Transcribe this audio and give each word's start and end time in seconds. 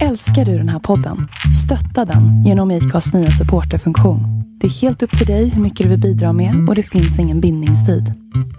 Älskar 0.00 0.44
du 0.44 0.58
den 0.58 0.68
här 0.68 0.78
podden? 0.78 1.28
Stötta 1.64 2.12
den 2.12 2.44
genom 2.44 2.70
IKAs 2.70 3.12
nya 3.12 3.30
supporterfunktion. 3.30 4.20
Det 4.60 4.66
är 4.66 4.70
helt 4.70 5.02
upp 5.02 5.18
till 5.18 5.26
dig 5.26 5.48
hur 5.48 5.62
mycket 5.62 5.84
du 5.84 5.90
vill 5.90 6.00
bidra 6.00 6.32
med 6.32 6.68
och 6.68 6.74
det 6.74 6.82
finns 6.82 7.18
ingen 7.18 7.40
bindningstid. 7.40 8.12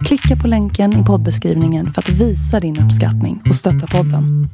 Klicka 0.04 0.36
på 0.42 0.48
länken 0.48 1.02
i 1.02 1.04
poddbeskrivningen 1.04 1.90
för 1.90 2.02
att 2.02 2.08
visa 2.08 2.60
din 2.60 2.80
uppskattning 2.80 3.42
och 3.48 3.54
stötta 3.54 3.86
podden. 3.86 4.48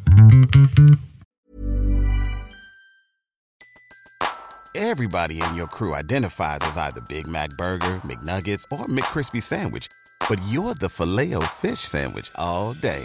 Everybody 4.75 5.35
in 5.35 5.57
your 5.57 5.69
crew 5.69 6.01
identifies 6.01 6.61
as 6.61 6.77
either 6.77 7.01
Big 7.09 7.27
Mac 7.27 7.49
Burger, 7.59 8.01
McNuggets, 8.05 8.65
or 8.71 8.87
McCrispy 8.87 9.41
Sandwich. 9.41 9.89
But 10.29 10.39
you're 10.53 10.75
the 10.75 10.89
filet 10.89 11.43
fish 11.45 11.81
Sandwich 11.81 12.31
all 12.35 12.75
day. 12.75 13.05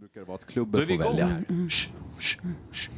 Brukar 0.00 0.20
det 0.20 0.26
vara 0.26 0.34
att 0.34 0.46
klubben 0.46 0.86
får 0.86 0.98
välja. 0.98 1.42
sh, 1.70 1.88
sh. 2.72 2.90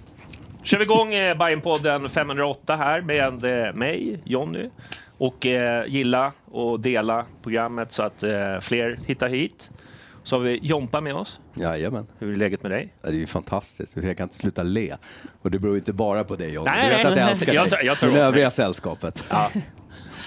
Kör 0.63 0.79
vi 0.79 0.85
igång 0.85 1.15
eh, 1.15 1.37
Bajenpodden 1.37 2.09
508 2.09 2.77
här 2.77 3.01
med 3.01 3.45
eh, 3.45 3.75
mig, 3.75 4.21
Jonny. 4.25 4.69
Och 5.19 5.47
eh, 5.47 5.87
gilla 5.87 6.33
och 6.45 6.81
dela 6.81 7.27
programmet 7.43 7.93
så 7.93 8.03
att 8.03 8.23
eh, 8.23 8.61
fler 8.61 8.99
hittar 9.07 9.29
hit. 9.29 9.71
Så 10.25 10.37
har 10.37 10.41
vi 10.41 10.59
Jompa 10.63 11.01
med 11.01 11.15
oss. 11.15 11.41
Jajamän. 11.55 12.07
Hur 12.19 12.33
är 12.33 12.37
läget 12.37 12.63
med 12.63 12.73
dig? 12.73 12.95
Ja, 13.03 13.09
Det 13.09 13.15
är 13.17 13.19
ju 13.19 13.27
fantastiskt. 13.27 13.97
Jag 13.97 14.17
kan 14.17 14.25
inte 14.25 14.35
sluta 14.37 14.63
le. 14.63 14.97
Och 15.43 15.51
det 15.51 15.59
beror 15.59 15.77
inte 15.77 15.93
bara 15.93 16.25
på 16.25 16.37
dig 16.37 16.53
John. 16.55 16.65
Nej, 16.65 16.89
Du 16.91 16.97
vet 16.97 17.05
nej, 17.05 17.13
att 17.13 17.19
jag 17.19 17.25
nej. 17.25 17.33
älskar 17.33 17.53
Jag 17.55 17.65
dig. 17.65 17.71
tar- 17.71 17.83
jag 17.83 17.99
tar 17.99 18.07
Men 18.07 18.15
åt 18.15 18.19
mig. 18.21 18.27
övriga 18.29 18.51
sällskapet. 18.51 19.25
Ja. 19.31 19.51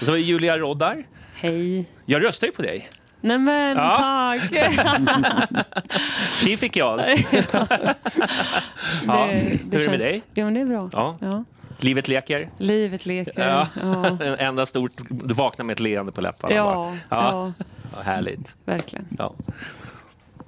Och 0.00 0.04
så 0.04 0.06
har 0.06 0.12
vi 0.16 0.20
Julia 0.22 0.58
Roddar. 0.58 1.06
Hej. 1.34 1.84
Jag 2.06 2.24
röstar 2.24 2.46
ju 2.46 2.52
på 2.52 2.62
dig. 2.62 2.88
Nej 3.20 3.38
men 3.38 3.76
Ja. 3.76 4.36
tack! 4.40 4.52
Tji 6.36 6.56
fick 6.56 6.76
jag. 6.76 7.00
ja. 9.06 9.26
Det- 9.26 9.58
det 9.64 9.76
Hur 9.76 9.80
är 9.80 9.84
det 9.84 9.90
med 9.90 10.00
dig? 10.00 10.22
Ja 10.34 10.44
men 10.44 10.54
det 10.54 10.60
är 10.60 10.64
bra. 10.64 10.90
Ja. 10.92 11.16
Ja. 11.20 11.44
Livet 11.80 12.08
leker. 12.08 12.50
Livet 12.58 13.06
leker. 13.06 13.32
Ja. 13.48 13.68
Ja, 13.82 14.06
En 14.24 14.34
enda 14.38 14.66
stort, 14.66 14.92
du 15.08 15.34
vaknar 15.34 15.64
med 15.64 15.74
ett 15.74 15.80
leende 15.80 16.12
på 16.12 16.20
läpparna. 16.20 16.54
ja, 16.54 16.70
bara. 16.74 16.98
ja. 17.20 17.52
ja. 17.96 18.00
Härligt. 18.02 18.56
verkligen. 18.64 19.06
Ja. 19.18 19.34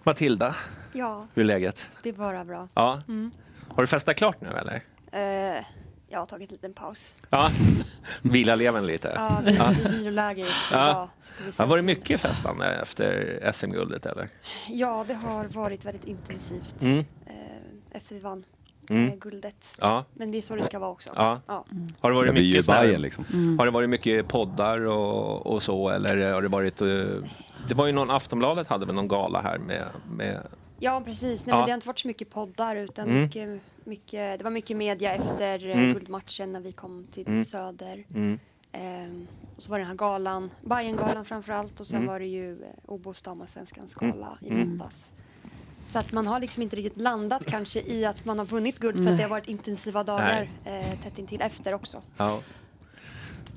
Matilda, 0.03 0.55
Ja, 0.93 1.27
hur 1.34 1.43
är 1.43 1.47
läget? 1.47 1.87
det 2.03 2.09
är 2.09 2.12
bara 2.12 2.44
bra. 2.44 2.69
Ja. 2.75 3.00
Mm. 3.09 3.31
Har 3.75 3.83
du 3.83 3.87
festat 3.87 4.16
klart 4.16 4.41
nu 4.41 4.49
eller? 4.49 4.83
Eh, 5.12 5.65
jag 6.09 6.19
har 6.19 6.27
tagit 6.27 6.50
en 6.50 6.55
liten 6.55 6.72
paus. 6.75 7.16
Ja. 7.31 7.50
Vila 8.22 8.55
levern 8.55 8.87
lite. 8.87 9.12
Ja, 9.16 9.41
det 9.44 9.50
är 9.50 9.88
viloläge 9.91 10.41
idag. 10.41 10.53
Ja. 10.72 11.09
så 11.22 11.33
får 11.34 11.44
vi 11.44 11.53
se. 11.53 11.62
Har 11.62 11.66
varit 11.69 11.84
mycket 11.84 12.21
festande 12.21 12.66
efter 12.75 13.41
SM-guldet 13.53 14.06
eller? 14.06 14.28
Ja, 14.69 15.05
det 15.09 15.15
har 15.15 15.44
varit 15.44 15.84
väldigt 15.84 16.05
intensivt 16.05 16.82
Mm. 16.82 16.99
eh, 17.27 17.34
efter 17.93 18.15
vi 18.15 18.21
vann 18.21 18.44
Mm. 18.91 19.09
eh, 19.09 19.15
guldet. 19.17 19.56
Ja. 19.81 20.05
Men 20.15 20.31
det 20.31 20.39
är 20.39 20.43
så 20.43 20.56
det 20.56 20.65
ska 20.65 20.78
vara 20.78 20.91
också. 20.91 21.11
Ja. 21.17 21.41
Ja. 21.47 21.65
Har 22.01 22.11
det 22.11 22.17
varit 22.17 22.34
mycket 22.34 22.67
Bajen 22.67 23.01
liksom. 23.03 23.25
Har 23.59 23.65
det 23.67 23.71
varit 23.73 23.89
mycket 23.91 24.28
poddar 24.28 24.84
och, 24.87 25.47
och 25.47 25.62
så 25.62 25.89
eller 25.89 26.33
har 26.33 26.43
det 26.43 26.49
varit... 26.49 26.81
eh, 26.81 26.87
Det 27.69 27.75
var 27.75 27.87
ju 27.87 27.93
någon 27.93 28.11
Aftonbladet 28.11 28.67
hade 28.67 28.87
väl 28.87 28.95
någon 28.95 29.09
gala 29.09 29.41
här 29.41 29.59
med... 29.59 29.84
med 30.11 30.47
Ja, 30.83 31.03
precis. 31.05 31.47
Nej, 31.47 31.53
Ja. 31.53 31.56
men 31.59 31.67
det 31.67 31.73
har 31.73 31.77
inte 31.77 31.87
varit 31.87 31.99
så 31.99 32.09
mycket 32.09 32.31
poddar 32.31 32.77
utan 32.77 33.09
Mm. 33.09 33.23
mycket, 33.23 33.61
mycket, 33.84 34.39
det 34.39 34.45
var 34.45 34.50
mycket 34.50 34.77
media 34.77 35.12
efter 35.15 35.67
eh, 35.69 35.73
Mm. 35.79 35.93
guldmatchen 35.93 36.53
när 36.53 36.61
vi 36.61 36.73
kom 36.73 37.06
till 37.12 37.27
Mm. 37.27 37.45
Söder. 37.45 38.05
mm. 38.15 38.39
Ehm, 38.73 39.27
och 39.56 39.62
så 39.62 39.71
var 39.71 39.79
det 39.79 39.83
den 39.83 39.89
här 39.89 39.97
galan, 39.97 40.50
Bajengalan 40.62 41.25
framför 41.25 41.53
allt 41.53 41.81
och 41.81 41.87
sen 41.87 41.97
Mm. 41.97 42.09
var 42.09 42.21
det 42.21 42.27
ju 42.27 42.53
eh, 42.53 42.69
Obos 42.87 43.23
damallsvenskans 43.23 43.95
gala 43.95 44.39
i 44.41 44.49
Mm. 44.50 44.69
måndags. 44.69 45.11
Så 45.91 45.99
att 45.99 46.12
man 46.12 46.27
har 46.27 46.41
liksom 46.41 46.62
inte 46.62 46.77
riktigt 46.77 46.97
landat 47.03 47.47
kanske 47.47 47.81
i 47.81 48.05
att 48.05 48.25
man 48.25 48.39
har 48.39 48.47
vunnit 48.47 48.78
guld 48.78 49.05
för 49.05 49.11
att 49.12 49.17
det 49.17 49.23
har 49.23 49.31
varit 49.31 49.49
intensiva 49.49 50.05
dagar 50.05 50.49
eh, 50.65 50.99
tätt 51.03 51.19
intill 51.19 51.43
efter 51.43 51.75
också. 51.75 52.03
Ja. 52.17 52.41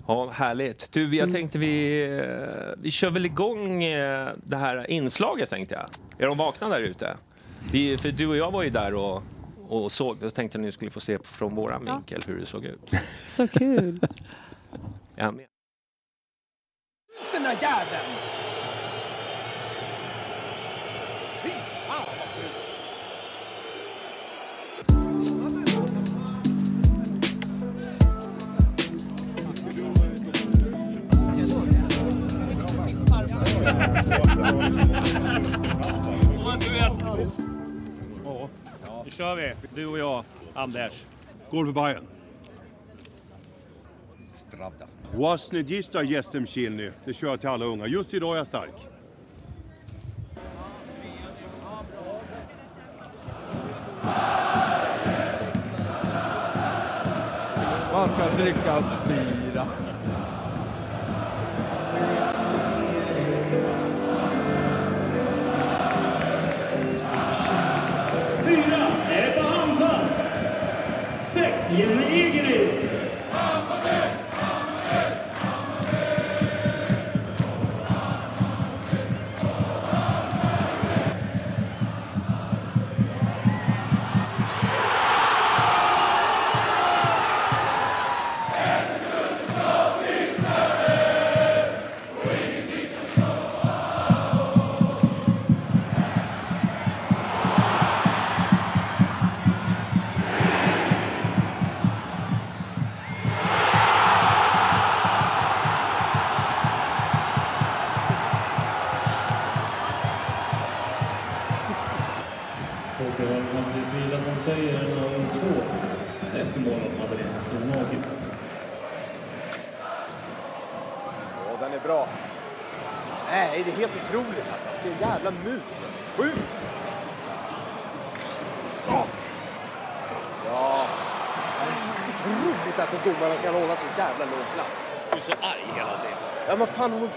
Ja, 0.08 0.30
härligt. 0.30 0.92
Du, 0.92 1.16
jag 1.16 1.32
tänkte 1.32 1.58
vi, 1.58 2.04
eh, 2.20 2.82
vi 2.82 2.92
kör 2.92 3.10
väl 3.12 3.26
igång 3.26 3.84
eh, 3.84 4.30
det 4.44 4.58
här 4.58 4.90
inslaget 4.90 5.50
tänkte 5.50 5.76
jag. 5.76 5.86
Är 6.24 6.28
de 6.28 6.38
vakna 6.38 6.70
där 6.70 6.80
ute? 6.80 7.18
Vi, 7.72 7.98
för 7.98 8.12
du 8.12 8.28
och 8.28 8.38
jag 8.38 8.52
var 8.52 8.64
ju 8.64 8.70
där 8.70 8.94
och, 8.94 9.24
och 9.68 9.92
såg. 9.92 10.18
Jag 10.22 10.34
tänkte 10.34 10.58
att 10.58 10.62
ni 10.62 10.72
skulle 10.72 10.92
få 10.92 11.00
se 11.00 11.18
från 11.24 11.56
våran 11.56 11.84
Ja. 11.88 11.94
vinkel 11.94 12.22
hur 12.28 12.40
det 12.40 12.46
såg 12.46 12.66
ut. 12.66 12.92
Så 13.28 13.48
kul. 13.48 14.00
Den 17.34 17.44
där 17.44 17.58
jäveln! 17.62 18.53
Nu 39.06 39.12
kör 39.12 39.36
vi, 39.36 39.54
du 39.76 39.86
och 39.86 40.00
jag, 40.00 40.24
Anders. 40.54 41.04
Skål 41.48 41.66
för 41.66 41.74
Bayern. 41.74 42.04
Stravda. 44.34 44.86
Wasny 45.16 45.62
Gistar 45.62 46.04
gästem 46.04 46.46
Kilny. 46.46 46.92
Det 47.06 47.14
kör 47.14 47.28
jag 47.28 47.40
till 47.40 47.50
alla 47.50 47.66
unga. 47.66 47.88
Just 47.88 48.14
idag 48.14 48.34
är 48.34 48.38
jag 48.38 48.48
stark. 48.48 48.88
Man 57.94 58.10
ska 58.10 58.44
dricka 58.44 58.84
bira. 59.08 59.23
Sex, 71.74 72.03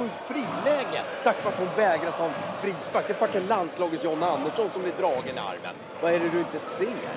ju 0.04 0.10
friläge 0.10 1.00
tack 1.24 1.44
vare 1.44 1.54
att 1.54 1.60
hon 1.60 1.68
vägrar 1.76 2.10
ta 2.10 2.24
en 2.24 2.32
frispark. 2.58 3.04
Det 3.06 3.12
är 3.12 3.26
fucking 3.26 3.46
landslagets 3.46 4.04
John 4.04 4.22
Andersson 4.22 4.70
som 4.70 4.82
blir 4.82 4.92
dragen 4.92 5.36
i 5.36 5.38
armen. 5.38 5.74
Vad 6.02 6.12
är 6.12 6.20
det 6.20 6.28
du 6.28 6.38
inte 6.38 6.58
ser? 6.58 7.16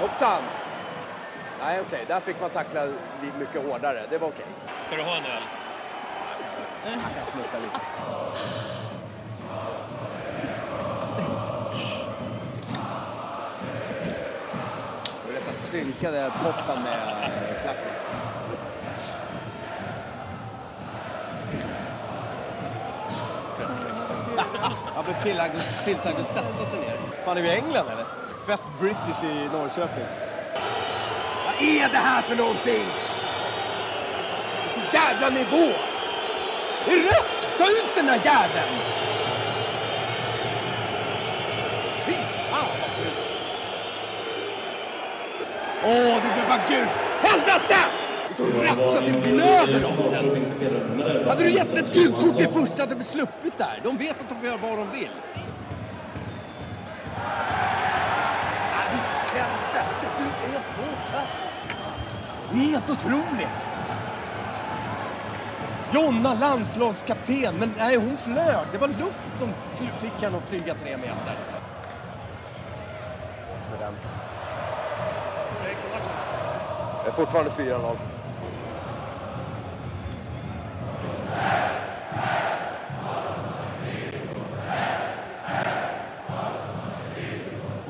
Hoppsan! 0.00 0.42
Nej 1.60 1.80
okej, 1.86 2.04
där 2.08 2.20
fick 2.20 2.40
man 2.40 2.50
tackla 2.50 2.86
mycket 3.38 3.64
hårdare. 3.64 4.06
Det 4.10 4.18
var 4.18 4.28
okej. 4.28 4.46
Ska 4.86 4.96
du 4.96 5.02
ha 5.02 5.16
en 5.16 5.24
öl? 5.24 5.42
Jag 6.84 6.92
kan 6.92 7.32
smutta 7.32 7.58
lite. 7.58 7.80
Synkade 15.52 16.32
poppen 16.42 16.82
med 16.82 17.30
klacken. 17.62 18.15
Han 24.94 25.04
blev 25.04 25.20
tillagd, 25.20 25.54
tillsagd 25.84 26.20
att 26.20 26.26
sätta 26.26 26.64
sig 26.70 26.80
ner. 26.80 26.98
Fan, 27.24 27.36
är 27.36 27.42
vi 27.42 27.48
i 27.48 27.52
England 27.52 27.88
eller? 27.92 28.04
Fett 28.46 28.62
British 28.80 29.24
i 29.24 29.48
Norrköping. 29.52 30.06
Vad 31.46 31.68
är 31.68 31.88
det 31.88 31.98
här 31.98 32.22
för 32.22 32.36
någonting? 32.36 32.86
Vilken 34.74 35.00
jävla 35.00 35.28
nivå! 35.28 35.72
Det 36.84 36.92
är 36.92 37.02
rött! 37.02 37.48
Ta 37.58 37.64
ut 37.64 37.94
den 37.96 38.06
där 38.06 38.20
jäveln! 38.24 38.80
Fy 42.06 42.12
fan 42.50 42.80
vad 42.80 42.90
fult! 42.90 43.42
Åh, 45.84 46.22
det 46.22 46.34
blir 46.34 46.48
bara 46.48 46.60
gult! 46.68 46.90
Helvete! 47.22 47.95
Så 48.36 48.44
rätt 48.44 48.92
så 48.92 48.98
att 48.98 49.06
det 49.06 49.12
blöder 49.22 49.84
om 49.84 50.10
den! 50.10 51.28
Hade 51.28 51.44
du 51.44 51.50
gett 51.50 51.72
ett 51.76 51.94
gult 51.94 52.16
kort 52.16 52.40
i 52.40 52.46
första 52.46 52.82
hade 52.82 52.94
vi 52.94 53.04
sluppit 53.04 53.58
där. 53.58 53.80
De 53.84 53.96
vet 53.96 54.20
att 54.20 54.28
de 54.28 54.34
får 54.34 54.46
göra 54.46 54.58
vad 54.62 54.78
de 54.78 54.90
vill. 54.98 55.08
Helvete, 59.32 60.08
du 60.18 60.54
är 60.54 60.60
så 60.60 61.12
kass! 61.12 61.52
Det 62.50 62.56
är 62.56 62.70
helt 62.70 62.90
otroligt! 62.90 63.68
Jonna, 65.94 66.34
landslagskapten, 66.34 67.54
men 67.58 67.74
nej, 67.78 67.96
hon 67.96 68.16
flög. 68.16 68.66
Det 68.72 68.78
var 68.78 68.88
luft 68.88 69.38
som 69.38 69.48
fick 70.00 70.22
henne 70.22 70.38
att 70.38 70.44
flyga 70.44 70.74
tre 70.74 70.96
meter. 70.96 71.38
Med 73.70 73.80
den. 73.80 73.94
Det 77.04 77.10
är 77.10 77.14
fortfarande 77.14 77.50
4-0. 77.50 77.96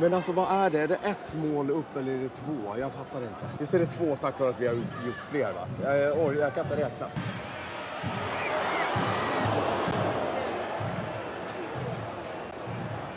Men 0.00 0.14
alltså 0.14 0.32
vad 0.32 0.64
är 0.64 0.70
det? 0.70 0.80
Är 0.80 0.88
det 0.88 0.98
ett 1.04 1.34
mål 1.34 1.70
upp 1.70 1.96
eller 1.96 2.12
är 2.12 2.18
det 2.18 2.28
två? 2.28 2.76
Jag 2.78 2.92
fattar 2.92 3.18
inte. 3.22 3.46
Visst 3.58 3.74
är 3.74 3.78
det 3.78 3.86
två 3.86 4.16
tack 4.16 4.40
vare 4.40 4.50
att 4.50 4.60
vi 4.60 4.66
har 4.66 4.74
gjort 4.74 5.24
fler 5.30 5.52
va? 5.52 5.66
Jag, 5.82 5.98
jag, 5.98 6.36
jag 6.36 6.54
kan 6.54 6.64
inte 6.64 6.76
räkna. 6.76 7.06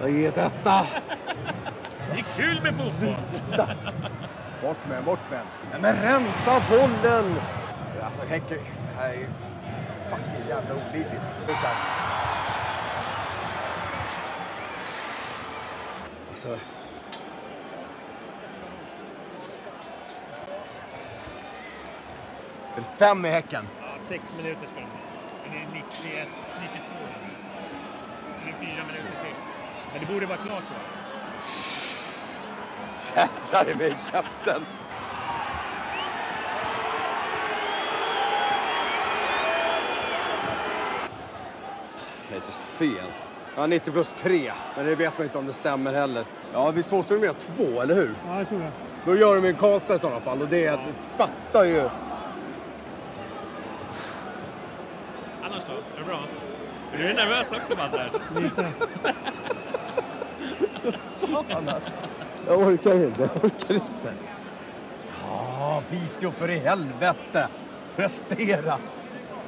Vad 0.02 0.10
är 0.10 0.32
detta? 0.32 0.86
Det 2.14 2.20
är 2.20 2.42
kul 2.42 2.64
med 2.64 2.76
fotboll! 2.76 3.16
Bort 4.62 4.88
med 4.90 5.04
bort 5.04 5.20
med 5.30 5.40
den. 5.40 5.82
Nej, 5.82 5.82
men 5.82 5.96
rensa 6.04 6.62
bollen! 6.70 7.36
Alltså 8.04 8.22
Häcke, 8.30 8.56
det 8.56 8.98
här 8.98 9.10
är 9.10 9.28
fucking 10.10 10.48
jävla 10.50 10.76
olidligt. 10.76 11.36
Alltså... 16.40 16.60
Är 22.76 22.82
det 22.82 22.88
fem 22.98 23.26
i 23.26 23.30
Häcken? 23.30 23.68
Ja, 23.82 23.88
sex 24.08 24.36
minuter 24.38 24.68
ska 24.68 24.76
de 24.76 24.82
ha. 24.82 24.92
Men 25.44 25.52
det 25.52 25.58
är 25.58 25.84
91, 25.84 26.28
92. 26.62 26.96
Så 28.38 28.46
det 28.46 28.52
är 28.52 28.54
fyra 28.54 28.84
minuter 28.88 29.26
till. 29.26 29.36
Men 29.92 30.00
det 30.02 30.14
borde 30.14 30.26
vara 30.26 30.38
klart 30.38 30.64
då. 30.70 30.76
Jävlar 33.16 33.72
i 33.72 33.76
mig 33.76 33.88
i 33.88 34.12
käften! 34.12 34.66
Jag 42.22 42.30
kan 42.30 42.36
inte 42.38 42.52
se 42.52 42.86
ens. 42.86 43.28
Ja, 43.56 43.68
90 43.68 43.92
plus 43.92 44.14
3. 44.14 44.52
Men 44.76 44.86
det 44.86 44.96
vet 44.96 45.18
man 45.18 45.26
inte 45.26 45.38
om 45.38 45.48
det 45.48 45.54
stämmer 45.54 45.94
heller. 45.94 46.26
Ja, 46.54 46.72
visst 46.72 46.92
måste 46.92 47.14
de 47.14 47.24
göra 47.24 47.34
två, 47.34 47.82
eller 47.82 47.96
hur? 47.96 48.16
Ja, 48.28 48.38
jag 48.38 48.50
tror 48.50 48.60
det. 48.60 48.72
Då 49.06 49.16
gör 49.16 49.36
de 49.36 49.46
en 49.48 49.56
Karlstad 49.56 49.96
i 49.96 50.00
sådana 50.00 50.20
fall 50.20 50.42
och 50.42 50.48
det 50.48 50.60
ja. 50.60 50.80
fattar 51.18 51.64
ju. 51.64 51.90
Annars 55.44 55.64
då? 55.68 55.74
Är 55.74 56.00
det 56.00 56.06
bra? 56.06 56.20
Är 56.94 56.98
du 56.98 57.14
nervös 57.14 57.52
också, 57.52 57.82
Anders? 57.82 58.14
Lite. 58.44 58.68
Jag 62.48 62.60
orkar 62.60 63.06
inte, 63.06 63.22
jag 63.22 63.46
orkar 63.46 63.74
inte. 63.74 64.14
Ja, 65.24 65.84
Piteå 65.90 66.32
för 66.32 66.50
i 66.50 66.60
helvete! 66.60 67.48
Prestera! 67.96 68.78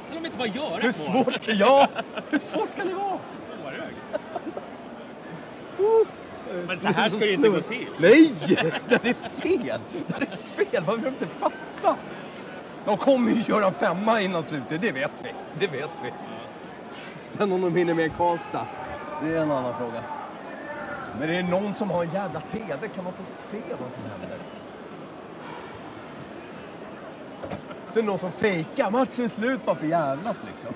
Kan 0.08 0.22
de 0.22 0.26
inte 0.26 0.38
bara 0.38 0.48
göra 0.48 0.76
Hur 0.76 0.92
svårt 0.92 1.40
kan 1.40 1.56
jag? 1.56 1.88
Hur 2.30 2.38
svårt 2.38 2.76
kan 2.76 2.88
det 2.88 2.94
vara? 2.94 3.18
Men 6.66 6.78
så 6.78 6.88
här 6.88 7.08
ska 7.08 7.18
det 7.18 7.32
inte 7.32 7.48
gå 7.48 7.60
till. 7.60 7.88
Nej! 7.98 8.32
Det 8.88 9.08
är 9.08 9.14
fel! 9.14 9.80
Det 10.08 10.14
är 10.14 10.36
fel! 10.36 10.84
Vad 10.86 10.96
vill 10.96 11.04
de 11.04 11.10
inte 11.10 11.26
fatta? 11.26 11.96
De 12.84 12.96
kommer 12.96 13.32
ju 13.32 13.40
göra 13.40 13.66
en 13.66 13.74
femma 13.74 14.20
innan 14.20 14.44
slutet, 14.44 14.80
det 14.82 14.92
vet 14.92 15.10
vi. 15.22 15.28
Det 15.58 15.66
vet 15.66 15.90
vi. 16.04 16.10
Sen 17.30 17.52
om 17.52 17.60
de 17.60 17.76
hinner 17.76 17.94
med 17.94 18.16
Karlstad, 18.16 18.66
det 19.22 19.34
är 19.34 19.40
en 19.40 19.50
annan 19.50 19.74
fråga. 19.78 20.04
Men 21.18 21.28
det 21.28 21.36
är 21.36 21.42
någon 21.42 21.74
som 21.74 21.90
har 21.90 22.04
en 22.04 22.10
jävla 22.10 22.40
TV, 22.40 22.88
kan 22.94 23.04
man 23.04 23.12
få 23.12 23.22
se 23.50 23.60
vad 23.68 23.92
som 23.92 24.10
händer? 24.10 24.38
Så 27.90 27.98
är 27.98 28.02
det 28.02 28.08
någon 28.08 28.18
som 28.18 28.32
fejkar, 28.32 28.90
matchen 28.90 29.24
är 29.24 29.28
slut 29.28 29.64
bara 29.64 29.76
för 29.76 29.86
jävlas 29.86 30.42
liksom. 30.50 30.74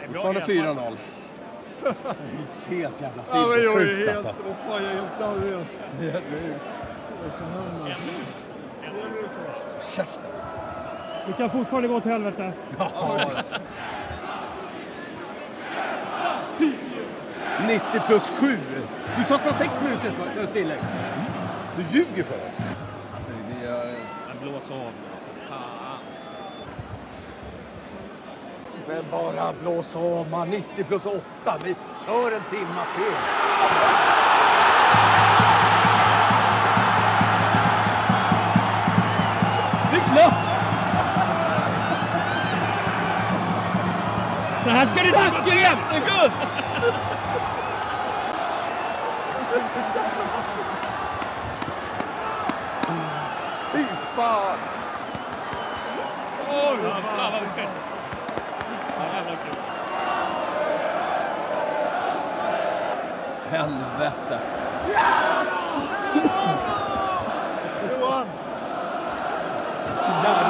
Det 0.00 0.06
Fortfarande 0.06 0.40
gräsmatch. 0.40 0.78
4-0. 0.78 0.96
Det 1.82 2.74
är 2.74 2.80
helt 2.80 3.00
jävla 3.00 3.22
Ja, 3.32 3.46
men 3.46 3.62
jag 3.62 3.82
är 3.82 3.86
sinnessjukt 3.86 4.08
helt, 4.10 4.26
alltså. 4.26 4.42
fan, 4.68 4.82
jag 4.82 4.92
är 4.92 4.94
helt 4.94 5.20
nervös. 5.20 5.68
Käften. 9.96 10.24
Det 11.26 11.32
kan 11.32 11.50
fortfarande 11.50 11.88
gå 11.88 12.00
till 12.00 12.10
helvete. 12.10 12.52
Ja. 12.78 13.20
90 17.66 17.82
plus 18.06 18.30
7. 18.30 18.58
Du 19.16 19.24
sa 19.24 19.34
att 19.34 19.44
det 19.44 19.50
var 19.50 19.58
6 19.58 19.80
minuter 19.82 20.12
på 20.34 20.40
ett 20.40 20.52
tillägg. 20.52 20.78
Du 21.76 21.82
ljuger 21.82 22.24
för 22.24 22.34
oss. 22.34 22.58
Alltså, 23.16 23.30
det 23.30 23.54
blir... 23.54 24.50
blås 24.50 24.70
av 24.70 24.76
nu 24.76 24.84
för 25.24 25.48
fan. 25.48 25.98
Men 28.90 29.04
bara 29.10 29.52
blås 29.62 29.96
av 29.96 30.30
man. 30.30 30.50
90 30.50 30.84
plus 30.84 31.06
8. 31.06 31.22
Vi 31.64 31.74
kör 32.06 32.32
en 32.32 32.42
timma 32.50 32.84
till. 32.94 33.14
Det 39.90 39.96
är 39.96 40.14
klart! 40.14 40.46
Så 44.64 44.70
här 44.70 44.86
ska 44.86 44.94
det 44.94 45.08
inte 45.08 45.30
gå 45.38 45.44
till! 45.44 45.66
SM-guld! 45.88 46.32
Fy 53.72 53.84
fan! 54.16 54.58
Ja, 56.82 56.96
fan 57.16 57.32
vad 57.32 57.40
fett. 57.40 57.68
Ja, 59.00 59.06
jävlar 59.16 59.36
kul. 59.44 59.56
Helvete. 63.50 64.38
Johan! 68.00 68.26
Så 69.96 70.10
jävla 70.24 70.49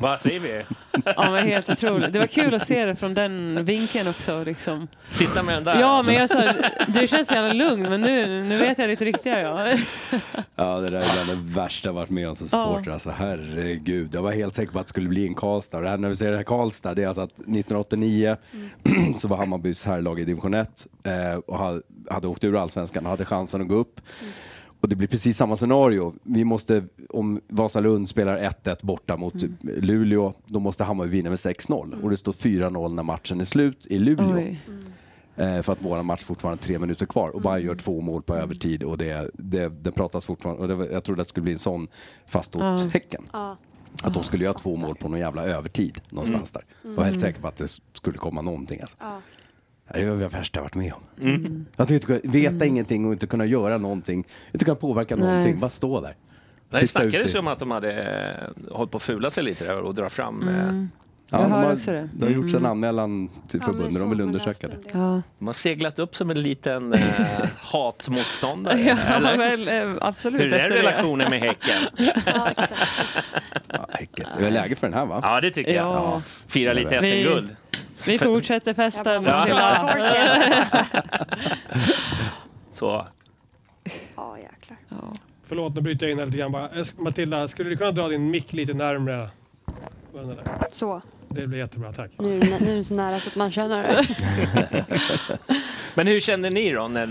Vad 0.00 0.20
säger 0.20 0.40
vi? 0.40 0.62
Ja, 1.04 1.30
men 1.30 1.46
helt 1.46 1.70
otroligt. 1.70 2.12
Det 2.12 2.18
var 2.18 2.26
kul 2.26 2.54
att 2.54 2.66
se 2.66 2.84
det 2.84 2.94
från 2.94 3.14
den 3.14 3.64
vinkeln 3.64 4.08
också. 4.08 4.44
Liksom. 4.44 4.88
Sitta 5.08 5.42
med 5.42 5.54
den 5.54 5.64
där? 5.64 5.80
Ja, 5.80 5.86
alltså. 5.86 6.10
men 6.10 6.20
jag 6.20 6.30
sa, 6.30 6.52
du 6.88 7.06
känns 7.06 7.28
så 7.28 7.34
jävla 7.34 7.52
lugn, 7.52 7.82
men 7.82 8.00
nu, 8.00 8.44
nu 8.44 8.58
vet 8.58 8.78
jag 8.78 8.88
ditt 8.88 9.00
riktiga 9.00 9.40
jag. 9.40 9.78
Ja, 10.56 10.80
det 10.80 10.90
där 10.90 11.00
är 11.00 11.12
bland 11.12 11.28
det 11.28 11.60
värsta 11.60 11.88
jag 11.88 11.94
varit 11.94 12.10
med 12.10 12.28
om 12.28 12.36
som 12.36 12.48
supporter. 12.48 12.90
Alltså, 12.90 13.10
herregud. 13.10 14.14
Jag 14.14 14.22
var 14.22 14.32
helt 14.32 14.54
säker 14.54 14.72
på 14.72 14.78
att 14.78 14.86
det 14.86 14.90
skulle 14.90 15.08
bli 15.08 15.26
en 15.26 15.34
Karlstad. 15.34 15.76
Och 15.76 15.82
det 15.82 15.90
här, 15.90 15.98
när 15.98 16.08
vi 16.08 16.16
säger 16.16 16.30
det 16.32 16.36
här 16.36 16.44
Karlstad, 16.44 16.94
det 16.94 17.02
är 17.02 17.06
alltså 17.06 17.22
att 17.22 17.32
1989 17.32 18.36
så 19.20 19.28
var 19.28 19.36
Hammarbys 19.36 19.84
herrlag 19.84 20.20
i 20.20 20.24
division 20.24 20.54
1 20.54 20.86
eh, 21.04 21.34
och 21.34 21.58
hade, 21.58 21.82
hade 22.10 22.28
åkt 22.28 22.44
ur 22.44 22.56
allsvenskan 22.56 23.04
och 23.04 23.10
hade 23.10 23.24
chansen 23.24 23.60
att 23.60 23.68
gå 23.68 23.74
upp. 23.74 24.00
Och 24.80 24.88
det 24.88 24.96
blir 24.96 25.08
precis 25.08 25.36
samma 25.36 25.56
scenario. 25.56 26.14
Vi 26.22 26.44
måste, 26.44 26.84
om 27.08 27.40
Vasalund 27.48 28.08
spelar 28.08 28.38
1-1 28.38 28.76
borta 28.86 29.16
mot 29.16 29.34
Luleå, 29.62 30.32
då 30.46 30.60
måste 30.60 30.84
Hammarby 30.84 31.10
vinna 31.10 31.28
med 31.30 31.36
6-0. 31.38 32.02
Och 32.02 32.10
det 32.10 32.16
står 32.16 32.32
4-0 32.32 32.94
när 32.94 33.02
matchen 33.02 33.40
är 33.40 33.44
slut 33.44 33.86
i 33.86 33.98
Luleå. 33.98 34.36
Oj. 34.36 34.60
Eh, 35.36 35.62
för 35.62 35.72
att 35.72 35.82
våran 35.84 36.06
match 36.06 36.22
fortfarande 36.22 36.62
är 36.62 36.66
tre 36.66 36.78
minuter 36.78 37.06
kvar 37.06 37.28
och 37.28 37.40
Bayern 37.42 37.66
gör 37.66 37.74
två 37.74 38.00
mål 38.00 38.22
på 38.22 38.34
övertid 38.34 38.82
och 38.82 38.98
det, 38.98 39.30
det, 39.34 39.68
det 39.68 39.92
pratas 39.92 40.24
fortfarande, 40.24 40.62
och 40.62 40.68
det, 40.68 40.74
var- 40.74 40.86
jag 40.86 41.04
trodde 41.04 41.22
att 41.22 41.28
det 41.28 41.30
skulle 41.30 41.44
bli 41.44 41.52
en 41.52 41.58
sån 41.58 41.88
fast 42.26 42.56
åt. 42.56 42.62
Häcken. 42.92 43.22
Att 44.02 44.14
de 44.14 44.22
skulle 44.22 44.44
göra 44.44 44.54
två 44.54 44.76
mål 44.76 44.94
på 44.96 45.08
någon 45.08 45.20
jävla 45.20 45.42
övertid 45.46 46.00
någonstans 46.10 46.52
där. 46.52 46.62
Jag 46.82 46.90
var 46.90 47.04
helt 47.04 47.20
säker 47.20 47.40
på 47.40 47.48
att 47.48 47.56
det 47.56 47.68
skulle 47.92 48.18
komma 48.18 48.42
någonting. 48.42 48.80
Alltså. 48.80 48.96
Ja. 49.94 50.00
Det 50.00 50.10
var 50.10 50.16
det 50.16 50.28
värsta 50.28 50.58
jag 50.58 50.62
varit 50.64 50.74
med 50.74 50.92
om. 50.92 51.66
Att 51.76 51.90
inte 51.90 52.20
veta 52.24 52.66
ingenting 52.66 53.06
och 53.06 53.12
inte 53.12 53.26
kunna 53.26 53.44
göra 53.46 53.78
någonting, 53.78 54.24
inte 54.52 54.64
kunna 54.64 54.74
påverka 54.76 55.16
Nej. 55.16 55.26
någonting, 55.28 55.58
bara 55.60 55.70
stå 55.70 56.00
där. 56.00 56.14
Det 56.70 56.86
snackades 56.86 57.34
ju 57.34 57.38
om 57.38 57.48
att 57.48 57.58
de 57.58 57.70
hade 57.70 57.92
eh, 58.02 58.72
hållit 58.76 58.90
på 58.90 58.96
att 58.96 59.02
fula 59.02 59.30
sig 59.30 59.44
lite 59.44 59.64
där 59.64 59.78
och 59.80 59.94
dra 59.94 60.08
fram. 60.08 60.48
eh, 60.48 60.54
Jag 61.32 61.40
de 61.42 61.52
hör 61.52 61.64
har, 61.64 61.72
också 61.72 61.92
det. 61.92 62.08
Det 62.14 62.24
har 62.24 62.32
gjorts 62.32 62.52
en 62.54 62.58
Mm. 62.58 62.70
anmälan 62.70 63.28
till 63.48 63.60
Ja, 63.60 63.66
förbundet, 63.66 63.92
så 63.94 63.98
de 64.00 64.10
vill 64.10 64.18
man 64.18 64.26
undersöka 64.26 64.68
det. 64.68 64.76
Ja, 64.92 65.22
De 65.38 65.46
har 65.46 65.52
seglat 65.54 65.98
upp 65.98 66.16
som 66.16 66.30
en 66.30 66.42
liten 66.42 66.92
eh, 66.94 67.00
hatmotståndare. 67.58 68.80
ja 68.80 68.96
eller? 69.16 69.36
väl, 69.36 69.68
eh, 69.68 69.94
absolut. 70.00 70.40
Hur 70.42 70.52
är 70.54 70.70
relationen 70.70 71.30
med 71.30 71.40
Häcken? 71.40 71.82
Ja, 72.26 72.48
exakt. 72.50 72.72
Ja, 73.68 73.86
häcket. 73.90 74.26
Det 74.38 74.46
är 74.46 74.50
läge 74.50 74.76
för 74.76 74.86
den 74.86 74.98
här 74.98 75.06
va? 75.06 75.20
Ja, 75.22 75.40
det 75.40 75.50
tycker 75.50 75.74
jag. 75.74 75.86
Ja. 75.86 76.22
Fira 76.46 76.72
lite 76.72 77.00
Vi- 77.00 77.08
SM-guld. 77.10 77.56
Vi 78.06 78.18
fortsätter 78.18 78.74
festen. 78.74 79.24
Bara, 79.24 79.36
Matilda. 79.36 80.86
Så. 82.70 83.06
Ja, 84.16 84.38
jäklar. 84.38 84.78
Förlåt, 85.46 85.74
nu 85.74 85.80
bryter 85.80 86.06
jag 86.06 86.12
in 86.12 86.18
här 86.18 86.26
lite 86.26 86.38
grann 86.38 86.52
bara. 86.52 86.68
Matilda, 86.96 87.48
skulle 87.48 87.70
du 87.70 87.76
kunna 87.76 87.90
dra 87.90 88.08
din 88.08 88.30
mick 88.30 88.52
lite 88.52 88.74
närmre? 88.74 89.28
Så, 90.70 91.02
Det 91.28 91.46
blir 91.46 91.58
jättebra, 91.58 91.92
tack. 91.92 92.10
nu, 92.18 92.38
nu 92.60 92.72
är 92.72 92.76
det 92.76 92.84
så 92.84 92.94
nära 92.94 93.20
så 93.20 93.28
att 93.28 93.34
man 93.36 93.52
känner 93.52 93.82
det. 93.82 94.06
Men 95.94 96.06
hur 96.06 96.20
kände 96.20 96.50
ni 96.50 96.72
då 96.72 96.88
när, 96.88 97.06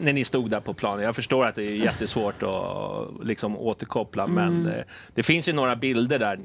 när 0.00 0.12
ni 0.12 0.24
stod 0.24 0.50
där 0.50 0.60
på 0.60 0.74
planen? 0.74 1.04
Jag 1.04 1.16
förstår 1.16 1.46
att 1.46 1.54
det 1.54 1.62
är 1.62 1.74
jättesvårt 1.76 2.42
att 2.42 3.26
liksom 3.26 3.56
återkoppla, 3.58 4.26
men 4.26 4.66
eh, 4.66 4.72
det 5.14 5.22
finns 5.22 5.48
ju 5.48 5.52
några 5.52 5.76
bilder 5.76 6.18
där, 6.18 6.38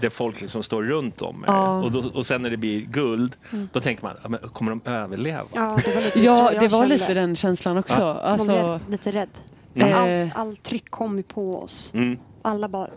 där 0.00 0.10
folk 0.10 0.40
liksom 0.40 0.62
står 0.62 0.82
runt 0.82 1.22
om 1.22 1.42
er. 1.42 1.52
Ja. 1.52 1.82
Och, 1.82 1.92
då, 1.92 2.04
och 2.14 2.26
sen 2.26 2.42
när 2.42 2.50
det 2.50 2.56
blir 2.56 2.80
guld, 2.80 3.36
då 3.72 3.80
tänker 3.80 4.02
man, 4.04 4.16
ja, 4.22 4.28
men 4.28 4.40
kommer 4.40 4.70
de 4.70 4.90
överleva? 4.90 5.42
Ja, 5.54 5.78
det 5.84 5.94
var 5.94 6.02
lite 6.02 6.20
Ja, 6.20 6.52
det 6.60 6.68
var 6.68 6.86
lite 6.86 7.14
den 7.14 7.36
känslan 7.36 7.76
också. 7.78 8.00
Man 8.00 8.16
Alltså, 8.16 8.52
blev 8.78 8.90
lite 8.90 9.10
rädd. 9.10 9.28
Mm. 9.74 9.94
All, 9.94 10.08
Eh. 10.08 10.28
all 10.40 10.56
tryck 10.56 10.90
kom 10.90 11.16
ju 11.16 11.22
på 11.22 11.62
oss. 11.62 11.90
Mm. 11.94 12.18
Alla 12.42 12.68
bara 12.68 12.88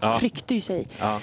Ja. 0.00 0.18
tryckte 0.18 0.54
ju 0.54 0.60
sig 0.60 0.86
Ja. 0.98 1.20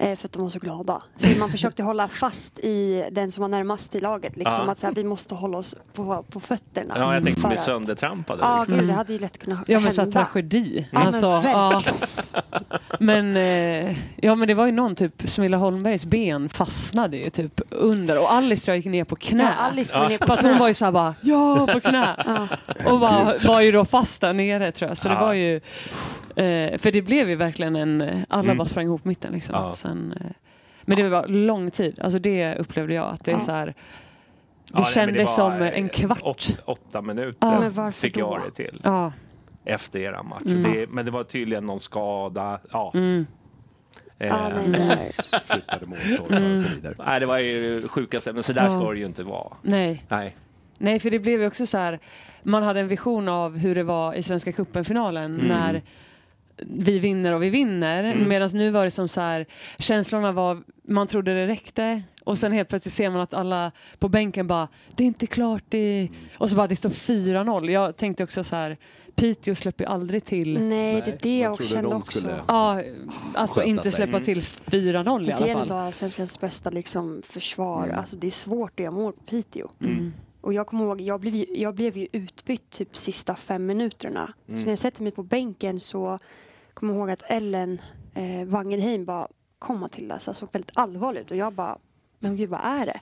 Eh, 0.00 0.16
för 0.16 0.26
att 0.28 0.32
de 0.32 0.42
var 0.42 0.50
så 0.50 0.58
glada. 0.58 1.02
Så 1.16 1.28
man 1.38 1.50
försökte 1.56 1.82
hålla 1.82 2.08
fast 2.08 2.58
i 2.58 3.08
den 3.12 3.32
som 3.32 3.40
var 3.40 3.48
närmast 3.48 3.94
i 3.94 4.00
laget. 4.00 4.36
Liksom, 4.36 4.62
Ja. 4.66 4.72
att 4.72 4.78
så 4.78 4.86
här, 4.86 4.94
vi 4.94 5.04
måste 5.04 5.34
hålla 5.34 5.58
oss 5.58 5.74
på, 5.94 6.24
på 6.30 6.40
fötterna. 6.40 6.94
ja, 6.98 7.14
jag 7.14 7.24
tänkte 7.24 7.46
bli 7.46 7.56
att- 7.56 7.62
söndertrampade. 7.64 8.42
Ja, 8.42 8.58
liksom. 8.58 8.74
gud, 8.78 8.88
det 8.88 8.94
hade 8.94 9.12
ju 9.12 9.18
lätt 9.18 9.38
kunnat 9.38 9.68
ja, 9.68 9.80
men 9.80 9.92
så 9.92 10.00
här 10.00 10.06
hända. 10.06 10.26
tragedi. 10.32 10.88
Ja, 10.92 10.98
men 10.98 11.06
Alltså, 11.06 11.26
ja. 11.48 11.82
Men, 13.00 13.36
eh, 13.36 13.96
ja, 14.16 14.34
men 14.34 14.48
det 14.48 14.54
var 14.54 14.66
ju 14.66 14.72
någon, 14.72 14.94
typ 14.94 15.22
Smilla 15.24 15.56
Holmbergs 15.56 16.04
ben 16.04 16.48
fastnade 16.48 17.16
ju 17.16 17.30
typ 17.30 17.60
under 17.70 18.18
och 18.22 18.32
Alice 18.32 18.64
tror 18.64 18.72
jag 18.72 18.76
gick 18.78 18.86
ner 18.92 19.04
på 19.04 19.16
knä. 19.16 19.42
Ja, 19.42 19.64
Alice 19.64 19.98
var 19.98 20.08
ner 20.08 20.18
på 20.18 20.26
För 20.26 20.32
att 20.32 20.42
hon 20.42 20.58
var 20.58 20.68
ju 20.68 20.74
såhär 20.74 20.92
bara, 20.92 21.14
ja 21.20 21.68
på 21.72 21.80
knä. 21.80 22.14
Ja. 22.26 22.48
Och 22.92 23.00
var, 23.00 23.46
var 23.46 23.60
ju 23.60 23.72
då 23.72 23.84
fast 23.84 24.20
där 24.20 24.32
nere 24.32 24.72
tror 24.72 24.88
jag. 24.90 24.98
Så 24.98 25.08
det 25.08 25.14
Ja. 25.14 25.20
var 25.20 25.32
ju, 25.32 25.56
eh, 26.36 26.78
för 26.78 26.92
det 26.92 27.02
blev 27.02 27.28
ju 27.30 27.36
verkligen 27.36 27.76
en, 27.76 28.24
alla 28.28 28.42
Mm. 28.44 28.56
bara 28.58 28.68
sprang 28.68 28.84
ihop 28.84 29.04
mitten 29.04 29.32
liksom. 29.32 29.54
Ja. 29.54 29.74
Sen, 29.90 30.14
eh, 30.20 30.30
men 30.82 30.96
det 30.96 31.08
var 31.08 31.26
lång 31.28 31.70
tid, 31.70 32.00
alltså 32.00 32.18
det 32.18 32.54
upplevde 32.54 32.94
jag 32.94 33.06
att 33.08 33.24
det 33.24 33.32
är 33.32 33.38
så 33.38 33.52
här, 33.52 33.66
det 33.66 33.74
Ja, 34.72 34.84
kändes 34.84 35.38
var, 35.38 35.50
som 35.50 35.52
eh, 35.62 35.74
en 35.78 35.88
kvart. 35.88 36.22
Åt, 36.22 36.60
åtta 36.64 37.02
minuter 37.02 37.36
Ja. 37.40 37.60
Men 37.60 37.72
varför 37.72 38.00
fick 38.00 38.16
jag 38.16 38.40
då? 38.40 38.44
det 38.44 38.50
till. 38.50 38.80
Ja. 38.84 39.12
Efter 39.64 39.98
era 39.98 40.22
match. 40.22 40.42
Mm. 40.46 40.72
Det, 40.72 40.86
men 40.90 41.04
det 41.04 41.10
var 41.10 41.24
tydligen 41.24 41.66
någon 41.66 41.78
skada. 41.78 42.60
Ja. 42.70 42.90
Mm. 42.94 43.26
Eh, 44.18 44.36
nej, 44.66 45.12
det 45.80 45.86
målstolpar 45.86 46.52
och 46.52 46.58
så 46.58 46.74
vidare. 46.74 46.94
Nej, 46.98 47.20
det 47.20 47.26
var 47.26 47.38
ju 47.38 47.82
sjukaste, 47.88 48.32
men 48.32 48.42
så 48.42 48.52
där 48.52 48.64
Ja. 48.64 48.70
ska 48.70 48.90
det 48.92 48.98
ju 48.98 49.06
inte 49.06 49.22
vara. 49.22 49.52
Nej. 49.62 50.04
Nej. 50.08 50.36
Nej, 50.78 50.98
för 50.98 51.10
det 51.10 51.18
blev 51.18 51.40
ju 51.40 51.46
också 51.46 51.66
så 51.66 51.78
här, 51.78 51.98
man 52.42 52.62
hade 52.62 52.80
en 52.80 52.88
vision 52.88 53.28
av 53.28 53.56
hur 53.58 53.74
det 53.74 53.82
var 53.82 54.14
i 54.14 54.22
Svenska 54.22 54.52
cupen-finalen 54.52 55.34
Mm. 55.34 55.46
när 55.46 55.82
vi 56.66 56.98
vinner 56.98 57.34
och 57.34 57.42
vi 57.42 57.50
vinner. 57.50 58.04
Mm. 58.04 58.28
Medan 58.28 58.50
nu 58.52 58.70
var 58.70 58.84
det 58.84 58.90
som 58.90 59.08
så 59.08 59.20
här, 59.20 59.46
känslorna 59.78 60.32
var, 60.32 60.62
man 60.82 61.06
trodde 61.06 61.34
det 61.34 61.46
räckte 61.46 62.02
och 62.24 62.38
sen 62.38 62.52
helt 62.52 62.68
plötsligt 62.68 62.94
ser 62.94 63.10
man 63.10 63.20
att 63.20 63.34
alla 63.34 63.72
på 63.98 64.08
bänken 64.08 64.46
bara, 64.46 64.68
det 64.96 65.02
är 65.02 65.06
inte 65.06 65.26
klart, 65.26 65.64
det... 65.68 66.08
och 66.38 66.50
så 66.50 66.56
bara 66.56 66.66
det 66.66 66.76
står 66.76 66.90
4-0. 66.90 67.70
Jag 67.70 67.96
tänkte 67.96 68.24
också 68.24 68.44
så 68.44 68.56
här, 68.56 68.76
Piteå 69.14 69.54
släpper 69.54 69.84
aldrig 69.84 70.24
till 70.24 70.60
Nej, 70.60 71.02
det 71.04 71.10
är 71.10 71.18
det 71.22 71.38
jag 71.38 71.56
trodde 71.56 71.70
kände 71.72 71.90
de 71.90 71.96
också. 71.96 72.40
Ja, 72.48 72.82
alltså 73.34 73.62
inte 73.62 73.82
sig. 73.82 73.92
släppa 73.92 74.16
Mm. 74.16 74.24
till 74.24 74.40
4-0 74.40 75.22
i 75.22 75.26
Det 75.26 75.32
är 75.32 75.36
alla 75.36 75.46
ändå 75.46 75.68
fall. 75.68 75.86
allsvenskans 75.86 76.40
bästa 76.40 76.70
liksom, 76.70 77.22
försvar. 77.24 77.88
Alltså, 77.88 78.16
det 78.16 78.26
är 78.26 78.30
svårt 78.30 78.70
att 78.70 78.78
göra 78.84 78.90
mål 78.90 79.12
på 79.12 79.22
Piteå. 79.24 79.68
Mm. 79.80 80.12
Och 80.40 80.52
jag 80.54 80.66
kommer 80.66 80.84
ihåg, 80.84 81.00
jag 81.00 81.20
blev 81.20 81.34
ju, 81.34 81.46
jag 81.48 81.74
blev 81.74 81.96
ju 81.96 82.08
utbytt 82.12 82.70
typ 82.70 82.96
sista 82.96 83.34
fem 83.34 83.66
minuterna. 83.66 84.32
Mm. 84.48 84.58
Så 84.60 84.64
när 84.64 84.72
jag 84.72 84.78
sätter 84.78 85.02
mig 85.02 85.12
på 85.12 85.22
bänken 85.22 85.80
så 85.80 86.18
kommer 86.80 86.94
ihåg 86.94 87.10
att 87.10 87.22
Ellen 87.26 87.80
eh, 88.14 88.44
Wangerheim 88.44 89.04
bara 89.04 89.28
kom 89.58 89.80
Matilda, 89.80 90.18
så 90.18 90.28
jag 90.28 90.36
såg 90.36 90.48
väldigt 90.52 90.70
allvarlig 90.74 91.20
ut. 91.20 91.30
Och 91.30 91.36
jag 91.36 91.52
bara, 91.52 91.78
men 92.18 92.36
gud 92.36 92.50
vad 92.50 92.60
är 92.62 92.86
det? 92.86 93.00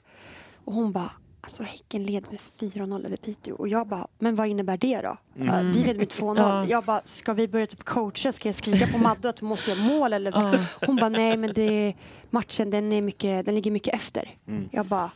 Och 0.65 0.73
hon 0.73 0.93
bara, 0.93 1.11
alltså 1.41 1.63
Häcken 1.63 2.05
led 2.05 2.27
med 2.31 2.41
4-0 2.73 3.07
över 3.07 3.17
Piteå. 3.17 3.55
Och 3.55 3.69
jag 3.69 3.87
bara, 3.87 4.07
men 4.19 4.37
vad 4.37 4.49
innebär 4.49 4.77
det 4.77 5.01
då? 5.01 5.17
Mm. 5.37 5.67
Uh, 5.67 5.73
vi 5.73 5.85
led 5.85 5.97
med 5.97 6.09
2-0. 6.09 6.39
Ja. 6.39 6.65
Jag 6.65 6.85
bara, 6.85 7.01
ska 7.05 7.33
vi 7.33 7.49
börja 7.49 7.67
typ 7.67 7.85
coacha? 7.85 8.33
Ska 8.33 8.49
jag 8.49 8.57
skrika 8.57 8.87
på 8.87 8.99
Madde 8.99 9.29
att 9.29 9.37
du 9.37 9.45
måste 9.47 9.71
göra 9.71 9.81
mål? 9.81 10.13
Eller 10.13 10.33
vad? 10.33 10.55
Ja. 10.55 10.65
Hon 10.87 10.97
bara, 10.97 11.09
nej 11.09 11.37
men 11.37 11.53
det, 11.55 11.95
matchen 12.31 12.71
den, 12.71 12.93
är 12.93 13.03
mycket, 13.03 13.47
den 13.47 13.55
ligger 13.55 13.71
mycket 13.71 13.95
efter. 13.95 14.29
Mm. 14.47 14.69
Jag 14.73 14.87
bara, 14.87 15.11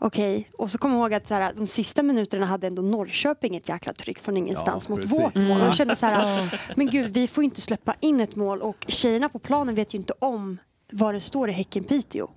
okej. 0.00 0.50
Och 0.58 0.70
så 0.70 0.78
kommer 0.78 0.94
jag 0.94 1.02
ihåg 1.02 1.14
att 1.14 1.28
så 1.28 1.34
här, 1.34 1.52
de 1.56 1.66
sista 1.66 2.02
minuterna 2.02 2.46
hade 2.46 2.66
ändå 2.66 2.82
Norrköping 2.82 3.56
ett 3.56 3.68
jäkla 3.68 3.92
tryck 3.92 4.18
från 4.18 4.36
ingenstans 4.36 4.86
Ja, 4.88 4.94
mot 4.94 5.02
precis. 5.02 5.18
vårt 5.18 5.34
mål. 5.34 5.44
Mm. 5.46 5.58
Jag 5.58 5.74
kände 5.74 5.96
så 5.96 6.06
här, 6.06 6.60
men 6.76 6.86
gud 6.86 7.12
vi 7.14 7.26
får 7.28 7.44
inte 7.44 7.60
släppa 7.60 7.94
in 8.00 8.20
ett 8.20 8.36
mål 8.36 8.62
och 8.62 8.84
tjejerna 8.88 9.28
på 9.28 9.38
planen 9.38 9.74
vet 9.74 9.94
ju 9.94 9.98
inte 9.98 10.12
om 10.18 10.58
vad 10.92 11.14
det 11.14 11.20
står 11.20 11.48
i 11.48 11.52
Häcken-Piteå. 11.52 12.28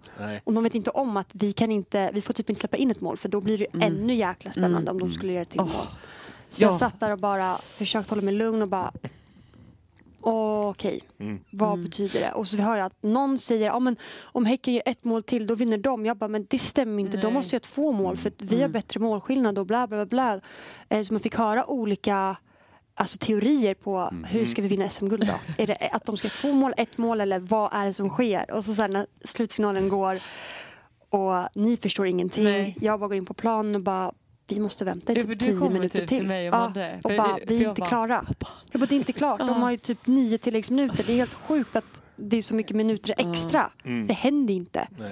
Och 0.43 0.53
de 0.53 0.63
vet 0.63 0.75
inte 0.75 0.89
om 0.89 1.17
att 1.17 1.29
vi 1.31 1.53
kan 1.53 1.71
inte, 1.71 2.11
vi 2.13 2.21
får 2.21 2.33
typ 2.33 2.49
inte 2.49 2.59
släppa 2.59 2.77
in 2.77 2.91
ett 2.91 3.01
mål 3.01 3.17
för 3.17 3.29
då 3.29 3.41
blir 3.41 3.57
det 3.57 3.63
ju 3.63 3.69
Mm. 3.81 3.93
ännu 3.93 4.13
jäkla 4.15 4.51
spännande 4.51 4.77
Mm. 4.77 4.89
om 4.91 4.99
de 4.99 5.11
skulle 5.13 5.33
göra 5.33 5.41
ett 5.41 5.49
till 5.49 5.59
Åh. 5.59 5.65
mål. 5.67 5.85
Så 6.49 6.63
Ja. 6.63 6.67
jag 6.67 6.75
satt 6.75 6.99
där 6.99 7.11
och 7.11 7.19
bara 7.19 7.55
försökte 7.55 8.11
hålla 8.11 8.21
mig 8.21 8.33
lugn 8.33 8.61
och 8.61 8.67
bara 8.67 8.91
okej, 10.23 11.01
Mm. 11.19 11.39
vad 11.51 11.79
betyder 11.83 12.19
det? 12.19 12.31
Och 12.31 12.47
så 12.47 12.57
hör 12.57 12.77
jag 12.77 12.85
att 12.85 13.03
någon 13.03 13.37
säger, 13.39 13.65
ja 13.65 13.79
men 13.79 13.95
om 14.21 14.45
Häcken 14.45 14.73
gör 14.73 14.83
ett 14.85 15.05
mål 15.05 15.23
till, 15.23 15.47
då 15.47 15.55
vinner 15.55 15.77
de. 15.77 16.05
Jag 16.05 16.17
bara, 16.17 16.27
men 16.27 16.45
det 16.49 16.59
stämmer 16.59 16.99
inte. 16.99 17.17
De 17.17 17.23
Nej. 17.23 17.33
måste 17.33 17.55
göra 17.55 17.59
två 17.63 17.91
mål 17.91 18.17
för 18.17 18.29
att 18.29 18.41
vi 18.41 18.55
har 18.55 18.61
Mm. 18.61 18.71
bättre 18.71 18.99
målskillnad 18.99 19.57
och 19.59 19.65
bla 19.65 19.87
bla 19.87 20.05
bla. 20.05 20.39
Eh, 20.89 21.03
Så 21.03 21.13
man 21.13 21.19
fick 21.19 21.35
höra 21.35 21.65
olika 21.69 22.35
alltså, 22.95 23.17
teorier 23.17 23.73
på 23.73 24.13
hur 24.27 24.45
ska 24.45 24.61
vi 24.61 24.67
vinna 24.67 24.89
SM-guld 24.89 25.27
då? 25.27 25.33
Är 25.63 25.67
det 25.67 25.75
att 25.91 26.05
de 26.05 26.17
ska 26.17 26.27
ha 26.27 26.33
två 26.41 26.51
mål, 26.53 26.73
ett 26.77 26.97
mål 26.97 27.21
eller 27.21 27.39
vad 27.39 27.73
är 27.73 27.85
det 27.85 27.93
som 27.93 28.09
sker? 28.09 28.51
Och 28.51 28.65
så 28.65 28.73
sen 28.75 28.91
när 28.91 29.07
slutsignalen 29.25 29.89
går 29.89 30.19
och 31.09 31.47
ni 31.55 31.77
förstår 31.77 32.07
ingenting. 32.07 32.43
Nej. 32.43 32.77
Jag 32.81 32.99
bara 32.99 33.07
går 33.07 33.17
in 33.17 33.25
på 33.25 33.33
planen 33.33 33.75
och 33.75 33.81
bara 33.81 34.11
vi 34.47 34.59
måste 34.59 34.85
vänta 34.85 35.11
i 35.11 35.15
typ 35.15 35.39
tio 35.39 35.69
minuter 35.69 35.99
typ 35.99 36.09
till. 36.09 36.17
till 36.17 36.27
mig 36.27 36.49
och 36.49 36.55
ja, 36.55 36.59
Madde. 36.59 36.99
och 37.03 37.11
bara, 37.17 37.37
vi 37.47 37.55
är 37.57 37.61
jag 37.61 37.69
inte 37.71 37.79
bara- 37.81 37.87
klara. 37.89 38.25
Jag 38.71 38.79
bara, 38.81 38.85
det 38.85 38.95
är 38.95 38.97
inte 38.97 39.13
klart. 39.13 39.39
De 39.39 39.49
har 39.61 39.71
ju 39.71 39.77
typ 39.77 40.07
nio 40.07 40.37
tilläggsminuter. 40.37 41.03
Det 41.07 41.13
är 41.13 41.17
helt 41.17 41.33
sjukt 41.33 41.75
att 41.75 42.01
det 42.15 42.37
är 42.37 42.41
så 42.41 42.55
mycket 42.55 42.75
minuter 42.75 43.15
extra. 43.17 43.69
Mm. 43.85 44.07
Det 44.07 44.13
händer 44.13 44.53
inte. 44.53 44.87
Nej. 44.99 45.11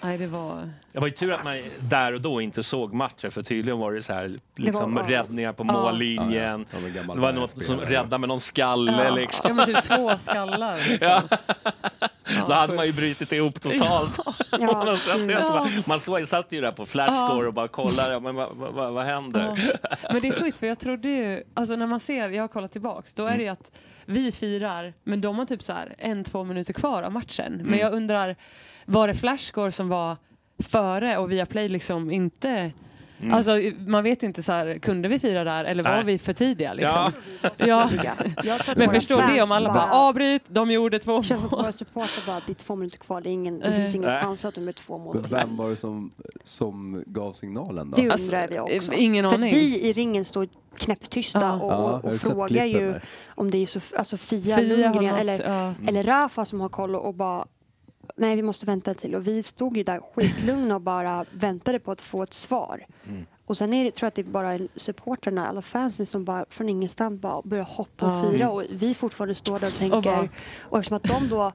Nej, 0.00 0.18
det 0.18 0.26
var... 0.26 0.70
Det 0.92 0.98
var 1.00 1.06
ju 1.06 1.12
tur 1.12 1.32
att 1.32 1.44
man 1.44 1.62
där 1.80 2.12
och 2.12 2.20
då 2.20 2.40
inte 2.40 2.62
såg 2.62 2.94
matchen 2.94 3.30
för 3.30 3.42
tydligen 3.42 3.78
var 3.78 3.92
det 3.92 4.02
så 4.02 4.12
här 4.12 4.38
liksom 4.56 4.94
var- 4.94 5.02
ja. 5.10 5.22
räddningar 5.22 5.52
på 5.52 5.64
Ja. 5.68 5.72
mållinjen. 5.72 6.66
Ja, 6.72 6.78
ja. 6.94 7.14
Det 7.14 7.20
var 7.20 7.32
något 7.32 7.64
som 7.64 7.80
räddade 7.80 8.18
med 8.18 8.28
någon 8.28 8.40
skalle 8.40 9.10
liksom. 9.14 9.44
Ja, 9.48 9.54
men 9.54 9.66
typ 9.66 9.82
två 9.82 10.18
skallar. 10.18 10.88
Liksom. 10.88 11.20
Ja. 12.26 12.44
Då 12.48 12.54
hade 12.54 12.74
man 12.74 12.86
ju 12.86 12.92
brutit 12.92 13.32
ihop 13.32 13.60
totalt. 13.60 14.18
Ja, 14.50 14.96
Ja. 15.28 15.68
man 15.86 16.00
såg, 16.00 16.28
satt 16.28 16.52
ju 16.52 16.60
där 16.60 16.72
på 16.72 16.86
flashscore 16.86 17.46
och 17.46 17.54
bara 17.54 17.68
kollade, 17.68 18.20
men 18.20 18.34
vad, 18.34 18.56
vad, 18.56 18.92
vad, 18.92 19.04
händer? 19.04 19.78
Men 20.12 20.20
det 20.20 20.28
är 20.28 20.40
sjukt 20.40 20.58
för 20.58 20.66
jag 20.66 20.78
trodde 20.78 21.08
ju, 21.08 21.42
alltså 21.54 21.76
när 21.76 21.86
man 21.86 22.00
ser, 22.00 22.30
jag 22.30 22.42
har 22.42 22.48
kollat 22.48 22.72
tillbaks, 22.72 23.14
då 23.14 23.26
är 23.26 23.36
det 23.36 23.42
ju 23.42 23.48
att 23.48 23.72
vi 24.04 24.32
firar, 24.32 24.94
men 25.04 25.20
de 25.20 25.38
har 25.38 25.46
typ 25.46 25.62
så 25.62 25.72
här 25.72 25.94
en, 25.98 26.24
två 26.24 26.44
minuter 26.44 26.72
kvar 26.72 27.02
av 27.02 27.12
matchen. 27.12 27.60
Men 27.64 27.78
jag 27.78 27.92
undrar, 27.92 28.36
var 28.84 29.08
det 29.08 29.14
flashscore 29.14 29.72
som 29.72 29.88
var 29.88 30.16
före 30.58 31.16
och 31.18 31.32
Viaplay 31.32 31.68
liksom 31.68 32.10
inte 32.10 32.72
Alltså 33.32 33.50
man 33.86 34.04
vet 34.04 34.22
inte 34.22 34.42
så 34.42 34.52
här, 34.52 34.78
kunde 34.78 35.08
vi 35.08 35.18
fira 35.18 35.44
där 35.44 35.64
eller 35.64 35.82
var 35.82 35.90
Nej. 35.90 36.04
vi 36.04 36.18
för 36.18 36.32
tidiga 36.32 36.74
liksom? 36.74 37.12
Ja. 37.42 37.50
Ja. 37.66 37.88
Jag 38.44 38.60
tror 38.60 38.72
att 38.72 38.78
Men 38.78 38.86
våra 38.86 38.94
förstår 38.94 39.22
det 39.34 39.42
om 39.42 39.52
alla 39.52 39.72
bara 39.72 39.92
avbryt, 39.92 40.42
de 40.48 40.70
gjorde 40.70 40.98
två 40.98 41.18
Det 41.18 41.24
känns 41.24 41.40
som 41.40 41.46
att 41.46 41.52
mål. 41.52 41.62
våra 41.62 41.72
supportrar 41.72 42.26
bara, 42.26 42.40
det 42.46 42.52
är 42.52 42.54
två 42.54 42.76
minuter 42.76 42.98
kvar. 42.98 43.20
Det, 43.20 43.28
är 43.28 43.32
ingen, 43.32 43.60
det 43.60 43.72
finns 43.74 43.94
ingen 43.94 44.10
Nej. 44.10 44.22
chans 44.22 44.44
att 44.44 44.54
de 44.54 44.68
är 44.68 44.72
två 44.72 44.98
mål 44.98 45.22
till. 45.22 45.32
Vem 45.32 45.56
var 45.56 45.70
det 45.70 45.76
som, 45.76 46.10
som 46.44 47.04
gav 47.06 47.32
signalen 47.32 47.90
då? 47.90 47.96
Det 47.96 48.02
undrar 48.02 48.12
Alltså, 48.12 48.64
vi 48.70 48.78
också. 48.78 48.92
ingen 48.92 49.28
För 49.28 49.34
aning. 49.34 49.48
att 49.48 49.54
vi 49.54 49.80
i 49.80 49.92
ringen 49.92 50.24
står 50.24 50.48
knäpptysta 50.76 51.40
Ja. 51.40 51.52
och, 51.52 51.72
Ja, 51.72 52.00
jag 52.04 52.12
och, 52.14 52.20
frågar 52.20 52.64
ju 52.64 52.92
där. 52.92 53.02
om 53.26 53.50
det 53.50 53.58
är 53.58 53.66
så, 53.66 53.80
alltså 53.96 54.16
Fia, 54.16 54.56
Fia 54.56 54.76
Lundgren 54.76 55.04
något, 55.12 55.20
eller, 55.20 55.42
ja. 55.50 55.74
eller 55.88 56.02
Rafa 56.02 56.44
som 56.44 56.60
har 56.60 56.68
koll 56.68 56.94
och, 56.96 57.06
och 57.06 57.14
bara 57.14 57.44
Nej, 58.16 58.36
vi 58.36 58.42
måste 58.42 58.66
vänta 58.66 58.94
till. 58.94 59.14
Och 59.14 59.26
vi 59.26 59.42
stod 59.42 59.76
ju 59.76 59.82
där 59.82 60.00
skitlugna 60.14 60.74
och 60.74 60.80
bara 60.80 61.24
väntade 61.30 61.78
på 61.78 61.92
att 61.92 62.00
få 62.00 62.22
ett 62.22 62.34
svar. 62.34 62.86
Mm. 63.08 63.26
Och 63.46 63.56
sen 63.56 63.72
är 63.72 63.84
det, 63.84 63.90
tror 63.90 64.06
jag 64.06 64.08
att 64.08 64.14
det 64.14 64.22
är 64.22 64.24
bara 64.32 64.58
supportrarna, 64.76 65.46
alla 65.48 65.62
fansen 65.62 66.06
som 66.06 66.24
bara 66.24 66.44
från 66.50 66.68
ingenstans 66.68 67.20
bara 67.20 67.42
börjar 67.42 67.64
hoppa 67.64 68.06
och 68.06 68.30
fira. 68.32 68.50
Och 68.50 68.62
vi 68.70 68.94
fortfarande 68.94 69.34
står 69.34 69.58
där 69.58 69.66
och 69.68 69.74
tänker. 69.74 69.96
Och 69.98 70.06
Och, 70.06 70.28
bara- 70.70 70.78
eftersom 70.80 70.96
att 70.96 71.02
de 71.02 71.28
då 71.28 71.52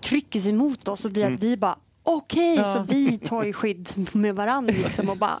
trycker 0.00 0.40
sig 0.40 0.52
mot 0.52 0.88
oss 0.88 1.00
så 1.00 1.08
blir 1.08 1.22
det 1.22 1.26
Mm. 1.26 1.36
att 1.36 1.42
vi 1.42 1.56
bara 1.56 1.78
Okej, 2.06 2.54
Ja. 2.56 2.72
så 2.72 2.82
vi 2.82 3.18
tar 3.18 3.44
ju 3.44 3.52
skydd 3.52 3.88
med 4.12 4.34
varandra 4.34 4.74
liksom 4.84 5.08
och 5.08 5.16
bara 5.16 5.40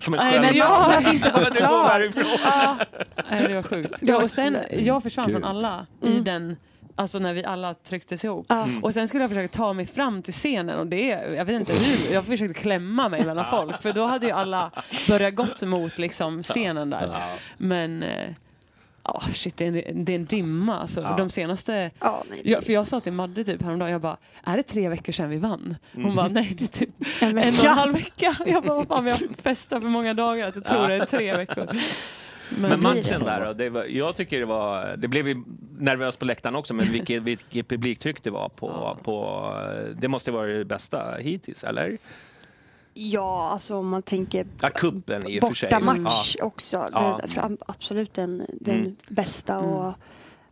Som 0.00 0.14
en 0.14 0.20
Nej, 0.20 0.40
men 0.40 0.44
sköld. 0.48 0.56
jag- 0.56 1.02
nu 1.14 1.18
går 1.18 1.82
vi 1.82 1.88
härifrån. 1.88 2.24
ja, 2.44 2.76
Nej, 3.30 3.48
det 3.48 3.54
var 3.54 3.62
sjukt. 3.62 4.02
Var 4.02 4.08
Ja, 4.08 4.22
och 4.22 4.30
sen, 4.30 4.56
jag 4.70 5.02
försvann 5.02 5.26
Gud. 5.26 5.34
från 5.34 5.44
alla 5.44 5.86
i 6.02 6.20
den, 6.20 6.56
alltså 6.96 7.18
när 7.18 7.34
vi 7.34 7.44
alla 7.44 7.74
trycktes 7.74 8.24
ihop. 8.24 8.46
Ja. 8.48 8.62
Mm. 8.62 8.84
Och 8.84 8.94
sen 8.94 9.08
skulle 9.08 9.22
jag 9.24 9.30
försöka 9.30 9.56
ta 9.58 9.72
mig 9.72 9.86
fram 9.86 10.22
till 10.22 10.34
scenen 10.34 10.78
och 10.78 10.86
det, 10.86 11.06
jag 11.36 11.44
vet 11.44 11.60
inte 11.60 11.72
hur, 11.72 12.12
jag 12.14 12.24
försökte 12.26 12.60
klämma 12.60 13.08
mig 13.08 13.24
mellan 13.24 13.44
folk 13.50 13.82
för 13.82 13.92
då 13.92 14.06
hade 14.06 14.26
ju 14.26 14.32
alla 14.32 14.70
börjat 15.08 15.34
gått 15.34 15.62
mot 15.62 15.98
liksom 15.98 16.42
scenen 16.42 16.90
där. 16.90 17.20
Men, 17.56 18.02
eh, 18.02 18.30
ja 19.04 19.22
shit 19.34 19.56
det 19.56 19.64
är 19.66 19.88
en, 19.90 20.04
det 20.04 20.12
är 20.12 20.16
en 20.16 20.24
dimma 20.24 20.78
alltså. 20.80 21.00
Ja. 21.00 21.14
De 21.18 21.30
senaste, 21.30 21.90
ja, 22.00 22.24
nej, 22.30 22.40
det- 22.44 22.50
jag, 22.50 22.64
för 22.64 22.72
jag 22.72 22.86
sa 22.86 23.00
till 23.00 23.12
Madde 23.12 23.44
typ 23.44 23.62
häromdagen, 23.62 23.92
jag 23.92 24.00
bara, 24.00 24.16
är 24.44 24.56
det 24.56 24.62
tre 24.62 24.88
veckor 24.88 25.12
sedan 25.12 25.30
vi 25.30 25.36
vann? 25.36 25.76
Hon 25.94 26.14
bara, 26.14 26.28
nej 26.28 26.54
det 26.58 26.64
är 26.64 26.68
typ 26.68 26.90
en 27.20 27.38
en 27.38 27.54
och 27.58 27.64
en 27.64 27.70
halv 27.72 27.92
vecka. 27.94 28.36
Jag 28.46 28.62
bara, 28.62 28.84
fan 28.86 29.04
vi 29.04 29.10
har 29.10 29.20
festat 29.42 29.82
för 29.82 29.88
många 29.88 30.14
dagar 30.14 30.48
att 30.48 30.54
jag 30.54 30.64
tror 30.66 30.88
det 30.88 30.94
är 30.94 31.04
tre 31.06 31.36
veckor. 31.36 31.68
Men 32.58 32.82
matchen 32.82 33.18
det. 33.20 33.24
där 33.24 33.46
då, 33.46 33.52
det 33.52 33.70
var, 33.70 33.84
jag 33.84 34.16
tycker 34.16 34.38
det 34.40 34.44
var, 34.46 34.96
det 34.96 35.08
blev 35.08 35.28
ju 35.28 35.42
nervöst 35.78 36.18
på 36.18 36.24
läktaren 36.24 36.54
också, 36.56 36.74
men 36.74 36.86
vilket, 36.86 37.22
vilket 37.22 37.68
publiktryck 37.68 38.22
det 38.22 38.30
var 38.30 38.48
på, 38.48 38.98
på, 39.02 39.50
det 40.00 40.08
måste 40.08 40.30
vara 40.30 40.46
det 40.46 40.64
bästa 40.64 41.14
hittills, 41.18 41.64
eller? 41.64 41.98
Ja, 42.96 43.48
alltså 43.52 43.76
om 43.76 43.88
man 43.88 44.02
tänker 44.02 44.46
Ja, 44.62 44.70
kuppen 44.70 45.28
i 45.28 45.40
och 45.40 45.48
för 45.48 45.54
sig. 45.54 45.68
men- 45.72 45.84
bortamatch 45.86 46.36
Ja. 46.38 46.44
också. 46.44 46.88
Ja. 46.92 47.20
Det 47.34 47.40
är 47.40 47.56
absolut 47.66 48.14
den, 48.14 48.46
den 48.60 48.80
Mm. 48.80 48.96
bästa. 49.08 49.58
Och, 49.58 49.94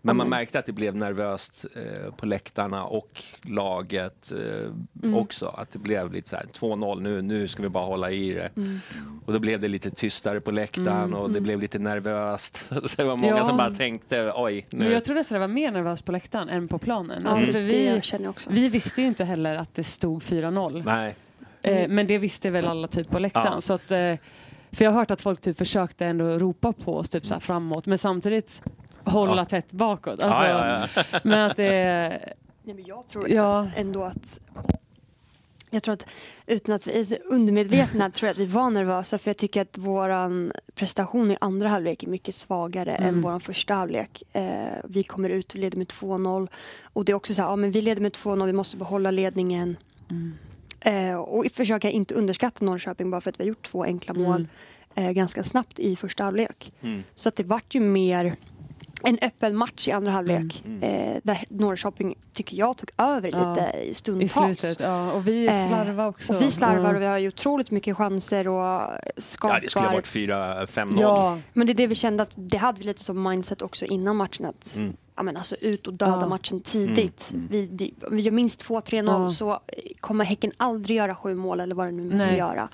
Men 0.04 0.16
man 0.16 0.28
men- 0.28 0.38
märkte 0.38 0.58
att 0.58 0.66
det 0.66 0.72
blev 0.72 0.96
nervöst 0.96 1.64
eh, 1.74 2.14
på 2.14 2.26
läktarna 2.26 2.84
och 2.84 3.22
laget 3.42 4.32
eh, 4.32 4.70
Mm. 5.02 5.14
också. 5.14 5.46
Att 5.46 5.72
det 5.72 5.78
blev 5.78 6.12
lite 6.12 6.28
så 6.28 6.36
här 6.36 6.44
2-0 6.52 7.00
nu, 7.00 7.22
nu 7.22 7.48
ska 7.48 7.62
vi 7.62 7.68
bara 7.68 7.84
hålla 7.84 8.10
i 8.10 8.32
det. 8.32 8.50
Mm. 8.56 8.80
Och 9.26 9.32
då 9.32 9.38
blev 9.38 9.60
det 9.60 9.68
lite 9.68 9.90
tystare 9.90 10.40
på 10.40 10.50
läktaren 10.50 11.14
och 11.14 11.30
det 11.30 11.40
blev 11.40 11.60
lite 11.60 11.78
nervöst. 11.78 12.64
Så 12.68 12.96
det 12.96 13.04
var 13.04 13.16
många 13.16 13.36
Ja. 13.36 13.44
som 13.44 13.56
bara 13.56 13.74
tänkte 13.74 14.32
oj 14.36 14.66
Men 14.70 14.78
nu. 14.86 14.92
jag 14.92 15.04
tror 15.04 15.14
nästan 15.14 15.34
det 15.34 15.40
var 15.40 15.48
mer 15.54 15.70
nervös 15.70 16.02
på 16.02 16.12
läktaren 16.12 16.48
än 16.48 16.68
på 16.68 16.78
planen. 16.78 17.26
Alltså, 17.26 17.46
för 17.52 17.60
vi, 17.60 18.00
vi 18.48 18.68
visste 18.68 19.00
ju 19.00 19.06
inte 19.06 19.24
heller 19.24 19.56
att 19.56 19.74
det 19.74 19.84
stod 19.84 20.22
4-0. 20.22 20.82
Nej. 20.86 21.14
Eh, 21.62 21.88
men 21.88 22.06
det 22.06 22.18
visste 22.18 22.50
väl 22.50 22.64
alla 22.66 22.88
typ 22.88 23.10
på 23.10 23.18
läktaren. 23.18 23.52
Ja. 23.54 23.60
Så 23.60 23.72
att, 23.72 23.90
eh, 23.90 24.14
för 24.72 24.84
jag 24.84 24.90
har 24.90 24.98
hört 24.98 25.10
att 25.10 25.20
folk 25.20 25.40
typ 25.40 25.58
försökte 25.58 26.06
ändå 26.06 26.24
ropa 26.38 26.72
på 26.72 26.96
oss 26.96 27.08
typ 27.10 27.26
så 27.26 27.34
här 27.34 27.40
framåt 27.40 27.86
men 27.86 27.98
samtidigt 27.98 28.62
hålla 29.04 29.36
Ja. 29.36 29.44
tätt 29.44 29.72
bakåt. 29.72 30.20
Alltså, 30.20 30.42
ja, 30.42 30.68
ja, 30.68 30.88
ja. 30.96 31.20
Men 31.24 31.50
att 31.50 31.56
det... 31.56 32.20
Nej, 32.64 32.74
men 32.74 32.84
jag 32.86 33.08
tror 33.08 33.30
Ja. 33.30 33.68
ändå 33.76 34.04
att 34.04 34.40
jag 35.70 35.82
tror 35.82 35.92
att 35.92 36.06
utan 36.46 36.74
att 36.74 36.86
vi 36.86 36.92
är 37.00 37.18
undermedvetna 37.24 38.10
tror 38.10 38.26
jag 38.26 38.32
att 38.34 38.38
vi 38.38 38.46
var 38.46 38.70
nervösa 38.70 39.18
för 39.18 39.28
jag 39.30 39.36
tycker 39.36 39.62
att 39.62 39.78
våran 39.78 40.52
prestation 40.74 41.30
i 41.30 41.36
andra 41.40 41.68
halvlek 41.68 42.02
är 42.02 42.06
mycket 42.08 42.34
svagare 42.34 42.94
Mm. 42.94 43.08
än 43.14 43.22
våran 43.22 43.40
första 43.40 43.74
halvlek. 43.74 44.22
Eh, 44.32 44.54
vi 44.84 45.02
kommer 45.02 45.28
ut 45.28 45.52
och 45.52 45.58
leder 45.60 45.78
med 45.78 45.86
2-0 45.88 46.48
och 46.82 47.04
det 47.04 47.12
är 47.12 47.16
också 47.16 47.34
så 47.34 47.42
här, 47.42 47.48
ja 47.48 47.56
men 47.56 47.70
vi 47.70 47.80
leder 47.80 48.02
med 48.02 48.12
2-0, 48.12 48.46
vi 48.46 48.52
måste 48.52 48.76
behålla 48.76 49.10
ledningen. 49.10 49.76
Mm. 50.10 50.32
Eh, 50.80 51.14
och 51.16 51.46
försöka 51.52 51.90
inte 51.90 52.14
underskatta 52.14 52.64
Norrköping 52.64 53.10
bara 53.10 53.20
för 53.20 53.30
att 53.30 53.40
vi 53.40 53.44
har 53.44 53.48
gjort 53.48 53.66
två 53.66 53.84
enkla 53.84 54.14
mål 54.14 54.46
eh, 54.94 55.10
ganska 55.10 55.44
snabbt 55.44 55.78
i 55.78 55.96
första 55.96 56.24
halvlek. 56.24 56.72
Mm. 56.80 57.02
Så 57.14 57.28
att 57.28 57.36
det 57.36 57.42
vart 57.44 57.74
ju 57.74 57.80
mer 57.80 58.36
en 59.04 59.18
öppen 59.22 59.56
match 59.56 59.88
i 59.88 59.92
andra 59.92 60.10
halvlek. 60.12 60.62
Mm. 60.66 60.82
Eh, 60.82 61.20
där 61.22 61.44
Norrköping, 61.48 62.14
tycker 62.32 62.56
jag, 62.56 62.76
tog 62.76 62.90
över 62.98 63.28
Ja. 63.32 63.48
lite 63.54 63.78
i 63.78 63.88
I 63.90 63.94
stundtals. 63.94 64.32
slutet, 64.58 64.80
ja. 64.80 65.12
Och 65.12 65.28
vi 65.28 65.46
Eh, 65.46 65.68
slarvade 65.68 66.08
också. 66.08 66.34
Och 66.34 66.42
vi 66.42 66.50
slarvar 66.50 66.90
Ja. 66.90 66.96
och 66.96 67.02
vi 67.02 67.06
har 67.06 67.18
ju 67.18 67.28
otroligt 67.28 67.70
mycket 67.70 67.96
chanser 67.96 68.48
och 68.48 68.88
skapar. 69.16 69.54
ja, 69.54 69.60
det 69.60 69.70
skulle 69.70 69.86
ha 69.86 69.92
varit 69.92 70.06
4-5-0. 70.06 71.00
Ja, 71.00 71.38
Men 71.52 71.66
det 71.66 71.72
är 71.72 71.74
det 71.74 71.86
vi 71.86 71.94
kände 71.94 72.22
att 72.22 72.30
det 72.34 72.56
hade 72.56 72.78
vi 72.78 72.84
lite 72.84 73.04
som 73.04 73.22
mindset 73.22 73.62
också 73.62 73.84
innan 73.86 74.16
matchen. 74.16 74.46
Att, 74.46 74.76
Mm. 74.76 74.96
ja, 75.16 75.22
men 75.22 75.36
alltså 75.36 75.56
ut 75.56 75.86
och 75.86 75.94
döda 75.94 76.18
Ja. 76.20 76.28
matchen 76.28 76.60
tidigt. 76.60 77.30
Mm. 77.32 77.46
Vi, 77.50 77.66
det, 77.66 77.90
om 78.06 78.16
vi 78.16 78.22
gör 78.22 78.32
minst 78.32 78.62
2-3-0 78.68 79.22
Ja. 79.22 79.30
så 79.30 79.60
kommer 80.00 80.24
Häcken 80.24 80.52
aldrig 80.56 80.96
göra 80.96 81.14
sju 81.14 81.34
mål 81.34 81.60
eller 81.60 81.74
vad 81.74 81.86
det 81.86 81.92
nu 81.92 82.04
måste 82.16 82.34
göra. 82.36 82.68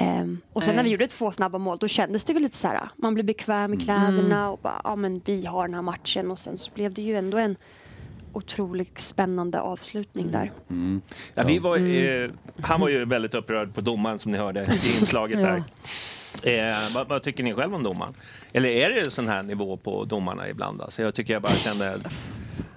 Ehm, 0.00 0.40
och 0.52 0.62
sen 0.62 0.70
Nej. 0.70 0.76
när 0.76 0.82
vi 0.82 0.90
gjorde 0.90 1.06
två 1.06 1.32
snabba 1.32 1.58
mål 1.58 1.78
då 1.78 1.88
kändes 1.88 2.24
det 2.24 2.32
väl 2.32 2.42
lite 2.42 2.56
så 2.56 2.68
här. 2.68 2.88
Man 2.96 3.14
blev 3.14 3.26
bekväm 3.26 3.74
i 3.74 3.76
kläderna 3.76 4.50
och 4.50 4.58
bara, 4.58 4.80
ja 4.84 4.96
men 4.96 5.20
vi 5.24 5.46
har 5.46 5.66
den 5.66 5.74
här 5.74 5.82
matchen. 5.82 6.30
Och 6.30 6.38
sen 6.38 6.58
så 6.58 6.70
blev 6.74 6.94
det 6.94 7.02
ju 7.02 7.16
ändå 7.16 7.38
en 7.38 7.56
otroligt 8.32 9.00
spännande 9.00 9.60
avslutning 9.60 10.30
där. 10.30 10.52
Mm. 10.70 11.00
Ja, 11.34 11.42
vi 11.46 11.58
var, 11.58 11.76
eh, 11.76 12.30
han 12.60 12.80
var 12.80 12.88
ju 12.88 13.04
väldigt 13.04 13.34
upprörd 13.34 13.74
på 13.74 13.80
domaren 13.80 14.18
som 14.18 14.32
ni 14.32 14.38
hörde 14.38 14.62
i 14.62 14.98
inslaget 15.00 15.38
där. 15.38 15.62
Eh, 16.42 16.94
vad, 16.94 17.08
vad 17.08 17.22
tycker 17.22 17.44
ni 17.44 17.54
själv 17.54 17.74
om 17.74 17.82
domaren? 17.82 18.14
Eller 18.52 18.68
är 18.68 18.90
det 18.90 19.10
sån 19.10 19.28
här 19.28 19.42
nivå 19.42 19.76
på 19.76 20.04
domarna 20.04 20.48
ibland? 20.48 20.82
Alltså, 20.82 21.02
jag 21.02 21.14
tycker 21.14 21.32
jag 21.32 21.42
bara 21.42 21.52
kände... 21.52 22.00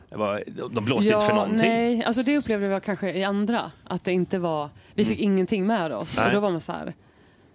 Var, 0.09 0.43
de 0.71 0.85
blåste 0.85 1.13
inte 1.13 1.25
för 1.25 1.33
någonting. 1.33 1.57
Nej, 1.57 2.03
alltså 2.03 2.23
det 2.23 2.37
upplevde 2.37 2.67
vi 2.67 2.79
kanske 2.79 3.11
i 3.11 3.23
andra. 3.23 3.71
Att 3.83 4.03
det 4.03 4.11
inte 4.11 4.39
var, 4.39 4.69
vi 4.93 5.05
fick 5.05 5.19
ingenting 5.19 5.67
med 5.67 5.91
oss. 5.91 6.17
Nej. 6.17 6.25
Och 6.25 6.33
då 6.33 6.39
var 6.39 6.51
man 6.51 6.61
så 6.61 6.71
här, 6.71 6.93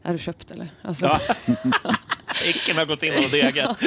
är 0.07 0.12
du 0.12 0.19
köpt 0.19 0.51
eller? 0.51 0.69
Alltså, 0.83 1.07
Ja. 1.07 1.21
Häcken 2.27 2.77
har 2.77 2.85
gått 2.85 3.03
in 3.03 3.25
och 3.25 3.31
degat. 3.31 3.81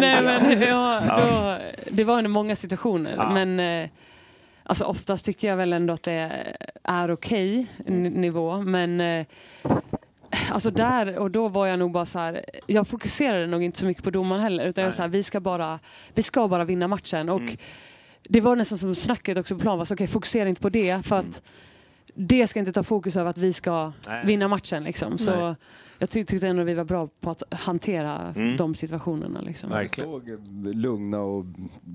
Nej, 0.00 0.22
men, 0.22 0.60
ja, 0.62 1.02
då, 1.08 1.58
det 1.90 2.04
var 2.04 2.18
ändå 2.18 2.30
många 2.30 2.56
situationer. 2.56 3.14
Ja. 3.16 3.30
Men 3.30 3.60
eh, 3.60 3.88
alltså, 4.62 4.84
oftast 4.84 5.24
tycker 5.24 5.48
jag 5.48 5.56
väl 5.56 5.72
ändå 5.72 5.94
att 5.94 6.02
det 6.02 6.30
är 6.84 7.10
okej 7.10 7.66
n- 7.86 8.02
nivå. 8.02 8.58
Men 8.62 9.00
eh, 9.00 9.26
alltså 10.50 10.70
där 10.70 11.18
och 11.18 11.30
då 11.30 11.48
var 11.48 11.66
jag 11.66 11.78
nog 11.78 11.92
bara 11.92 12.06
så 12.06 12.18
här. 12.18 12.44
Jag 12.66 12.88
fokuserade 12.88 13.46
nog 13.46 13.62
inte 13.62 13.78
så 13.78 13.86
mycket 13.86 14.04
på 14.04 14.10
domaren 14.10 14.42
heller 14.42 14.66
utan 14.66 14.84
jag 14.84 14.94
så 14.94 15.02
här, 15.02 15.08
vi 15.08 15.22
ska 15.22 15.40
bara, 15.40 15.78
vi 16.14 16.22
ska 16.22 16.48
bara 16.48 16.64
vinna 16.64 16.88
matchen 16.88 17.28
och 17.28 17.40
Mm. 17.40 17.56
det 18.22 18.40
var 18.40 18.56
nästan 18.56 18.78
som 18.78 18.94
snacket 18.94 19.38
också 19.38 19.54
på 19.54 19.60
plan 19.60 19.78
var 19.78 19.84
så 19.84 19.94
okej 19.94 20.06
fokusera 20.06 20.48
inte 20.48 20.60
på 20.62 20.68
det 20.68 21.06
för 21.06 21.16
att 21.16 21.42
det 22.14 22.46
ska 22.46 22.58
inte 22.58 22.72
ta 22.72 22.82
fokus 22.82 23.16
över 23.16 23.30
att 23.30 23.38
vi 23.38 23.52
ska 23.52 23.92
Nej. 24.08 24.26
vinna 24.26 24.48
matchen 24.48 24.84
liksom. 24.84 25.18
Så 25.18 25.36
Nej. 25.46 25.54
jag 25.98 26.10
ty 26.10 26.24
tyckte 26.24 26.48
ändå 26.48 26.62
vi 26.64 26.74
var 26.74 26.84
bra 26.84 27.08
på 27.20 27.30
att 27.30 27.42
hantera 27.50 28.32
Mm. 28.36 28.56
de 28.56 28.74
situationerna 28.74 29.40
liksom. 29.40 29.70
De 29.70 29.88
såg 29.88 30.28
eh, 30.30 30.38
lugna 30.74 31.20
och 31.20 31.44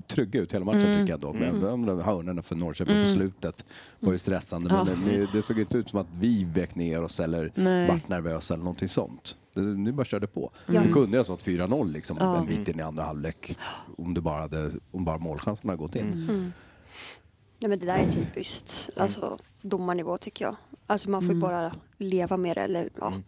trygga 0.08 0.40
ut 0.40 0.54
hela 0.54 0.64
matchen 0.64 0.82
Mm. 0.82 0.98
tycker 0.98 1.12
jag 1.12 1.20
dock. 1.20 1.34
Men 1.34 1.62
Mm. 1.62 1.86
de 1.86 2.00
hörnorna 2.00 2.42
för 2.42 2.54
Norrköping 2.56 2.94
på 2.94 2.98
Mm. 3.00 3.14
slutet 3.14 3.64
var 4.00 4.12
ju 4.12 4.18
stressande. 4.18 4.70
Ja. 4.74 4.84
Men 4.84 5.08
det, 5.20 5.28
det 5.32 5.42
såg 5.42 5.58
inte 5.60 5.78
ut 5.78 5.88
som 5.88 5.98
att 5.98 6.08
vi 6.20 6.44
vek 6.44 6.74
ner 6.74 7.02
oss 7.02 7.20
eller 7.20 7.52
Nej. 7.54 7.88
vart 7.88 8.08
nervösa 8.08 8.54
eller 8.54 8.64
någonting 8.64 8.88
sånt. 8.88 9.36
Ni 9.76 9.92
bara 9.92 10.04
körde 10.04 10.26
på. 10.26 10.50
Ja. 10.66 10.80
Det 10.80 10.88
kunde 10.92 11.16
ha 11.18 11.24
stått 11.24 11.42
4-0 11.42 11.92
liksom 11.92 12.16
Ja. 12.20 12.36
en 12.38 12.46
bit 12.46 12.68
in 12.68 12.78
i 12.78 12.82
andra 12.82 13.02
halvlek. 13.04 13.58
Om, 13.98 14.14
det 14.14 14.20
bara 14.20 14.40
hade, 14.40 14.70
om 14.90 15.04
bara 15.04 15.18
målchanserna 15.18 15.72
hade 15.72 15.82
gått 15.82 15.96
in. 15.96 16.52
Mm. 17.58 17.58
Ja, 17.58 17.68
men 17.68 17.78
det 17.78 17.86
där 17.86 17.98
är 17.98 18.12
typiskt 18.12 18.90
alltså, 18.96 19.36
domarnivå 19.62 20.18
tycker 20.18 20.44
jag. 20.44 20.56
Alltså 20.86 21.10
man 21.10 21.20
får 21.22 21.34
ju 21.34 21.38
Mm. 21.38 21.40
bara 21.40 21.74
leva 21.98 22.36
med 22.36 22.56
det. 22.56 22.60
Eller, 22.62 22.88
ja. 23.00 23.06
Mm. 23.06 23.22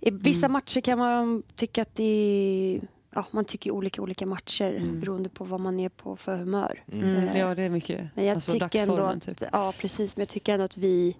I 0.00 0.10
vissa 0.10 0.46
Mm. 0.46 0.52
matcher 0.52 0.80
kan 0.80 0.98
man 0.98 1.42
tycka 1.54 1.82
att 1.82 1.94
det 1.94 2.04
är, 2.04 2.80
ja, 3.10 3.24
man 3.30 3.44
tycker 3.44 3.70
olika 3.70 4.02
olika 4.02 4.26
matcher 4.26 4.74
Mm. 4.76 5.00
beroende 5.00 5.28
på 5.28 5.44
vad 5.44 5.60
man 5.60 5.80
är 5.80 5.88
på 5.88 6.16
för 6.16 6.36
humör. 6.36 6.82
Mm, 6.92 7.28
Eh, 7.28 7.38
ja 7.38 7.54
det 7.54 7.62
är 7.62 7.70
mycket. 7.70 8.08
Men 8.14 8.24
jag 8.24 8.34
alltså, 8.34 8.52
tycker 8.52 8.82
ändå 8.82 8.96
att, 9.02 9.22
typ. 9.22 9.42
ja 9.52 9.72
precis, 9.80 10.16
men 10.16 10.20
jag 10.22 10.28
tycker 10.28 10.52
ändå 10.52 10.64
att 10.64 10.76
vi 10.76 11.16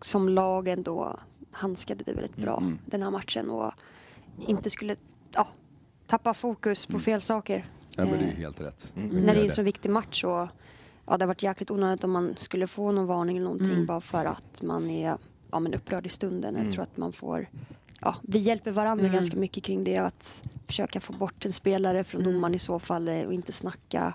som 0.00 0.28
lag 0.28 0.68
ändå 0.68 1.18
handskade 1.50 2.04
det 2.04 2.12
väldigt 2.12 2.36
bra 2.36 2.56
Mm. 2.56 2.78
den 2.86 3.02
här 3.02 3.10
matchen 3.10 3.50
och 3.50 3.72
inte 4.46 4.70
skulle 4.70 4.96
ja, 5.34 5.48
tappa 6.06 6.34
fokus 6.34 6.86
på 6.86 6.98
fel 6.98 7.20
saker. 7.20 7.66
Ja, 7.96 8.04
men 8.04 8.12
det 8.12 8.24
är 8.24 8.28
Eh, 8.28 8.36
ju 8.38 8.42
helt 8.42 8.60
rätt. 8.60 8.92
Mm. 8.96 9.08
när 9.08 9.34
det 9.34 9.40
är 9.40 9.44
en 9.44 9.50
så 9.50 9.62
viktig 9.62 9.90
match 9.90 10.20
så 10.20 10.48
ja, 11.08 11.16
det 11.16 11.24
har 11.24 11.26
varit 11.28 11.42
jäkligt 11.42 11.70
onödigt 11.70 12.04
om 12.04 12.10
man 12.10 12.34
skulle 12.38 12.66
få 12.66 12.92
någon 12.92 13.06
varning 13.06 13.36
eller 13.36 13.44
någonting 13.44 13.72
Mm. 13.72 13.86
bara 13.86 14.00
för 14.00 14.24
att 14.24 14.62
man 14.62 14.90
är 14.90 15.16
ja, 15.50 15.58
men 15.60 15.74
upprörd 15.74 16.06
i 16.06 16.08
stunden. 16.08 16.54
Mm. 16.54 16.64
Jag 16.64 16.72
tror 16.74 16.82
att 16.82 16.96
man 16.96 17.12
får 17.12 17.46
Ja, 18.00 18.16
vi 18.22 18.38
hjälper 18.38 18.70
varandra 18.70 19.04
Mm. 19.04 19.14
ganska 19.16 19.36
mycket 19.36 19.64
kring 19.64 19.84
det. 19.84 19.96
Att 19.96 20.42
försöka 20.66 21.00
få 21.00 21.12
bort 21.12 21.44
en 21.46 21.52
spelare 21.52 22.04
från 22.04 22.20
Mm. 22.20 22.32
domaren 22.32 22.54
i 22.54 22.58
så 22.58 22.78
fall 22.78 23.08
eh, 23.08 23.20
och 23.22 23.32
inte 23.32 23.52
snacka. 23.52 24.14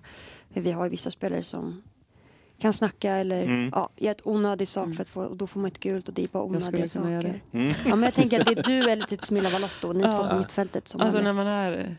Vi 0.49 0.71
har 0.71 0.83
ju 0.83 0.89
vissa 0.89 1.11
spelare 1.11 1.43
som 1.43 1.81
kan 2.59 2.73
snacka 2.73 3.11
eller 3.15 3.43
Mm. 3.43 3.69
ja, 3.75 3.89
göra 3.97 4.11
ett 4.11 4.27
onödig 4.27 4.67
sak 4.67 4.83
Mm. 4.85 4.95
för 4.95 5.01
att 5.01 5.09
få, 5.09 5.21
och 5.23 5.37
då 5.37 5.47
får 5.47 5.59
man 5.59 5.67
ett 5.71 5.79
gult 5.79 6.07
och 6.07 6.13
det 6.13 6.23
är 6.23 6.27
bara 6.27 6.43
onödiga 6.43 6.87
saker. 6.87 7.41
det. 7.51 7.57
Mm. 7.57 7.73
Ja, 7.85 7.95
men 7.95 8.03
jag 8.03 8.13
tänker 8.13 8.39
att 8.39 8.45
det 8.47 8.59
är 8.59 8.63
du 8.63 8.89
eller 8.91 9.05
typ 9.05 9.23
Smilla 9.25 9.49
Valotto, 9.49 9.93
ni 9.93 10.01
Ja. 10.03 10.11
två 10.11 10.27
på 10.29 10.35
mittfältet 10.37 10.87
som 10.87 11.01
Alltså 11.01 11.21
när 11.21 11.33
man 11.33 11.47
är 11.47 11.95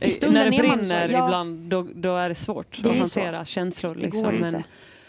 I 0.00 0.30
när 0.30 0.50
det 0.50 0.56
så, 0.56 0.62
brinner 0.62 1.08
ja. 1.08 1.24
ibland 1.26 1.58
då, 1.70 1.86
då 1.94 2.16
är 2.16 2.28
det 2.28 2.34
svårt 2.34 2.78
Det 2.82 2.88
att 2.90 2.96
ju 2.96 3.08
så. 3.08 3.20
hantera 3.20 3.44
känslor. 3.44 3.94
Det 3.94 4.00
Liksom. 4.00 4.34
Men 4.34 4.62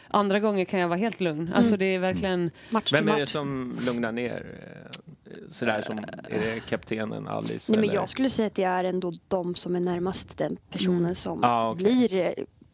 andra 0.07 0.39
gånger 0.39 0.65
kan 0.65 0.79
jag 0.79 0.87
vara 0.87 0.99
helt 0.99 1.21
lugn. 1.21 1.51
Alltså 1.55 1.69
Mm. 1.69 1.79
det 1.79 1.85
är 1.85 1.99
verkligen 1.99 2.51
match 2.69 2.93
Vem 2.93 3.07
är 3.07 3.13
det 3.13 3.19
match. 3.19 3.29
som 3.31 3.77
lugnar 3.85 4.11
ner? 4.11 4.45
eh, 4.83 5.31
Sådär 5.51 5.81
som, 5.81 5.97
är 5.97 6.39
det 6.39 6.59
kaptenen 6.69 7.27
Alice? 7.27 7.71
Nej, 7.71 7.79
men 7.79 7.89
eller? 7.89 7.93
jag 7.93 8.09
skulle 8.09 8.29
säga 8.29 8.47
att 8.47 8.55
det 8.55 8.63
är 8.63 8.83
ändå 8.83 9.13
de 9.27 9.55
som 9.55 9.75
är 9.75 9.79
närmast 9.79 10.37
den 10.37 10.57
personen 10.69 10.97
Mm. 11.01 11.15
som 11.15 11.43
Ah, 11.43 11.69
okej. 11.71 11.83
blir 11.83 12.13
eh, 12.15 12.31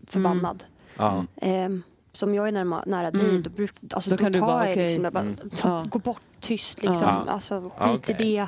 förbannad. 0.08 0.64
Ja. 0.98 1.26
Ehm, 1.42 1.84
som 2.14 2.36
jag 2.36 2.48
är 2.48 2.52
närma, 2.52 2.84
nära 2.88 3.12
dig, 3.12 3.30
Mm. 3.30 3.44
då, 3.44 3.50
bruk, 3.50 3.74
alltså, 3.94 4.10
Då 4.10 4.16
då, 4.16 4.24
kan 4.24 4.32
du 4.32 4.40
tar 4.40 4.48
bara, 4.48 4.64
jag 4.66 4.72
okej. 4.72 4.86
liksom, 4.86 5.04
jag 5.04 5.14
bara, 5.14 5.20
Mm. 5.20 5.36
ta, 5.58 5.68
Ja. 5.70 5.86
gå 5.90 6.00
bort 6.00 6.22
tyst 6.40 6.82
liksom. 6.84 7.02
Ja. 7.02 7.26
Alltså, 7.28 7.62
skit 7.62 7.74
Ja, 7.80 7.94
i 7.94 7.98
okej. 7.98 8.16
det. 8.20 8.48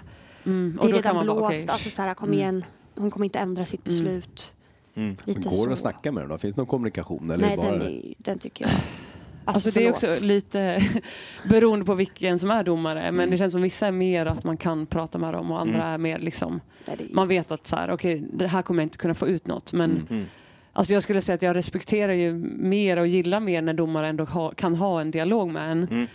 mm, 0.49 0.71
Det 0.73 0.80
och 0.80 0.86
är 0.86 0.89
då 0.91 0.97
redan 0.97 1.04
kan 1.04 1.15
man 1.15 1.25
blåst. 1.25 1.39
vara 1.41 1.49
okej. 1.51 1.65
Alltså, 1.69 1.89
så 1.89 2.01
här, 2.01 2.13
kom 2.13 2.28
Mm. 2.30 2.39
igen. 2.39 2.65
Hon 2.95 3.12
kommer 3.12 3.25
inte 3.25 3.39
ändra 3.39 3.65
sitt 3.65 3.88
Mm. 3.88 4.03
beslut. 4.03 4.53
Mm. 4.95 5.17
Lite 5.25 5.39
Men 5.39 5.49
går 5.58 5.67
det 5.67 5.73
att 5.73 5.79
snacka 5.79 6.12
med 6.12 6.29
då? 6.29 6.38
Finns 6.38 6.55
det 6.55 6.60
någon 6.62 6.67
kommunikation? 6.67 7.31
Eller 7.31 7.47
Nej, 7.47 7.58
bara... 7.58 7.71
den, 7.71 7.81
är, 7.81 8.13
den 8.17 8.39
tycker 8.39 8.65
jag. 8.65 8.71
Alltså, 9.47 9.71
det 9.71 9.86
är 9.86 9.89
också 9.89 10.08
lite 10.21 10.84
beroende 11.49 11.86
på 11.86 11.93
vilken 11.93 12.39
som 12.39 12.51
är 12.51 12.63
domare. 12.63 13.01
Men 13.01 13.13
Mm. 13.13 13.29
det 13.29 13.38
känns 13.38 13.51
som 13.53 13.62
vissa 13.62 13.88
är 13.88 13.91
mer 13.91 14.25
att 14.25 14.43
man 14.43 14.58
kan 14.58 14.86
prata 14.86 15.17
med 15.17 15.34
dem 15.34 15.51
och 15.51 15.62
andra 15.62 15.75
Mm. 15.81 15.93
är 15.93 15.97
mer 15.97 16.19
liksom 16.19 16.62
man 17.12 17.27
vet 17.27 17.51
att 17.51 17.67
så 17.67 17.75
här, 17.75 17.91
okej, 17.91 18.23
det 18.34 18.47
här 18.47 18.62
kommer 18.62 18.81
jag 18.84 18.86
inte 18.86 18.97
kunna 18.97 19.13
få 19.13 19.27
ut 19.27 19.47
något. 19.47 19.73
Men 19.73 19.91
Mm. 19.91 20.05
Mm. 20.10 20.25
alltså 20.73 20.93
jag 20.93 21.03
skulle 21.03 21.21
säga 21.21 21.34
att 21.36 21.41
jag 21.41 21.55
respekterar 21.55 22.13
ju 22.13 22.34
mer 22.60 22.97
och 22.99 23.08
gillar 23.08 23.39
mer 23.39 23.62
när 23.62 23.73
domare 23.73 24.08
ändå 24.08 24.23
ha, 24.23 24.51
kan 24.51 24.75
ha 24.75 25.01
en 25.01 25.12
dialog 25.12 25.49
med 25.51 25.71
en. 25.71 25.84
Mm. 25.84 26.08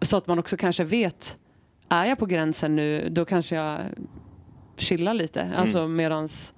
Så 0.00 0.16
att 0.16 0.26
man 0.26 0.38
också 0.38 0.56
kanske 0.56 0.84
vet, 0.84 1.36
är 1.88 2.04
jag 2.04 2.18
på 2.18 2.26
gränsen 2.26 2.76
nu, 2.76 3.08
då 3.10 3.24
kanske 3.24 3.54
jag 3.56 3.78
chillar 4.82 5.14
lite. 5.14 5.40
Mm. 5.40 5.58
Alltså 5.58 5.88
medans 5.88 6.52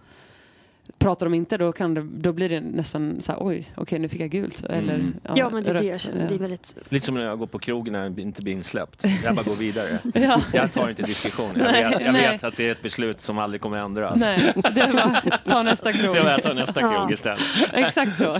pratar 0.99 1.27
de 1.27 1.35
inte 1.35 1.57
då, 1.57 1.73
kan 1.73 1.95
det, 1.95 2.03
då 2.03 2.33
blir 2.33 2.49
det 2.49 2.61
nästan 2.61 3.23
så 3.23 3.33
här, 3.33 3.39
oj, 3.43 3.69
okej 3.77 3.99
nu 3.99 4.09
fick 4.09 4.21
jag 4.21 4.31
gult. 4.31 4.65
Eller, 4.65 4.95
Mm. 4.95 5.15
Ja, 5.35 5.51
men 5.51 5.63
det 5.63 5.71
är 5.71 5.75
det 5.75 5.81
rött. 5.81 5.87
jag 5.87 6.01
känner. 6.01 6.29
Det 6.29 6.35
är 6.35 6.39
väldigt... 6.39 6.77
Lite 6.89 7.07
som 7.07 7.15
när 7.15 7.23
jag 7.25 7.39
går 7.39 7.47
på 7.47 7.59
krogen 7.59 7.93
när 7.93 8.03
jag 8.03 8.21
inte 8.21 8.43
blir 8.43 8.53
insläppt. 8.53 9.05
Jag 9.25 9.35
bara 9.35 9.43
går 9.43 9.55
vidare. 9.55 9.99
Ja. 10.15 10.41
Jag 10.53 10.73
tar 10.73 10.89
inte 10.91 11.03
diskussion. 11.03 11.51
Jag, 11.57 11.73
Nej, 11.73 11.85
vet, 11.85 12.01
jag 12.01 12.13
vet 12.13 12.45
att 12.45 12.57
det 12.57 12.69
är 12.69 12.73
ett 12.73 12.83
beslut 12.83 13.21
som 13.21 13.39
aldrig 13.39 13.61
kommer 13.61 13.79
ändras. 13.79 14.21
Nej, 14.21 14.53
det 14.75 14.87
var, 14.93 15.39
ta 15.45 15.63
nästa 15.63 15.93
krog. 15.93 16.15
Det 16.15 16.23
var 16.23 16.31
jag 16.31 16.43
tar 16.43 16.55
nästa 16.55 16.81
Ja. 16.81 16.91
krog 16.97 17.13
istället. 17.13 17.41
Exakt 17.73 18.17
så. 18.17 18.37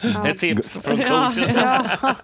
Ja. 0.00 0.26
Ett 0.28 0.38
tips 0.38 0.78
från 0.82 0.98
Ja, 1.00 1.30
coachen. 1.34 1.54
Ja. 1.56 1.84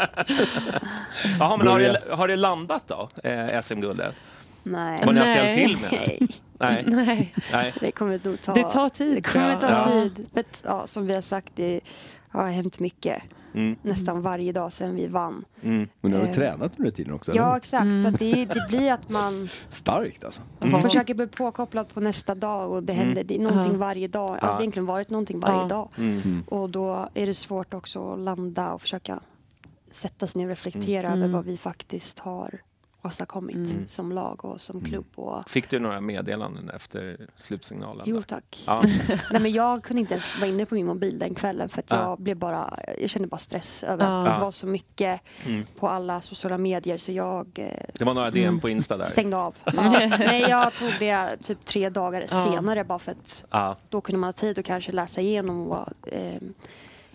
Jaha, 1.39 1.57
men 1.57 1.67
har 1.67 1.81
det, 1.81 2.01
har 2.11 2.29
det 2.29 2.37
landat 2.37 2.83
då, 2.89 3.09
eh, 3.25 3.61
SM-guldet? 3.63 4.15
Nej. 4.63 4.99
Vad 5.05 5.15
ni 5.15 5.21
har 5.21 5.27
ställt 5.27 5.57
till 5.69 5.81
med? 5.81 5.91
Nej, 5.93 6.29
Nej. 6.59 6.85
Nej, 6.87 7.35
Nej. 7.53 7.75
det 7.81 7.93
kommer 7.93 8.21
nog 8.25 8.43
ta... 8.43 8.55
det 8.55 8.71
tar 8.71 8.89
tid. 8.89 9.17
Det 9.17 9.23
kommer 9.33 9.57
tror 9.59 9.69
ta. 9.69 9.75
Ja. 9.75 9.93
tid. 10.15 10.27
Att, 10.39 10.63
ja, 10.65 10.87
som 10.87 11.07
vi 11.07 11.15
har 11.15 11.21
sagt, 11.23 11.53
det 11.57 11.81
har 12.29 12.49
hänt 12.51 12.81
mycket. 12.81 13.23
Mm. 13.55 13.77
Nästan 13.83 14.23
varje 14.23 14.53
dag 14.53 14.73
sedan 14.73 14.95
vi 14.97 15.07
vann. 15.07 15.45
Mm. 15.63 15.89
Men 16.01 16.11
ni 16.11 16.17
har 16.19 16.25
ju 16.25 16.31
Eh, 16.31 16.35
tränat 16.37 16.73
under 16.79 16.91
tiden 16.91 17.13
också? 17.13 17.33
Ja, 17.35 17.47
eller? 17.47 17.57
exakt. 17.57 17.83
Mm. 17.85 18.05
Så 18.05 18.11
det, 18.25 18.45
det 18.45 18.67
blir 18.69 18.93
att 18.93 19.09
man 19.09 19.49
Starkt 19.71 20.25
alltså. 20.25 20.43
Mm. 20.61 20.83
försöker 20.83 21.15
bli 21.15 21.27
påkopplad 21.27 21.89
på 21.95 22.01
nästa 22.01 22.35
dag 22.35 22.71
och 22.73 22.83
det 22.83 22.93
Mm. 22.93 23.05
händer 23.07 23.25
det 23.25 23.35
är 23.35 23.39
någonting 23.39 23.73
Ja. 23.73 23.79
varje 23.79 24.09
dag. 24.09 24.31
Alltså 24.31 24.47
Ja. 24.47 24.47
det 24.49 24.53
har 24.55 24.61
egentligen 24.61 24.87
varit 24.87 25.11
någonting 25.11 25.41
varje 25.41 25.61
Ja. 25.61 25.65
dag. 25.69 25.89
Mm. 25.99 26.45
Och 26.49 26.71
då 26.71 27.09
är 27.15 27.27
det 27.27 27.35
svårt 27.35 27.75
också 27.75 28.13
att 28.13 28.19
landa 28.19 28.73
och 28.73 28.81
försöka 28.83 29.21
sätta 29.91 30.27
sig 30.27 30.39
ner 30.39 30.47
och 30.47 30.51
reflektera 30.51 31.07
Mm. 31.09 31.19
över 31.23 31.33
vad 31.33 31.45
vi 31.45 31.57
faktiskt 31.57 32.19
har 32.19 32.61
åstadkommit 33.03 33.57
Mm. 33.57 33.89
som 33.89 34.13
lag 34.13 34.45
och 34.45 34.61
som 34.61 34.81
klubb. 34.85 35.07
Och, 35.15 35.49
Fick 35.51 35.71
du 35.71 35.79
några 35.79 36.01
meddelanden 36.01 36.71
efter 36.71 37.17
slutsignalen? 37.37 38.03
jo 38.07 38.23
tack. 38.23 38.63
Ja. 38.67 38.83
Nej, 39.31 39.41
men 39.41 39.53
jag 39.53 39.83
kunde 39.83 40.01
inte 40.01 40.15
ens 40.15 40.39
vara 40.41 40.51
inne 40.51 40.67
på 40.67 40.75
min 40.75 40.87
mobil 40.87 41.19
den 41.19 41.35
kvällen 41.35 41.69
för 41.69 41.79
att 41.81 41.91
Ja. 41.91 41.97
jag 42.03 42.21
blev 42.21 42.37
bara, 42.37 42.79
jag 43.01 43.11
kände 43.11 43.29
bara 43.29 43.39
stress 43.39 43.83
över 43.83 44.05
att 44.07 44.27
Ja. 44.27 44.33
det 44.35 44.41
var 44.41 44.51
så 44.51 44.67
mycket 44.67 45.21
Mm. 45.47 45.65
på 45.79 45.89
alla 45.89 46.21
sociala 46.21 46.59
medier 46.59 46.99
så 46.99 47.13
jag 47.13 47.47
eh, 47.55 47.85
Det 47.95 48.05
var 48.05 48.15
några 48.15 48.31
DM 48.31 48.45
Mm. 48.49 48.61
på 48.61 48.69
Insta 48.69 48.97
där. 48.97 49.05
stängde 49.05 49.37
av. 49.37 49.55
Ja. 49.65 49.73
Nej, 50.19 50.41
jag 50.49 50.75
tog 50.75 50.89
det 50.99 51.37
typ 51.43 51.65
tre 51.65 51.89
dagar 51.91 52.21
Ja. 52.31 52.45
senare 52.45 52.85
bara 52.85 52.99
för 52.99 53.13
att 53.13 53.45
Ja. 53.51 53.77
då 53.89 54.01
kunde 54.01 54.19
man 54.19 54.29
ha 54.29 54.33
tid 54.33 54.59
att 54.59 54.65
kanske 54.65 54.93
läsa 54.93 55.21
igenom. 55.21 55.67
Och, 55.67 56.09
eh, 56.13 56.41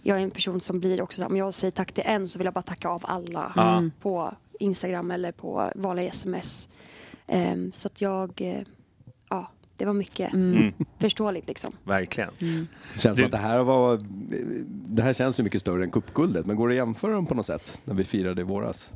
jag 0.01 0.17
är 0.19 0.23
en 0.23 0.31
person 0.31 0.61
som 0.61 0.79
blir 0.79 1.01
också 1.01 1.15
så 1.17 1.21
här, 1.23 1.29
om 1.29 1.37
jag 1.37 1.53
säger 1.53 1.71
tack 1.71 1.91
till 1.91 2.03
en 2.05 2.29
så 2.29 2.37
vill 2.39 2.45
jag 2.45 2.53
bara 2.53 2.61
tacka 2.61 2.89
av 2.89 3.01
alla 3.07 3.51
Ja. 3.55 3.71
Mm. 3.77 3.91
på 4.01 4.33
Instagram 4.59 5.11
eller 5.11 5.31
på 5.31 5.71
vanliga 5.75 6.07
sms. 6.09 6.67
Ehm, 7.27 7.71
så 7.73 7.87
att 7.87 8.01
jag, 8.01 8.41
eh, 8.41 8.61
ja, 9.29 9.51
det 9.77 9.85
var 9.85 9.93
mycket 9.93 10.33
Mm. 10.33 10.57
Mm. 10.57 10.73
förståeligt 10.99 11.47
liksom. 11.47 11.73
Verkligen. 11.83 12.29
Mm. 12.41 12.67
Det 12.93 12.99
känns 13.01 13.15
Du- 13.15 13.21
som 13.21 13.25
att 13.25 13.31
det 13.31 13.37
här 13.47 13.63
var... 13.63 13.99
Det 14.87 15.01
här 15.03 15.13
känns 15.13 15.39
ju 15.39 15.43
mycket 15.43 15.61
större 15.61 15.83
än 15.83 15.91
cupguldet, 15.91 16.45
men 16.45 16.55
går 16.55 16.67
det 16.69 16.73
att 16.73 16.77
jämföra 16.87 17.11
dem 17.13 17.25
på 17.25 17.35
något 17.35 17.45
sätt? 17.45 17.81
När 17.83 17.93
vi 17.93 18.03
firade 18.03 18.41
i 18.41 18.43
våras? 18.43 18.91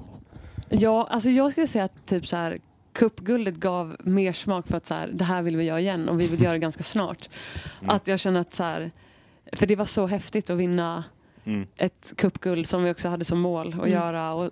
Ja, 0.70 1.08
alltså 1.12 1.30
jag 1.30 1.52
skulle 1.52 1.68
säga 1.68 1.84
att 1.84 2.06
typ 2.06 2.28
så 2.28 2.38
här 2.38 2.58
Cupguldet 2.94 3.56
gav 3.56 3.96
mer 4.00 4.34
smak 4.34 4.68
för 4.68 4.78
att 4.78 4.86
så 4.86 4.94
här, 4.94 5.08
det 5.14 5.24
här 5.24 5.42
vill 5.42 5.58
vi 5.58 5.64
göra 5.64 5.80
igen 5.80 6.10
och 6.10 6.20
vi 6.22 6.28
vill 6.28 6.42
göra 6.42 6.54
det 6.54 6.60
ganska 6.60 6.84
snart. 6.84 7.30
Mm. 7.82 7.96
Att 7.96 8.08
jag 8.08 8.20
känner 8.20 8.40
att 8.40 8.54
så 8.54 8.64
här, 8.64 8.92
för 9.54 9.66
det 9.68 9.76
var 9.76 9.86
så 9.86 10.08
häftigt 10.08 10.50
att 10.50 10.58
vinna 10.58 11.04
Mm. 11.46 11.68
ett 11.78 12.14
cupguld 12.18 12.68
som 12.68 12.84
vi 12.84 12.92
också 12.92 13.10
hade 13.10 13.26
som 13.26 13.40
mål 13.40 13.68
att 13.68 13.74
Mm. 13.74 13.92
göra. 13.92 14.34
Och 14.34 14.52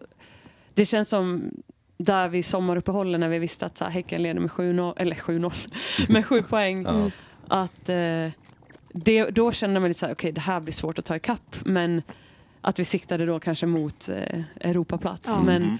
det 0.77 0.85
känns 0.85 1.09
som 1.09 1.51
där 1.97 2.27
vid 2.29 2.45
sommaruppehållet 2.45 3.19
när 3.19 3.29
vi 3.29 3.39
visste 3.39 3.65
att 3.65 3.77
så 3.77 3.83
här, 3.83 3.91
Häcken 3.91 4.23
leder 4.23 4.39
med 4.39 4.49
7-0, 4.49 4.93
eller 4.97 5.15
7-0, 5.15 5.53
med 6.11 6.25
7 6.25 6.41
poäng. 6.43 6.83
Ja. 6.83 7.11
Att 7.47 7.89
eh, 7.89 8.27
det, 8.93 9.29
då 9.31 9.51
kände 9.51 9.79
man 9.79 9.89
lite 9.89 9.99
så 9.99 10.05
här, 10.05 10.13
okej 10.13 10.31
det 10.31 10.41
här 10.41 10.59
blir 10.59 10.73
svårt 10.73 10.99
att 10.99 11.05
ta 11.05 11.15
ikapp. 11.15 11.55
Men 11.65 12.01
att 12.61 12.79
vi 12.79 12.85
siktade 12.85 13.25
då 13.25 13.39
kanske 13.39 13.65
mot 13.65 14.09
eh, 14.09 14.41
Europaplats. 14.61 15.27
Ja. 15.35 15.41
Men 15.43 15.61
Mm. 15.63 15.77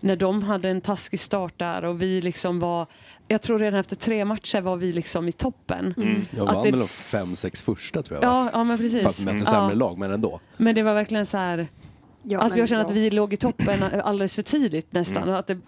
när 0.00 0.16
de 0.16 0.42
hade 0.42 0.68
en 0.68 0.80
taskig 0.80 1.20
start 1.20 1.54
där 1.56 1.84
och 1.84 2.02
vi 2.02 2.20
liksom 2.22 2.60
var, 2.60 2.86
jag 3.28 3.42
tror 3.42 3.58
redan 3.58 3.80
efter 3.80 3.96
tre 3.96 4.24
matcher 4.24 4.60
var 4.60 4.76
vi 4.76 4.92
liksom 4.92 5.28
i 5.28 5.32
toppen. 5.32 5.94
Mm. 5.96 6.22
Jag 6.30 6.48
Att 6.48 6.54
vann 6.54 6.64
det- 6.64 6.70
väl 6.70 6.80
de 6.80 6.88
fem, 6.88 7.36
sex 7.36 7.62
första 7.62 8.02
tror 8.02 8.20
jag. 8.22 8.28
va? 8.30 8.50
Ja, 8.52 8.58
ja 8.58 8.64
men 8.64 8.78
precis. 8.78 9.02
Fast 9.02 9.20
vi 9.20 9.24
mötte 9.24 9.46
sämre 9.50 9.68
ja. 9.72 9.74
lag, 9.74 9.98
men 9.98 10.10
ändå. 10.12 10.40
Men 10.56 10.74
det 10.74 10.82
var 10.82 10.94
verkligen 10.94 11.26
så 11.26 11.36
här, 11.38 11.66
Ja, 12.22 12.38
alltså 12.40 12.58
jag 12.58 12.68
känner 12.68 12.84
att 12.84 12.90
vi 12.90 13.10
låg 13.10 13.32
i 13.32 13.36
toppen 13.36 13.82
alldeles 14.04 14.34
för 14.34 14.42
tidigt 14.42 14.92
nästan. 14.92 15.16
Mm. 15.22 15.28
Och 15.28 15.38
att 15.38 15.46
det 15.46 15.58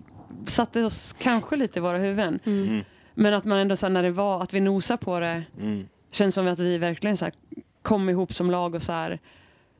satte 0.46 0.84
oss 0.84 1.14
kanske 1.18 1.56
lite 1.56 1.78
i 1.78 1.82
våra 1.82 1.98
huvuden. 1.98 2.38
Mm. 2.44 2.84
Men 3.14 3.34
att 3.34 3.44
man 3.44 3.58
ändå 3.58 3.76
så 3.76 3.86
här, 3.86 3.90
när 3.92 4.02
det 4.02 4.10
var, 4.10 4.42
att 4.42 4.54
vi 4.54 4.60
nosar 4.60 4.96
på 4.96 5.20
det, 5.20 5.42
Mm. 5.60 5.88
känns 6.10 6.34
som 6.34 6.46
att 6.48 6.58
vi 6.58 6.78
verkligen 6.78 7.16
så 7.16 7.24
här, 7.24 7.34
kom 7.82 8.08
ihop 8.08 8.32
som 8.32 8.50
lag 8.50 8.74
och 8.74 8.82
så 8.82 8.92
här, 8.92 9.18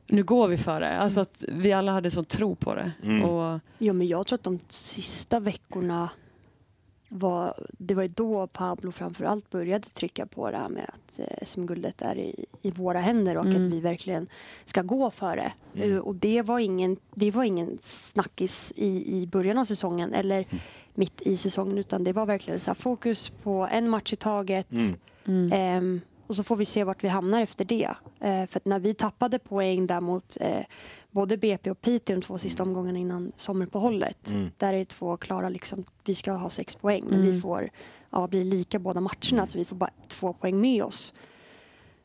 nu 0.07 0.23
går 0.23 0.47
vi 0.47 0.57
för 0.57 0.79
det. 0.79 0.97
Alltså 0.97 1.21
att 1.21 1.43
vi 1.47 1.73
alla 1.73 1.91
hade 1.91 2.11
sån 2.11 2.25
tro 2.25 2.55
på 2.55 2.75
det. 2.75 2.91
Mm. 3.03 3.23
Och, 3.23 3.59
Ja, 3.77 3.93
men 3.93 4.07
jag 4.07 4.27
tror 4.27 4.35
att 4.37 4.43
de 4.43 4.59
sista 4.69 5.39
veckorna 5.39 6.09
var, 7.13 7.53
det 7.69 7.93
var 7.93 8.03
ju 8.03 8.07
då 8.07 8.47
Pablo 8.47 8.91
framförallt 8.91 9.49
började 9.49 9.89
trycka 9.89 10.25
på 10.25 10.51
det 10.51 10.57
här 10.57 10.69
med 10.69 10.91
att 10.93 11.19
eh, 11.19 11.45
SM-guldet 11.45 12.01
är 12.01 12.17
i, 12.17 12.45
i 12.61 12.71
våra 12.71 12.99
händer 12.99 13.37
och 13.37 13.45
Mm. 13.45 13.65
att 13.65 13.73
vi 13.73 13.79
verkligen 13.79 14.27
ska 14.65 14.81
gå 14.81 15.11
för 15.11 15.35
det. 15.35 15.51
Mm. 15.75 15.93
Eh, 15.93 15.97
och 15.99 16.15
det 16.15 16.41
var 16.41 16.59
ingen, 16.59 16.97
det 17.15 17.31
var 17.31 17.43
ingen 17.43 17.77
snackis 17.81 18.73
i, 18.75 19.17
i 19.21 19.27
början 19.27 19.57
av 19.57 19.65
säsongen 19.65 20.13
eller 20.13 20.45
mitt 20.93 21.21
i 21.21 21.37
säsongen 21.37 21.77
utan 21.77 22.03
det 22.03 22.13
var 22.13 22.25
verkligen 22.25 22.59
så 22.59 22.69
här, 22.69 22.75
fokus 22.75 23.29
på 23.29 23.67
en 23.71 23.89
match 23.89 24.13
i 24.13 24.15
taget. 24.15 24.71
Mm. 24.71 24.95
mm. 25.25 25.51
Ehm, 25.51 26.01
och 26.27 26.35
så 26.35 26.43
får 26.43 26.55
vi 26.55 26.65
se 26.65 26.83
vart 26.83 27.03
vi 27.03 27.07
hamnar 27.07 27.41
efter 27.41 27.65
det. 27.65 27.89
Eh, 28.19 28.45
för 28.45 28.57
att 28.57 28.65
när 28.65 28.79
vi 28.79 28.93
tappade 28.93 29.39
poäng 29.39 29.87
där 29.87 30.01
mot 30.01 30.37
eh, 30.41 30.65
både 31.11 31.37
BP 31.37 31.71
och 31.71 31.81
Piteå 31.81 32.15
de 32.15 32.21
två 32.21 32.37
sista 32.37 32.63
omgångarna 32.63 32.99
innan 32.99 33.31
sommaruppehållet. 33.37 34.29
Mm. 34.29 34.51
Där 34.57 34.73
är 34.73 34.77
det 34.79 34.85
två 34.85 35.17
klara, 35.17 35.49
liksom, 35.49 35.83
vi 36.05 36.15
ska 36.15 36.31
ha 36.31 36.49
sex 36.49 36.75
poäng 36.75 37.03
men 37.09 37.19
Mm. 37.19 37.31
vi 37.31 37.41
får 37.41 37.69
ja, 38.09 38.27
bli 38.27 38.43
lika 38.43 38.79
båda 38.79 39.01
matcherna 39.01 39.45
så 39.45 39.57
vi 39.57 39.65
får 39.65 39.75
bara 39.75 39.89
två 40.07 40.33
poäng 40.33 40.61
med 40.61 40.83
oss. 40.83 41.13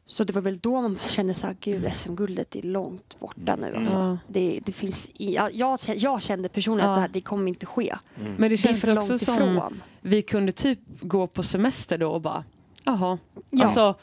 Så 0.09 0.25
det 0.25 0.33
var 0.33 0.43
väl 0.43 0.59
då 0.59 0.81
man 0.81 0.99
kände 1.07 1.35
så 1.35 1.47
här, 1.47 1.57
gud 1.61 1.93
SM-guldet 1.95 2.57
är 2.57 2.63
långt 2.63 3.17
borta 3.21 3.57
nu. 3.57 3.73
Alltså. 3.77 3.97
Ja. 3.97 4.19
Det, 4.29 4.61
det 4.67 4.73
finns 4.73 5.09
i, 5.15 5.35
jag, 5.35 5.77
jag 5.97 6.23
kände 6.23 6.49
personligen 6.49 6.91
att 6.91 6.95
Ja. 6.97 6.97
det, 6.97 7.01
här, 7.01 7.09
det 7.09 7.21
kommer 7.21 7.49
inte 7.49 7.67
ske. 7.67 7.97
Mm. 8.21 8.33
Men 8.33 8.41
det 8.43 8.49
Det 8.49 8.57
känns 8.57 8.81
för 8.81 8.97
också 8.99 9.11
långt 9.13 9.23
som 9.23 9.35
ifrån. 9.35 9.83
vi 10.01 10.23
kunde 10.23 10.53
typ 10.53 10.79
gå 11.01 11.27
på 11.27 11.43
semester 11.43 11.99
då 11.99 12.13
och 12.13 12.21
bara, 12.21 12.45
jaha. 12.85 13.19
Ja. 13.51 13.65
Alltså, 13.65 13.95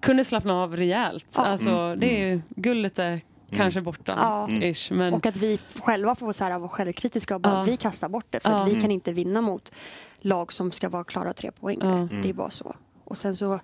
kunde 0.00 0.24
slappna 0.24 0.54
av 0.62 0.76
rejält. 0.76 1.26
Ja. 1.34 1.42
Alltså, 1.42 1.70
Mm, 1.70 2.00
det 2.00 2.20
är 2.22 2.28
ju, 2.28 2.40
guldet 2.48 2.98
är 2.98 3.20
kanske 3.56 3.80
borta, 3.80 4.14
Ja. 4.16 4.48
Mm. 4.48 4.62
ish. 4.72 4.92
Men, 4.92 5.14
Och 5.14 5.26
att 5.26 5.36
vi 5.36 5.58
själva 5.80 6.14
får 6.14 6.32
så 6.32 6.44
här, 6.44 6.58
vara 6.58 6.68
självkritiska 6.68 7.34
och 7.34 7.40
bara 7.40 7.54
Ja. 7.54 7.62
vi 7.62 7.76
kastar 7.76 8.08
bort 8.08 8.26
det 8.30 8.40
för 8.40 8.50
Ja. 8.50 8.56
att 8.62 8.66
vi 8.68 8.70
Mm. 8.72 8.82
kan 8.82 8.90
inte 8.90 9.12
vinna 9.12 9.40
mot 9.40 9.72
lag 10.20 10.52
som 10.52 10.70
ska 10.72 10.88
vara 10.88 11.04
klara 11.04 11.32
tre 11.32 11.50
poäng. 11.52 11.78
Ja. 11.80 11.92
Mm. 11.98 12.22
Det 12.22 12.28
är 12.28 12.32
bara 12.32 12.50
så. 12.50 12.76
Och 13.04 13.18
sen 13.18 13.36
så 13.36 13.60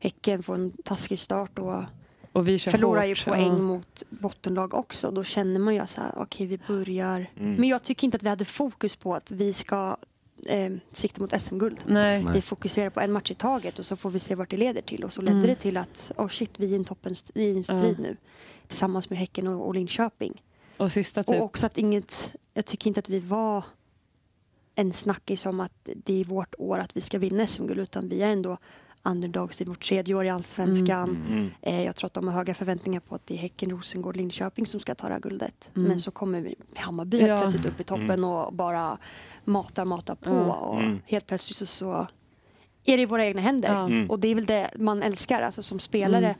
Häcken 0.00 0.42
får 0.42 0.54
en 0.54 0.70
taskig 0.84 1.18
start 1.18 1.58
och 1.58 1.82
och 2.32 2.48
vi 2.48 2.58
förlorar 2.58 3.04
ju 3.04 3.10
hårt. 3.14 3.24
poäng 3.24 3.46
Ja. 3.46 3.58
mot 3.58 4.02
bottenlag 4.08 4.74
också. 4.74 5.10
Då 5.10 5.24
känner 5.24 5.60
man 5.60 5.74
ju 5.74 5.86
så 5.86 6.00
här, 6.00 6.12
okej 6.16 6.46
vi 6.46 6.58
börjar. 6.68 7.26
Mm. 7.36 7.54
Men 7.54 7.68
jag 7.68 7.82
tycker 7.82 8.04
inte 8.06 8.16
att 8.16 8.22
vi 8.22 8.28
hade 8.28 8.44
fokus 8.44 8.96
på 8.96 9.14
att 9.14 9.30
vi 9.30 9.52
ska 9.52 9.96
eh, 10.46 10.72
sikta 10.92 11.20
mot 11.20 11.40
SM-guld. 11.42 11.78
Vi 12.34 12.40
fokuserar 12.40 12.90
på 12.90 13.00
en 13.00 13.12
match 13.12 13.30
i 13.30 13.34
taget 13.34 13.78
och 13.78 13.86
så 13.86 13.96
får 13.96 14.10
vi 14.10 14.20
se 14.20 14.34
vart 14.34 14.50
det 14.50 14.56
leder 14.56 14.82
till. 14.82 15.04
Och 15.04 15.12
så 15.12 15.22
ledde 15.22 15.36
Mm. 15.36 15.46
det 15.48 15.54
till 15.54 15.76
att, 15.76 16.12
oh 16.16 16.28
shit, 16.28 16.50
vi 16.56 16.66
är 16.66 16.70
i 16.70 16.74
en 16.74 16.84
toppens 16.84 17.32
i 17.34 17.50
en 17.56 17.64
strid 17.64 17.98
nu. 18.00 18.16
Tillsammans 18.68 19.10
med 19.10 19.18
Häcken 19.18 19.46
och, 19.46 19.66
och 19.66 19.74
Linköping. 19.74 20.42
Och 20.76 20.92
sista 20.92 21.22
typ. 21.22 21.36
Och 21.40 21.44
också 21.44 21.66
att 21.66 21.78
inget, 21.78 22.30
jag 22.54 22.66
tycker 22.66 22.88
inte 22.88 23.00
att 23.00 23.08
vi 23.08 23.18
var 23.18 23.64
en 24.74 24.92
snackis 24.92 25.46
om 25.46 25.60
att 25.60 25.72
det 26.04 26.20
är 26.20 26.24
vårt 26.24 26.54
år 26.58 26.78
att 26.78 26.96
vi 26.96 27.00
ska 27.00 27.18
vinna 27.18 27.46
SM-guld 27.46 27.80
utan 27.80 28.08
vi 28.08 28.22
är 28.22 28.30
ändå 28.30 28.58
underdogs 29.02 29.60
i 29.60 29.64
vårt 29.64 29.84
tredje 29.88 30.14
år 30.14 30.24
i 30.24 30.30
Allsvenskan. 30.30 31.24
Mm. 31.28 31.50
Eh, 31.62 31.82
jag 31.84 31.96
tror 31.96 32.06
att 32.06 32.14
de 32.14 32.28
har 32.28 32.34
höga 32.34 32.54
förväntningar 32.54 33.00
på 33.00 33.14
att 33.14 33.26
det 33.26 33.34
är 33.34 33.38
Häcken, 33.38 33.70
Rosengård, 33.70 34.16
Linköping 34.16 34.66
som 34.66 34.80
ska 34.80 34.94
ta 34.94 35.06
det 35.06 35.12
här 35.12 35.20
guldet. 35.20 35.70
Mm. 35.76 35.88
Men 35.88 36.00
så 36.00 36.10
kommer 36.10 36.40
vi, 36.40 36.54
Hammarby 36.74 37.20
Ja. 37.20 37.40
plötsligt 37.40 37.66
upp 37.66 37.80
i 37.80 37.84
toppen 37.84 38.10
Mm. 38.10 38.24
och 38.24 38.52
bara 38.54 38.98
matar, 39.44 39.84
matar 39.84 40.14
på. 40.14 40.30
Och 40.30 40.80
Mm. 40.80 41.00
helt 41.06 41.26
plötsligt 41.26 41.56
så, 41.56 41.66
så 41.66 42.06
är 42.84 42.96
det 42.96 43.02
i 43.02 43.06
våra 43.06 43.26
egna 43.26 43.40
händer. 43.40 43.68
Ja. 43.74 43.86
Mm. 43.86 44.10
Och 44.10 44.20
det 44.20 44.28
är 44.28 44.34
väl 44.34 44.46
det 44.46 44.70
man 44.78 45.02
älskar 45.02 45.42
alltså 45.42 45.62
som 45.62 45.78
spelare. 45.78 46.24
Mm. 46.26 46.38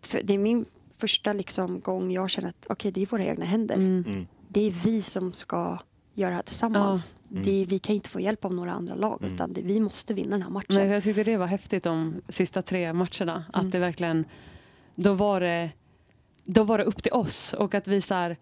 För 0.00 0.20
det 0.24 0.34
är 0.34 0.38
min 0.38 0.64
första 0.98 1.32
liksom, 1.32 1.80
gång 1.80 2.10
jag 2.12 2.30
känner 2.30 2.48
att 2.48 2.66
okej, 2.68 2.90
det 2.92 3.02
är 3.02 3.06
våra 3.06 3.24
egna 3.24 3.44
händer 3.44 3.74
Mm. 3.74 4.04
Mm. 4.06 4.26
det 4.48 4.60
är 4.66 4.70
vi 4.70 5.02
som 5.02 5.32
ska 5.32 5.78
göra 6.14 6.30
det 6.30 6.36
här 6.36 6.42
tillsammans. 6.42 7.20
Mm. 7.30 7.42
Det 7.42 7.62
är, 7.62 7.66
vi 7.66 7.78
kan 7.78 7.94
inte 7.94 8.08
få 8.10 8.20
hjälp 8.20 8.44
av 8.44 8.54
några 8.54 8.72
andra 8.72 8.94
lag 8.94 9.18
Mm. 9.22 9.34
utan 9.34 9.52
det, 9.52 9.62
vi 9.62 9.80
måste 9.80 10.14
vinna 10.14 10.30
den 10.30 10.42
här 10.42 10.50
matchen. 10.50 10.66
Nej, 10.76 10.86
jag 10.88 11.02
tyckte 11.02 11.24
det 11.24 11.36
var 11.36 11.46
häftigt 11.46 11.84
de 11.84 12.14
sista 12.28 12.62
tre 12.62 12.92
matcherna. 12.92 13.32
Mm. 13.54 13.66
Att 13.66 13.72
det 13.72 13.78
verkligen, 13.78 14.24
då 14.94 15.14
var 15.14 15.40
det, 15.40 15.70
då 16.44 16.64
var 16.64 16.78
det 16.78 16.84
upp 16.84 17.02
till 17.02 17.12
oss 17.12 17.52
och 17.52 17.74
att 17.74 17.88
vi 17.88 18.00
så 18.00 18.14
här, 18.14 18.36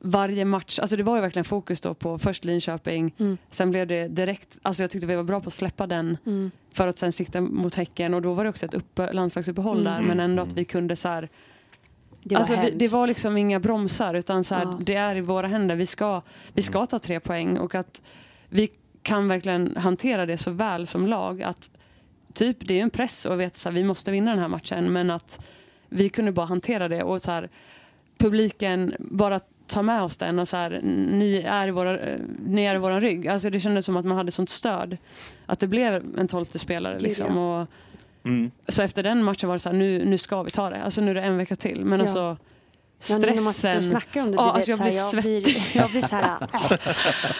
varje 0.00 0.44
match, 0.44 0.78
alltså 0.78 0.96
det 0.96 1.02
var 1.02 1.16
ju 1.16 1.22
verkligen 1.22 1.44
fokus 1.44 1.80
då 1.80 1.94
på 1.94 2.18
först 2.18 2.44
Linköping, 2.44 3.14
Mm. 3.18 3.36
sen 3.50 3.70
blev 3.70 3.86
det 3.86 4.08
direkt, 4.08 4.58
alltså 4.62 4.82
jag 4.82 4.90
tyckte 4.90 5.06
vi 5.06 5.14
var 5.14 5.22
bra 5.24 5.40
på 5.40 5.46
att 5.46 5.52
släppa 5.54 5.86
den 5.86 6.16
Mm. 6.26 6.50
för 6.72 6.88
att 6.88 6.98
sen 6.98 7.12
sikta 7.12 7.40
mot 7.40 7.74
Häcken 7.74 8.14
och 8.14 8.22
då 8.22 8.32
var 8.34 8.44
det 8.44 8.50
också 8.50 8.66
ett 8.66 8.74
upp, 8.74 8.98
landslagsuppehåll 9.12 9.84
där 9.84 9.96
Mm. 9.96 10.06
men 10.08 10.20
ändå 10.20 10.42
att 10.42 10.52
vi 10.52 10.64
kunde 10.64 10.96
så 10.96 11.08
här, 11.08 11.28
Det 12.28 12.34
var 12.34 12.40
alltså 12.40 12.56
det, 12.56 12.70
det 12.70 12.88
var 12.92 13.06
liksom 13.06 13.36
inga 13.36 13.60
bromsar 13.60 14.14
utan 14.14 14.44
så 14.44 14.54
här, 14.54 14.62
Ja. 14.64 14.78
det 14.80 14.94
är 14.94 15.16
i 15.16 15.20
våra 15.20 15.46
händer, 15.46 15.76
vi 15.76 15.86
ska, 15.86 16.22
vi 16.54 16.62
ska 16.62 16.86
ta 16.86 16.98
tre 16.98 17.20
poäng 17.20 17.58
och 17.58 17.74
att 17.74 18.02
vi 18.48 18.70
kan 19.02 19.28
verkligen 19.28 19.76
hantera 19.76 20.26
det 20.26 20.38
så 20.38 20.50
väl 20.50 20.86
som 20.86 21.06
lag 21.06 21.42
att 21.42 21.70
typ 22.34 22.56
det 22.60 22.78
är 22.78 22.82
en 22.82 22.90
press 22.90 23.26
och 23.26 23.40
vet 23.40 23.56
så 23.56 23.68
här, 23.68 23.74
vi 23.74 23.84
måste 23.84 24.10
vinna 24.10 24.30
den 24.30 24.40
här 24.40 24.48
matchen 24.48 24.92
men 24.92 25.10
att 25.10 25.46
vi 25.88 26.08
kunde 26.08 26.32
bara 26.32 26.46
hantera 26.46 26.88
det 26.88 27.02
och 27.02 27.22
så 27.22 27.30
här, 27.30 27.48
publiken 28.18 28.94
bara 28.98 29.40
ta 29.66 29.82
med 29.82 30.02
oss 30.02 30.16
den 30.16 30.38
och 30.38 30.48
så 30.48 30.56
här, 30.56 30.80
ni 31.12 31.36
är 31.46 31.68
i 31.68 31.70
våra, 31.70 31.98
eh, 31.98 32.18
ni 32.46 32.64
är 32.64 32.74
i 32.74 32.78
våran 32.78 33.00
rygg. 33.00 33.28
Alltså 33.28 33.50
det 33.50 33.60
kändes 33.60 33.86
som 33.86 33.96
att 33.96 34.04
man 34.04 34.16
hade 34.16 34.30
sånt 34.30 34.50
stöd. 34.50 34.96
Att 35.46 35.60
det 35.60 35.66
blev 35.66 36.18
en 36.18 36.28
tolfte 36.28 36.58
spelare 36.58 36.98
liksom. 36.98 37.36
Och, 37.38 37.66
Mm. 38.24 38.50
så 38.68 38.82
efter 38.82 39.02
den 39.02 39.24
matchen 39.24 39.48
var 39.48 39.56
det 39.56 39.60
så 39.60 39.68
här, 39.68 39.76
nu, 39.76 40.04
nu 40.04 40.18
ska 40.18 40.42
vi 40.42 40.50
ta 40.50 40.70
det. 40.70 40.82
Alltså 40.82 41.00
nu 41.00 41.10
är 41.10 41.14
det 41.14 41.20
en 41.22 41.36
vecka 41.36 41.56
till. 41.56 41.84
Men 41.84 41.98
Ja. 41.98 42.04
alltså 42.04 42.36
Ja, 43.08 43.16
stressen. 43.18 43.82
snackar 43.84 44.22
om 44.22 44.30
det, 44.30 44.36
Ja, 44.36 44.52
alltså 44.52 44.76
vet, 44.76 44.94
jag 44.94 45.10
blir 45.12 45.34
jag, 45.34 45.42
blir, 45.44 45.76
jag 45.76 45.90
blir 45.90 46.02
så 46.02 46.14
här, 46.16 46.42
äh, 46.42 46.88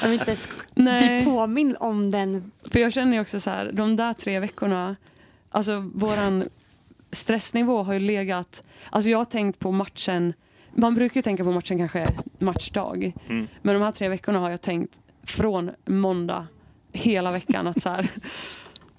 jag 0.03 0.09
vill 0.09 0.19
inte 0.21 0.31
ens 0.31 0.49
Nej. 0.75 1.23
bli 1.23 1.31
påmind 1.31 1.77
om 1.81 2.11
den. 2.11 2.51
För 2.73 2.79
jag 2.81 2.93
känner 2.93 3.13
ju 3.13 3.21
också 3.21 3.41
så 3.41 3.51
här, 3.51 3.71
de 3.73 3.97
där 3.97 4.13
tre 4.15 4.41
veckorna, 4.41 4.97
alltså 5.51 5.91
våran 5.95 6.49
stressnivå 7.13 7.83
har 7.83 7.93
ju 7.95 8.01
legat, 8.01 8.63
alltså 8.91 9.11
jag 9.11 9.19
har 9.19 9.25
tänkt 9.25 9.59
på 9.59 9.71
matchen, 9.73 10.33
man 10.75 10.95
brukar 10.95 11.17
ju 11.19 11.23
tänka 11.23 11.45
på 11.45 11.53
matchen 11.53 11.79
kanske 11.79 12.09
matchdag, 12.39 13.13
Mm. 13.29 13.49
men 13.63 13.75
de 13.75 13.83
här 13.83 13.93
tre 13.93 14.09
veckorna 14.09 14.39
har 14.39 14.51
jag 14.51 14.61
tänkt 14.61 14.95
från 15.27 15.71
måndag 15.87 16.47
hela 16.93 17.31
veckan 17.33 17.67
att 17.67 17.83
så 17.83 17.89
här, 17.89 18.09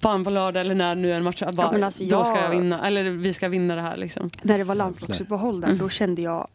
fan 0.02 0.24
på 0.24 0.30
lördag 0.30 0.60
eller 0.60 0.74
när 0.74 0.94
nu 0.94 1.12
är 1.12 1.16
en 1.16 1.24
match, 1.24 1.42
bara, 1.42 1.66
Ja, 1.66 1.72
men 1.72 1.84
alltså 1.84 2.04
då 2.04 2.24
ska 2.24 2.34
jag- 2.34 2.44
jag 2.44 2.50
vinna, 2.50 2.86
eller 2.86 3.10
vi 3.10 3.34
ska 3.34 3.48
vinna 3.48 3.74
det 3.76 3.82
här 3.82 3.96
liksom. 3.96 4.30
När 4.42 4.58
det 4.58 4.64
var 4.64 4.74
landslagsuppehåll 4.74 5.60
där, 5.60 5.68
Mm. 5.68 5.78
då 5.78 5.88
kände 5.88 6.22
jag 6.22 6.48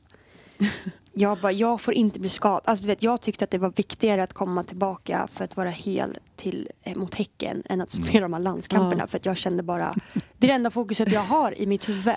jag 1.13 1.38
bara, 1.39 1.51
jag 1.51 1.81
får 1.81 1.93
inte 1.93 2.19
bli 2.19 2.29
skadad. 2.29 2.62
Alltså, 2.65 2.84
du 2.84 2.88
vet, 2.88 3.03
jag 3.03 3.21
tyckte 3.21 3.43
att 3.45 3.51
det 3.51 3.58
var 3.58 3.73
viktigare 3.75 4.23
att 4.23 4.34
komma 4.34 4.63
tillbaka 4.63 5.27
för 5.34 5.43
att 5.43 5.55
vara 5.58 5.69
hel 5.69 6.17
till, 6.36 6.69
eh, 6.84 6.95
mot 6.95 7.15
Häcken 7.15 7.63
än 7.65 7.81
att 7.81 7.91
spela 7.91 8.19
de 8.21 8.34
här 8.34 8.39
landskamperna. 8.39 9.03
Ja. 9.03 9.08
För 9.08 9.17
att 9.17 9.25
jag 9.25 9.38
kände 9.38 9.63
bara, 9.63 9.93
det 10.13 10.45
är 10.45 10.47
det 10.47 10.53
enda 10.53 10.69
fokuset 10.71 11.12
jag 11.12 11.21
har 11.21 11.60
i 11.62 11.65
mitt 11.65 11.89
huvud. 11.89 12.15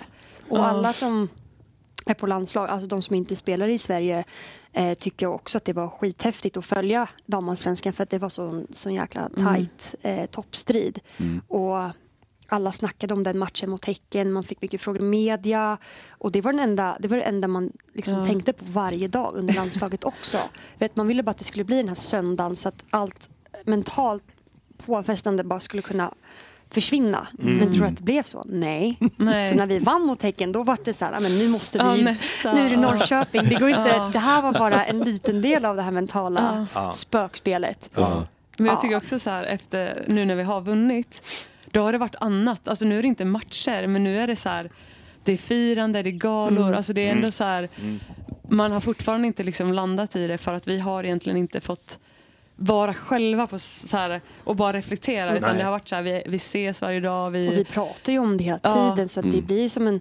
Och 0.49 0.59
Ja. 0.59 0.65
alla 0.67 0.93
som 0.93 1.29
är 2.11 2.15
på 2.15 2.27
landslag, 2.27 2.69
alltså 2.69 2.87
de 2.89 3.03
som 3.03 3.17
inte 3.17 3.37
spelar 3.37 3.69
i 3.69 3.79
Sverige, 3.79 4.25
eh, 4.73 4.95
tycker 4.95 5.27
också 5.27 5.59
att 5.59 5.65
det 5.65 5.73
var 5.73 5.89
skithäftigt 5.89 6.57
att 6.57 6.65
följa 6.67 7.09
damallsvenskan 7.27 7.93
för 7.93 8.03
att 8.03 8.11
det 8.11 8.19
var 8.19 8.29
sån, 8.29 8.67
sån 8.73 8.95
jäkla 8.95 9.29
tajt 9.39 9.95
eh, 10.03 10.27
toppstrid. 10.27 11.01
Och 11.49 11.77
alla 12.51 12.73
snackade 12.73 13.15
om 13.15 13.23
den 13.23 13.39
matchen 13.39 13.71
mot 13.71 13.85
Häcken, 13.85 14.33
man 14.33 14.43
fick 14.45 14.63
mycket 14.63 14.81
frågor 14.81 15.01
i 15.03 15.05
media. 15.05 15.79
Och 16.11 16.33
det 16.33 16.41
var, 16.41 16.53
den 16.53 16.61
enda, 16.61 16.97
det 17.01 17.09
var 17.09 17.17
det 17.17 17.23
enda 17.23 17.49
man 17.49 17.73
liksom 17.93 18.19
Ja. 18.19 18.25
tänkte 18.25 18.53
på 18.53 18.65
varje 18.69 19.09
dag 19.09 19.35
under 19.35 19.55
landslaget 19.55 20.05
också. 20.05 20.39
Vet, 20.79 20.97
man 20.97 21.07
ville 21.09 21.23
bara 21.23 21.31
att 21.31 21.39
det 21.39 21.45
skulle 21.45 21.65
bli 21.65 21.77
den 21.77 21.89
här 21.89 21.95
söndagen 21.95 22.57
så 22.57 22.69
att 22.69 22.85
allt 22.91 23.29
mentalt 23.65 24.25
påfrestande 24.87 25.45
bara 25.45 25.61
skulle 25.61 25.83
kunna 25.83 26.15
försvinna. 26.71 27.27
Men 27.33 27.73
tror 27.73 27.81
du 27.81 27.87
att 27.87 27.97
det 27.97 28.03
blev 28.03 28.23
så? 28.23 28.43
Nej. 28.47 28.99
Nej. 29.17 29.49
Så 29.51 29.55
när 29.55 29.67
vi 29.67 29.79
vann 29.79 30.03
mot 30.07 30.23
Häcken 30.23 30.53
då 30.53 30.63
var 30.63 30.79
det 30.85 30.93
så 30.95 31.05
här, 31.05 31.13
"Ja, 31.13 31.21
men 31.21 31.39
nu 31.39 31.49
måste 31.49 31.79
Ja, 31.79 31.93
vi, 31.93 32.03
nästa. 32.03 32.53
nu 32.53 32.61
är 32.61 32.65
det 32.69 32.75
Ja. 32.75 32.81
Norrköping. 32.81 33.49
Det, 33.49 33.55
går 33.55 33.69
inte, 33.69 33.93
Ja. 33.97 34.11
det 34.13 34.19
här 34.19 34.43
var 34.43 34.53
bara 34.53 34.85
en 34.85 35.01
liten 35.01 35.43
del 35.43 35.65
av 35.65 35.77
det 35.77 35.83
här 35.83 35.91
mentala 35.91 36.67
Ja. 36.75 36.93
spökspelet. 36.93 37.89
Ja. 37.95 38.27
Men 38.57 38.67
jag 38.67 38.77
Ja. 38.77 38.81
tycker 38.81 38.97
också 38.97 39.19
så 39.19 39.31
här 39.31 39.45
efter 39.45 40.05
nu 40.09 40.25
när 40.25 40.35
vi 40.35 40.43
har 40.43 40.61
vunnit, 40.61 41.23
då 41.71 41.81
har 41.83 41.93
det 41.93 41.99
varit 41.99 42.17
annat. 42.21 42.69
Alltså 42.69 42.85
nu 42.85 42.99
är 42.99 43.03
det 43.03 43.09
inte 43.09 43.25
matcher, 43.25 43.87
men 43.87 44.05
nu 44.05 44.19
är 44.21 44.27
det 44.27 44.37
så 44.37 44.49
här, 44.49 44.71
det 45.25 45.33
är 45.33 45.37
firande, 45.37 46.03
det 46.03 46.09
är 46.09 46.13
galor, 46.13 46.63
Mm. 46.63 46.75
alltså 46.75 46.93
det 46.93 47.09
är 47.09 47.13
ändå 47.13 47.31
så 47.31 47.45
här, 47.45 47.69
Mm. 47.79 48.01
man 48.49 48.73
har 48.73 48.81
fortfarande 48.81 49.27
inte 49.27 49.43
liksom 49.43 49.73
landat 49.73 50.17
i 50.17 50.27
det 50.27 50.39
för 50.39 50.55
att 50.55 50.69
vi 50.69 50.79
har 50.81 51.05
egentligen 51.05 51.37
inte 51.39 51.61
fått 51.61 51.99
vara 52.61 52.95
själva 52.95 53.47
på 53.47 53.59
så 53.59 53.97
här, 53.97 54.21
och 54.45 54.57
bara 54.57 54.73
reflektera 54.73 55.37
utan 55.37 55.49
Nej. 55.49 55.59
det 55.59 55.65
har 55.65 55.71
varit 55.71 55.89
så 55.89 55.95
här, 55.95 56.03
vi, 56.03 56.23
vi 56.27 56.37
ses 56.37 56.81
varje 56.83 57.01
dag, 57.01 57.31
vi, 57.31 57.49
Och 57.49 57.53
vi 57.53 57.65
pratar 57.65 58.13
ju 58.13 58.19
om 58.19 58.37
det 58.37 58.45
hela 58.45 58.61
Ja. 58.63 58.95
tiden 58.95 59.09
så 59.09 59.21
att 59.21 59.27
det 59.27 59.33
Mm. 59.33 59.47
blir 59.47 59.63
ju 59.63 59.69
som 59.69 59.87
en 59.87 60.01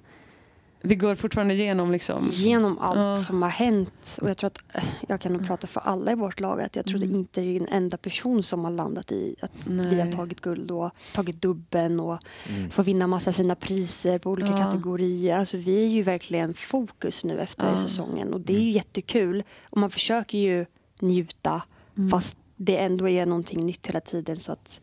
vi 0.82 0.96
går 0.96 1.16
fortfarande 1.16 1.54
igenom 1.54 1.92
liksom. 1.92 2.30
Genom 2.32 2.80
allt 2.80 3.00
Ja. 3.00 3.18
som 3.24 3.42
har 3.42 3.50
hänt. 3.50 4.18
Och 4.22 4.30
jag 4.30 4.38
tror 4.38 4.48
att, 4.48 4.76
eh, 4.76 4.84
jag 5.08 5.22
kan 5.22 5.34
nog 5.34 5.48
prata 5.48 5.68
för 5.68 5.80
alla 5.80 6.12
i 6.12 6.16
vårt 6.16 6.40
lag, 6.40 6.62
att 6.62 6.76
jag 6.76 6.86
tror 6.86 6.98
Mm. 6.98 7.10
det 7.12 7.16
inte 7.18 7.42
är 7.42 7.58
en 7.62 7.68
enda 7.68 7.98
person 7.98 8.44
som 8.44 8.64
har 8.64 8.72
landat 8.72 9.12
i 9.12 9.36
att 9.42 9.52
vi 9.66 9.74
Nej. 9.74 10.00
har 10.00 10.12
tagit 10.12 10.42
guld 10.42 10.72
och 10.72 10.92
tagit 11.14 11.42
dubben 11.42 12.00
och 12.00 12.20
Mm. 12.50 12.70
får 12.70 12.84
vinna 12.84 13.08
massa 13.08 13.34
fina 13.34 13.56
priser 13.56 14.20
på 14.20 14.32
olika 14.32 14.50
Ja. 14.50 14.58
kategorier. 14.58 15.38
Alltså 15.38 15.58
vi 15.58 15.84
är 15.84 15.88
ju 15.88 16.04
verkligen 16.04 16.54
fokus 16.54 17.26
nu 17.26 17.40
efter 17.40 17.70
Ja. 17.70 17.76
säsongen 17.78 18.34
och 18.34 18.42
det 18.42 18.56
är 18.56 18.60
ju 18.62 18.72
jättekul. 18.72 19.44
Och 19.70 19.78
man 19.78 19.90
försöker 19.90 20.38
ju 20.38 20.66
njuta 21.02 21.62
Mm. 21.98 22.10
fast 22.10 22.38
det 22.58 22.78
ändå 22.78 23.10
är 23.10 23.26
någonting 23.26 23.66
nytt 23.66 23.88
hela 23.88 24.00
tiden 24.02 24.38
så 24.38 24.52
att 24.52 24.82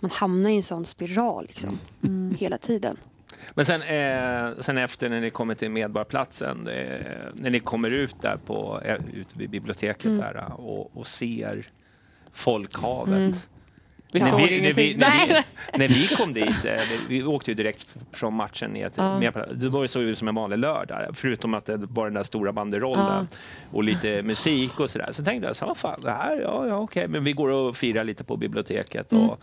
man 0.00 0.10
hamnar 0.10 0.50
i 0.50 0.56
en 0.56 0.62
sån 0.62 0.86
spiral 0.86 1.46
liksom, 1.46 1.78
Mm. 2.02 2.36
hela 2.40 2.58
tiden. 2.58 2.96
Men 3.54 3.66
sen, 3.66 3.82
eh, 3.82 4.54
sen 4.60 4.78
efter 4.78 5.08
när 5.08 5.20
ni 5.20 5.30
kommer 5.30 5.54
till 5.54 5.70
Medborgarplatsen, 5.70 6.68
eh, 6.68 7.06
när 7.34 7.50
ni 7.50 7.60
kommer 7.60 7.90
ut 7.90 8.14
där 8.22 8.36
på, 8.46 8.80
eh, 8.84 8.96
ut 9.14 9.36
vid 9.36 9.50
biblioteket 9.50 10.04
Mm. 10.04 10.18
där 10.18 10.36
eh, 10.36 10.52
och, 10.52 10.96
och 10.96 11.06
ser 11.06 11.70
folkhavet. 12.32 13.48
Vi 14.14 14.20
När 14.20 14.28
såg 14.28 14.40
vi, 14.40 14.44
när, 14.62 14.72
vi, 14.72 14.90
ingenting. 14.90 14.98
när, 14.98 15.26
vi, 15.72 15.78
när 15.78 15.88
vi 15.88 16.08
kom 16.16 16.32
dit, 16.34 16.64
eh, 16.64 16.80
vi 17.08 17.22
åkte 17.24 17.50
ju 17.50 17.54
direkt 17.54 17.86
från 18.12 18.34
matchen 18.34 18.70
ner 18.70 18.88
till 18.88 19.02
Ja. 19.34 19.46
Det 19.52 19.68
var 19.68 19.82
ju 19.82 19.88
så 19.88 20.00
ut 20.00 20.18
som 20.18 20.28
en 20.28 20.34
vanlig 20.34 20.58
lördag, 20.58 21.10
förutom 21.14 21.54
att 21.54 21.66
det 21.66 21.76
var 21.76 22.04
den 22.04 22.14
där 22.14 22.22
stora 22.22 22.52
banderollen 22.52 23.28
och 23.72 23.84
lite 23.84 24.22
musik 24.22 24.80
och 24.80 24.90
sådär. 24.90 25.08
Så 25.12 25.24
tänkte 25.24 25.46
jag, 25.46 25.56
så, 25.56 25.66
vad 25.66 25.76
fan, 25.76 26.00
det 26.02 26.10
här, 26.10 26.40
ja, 26.40 26.66
ja 26.68 26.76
okej, 26.76 27.08
men 27.08 27.24
vi 27.24 27.32
går 27.32 27.48
och 27.48 27.76
firar 27.76 28.04
lite 28.04 28.24
på 28.24 28.36
biblioteket. 28.36 29.12
Och, 29.12 29.18
Mm. 29.18 29.36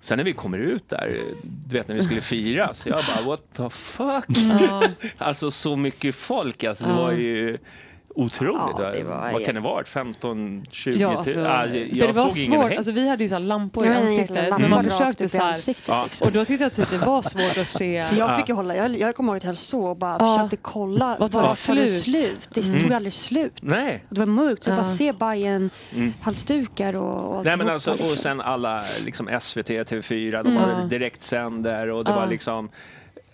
Sen 0.00 0.16
när 0.18 0.24
vi 0.24 0.32
kommer 0.32 0.58
ut 0.58 0.88
där, 0.88 1.16
du 1.42 1.76
vet 1.76 1.88
när 1.88 1.94
vi 1.96 2.02
skulle 2.02 2.20
fira, 2.20 2.74
så 2.74 2.88
jag 2.88 3.04
bara 3.04 3.26
what 3.26 3.40
the 3.56 3.70
fuck? 3.70 4.24
Ja. 4.60 4.82
Alltså 5.18 5.50
så 5.50 5.76
mycket 5.76 6.14
folk, 6.14 6.64
alltså, 6.64 6.84
det 6.84 6.90
Ja. 6.90 6.96
var 7.02 7.12
ju 7.12 7.58
otroligt. 8.14 8.78
Ja, 8.78 8.90
det 8.90 9.02
var 9.04 9.32
Vad 9.32 9.44
kan 9.44 9.54
det 9.54 9.60
vara? 9.60 9.84
15, 9.84 10.66
20 10.70 10.98
Ja, 10.98 11.16
alltså, 11.16 11.30
Ah, 11.44 11.62
för 11.62 11.96
jag 11.98 12.08
det 12.08 12.12
var 12.12 12.30
såg 12.30 12.38
ingen 12.38 12.60
svårt, 12.60 12.68
häng. 12.68 12.76
alltså, 12.76 12.92
vi 12.92 13.08
hade 13.08 13.22
ju 13.22 13.28
så 13.28 13.34
här 13.34 13.40
lampor 13.42 13.86
i 13.86 13.88
ansiktet 13.88 14.48
lampa 14.50 14.68
man 14.68 14.84
försökte 14.84 15.28
så 15.28 15.38
här, 15.38 15.52
ansiktet, 15.52 15.88
Ja. 15.88 16.04
liksom. 16.04 16.26
och 16.26 16.32
då 16.32 16.44
tyckte 16.44 16.64
jag 16.64 16.72
typ 16.72 16.90
det 16.90 16.98
var 16.98 17.22
svårt 17.22 17.58
att 17.58 17.68
se. 17.68 18.04
Så 18.04 18.14
jag 18.14 18.30
Ja. 18.30 18.36
fick 18.36 18.48
ju 18.48 18.54
hålla, 18.54 18.76
jag, 18.76 18.98
jag 18.98 19.16
kommer 19.16 19.32
ihåg 19.32 19.36
att 19.36 19.42
jag 19.42 19.48
höll 19.48 19.56
så 19.56 19.84
och 19.84 19.96
bara 19.96 20.16
Ja. 20.20 20.36
försökte 20.36 20.56
kolla 20.56 21.16
Vad 21.20 21.32
tar 21.32 21.42
var 21.42 21.48
det 21.48 21.54
tar 21.66 21.74
det 21.74 21.88
slut? 21.88 22.02
slut? 22.02 22.48
Det 22.54 22.66
Mm. 22.66 22.80
tog 22.80 22.92
aldrig 22.92 23.12
slut. 23.14 23.52
Nej. 23.62 24.04
Och 24.08 24.14
det 24.14 24.20
var 24.20 24.26
mörkt, 24.26 24.62
så 24.64 24.70
jag 24.70 24.74
Ja. 24.78 24.82
bara 24.82 24.88
ser 24.88 25.12
Bajen 25.12 25.70
Mm. 25.94 26.14
halsdukar 26.22 26.96
och, 26.96 27.38
och 27.38 27.44
Nej, 27.44 27.56
men 27.56 27.68
alltså, 27.70 27.90
och 27.90 27.96
liksom. 27.98 28.16
sen 28.16 28.40
alla 28.40 28.82
liksom 29.04 29.28
SVT, 29.40 29.84
TV4, 29.84 30.42
de 30.42 30.50
Mm. 30.50 30.56
hade 30.62 30.88
direktsänder 30.88 31.90
och 31.90 32.04
det 32.04 32.10
Ja. 32.10 32.16
var 32.16 32.26
liksom 32.26 32.68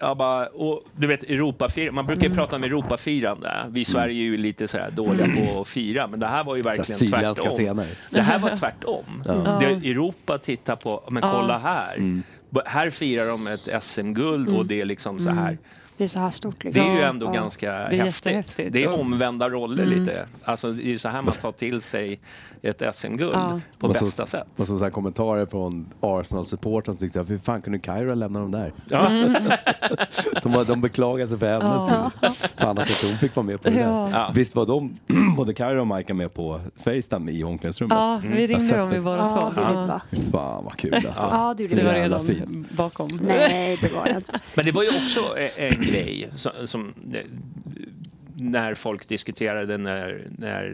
jag 0.00 0.16
bara, 0.16 0.46
och 0.46 0.82
du 0.96 1.06
vet 1.06 1.22
Europafir 1.22 1.90
man 1.90 2.06
brukar 2.06 2.28
ju 2.28 2.34
prata 2.34 2.56
om 2.56 2.64
Europafirande. 2.64 3.52
Vi 3.70 3.80
i 3.80 3.84
Sverige 3.84 4.20
är 4.20 4.24
ju 4.24 4.36
lite 4.36 4.68
så 4.68 4.78
här 4.78 4.90
dåliga 4.90 5.26
på 5.26 5.60
att 5.60 5.68
fira, 5.68 6.06
men 6.06 6.20
det 6.20 6.26
här 6.26 6.44
var 6.44 6.56
ju 6.56 6.62
Så 6.62 6.68
här 6.68 6.76
verkligen 6.76 7.10
tvärtom. 7.10 7.50
scener. 7.50 7.86
Det 8.10 8.20
här 8.20 8.38
var 8.38 8.56
tvärtom. 8.56 9.22
Det 9.60 9.90
Europa 9.90 10.38
tittar 10.38 10.76
på, 10.76 11.02
men 11.10 11.22
kolla 11.22 11.58
här. 11.58 11.94
Mm. 11.96 12.22
Här 12.64 12.90
firar 12.90 13.26
de 13.26 13.46
ett 13.46 13.68
SM-guld 13.84 14.48
och 14.48 14.66
det 14.66 14.80
är 14.80 14.84
liksom 14.84 15.20
så 15.20 15.30
här. 15.30 15.58
Det 16.00 16.04
är 16.04 16.08
så 16.08 16.20
här 16.20 16.30
stort 16.30 16.54
Det 16.62 16.68
liksom. 16.68 16.86
är 16.90 16.96
ju 16.96 17.02
ändå 17.02 17.26
ja. 17.26 17.30
ganska 17.30 17.72
är 17.72 18.04
häftigt. 18.04 18.56
Det 18.72 18.84
är 18.84 19.00
omvända 19.00 19.48
roller 19.50 19.82
Mm. 19.84 19.98
lite. 20.00 20.26
Alltså, 20.44 20.72
det 20.72 20.82
är 20.82 20.86
ju 20.86 20.98
så 20.98 21.08
här 21.08 21.22
man 21.22 21.32
tar 21.34 21.52
till 21.52 21.80
sig 21.80 22.20
ett 22.62 22.82
SM-guld 22.94 23.30
Ja. 23.34 23.60
på 23.78 23.86
Och 23.86 23.96
så- 23.96 24.04
bästa 24.04 24.26
sätt. 24.26 24.46
Och 24.56 24.66
så, 24.66 24.78
så 24.78 24.84
här 24.84 24.90
kommentarer 24.90 25.46
från 25.46 25.86
Arsenal-supportrar 26.00 26.84
som 26.92 26.96
tyckte 26.96 27.20
att 27.20 27.30
hur 27.30 27.38
fan 27.38 27.62
kunde 27.62 27.78
Kaira 27.78 28.14
lämna 28.14 28.40
dem 28.40 28.50
där? 28.50 28.72
Ja. 28.88 29.08
De, 30.42 30.52
var, 30.52 30.64
de 30.64 30.80
beklagade 30.80 31.28
sig 31.28 31.38
för 31.38 31.46
hennes 31.46 31.88
Ja. 31.88 32.10
Fan 32.56 32.78
att 32.78 32.90
inte 32.90 33.06
hon 33.12 33.18
fick 33.18 33.36
vara 33.36 33.46
med 33.46 33.62
på 33.62 33.68
det 33.68 33.74
där. 33.74 33.82
Ja. 33.82 34.10
Ja. 34.12 34.32
Visst 34.34 34.54
var 34.54 34.66
de, 34.66 34.98
både 35.36 35.54
Kaira 35.54 35.80
och 35.80 35.86
Majka 35.86 36.14
med 36.14 36.34
på 36.34 36.60
Facetime 36.84 37.32
i 37.32 37.44
omklädningsrummet? 37.44 37.96
Ja, 37.98 38.20
vi 38.22 38.28
har 38.28 38.36
ringde 38.36 38.76
dem 38.76 38.90
det. 38.90 39.00
båda 39.00 39.16
Ja, 39.16 39.40
två. 39.54 39.60
det 39.60 39.68
Ja. 39.70 40.00
Fan 40.32 40.64
vad 40.64 40.76
kul 40.76 40.94
alltså. 40.94 41.10
Ja, 41.30 41.54
det 41.56 41.62
gjorde 41.62 41.74
Det 41.74 41.84
var 41.84 41.92
redan 41.94 42.26
fint. 42.26 42.70
bakom. 42.72 43.08
Nej, 43.22 43.78
det 43.80 43.92
var 43.94 44.04
det 44.04 44.10
inte. 44.10 44.40
Men 44.54 44.64
det 44.64 44.72
var 44.72 44.82
ju 44.82 44.88
också 44.88 45.38
e- 45.38 45.50
en 45.56 45.80
grej 45.90 46.28
som, 46.36 46.52
som 46.66 46.94
eh, 47.14 47.24
när 48.34 48.74
folk 48.74 49.08
diskuterade 49.08 49.78
när, 49.78 50.26
när 50.38 50.64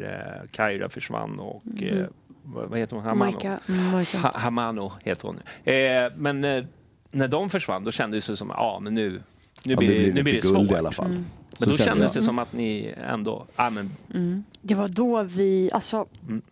eh, 0.43 0.49
Kaira 0.51 0.89
försvann 0.89 1.39
och 1.41 1.63
eh, 1.83 2.07
vad, 2.43 2.69
vad 2.69 2.79
heter 2.79 2.97
hon? 2.97 3.05
Hamano. 3.05 3.33
Majka. 3.33 3.61
Mm, 3.69 3.97
Michael. 3.99 4.23
Ha, 4.23 4.39
Hamano 4.39 4.93
heter 5.05 5.27
hon. 5.29 5.37
Eh, 5.65 6.13
men 6.17 6.45
eh, 6.45 6.65
när 7.11 7.29
de 7.29 7.51
försvann 7.51 7.85
då 7.85 7.93
kändes 7.93 8.27
det 8.27 8.37
som 8.37 8.49
ja 8.49 8.79
men 8.83 8.95
nu, 8.95 9.11
nu 9.11 9.73
Ja, 9.73 9.77
blir, 9.79 9.89
det, 10.07 10.15
nu 10.15 10.23
blir 10.23 10.35
det 10.35 10.41
guld 10.41 10.57
svårt. 10.57 10.71
i 10.71 10.75
alla 10.75 10.93
fall. 10.93 11.07
Mm. 11.07 11.25
Men 11.59 11.59
Så 11.59 11.65
då 11.65 11.77
kände 11.77 11.85
kändes 11.85 12.15
jag. 12.15 12.23
det 12.23 12.27
som 12.27 12.39
att 12.39 12.53
ni 12.53 12.95
ändå, 13.07 13.47
ja 13.57 13.71
men 13.71 13.91
Mm. 14.15 14.45
Det 14.63 14.75
var 14.75 14.89
då 14.89 15.23
vi, 15.23 15.71
alltså. 15.73 16.07
Mm. 16.29 16.43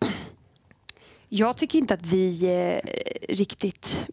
Jag 1.29 1.57
tycker 1.57 1.79
inte 1.79 1.93
att 1.93 2.05
vi 2.05 2.45
eh, 2.45 2.89
riktigt 3.35 4.07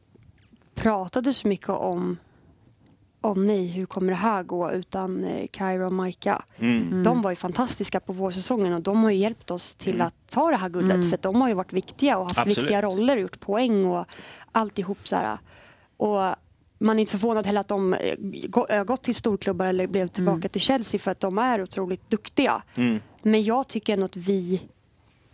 pratade 0.74 1.34
så 1.34 1.48
mycket 1.48 1.68
om 1.68 2.16
om 3.22 3.46
nej, 3.46 3.66
hur 3.66 3.86
kommer 3.86 4.08
det 4.12 4.16
här 4.18 4.42
gå? 4.42 4.72
Utan 4.72 5.24
eh, 5.24 5.46
Kaira 5.50 5.86
och 5.86 5.92
Maika. 5.92 6.42
mm. 6.58 6.82
Mm. 6.82 7.02
De 7.02 7.22
var 7.22 7.30
ju 7.30 7.36
fantastiska 7.36 8.00
på 8.00 8.12
vårsäsongen 8.12 8.72
och 8.74 8.82
de 8.82 9.02
har 9.04 9.10
ju 9.10 9.16
hjälpt 9.16 9.50
oss 9.50 9.74
till 9.76 9.94
Mm. 9.94 10.06
att 10.06 10.14
ta 10.30 10.50
det 10.50 10.56
här 10.56 10.68
guldet. 10.68 10.94
Mm. 10.94 11.08
För 11.10 11.14
att 11.16 11.22
de 11.22 11.40
har 11.40 11.48
ju 11.48 11.54
varit 11.54 11.72
viktiga 11.72 12.18
och 12.18 12.24
haft 12.24 12.38
Absolut. 12.38 12.58
viktiga 12.58 12.82
roller 12.82 13.16
och 13.16 13.22
gjort 13.22 13.40
poäng 13.40 13.84
och 13.86 14.04
alltihop 14.52 15.08
så 15.08 15.16
här. 15.16 15.38
Och 15.96 16.34
man 16.78 16.96
är 16.96 17.00
inte 17.00 17.10
förvånad 17.12 17.46
heller 17.46 17.60
att 17.60 17.68
de 17.68 17.94
eh, 17.94 18.14
gå- 18.48 18.66
har 18.70 18.84
gått 18.84 19.02
till 19.02 19.14
storklubbar 19.14 19.66
eller 19.66 19.86
blev 19.86 20.08
tillbaka 20.08 20.36
Mm. 20.36 20.48
till 20.48 20.60
Chelsea 20.60 20.98
för 21.00 21.10
att 21.10 21.20
de 21.20 21.38
är 21.38 21.62
otroligt 21.62 22.10
duktiga. 22.10 22.62
Mm. 22.74 23.00
Men 23.22 23.42
jag 23.44 23.68
tycker 23.68 23.92
ändå 23.92 24.04
att 24.04 24.16
vi 24.16 24.62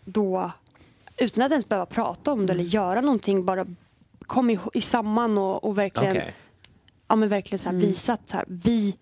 då, 0.04 0.50
utan 1.16 1.44
att 1.44 1.50
ens 1.50 1.68
behöva 1.68 1.86
prata 1.86 2.32
om 2.32 2.46
det 2.46 2.52
eller 2.52 2.64
göra 2.64 3.00
någonting, 3.00 3.44
bara 3.44 3.66
kom 4.20 4.50
i, 4.50 4.58
i 4.74 4.80
samman 4.80 5.38
och, 5.38 5.64
och 5.64 5.78
verkligen, 5.78 6.16
Okej. 6.16 6.34
Ja, 7.08 7.16
men 7.16 7.28
verkligen 7.28 7.58
så 7.58 7.68
här, 7.68 7.76
Mm. 7.76 7.88
visat 7.88 8.20
så 8.26 8.36
här, 8.36 8.44
vi, 8.48 8.96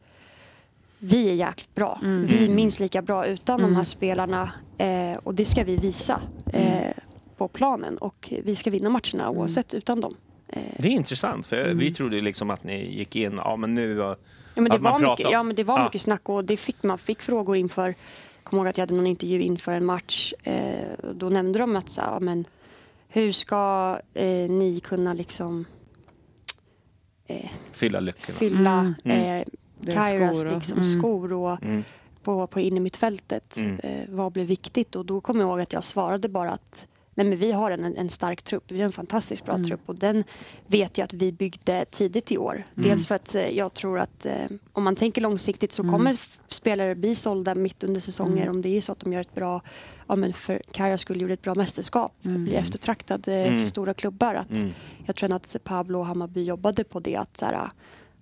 vi 0.98 1.28
är 1.28 1.34
jäkligt 1.34 1.74
bra. 1.74 2.00
Mm. 2.02 2.26
Vi 2.26 2.34
är 2.36 2.42
Mm. 2.42 2.54
minst 2.56 2.80
lika 2.80 3.02
bra 3.02 3.26
utan 3.26 3.58
de 3.58 3.64
Mm. 3.64 3.76
här 3.76 3.84
spelarna 3.84 4.50
eh, 4.78 5.16
och 5.22 5.34
det 5.34 5.44
ska 5.44 5.64
vi 5.64 5.76
visa 5.76 6.20
eh, 6.52 6.90
på 7.36 7.48
planen 7.48 7.98
och 7.98 8.32
vi 8.44 8.56
ska 8.56 8.70
vinna 8.70 8.90
matcherna 8.90 9.30
oavsett 9.30 9.74
utan 9.74 10.00
dem. 10.00 10.14
Eh, 10.48 10.62
Det 10.78 10.88
är 10.88 10.92
intressant 10.92 11.46
för 11.46 11.64
Mm. 11.64 11.78
vi 11.78 11.94
trodde 11.94 12.20
liksom 12.20 12.50
att 12.50 12.64
ni 12.64 12.94
gick 12.98 13.16
in, 13.16 13.32
ja 13.44 13.56
men 13.56 13.74
nu 13.74 13.98
Ja 13.98 14.16
men 14.62 14.70
det 14.72 14.78
var, 14.78 14.98
mycket, 14.98 15.26
om- 15.26 15.32
ja, 15.32 15.42
men 15.42 15.56
det 15.56 15.64
var 15.64 15.78
Ja. 15.78 15.84
mycket 15.84 16.00
snack 16.02 16.28
och 16.28 16.44
det 16.44 16.56
fick, 16.56 16.82
man 16.82 16.98
fick 16.98 17.22
frågor 17.22 17.56
inför. 17.56 17.86
Jag 17.86 17.94
kommer 18.44 18.62
ihåg 18.62 18.68
att 18.68 18.78
jag 18.78 18.82
hade 18.82 18.94
någon 18.94 19.06
intervju 19.06 19.42
inför 19.42 19.72
en 19.72 19.84
match. 19.84 20.32
Eh, 20.42 20.74
då 21.14 21.28
nämnde 21.28 21.58
de 21.58 21.76
att 21.76 21.90
så, 21.90 22.00
ja, 22.00 22.20
men, 22.20 22.44
hur 23.08 23.32
ska 23.32 23.98
eh, 24.14 24.50
ni 24.50 24.80
kunna 24.84 25.12
liksom 25.14 25.64
eh, 27.26 27.50
fylla 27.72 28.00
luckorna. 28.00 28.38
fylla 28.38 28.94
Mm. 29.04 29.18
eh, 29.20 29.46
är 29.86 29.92
Kairas 29.92 30.38
skor 30.38 30.46
och- 30.50 30.54
liksom, 30.54 30.78
mm. 30.78 31.00
skor 31.00 31.32
och 31.32 31.62
Mm. 31.62 31.84
på, 32.22 32.46
på 32.46 32.60
innermittfältet. 32.60 33.56
Mm. 33.56 33.78
Eh, 33.82 34.04
vad 34.08 34.32
blir 34.32 34.44
viktigt? 34.44 34.96
Och 34.96 35.06
då 35.06 35.20
kommer 35.20 35.40
jag 35.40 35.48
ihåg 35.50 35.60
att 35.60 35.72
jag 35.72 35.84
svarade 35.84 36.28
bara 36.28 36.50
att 36.50 36.86
Nej, 37.18 37.26
men 37.26 37.38
vi 37.38 37.52
har 37.52 37.70
en, 37.70 37.96
en 37.96 38.10
stark 38.10 38.42
trupp. 38.42 38.64
Vi 38.72 38.78
har 38.78 38.84
en 38.86 38.92
fantastiskt 38.92 39.44
bra 39.44 39.54
Mm. 39.54 39.66
trupp 39.66 39.80
och 39.86 39.94
den 39.94 40.24
vet 40.66 40.98
jag 40.98 41.04
att 41.04 41.12
vi 41.12 41.32
byggde 41.32 41.84
tidigt 41.90 42.32
i 42.32 42.38
år. 42.38 42.64
Dels 42.74 43.06
för 43.06 43.14
att 43.14 43.34
eh, 43.34 43.48
jag 43.48 43.74
tror 43.74 43.98
att 43.98 44.26
eh, 44.26 44.34
om 44.72 44.84
man 44.84 44.96
tänker 44.96 45.20
långsiktigt 45.20 45.72
så 45.72 45.82
Mm. 45.82 45.92
kommer 45.92 46.16
spelare 46.48 46.94
bli 46.94 47.14
sålda 47.14 47.54
mitt 47.54 47.84
under 47.84 48.00
säsonger 48.00 48.42
Mm. 48.42 48.54
om 48.56 48.62
det 48.62 48.68
är 48.76 48.80
så 48.80 48.92
att 48.92 49.00
de 49.00 49.12
gör 49.12 49.20
ett 49.20 49.34
bra, 49.34 49.60
ja 50.06 50.16
men 50.16 50.32
för 50.32 50.62
Kaja 50.72 50.98
skulle 50.98 51.20
gjorde 51.20 51.34
ett 51.34 51.42
bra 51.42 51.54
mästerskap, 51.54 52.12
Mm. 52.24 52.44
bli 52.44 52.54
eftertraktad 52.54 53.28
eh, 53.28 53.34
Mm. 53.46 53.58
för 53.60 53.66
stora 53.66 53.94
klubbar. 53.94 54.34
Att, 54.34 54.50
Mm. 54.50 54.70
Jag 55.06 55.16
tror 55.16 55.32
att 55.32 55.56
Pablo 55.64 55.98
och 55.98 56.06
Hammarby 56.06 56.42
jobbade 56.44 56.84
på 56.84 57.00
det 57.00 57.16
att 57.16 57.36
så 57.36 57.44
här, 57.46 57.68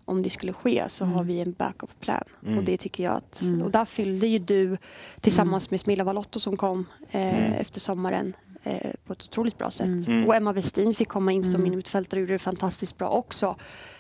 om 0.05 0.23
det 0.23 0.31
skulle 0.31 0.53
ske 0.53 0.85
så 0.89 1.05
Mm. 1.05 1.17
har 1.17 1.25
vi 1.25 1.41
en 1.41 1.53
backup 1.53 2.01
plan. 2.01 2.25
Mm. 2.47 2.59
Och 2.59 2.65
det 2.65 2.77
tycker 2.77 3.05
jag 3.05 3.15
att, 3.15 3.43
Mm. 3.43 3.63
och 3.63 3.71
där 3.71 3.85
fyllde 3.85 4.27
ju 4.27 4.39
du 4.39 4.77
tillsammans 5.21 5.71
med 5.71 5.81
Smilla 5.81 6.05
Valotto 6.05 6.41
som 6.41 6.57
kom 6.57 6.87
eh, 7.11 7.39
Mm. 7.47 7.53
efter 7.53 7.81
sommaren 7.81 8.37
eh, 8.67 8.91
på 9.07 9.13
ett 9.13 9.23
otroligt 9.23 9.59
bra 9.59 9.71
sätt. 9.71 9.87
Mm. 9.87 10.05
Mm. 10.05 10.27
Och 10.27 10.35
Emma 10.35 10.53
Westin 10.53 10.95
fick 10.95 11.09
komma 11.09 11.33
in 11.33 11.43
som 11.43 11.55
Mm. 11.55 11.67
innermittfältare 11.67 12.19
och 12.19 12.21
gjorde 12.21 12.33
det 12.35 12.39
fantastiskt 12.39 12.99
bra 12.99 13.09
också. 13.09 13.57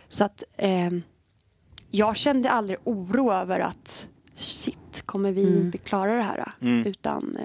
Så 0.08 0.24
att 0.24 0.42
eh, 0.56 0.90
jag 1.90 2.16
kände 2.16 2.50
aldrig 2.50 2.78
oro 2.84 3.32
över 3.32 3.60
att 3.60 4.08
shit, 4.34 5.02
kommer 5.06 5.32
vi 5.32 5.42
Mm. 5.48 5.60
inte 5.66 5.78
klara 5.78 6.14
det 6.16 6.22
här? 6.22 6.52
Mm. 6.60 6.86
Utan 6.86 7.36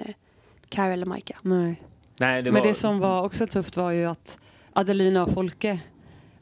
Kara 0.70 0.92
eller 0.92 1.06
Majka. 1.06 1.36
Nej. 1.42 1.82
Nej, 2.18 2.42
det 2.42 2.52
Men 2.52 2.62
var... 2.62 2.68
det 2.68 2.74
som 2.74 2.98
var 2.98 3.22
också 3.22 3.46
tufft 3.46 3.76
var 3.76 3.90
ju 3.90 4.04
att 4.04 4.38
Adelina 4.72 5.22
och 5.24 5.32
Folke 5.32 5.80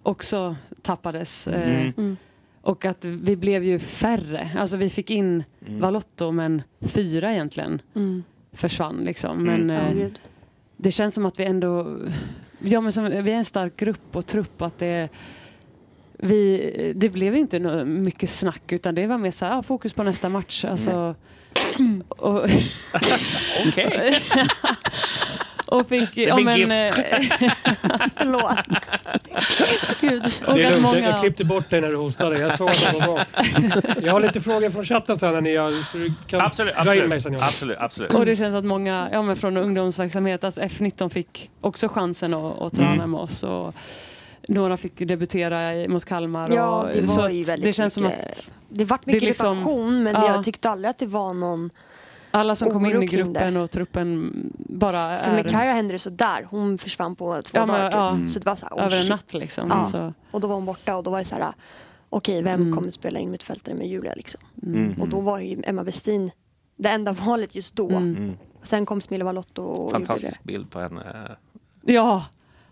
också 0.03 0.57
tappades. 0.83 1.49
eh, 1.49 1.70
Mm. 1.81 1.93
Mm. 1.97 2.16
Och 2.61 2.85
att 2.85 3.05
vi 3.05 3.37
blev 3.37 3.64
ju 3.64 3.79
färre. 3.79 4.51
Alltså 4.59 4.76
vi 4.76 4.91
fick 4.91 5.11
in 5.11 5.45
Mm. 5.66 5.81
Valotto 5.81 6.31
men 6.33 6.62
fyra 6.81 7.33
egentligen 7.33 7.83
Mm. 7.95 8.22
försvann 8.53 8.97
liksom. 8.97 9.49
Mm. 9.49 9.66
Men 9.66 9.99
eh, 10.03 10.09
det 10.76 10.91
känns 10.91 11.14
som 11.14 11.26
att 11.26 11.41
vi 11.41 11.45
ändå, 11.45 11.99
ja 12.59 12.81
men 12.81 12.93
som, 12.93 13.05
vi 13.05 13.16
är 13.33 13.37
en 13.37 13.45
stark 13.45 13.76
grupp 13.76 14.16
och 14.16 14.26
trupp 14.26 14.62
att 14.62 14.79
det 14.79 15.09
vi, 16.12 16.93
det 16.97 17.09
blev 17.09 17.37
inte 17.37 17.85
mycket 17.85 18.31
snack 18.31 18.72
utan 18.72 18.95
det 18.95 19.07
var 19.07 19.18
mer 19.18 19.31
så 19.31 19.45
här, 19.45 19.53
ja, 19.53 19.62
fokus 19.62 19.93
på 19.93 20.03
nästa 20.03 20.29
match. 20.29 20.64
Alltså, 20.64 21.14
Okej. 23.68 24.22
och 25.66 25.88
fick... 25.88 26.14
Det 26.14 26.22
Ja, 26.22 26.36
men, 26.36 26.70
eh, 26.70 26.94
Förlåt. 28.16 28.58
Gud. 30.00 30.22
och 30.46 30.54
Det 30.54 30.62
är 30.62 30.70
lugnt, 30.70 30.82
många, 30.82 30.98
jag 30.98 31.20
klippte 31.20 31.44
bort 31.44 31.70
dig 31.70 31.80
när 31.80 31.88
du 31.88 31.96
hostade. 31.96 32.38
Jag 32.38 32.56
såg 32.58 32.68
att 32.70 32.80
det 32.92 32.98
var 32.98 33.06
bra. 33.06 33.24
Jag 34.02 34.12
har 34.12 34.20
lite 34.20 34.40
frågor 34.40 34.70
från 34.70 34.84
chatten 34.84 35.16
sen 35.18 35.32
när 35.32 35.40
ni 35.40 35.56
har, 35.56 35.90
så 35.92 35.98
du 35.98 36.12
kan 36.26 36.40
Absolut, 36.40 36.74
dra 36.84 36.94
in 36.94 37.08
mig 37.08 37.16
absolut, 37.16 37.22
sen. 37.22 37.32
Jonas. 37.32 37.48
absolut, 37.48 37.78
absolut. 37.80 38.14
och 38.14 38.26
det 38.26 38.36
känns 38.36 38.54
att 38.54 38.64
många 38.64 39.08
ja, 39.12 39.22
men 39.22 39.36
från 39.36 39.56
ungdomsverksamhet, 39.56 40.44
alltså 40.44 40.60
F19 40.60 41.08
fick 41.08 41.50
också 41.60 41.88
chansen 41.88 42.34
att, 42.34 42.60
att 42.62 42.74
träna 42.74 42.92
Mm. 42.92 43.10
med 43.10 43.20
oss. 43.20 43.42
Och 43.42 43.74
några 44.49 44.76
fick 44.76 44.99
debutera 44.99 45.88
mot 45.88 46.05
Kalmar. 46.05 46.49
Ja, 46.53 46.82
och, 46.82 46.88
det 46.88 47.09
så 47.09 47.20
var 47.20 47.28
att 47.28 47.34
ju 47.34 47.42
väldigt 47.42 47.64
det 47.64 47.72
känns 47.72 47.94
som 47.94 48.03
mycket- 48.03 48.28
att 48.28 48.51
Det 48.68 48.84
vart 48.84 49.05
Det 49.05 49.11
är 49.11 49.14
mycket 49.14 49.28
liksom- 49.28 49.57
irritation 49.57 50.03
men 50.03 50.14
ja. 50.14 50.26
jag 50.34 50.44
tyckte 50.44 50.70
aldrig 50.70 50.90
att 50.90 50.99
det 50.99 51.07
var 51.07 51.34
någon... 51.34 51.70
alla 52.30 52.57
som 52.57 52.70
kom 52.70 52.86
in 52.86 53.03
i 53.03 53.07
gruppen 53.07 53.55
det. 53.55 53.61
och 53.61 53.70
truppen 53.70 54.32
bara 54.59 55.18
För 55.18 55.30
är 55.30 55.34
med 55.42 55.51
Kaira 55.51 55.72
hände 55.72 55.92
det 55.92 55.99
sådär. 55.99 56.46
Hon 56.51 56.78
försvann 56.78 57.16
på 57.16 57.42
två 57.42 57.51
Ja, 57.59 57.66
men, 57.66 57.74
dagar 57.74 57.86
typ. 58.16 58.24
ja. 58.26 58.32
Så 58.32 58.38
det 58.38 58.46
var 58.46 58.57
så 58.57 58.66
här, 58.66 58.76
oh, 58.76 58.84
över 58.84 59.01
en 59.01 59.07
natt 59.09 59.34
liksom. 59.34 59.68
Ja. 59.70 59.84
Så, 59.84 60.12
Och 60.30 60.40
då 60.40 60.49
var 60.49 60.55
hon 60.55 60.64
borta 60.64 60.96
och 60.96 61.03
då 61.05 61.11
var 61.11 61.18
det 61.18 61.24
så 61.24 61.34
här, 61.34 61.53
okej 62.11 62.42
vem 62.42 62.61
Mm. 62.62 62.74
kommer 62.76 62.90
spela 62.90 63.18
in 63.18 63.30
mittfältare 63.30 63.74
med 63.74 63.86
Julia 63.88 64.14
liksom? 64.14 64.40
Mm. 64.62 65.01
Och 65.01 65.09
då 65.09 65.20
var 65.20 65.38
ju 65.38 65.62
Emma 65.64 65.82
Westin 65.82 66.30
det 66.76 66.88
enda 66.88 67.12
valet 67.26 67.55
just 67.55 67.76
då. 67.76 67.88
Mm. 67.88 68.16
Mm. 68.16 68.36
Sen 68.62 68.86
kom 68.86 69.01
Smilla 69.01 69.24
Valotto 69.24 69.62
och 69.62 69.90
Fantastisk 69.90 70.42
bild 70.42 70.70
på 70.70 70.80
henne. 70.80 71.36
ja, 71.82 72.24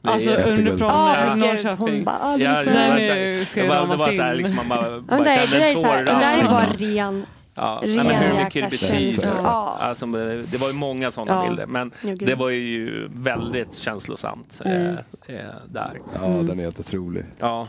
Det 0.07 0.13
alltså 0.13 0.31
underifrån 0.31 0.79
det. 0.79 0.85
Ja, 0.87 1.21
gud, 1.23 1.29
hon 1.31 1.39
Norrköping. 1.39 2.05
bara, 2.05 2.19
ah, 2.23 2.37
det 2.37 2.45
Ja, 2.45 2.51
är 2.51 2.65
så 2.65 2.71
det 2.71 2.75
Nej, 2.75 3.19
nu 3.39 3.45
ska 3.45 3.63
det 3.63 3.69
det 3.69 3.75
ramas 3.75 3.99
var 3.99 4.13
så 4.13 4.23
här, 4.23 4.33
in. 4.33 4.37
liksom, 4.39 4.57
man 4.57 4.69
bara, 4.69 5.01
bara 5.01 5.17
men 5.17 5.25
det, 5.25 5.31
är- 5.31 5.39
kände 5.47 5.59
det, 5.59 5.69
en 5.69 5.75
tår. 5.77 5.97
det 5.97 6.05
där 6.05 6.39
är 6.39 6.45
bara 6.45 6.67
ren... 6.79 7.27
Ja, 7.59 7.81
ren 7.83 7.97
nej, 7.97 8.05
men 8.07 8.15
hur 8.17 8.45
mycket 8.45 8.71
det 8.71 8.71
betyder. 8.71 9.35
Ja. 9.45 9.77
Alltså, 9.81 10.07
det 10.51 10.61
var 10.61 10.69
ju 10.69 10.75
många 10.75 11.11
sådana 11.11 11.43
Ja. 11.45 11.49
bilder, 11.49 11.67
men 11.67 11.93
Ja, 12.03 12.09
gud. 12.11 12.29
det 12.29 12.35
var 12.35 12.51
ju 12.51 13.09
väldigt 13.15 13.75
känslosamt 13.75 14.61
eh, 14.65 14.73
Mm. 14.73 14.97
eh, 15.27 15.35
där. 15.69 16.01
Ja, 16.15 16.27
den 16.29 16.59
är 16.59 16.63
helt 16.63 16.81
otrolig. 16.81 17.25
Ja, 17.39 17.69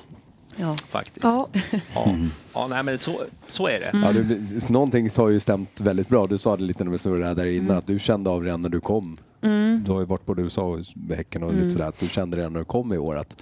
Ja. 0.56 0.76
faktiskt. 0.90 1.24
Ja. 1.24 1.48
Ja, 1.96 2.16
ja 2.54 2.68
nej, 2.68 2.84
men 2.84 2.98
så, 2.98 3.22
så 3.50 3.68
är 3.68 3.80
det. 3.80 3.90
Ja, 3.94 4.12
det, 4.12 4.70
någonting 4.70 5.10
har 5.16 5.30
ju 5.30 5.40
stämt 5.40 5.80
väldigt 5.80 6.10
bra. 6.10 6.26
Du 6.26 6.38
sa 6.38 6.56
det 6.58 6.64
lite 6.64 6.84
när 6.84 6.92
vi 6.92 6.98
snurrade 6.98 7.34
där 7.34 7.46
innan, 7.46 7.78
att 7.78 7.88
du 7.88 8.00
kände 8.00 8.30
av 8.30 8.44
redan 8.44 8.62
när 8.62 8.70
du 8.70 8.80
kom. 8.80 9.18
Mm. 9.42 9.84
Du 9.86 9.92
har 9.92 10.00
ju 10.00 10.06
varit 10.06 10.26
både 10.26 10.42
USA 10.42 10.62
och 10.64 10.80
Häcken 11.16 11.44
och 11.44 11.50
Mm. 11.50 11.62
lite 11.64 11.72
sådär, 11.76 11.88
att 11.88 12.00
du 12.00 12.08
kände 12.08 12.38
redan 12.38 12.54
när 12.54 12.60
du 12.60 12.66
kom 12.66 12.94
i 12.94 12.98
år 12.98 13.18
att 13.18 13.42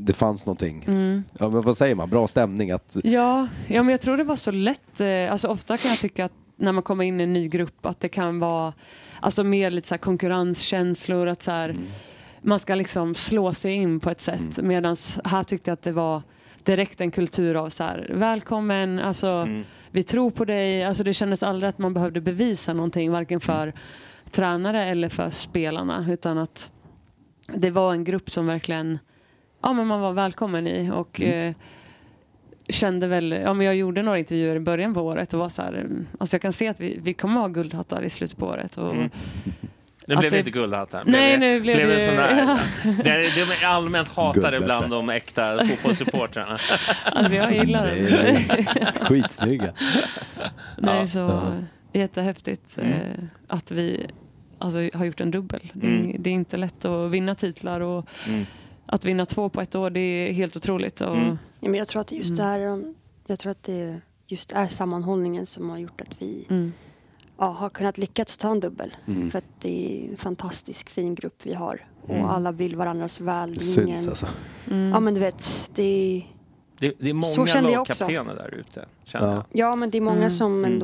det 0.00 0.12
fanns 0.12 0.46
någonting. 0.46 0.84
Mm. 0.88 1.24
Ja, 1.38 1.48
men 1.48 1.60
vad 1.60 1.76
säger 1.76 1.94
man? 1.94 2.10
Bra 2.10 2.28
stämning? 2.28 2.70
Att, 2.70 2.96
Ja, 3.04 3.48
ja, 3.66 3.82
men 3.82 3.88
jag 3.90 4.00
tror 4.00 4.16
det 4.16 4.24
var 4.24 4.36
så 4.36 4.50
lätt. 4.50 5.00
eh, 5.00 5.32
Alltså 5.32 5.48
ofta 5.48 5.76
kan 5.76 5.88
jag 5.90 5.98
tycka 5.98 6.24
att 6.24 6.32
när 6.56 6.72
man 6.72 6.82
kommer 6.82 7.04
in 7.04 7.20
i 7.20 7.22
en 7.24 7.32
ny 7.32 7.48
grupp 7.48 7.86
att 7.86 8.00
det 8.00 8.08
kan 8.08 8.38
vara 8.40 8.72
alltså 9.20 9.44
mer 9.44 9.70
lite 9.70 9.88
så 9.88 9.98
konkurrenskänslor. 9.98 11.26
Att 11.28 11.42
så 11.42 11.50
här, 11.50 11.74
Man 12.42 12.58
ska 12.58 12.74
liksom 12.74 13.14
slå 13.14 13.54
sig 13.54 13.72
in 13.72 14.00
på 14.00 14.10
ett 14.10 14.20
sätt. 14.20 14.58
Medan 14.62 14.96
här 15.24 15.42
tyckte 15.42 15.70
jag 15.70 15.72
att 15.72 15.82
det 15.82 15.92
var 15.92 16.22
direkt 16.64 17.00
en 17.00 17.10
kultur 17.10 17.54
av 17.54 17.70
så 17.70 17.84
här, 17.84 18.10
välkommen, 18.14 18.98
alltså, 18.98 19.26
Mm. 19.26 19.62
vi 19.90 20.02
tror 20.02 20.30
på 20.30 20.44
dig. 20.44 20.84
Alltså, 20.84 21.02
det 21.04 21.14
kändes 21.14 21.42
aldrig 21.42 21.68
att 21.68 21.78
man 21.78 21.94
behövde 21.94 22.20
bevisa 22.20 22.72
någonting, 22.74 23.10
varken 23.10 23.40
för 23.40 23.72
tränare 24.30 24.84
eller 24.84 25.08
för 25.08 25.30
spelarna. 25.30 26.06
Utan 26.10 26.38
att 26.38 26.70
det 27.54 27.70
var 27.70 27.92
en 27.92 28.04
grupp 28.04 28.30
som 28.30 28.46
verkligen 28.46 28.98
ja, 29.62 29.72
men 29.72 29.86
man 29.86 30.00
var 30.00 30.12
välkommen 30.12 30.66
i. 30.66 30.90
Och, 30.94 31.20
eh, 31.20 31.52
kände 32.68 33.06
väl, 33.06 33.32
ja 33.44 33.54
men 33.54 33.66
jag 33.66 33.76
gjorde 33.76 34.02
några 34.02 34.18
intervjuer 34.18 34.56
i 34.56 34.60
början 34.60 34.94
på 34.94 35.00
året 35.00 35.32
och 35.34 35.40
var 35.40 35.48
så 35.48 35.62
här, 35.62 35.72
mm, 35.72 36.06
alltså 36.20 36.34
jag 36.34 36.42
kan 36.42 36.52
se 36.52 36.68
att 36.68 36.80
vi, 36.80 36.98
vi 37.02 37.14
kommer 37.14 37.40
ha 37.40 37.48
guldhattar 37.48 38.02
i 38.02 38.10
slutet 38.10 38.38
på 38.38 38.46
året. 38.46 38.76
Och, 38.76 38.92
Mm. 38.94 39.10
Nu 40.06 40.16
blev 40.16 40.30
det 40.30 40.36
det- 40.36 40.38
inte 40.38 40.50
guldhattar. 40.50 41.02
Nej, 41.06 41.38
nu 41.38 41.60
blev 41.60 41.76
blev 41.76 41.88
det- 41.88 42.06
sån 42.06 42.16
där, 42.16 42.36
ja. 42.84 42.92
det, 43.04 43.10
är, 43.10 43.46
de 43.46 43.52
är 43.52 43.66
allmänt 43.66 44.08
hatade 44.08 44.60
bland 44.60 44.90
de 44.90 45.08
äkta 45.10 45.64
fotbollssupportrarna. 45.66 46.58
Alltså 47.12 47.34
jag 47.34 47.52
gillar 47.54 47.86
det 47.86 47.94
det. 47.94 48.28
är 48.30 49.04
skitsnygga. 49.04 49.72
Det 50.78 50.90
är 50.90 50.94
Ja. 51.00 51.06
så 51.06 51.18
Ja. 51.18 51.52
jättehäftigt 51.92 52.78
Mm. 52.78 52.92
eh, 52.92 53.24
att 53.48 53.70
vi 53.70 54.06
alltså, 54.60 54.90
har 54.98 55.04
gjort 55.04 55.20
en 55.20 55.30
dubbel. 55.30 55.70
Det, 55.74 55.86
är, 55.86 55.98
Mm. 55.98 56.16
det 56.22 56.30
är 56.30 56.34
inte 56.34 56.56
lätt 56.56 56.84
att 56.84 57.10
vinna 57.10 57.34
titlar 57.34 57.80
och 57.80 58.06
Mm. 58.28 58.44
att 58.86 59.04
vinna 59.04 59.26
två 59.26 59.48
på 59.48 59.60
ett 59.60 59.74
år 59.74 59.90
det 59.90 60.00
är 60.00 60.32
helt 60.32 60.56
otroligt. 60.56 61.00
Och, 61.00 61.16
Mm. 61.16 61.38
Ja, 61.60 61.68
men 61.68 61.74
jag 61.74 61.88
tror 61.88 62.00
att 62.00 62.08
det 62.08 62.16
just 62.16 62.38
Mm. 62.38 62.46
är, 62.46 62.66
um, 62.66 62.94
jag 63.26 63.38
tror 63.38 63.50
att 63.52 63.62
det 63.62 64.00
just 64.26 64.52
är 64.52 64.66
sammanhållningen 64.68 65.46
som 65.46 65.70
har 65.70 65.78
gjort 65.78 66.00
att 66.00 66.22
vi 66.22 66.46
Mm. 66.50 66.72
ja, 67.38 67.44
har 67.46 67.70
kunnat 67.70 67.98
lyckats 67.98 68.36
ta 68.36 68.50
en 68.50 68.60
dubbel. 68.60 68.94
Mm. 69.06 69.30
För 69.30 69.38
att 69.38 69.44
det 69.60 70.04
är 70.06 70.10
en 70.10 70.16
fantastisk 70.16 70.90
fin 70.90 71.14
grupp 71.14 71.40
vi 71.42 71.54
har. 71.54 71.86
Och 72.02 72.14
Mm. 72.14 72.26
alla 72.26 72.52
vill 72.52 72.76
varandras 72.76 73.20
väl. 73.20 73.54
Det 73.54 73.60
syns 73.64 73.78
ingen- 73.78 74.08
alltså. 74.08 74.26
Mm. 74.70 74.88
Ja 74.90 75.00
men 75.00 75.14
du 75.14 75.20
vet, 75.20 75.70
det 75.74 75.82
är, 75.82 76.26
Det, 76.78 76.94
det 76.98 77.10
är 77.10 77.14
många 77.14 77.60
lagkaptener 77.76 78.34
där 78.34 78.54
ute. 78.54 78.86
Ja. 79.04 79.20
jag. 79.20 79.44
ja, 79.52 79.76
men 79.76 79.90
det 79.90 79.98
är 79.98 80.02
många 80.02 80.16
Mm. 80.16 80.30
som 80.30 80.64
Mm. 80.64 80.78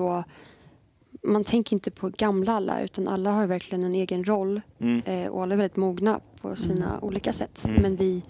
Man 1.26 1.44
tänker 1.44 1.74
inte 1.76 1.90
på 1.90 2.08
gamla 2.08 2.52
alla 2.52 2.80
utan 2.82 3.08
alla 3.08 3.30
har 3.30 3.46
verkligen 3.46 3.84
en 3.84 3.94
egen 3.94 4.24
roll 4.24 4.60
Mm. 4.78 5.02
eh, 5.04 5.28
och 5.30 5.42
alla 5.42 5.54
är 5.54 5.56
väldigt 5.58 5.76
mogna 5.76 6.20
på 6.40 6.56
sina 6.56 7.00
olika 7.00 7.32
sätt. 7.32 7.64
Mm. 7.64 7.82
Men 7.82 7.96
vi 7.96 8.22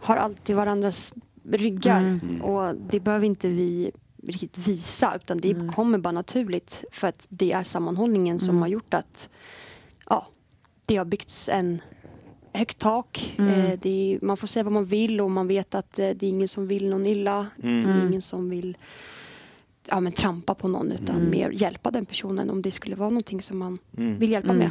har 0.00 0.16
alltid 0.16 0.56
varandras 0.56 1.12
ryggar 1.44 2.00
Mm. 2.00 2.42
och 2.42 2.74
det 2.90 3.00
behöver 3.00 3.26
inte 3.26 3.48
vi 3.48 3.90
riktigt 4.22 4.58
visa 4.58 5.12
utan 5.16 5.38
det 5.38 5.50
Mm. 5.50 5.72
kommer 5.72 5.98
bara 5.98 6.12
naturligt 6.12 6.84
för 6.92 7.08
att 7.08 7.26
det 7.30 7.52
är 7.52 7.62
sammanhållningen 7.62 8.38
som 8.38 8.48
Mm. 8.50 8.60
har 8.62 8.68
gjort 8.68 8.94
att 8.94 9.28
ja, 10.08 10.26
det 10.86 10.96
har 10.96 11.04
byggts 11.04 11.48
en 11.48 11.80
högt 12.52 12.78
tak. 12.78 13.34
Mm. 13.38 13.54
Eh, 13.60 13.78
det 13.82 13.90
är, 14.14 14.18
man 14.24 14.36
får 14.36 14.46
säga 14.46 14.62
vad 14.64 14.72
man 14.72 14.84
vill 14.84 15.20
och 15.20 15.30
man 15.30 15.46
vet 15.46 15.74
att 15.74 15.98
eh, 15.98 16.10
det 16.10 16.26
är 16.26 16.30
ingen 16.30 16.48
som 16.48 16.66
vill 16.66 16.90
någon 16.90 17.06
illa. 17.06 17.46
Mm. 17.62 17.82
Det 17.84 17.88
är 17.90 17.94
Mm. 17.94 18.08
ingen 18.08 18.22
som 18.22 18.50
vill 18.50 18.76
ja, 19.90 20.00
men 20.00 20.12
trampa 20.12 20.54
på 20.54 20.68
någon 20.68 20.92
utan 20.92 21.16
Mm. 21.16 21.30
mer 21.30 21.50
hjälpa 21.50 21.90
den 21.90 22.04
personen 22.06 22.50
om 22.50 22.62
det 22.62 22.70
skulle 22.70 22.96
vara 22.96 23.08
någonting 23.08 23.42
som 23.42 23.58
man 23.58 23.78
Mm. 23.96 24.18
vill 24.18 24.30
hjälpa 24.30 24.52
Mm. 24.52 24.58
med. 24.58 24.70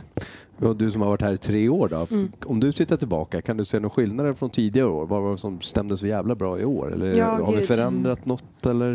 Ja, 0.62 0.74
du 0.74 0.92
som 0.92 1.02
har 1.02 1.10
varit 1.10 1.22
här 1.22 1.34
i 1.34 1.38
tre 1.38 1.70
år 1.70 1.90
då. 1.90 2.08
Mm. 2.12 2.32
Om 2.46 2.60
du 2.60 2.72
tittar 2.72 2.98
tillbaka, 2.98 3.42
kan 3.42 3.58
du 3.58 3.66
se 3.66 3.80
några 3.80 3.90
skillnader 3.94 4.34
från 4.34 4.50
tidigare 4.50 4.88
år? 4.88 5.06
Vad 5.06 5.22
var 5.24 5.32
det 5.32 5.38
som 5.38 5.62
stämde 5.62 5.98
så 5.98 6.08
jävla 6.08 6.36
bra 6.36 6.60
i 6.60 6.66
år? 6.66 6.94
Eller 6.94 7.16
Ja, 7.18 7.26
har 7.46 7.56
vi 7.56 7.62
förändrat 7.66 8.26
något 8.26 8.66
eller? 8.66 8.94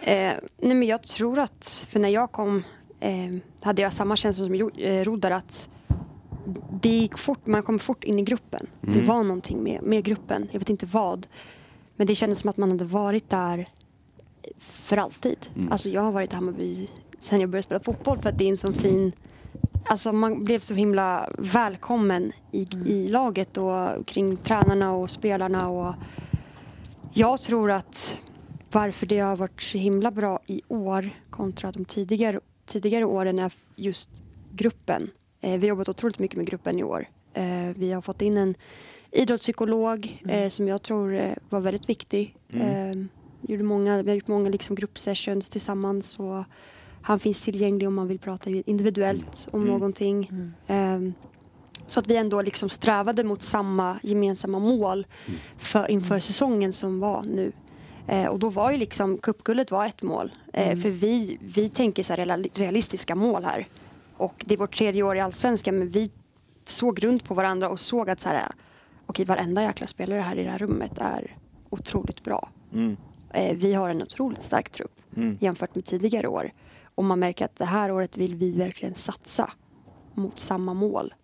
Eh, 0.00 0.32
nej 0.58 0.74
men 0.74 0.82
jag 0.82 1.02
tror 1.02 1.38
att, 1.38 1.86
för 1.88 2.00
när 2.00 2.08
jag 2.08 2.32
kom 2.32 2.62
eh, 3.00 3.34
hade 3.60 3.82
jag 3.82 3.92
samma 3.92 4.16
känsla 4.16 4.44
som 4.46 4.70
eh, 4.78 5.04
Rodar 5.04 5.30
att 5.30 5.68
det 6.80 6.88
gick 6.88 7.18
fort, 7.18 7.46
man 7.46 7.62
kom 7.62 7.78
fort 7.78 8.04
in 8.04 8.18
i 8.18 8.22
gruppen. 8.22 8.66
Det 8.80 8.90
Mm. 8.92 9.06
var 9.06 9.22
någonting 9.22 9.62
med, 9.62 9.82
med 9.82 10.04
gruppen, 10.04 10.48
jag 10.52 10.58
vet 10.58 10.70
inte 10.70 10.86
vad. 10.86 11.26
Men 11.96 12.06
det 12.06 12.14
kändes 12.14 12.38
som 12.38 12.50
att 12.50 12.56
man 12.56 12.70
hade 12.70 12.84
varit 12.84 13.30
där 13.30 13.66
för 14.58 14.96
alltid. 14.96 15.46
Mm. 15.56 15.72
Alltså 15.72 15.88
jag 15.88 16.02
har 16.02 16.12
varit 16.12 16.32
i 16.32 16.34
Hammarby 16.34 16.88
sen 17.18 17.40
jag 17.40 17.50
började 17.50 17.62
spela 17.62 17.80
fotboll 17.80 18.18
för 18.18 18.28
att 18.28 18.38
det 18.38 18.44
är 18.44 18.48
en 18.48 18.56
sån 18.56 18.74
fin 18.74 19.12
Alltså 19.84 20.12
man 20.12 20.44
blev 20.44 20.58
så 20.58 20.74
himla 20.74 21.28
välkommen 21.38 22.32
i, 22.50 22.68
i 22.86 23.04
laget 23.04 23.56
och 23.56 24.06
kring 24.06 24.36
tränarna 24.36 24.92
och 24.92 25.10
spelarna 25.10 25.68
och 25.68 25.94
jag 27.12 27.40
tror 27.42 27.70
att 27.70 28.20
varför 28.72 29.06
det 29.06 29.18
har 29.18 29.36
varit 29.36 29.62
så 29.62 29.78
himla 29.78 30.10
bra 30.10 30.40
i 30.46 30.62
år 30.68 31.10
kontra 31.30 31.72
de 31.72 31.84
tidigare, 31.84 32.40
tidigare 32.66 33.04
åren 33.04 33.38
är 33.38 33.52
just 33.76 34.10
gruppen. 34.52 35.10
Eh, 35.40 35.50
vi 35.50 35.56
har 35.56 35.68
jobbat 35.68 35.88
otroligt 35.88 36.18
mycket 36.18 36.36
med 36.36 36.46
gruppen 36.46 36.78
i 36.78 36.82
år. 36.82 37.08
Eh, 37.34 37.68
vi 37.76 37.92
har 37.92 38.00
fått 38.00 38.22
in 38.22 38.36
en 38.36 38.54
idrottspsykolog 39.10 40.22
eh, 40.28 40.48
som 40.48 40.68
jag 40.68 40.82
tror 40.82 41.14
eh, 41.14 41.32
var 41.48 41.60
väldigt 41.60 41.88
viktig. 41.88 42.36
Eh, 42.48 42.90
gjorde 43.42 43.62
många, 43.62 44.02
vi 44.02 44.10
har 44.10 44.14
gjort 44.14 44.28
många 44.28 44.50
liksom 44.50 44.76
gruppsessions 44.76 45.50
tillsammans 45.50 46.18
och 46.18 46.44
han 47.02 47.18
finns 47.18 47.40
tillgänglig 47.40 47.88
om 47.88 47.94
man 47.94 48.08
vill 48.08 48.18
prata 48.18 48.50
individuellt 48.50 49.48
om 49.50 49.64
någonting. 49.64 50.30
Eh, 50.66 51.00
så 51.86 52.00
att 52.00 52.06
vi 52.06 52.16
ändå 52.16 52.42
liksom 52.42 52.68
strävade 52.68 53.24
mot 53.24 53.42
samma 53.42 53.98
gemensamma 54.02 54.58
mål 54.58 55.06
för, 55.56 55.90
inför 55.90 56.20
säsongen 56.20 56.72
som 56.72 57.00
var 57.00 57.22
nu. 57.22 57.52
Eh, 58.06 58.26
och 58.26 58.38
då 58.38 58.48
var 58.48 58.70
ju 58.70 58.76
liksom 58.78 59.18
cupguldet 59.18 59.70
var 59.70 59.86
ett 59.86 60.02
mål. 60.02 60.32
Eh, 60.52 60.78
För 60.78 60.90
vi, 60.90 61.38
vi 61.40 61.68
tänker 61.68 62.02
så 62.02 62.14
realistiska 62.54 63.14
mål 63.14 63.44
här. 63.44 63.66
Och 64.16 64.44
det 64.46 64.54
är 64.54 64.58
vårt 64.58 64.76
tredje 64.76 65.02
år 65.02 65.16
i 65.16 65.20
Allsvenskan 65.20 65.78
men 65.78 65.88
vi 65.90 66.10
såg 66.64 67.04
runt 67.04 67.24
på 67.24 67.34
varandra 67.34 67.68
och 67.68 67.80
såg 67.80 68.10
att 68.10 68.20
så 68.20 68.28
här, 68.28 68.48
okej 69.06 69.24
varenda 69.24 69.62
jäkla 69.62 69.86
spelare 69.86 70.20
här 70.20 70.36
i 70.38 70.44
det 70.44 70.50
här 70.50 70.58
rummet 70.58 70.98
är 70.98 71.36
otroligt 71.70 72.24
bra. 72.24 72.48
Mm. 72.72 72.96
Eh, 73.32 73.56
vi 73.56 73.74
har 73.74 73.88
en 73.88 74.02
otroligt 74.02 74.42
stark 74.42 74.70
trupp 74.70 74.98
Mm. 75.16 75.38
jämfört 75.40 75.74
med 75.74 75.84
tidigare 75.84 76.28
år. 76.28 76.52
Och 76.94 77.04
man 77.04 77.18
märker 77.18 77.44
att 77.44 77.56
det 77.56 77.64
här 77.64 77.92
året 77.92 78.16
vill 78.16 78.34
vi 78.34 78.50
verkligen 78.50 78.94
satsa 78.94 79.50
mot 80.14 80.40
samma 80.40 80.74
mål. 80.74 81.14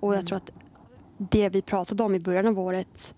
Och 0.00 0.14
jag 0.14 0.26
tror 0.26 0.36
att 0.36 0.50
det 1.18 1.48
vi 1.48 1.62
pratade 1.62 2.02
om 2.02 2.14
i 2.14 2.18
början 2.18 2.46
av 2.46 2.58
året 2.60 3.14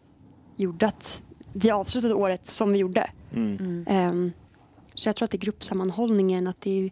gjorde 0.57 0.87
att 0.87 1.23
vi 1.53 1.71
avslutade 1.71 2.15
året 2.15 2.47
som 2.47 2.73
vi 2.73 2.79
gjorde. 2.79 3.11
Mm. 3.33 3.85
Ehm, 3.89 4.33
så 4.95 5.09
jag 5.09 5.17
tror 5.17 5.25
att 5.25 5.31
det 5.31 5.37
är 5.37 5.41
gruppsammanhållningen. 5.41 6.47
Att 6.47 6.61
det, 6.61 6.71
är, 6.71 6.91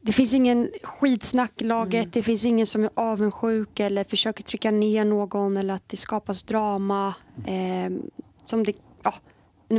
det 0.00 0.12
finns 0.12 0.34
ingen 0.34 0.70
skitsnack 0.82 1.62
i 1.62 1.64
laget. 1.64 2.12
Det 2.12 2.22
finns 2.22 2.44
ingen 2.44 2.66
som 2.66 2.84
är 2.84 2.90
avundsjuk 2.94 3.80
eller 3.80 4.04
försöker 4.04 4.42
trycka 4.42 4.70
ner 4.70 5.04
någon 5.04 5.56
eller 5.56 5.74
att 5.74 5.88
det 5.88 5.96
skapas 5.96 6.42
drama. 6.42 7.14
Ehm, 7.46 8.02
som 8.44 8.64
det, 8.64 8.72
ja, 9.02 9.14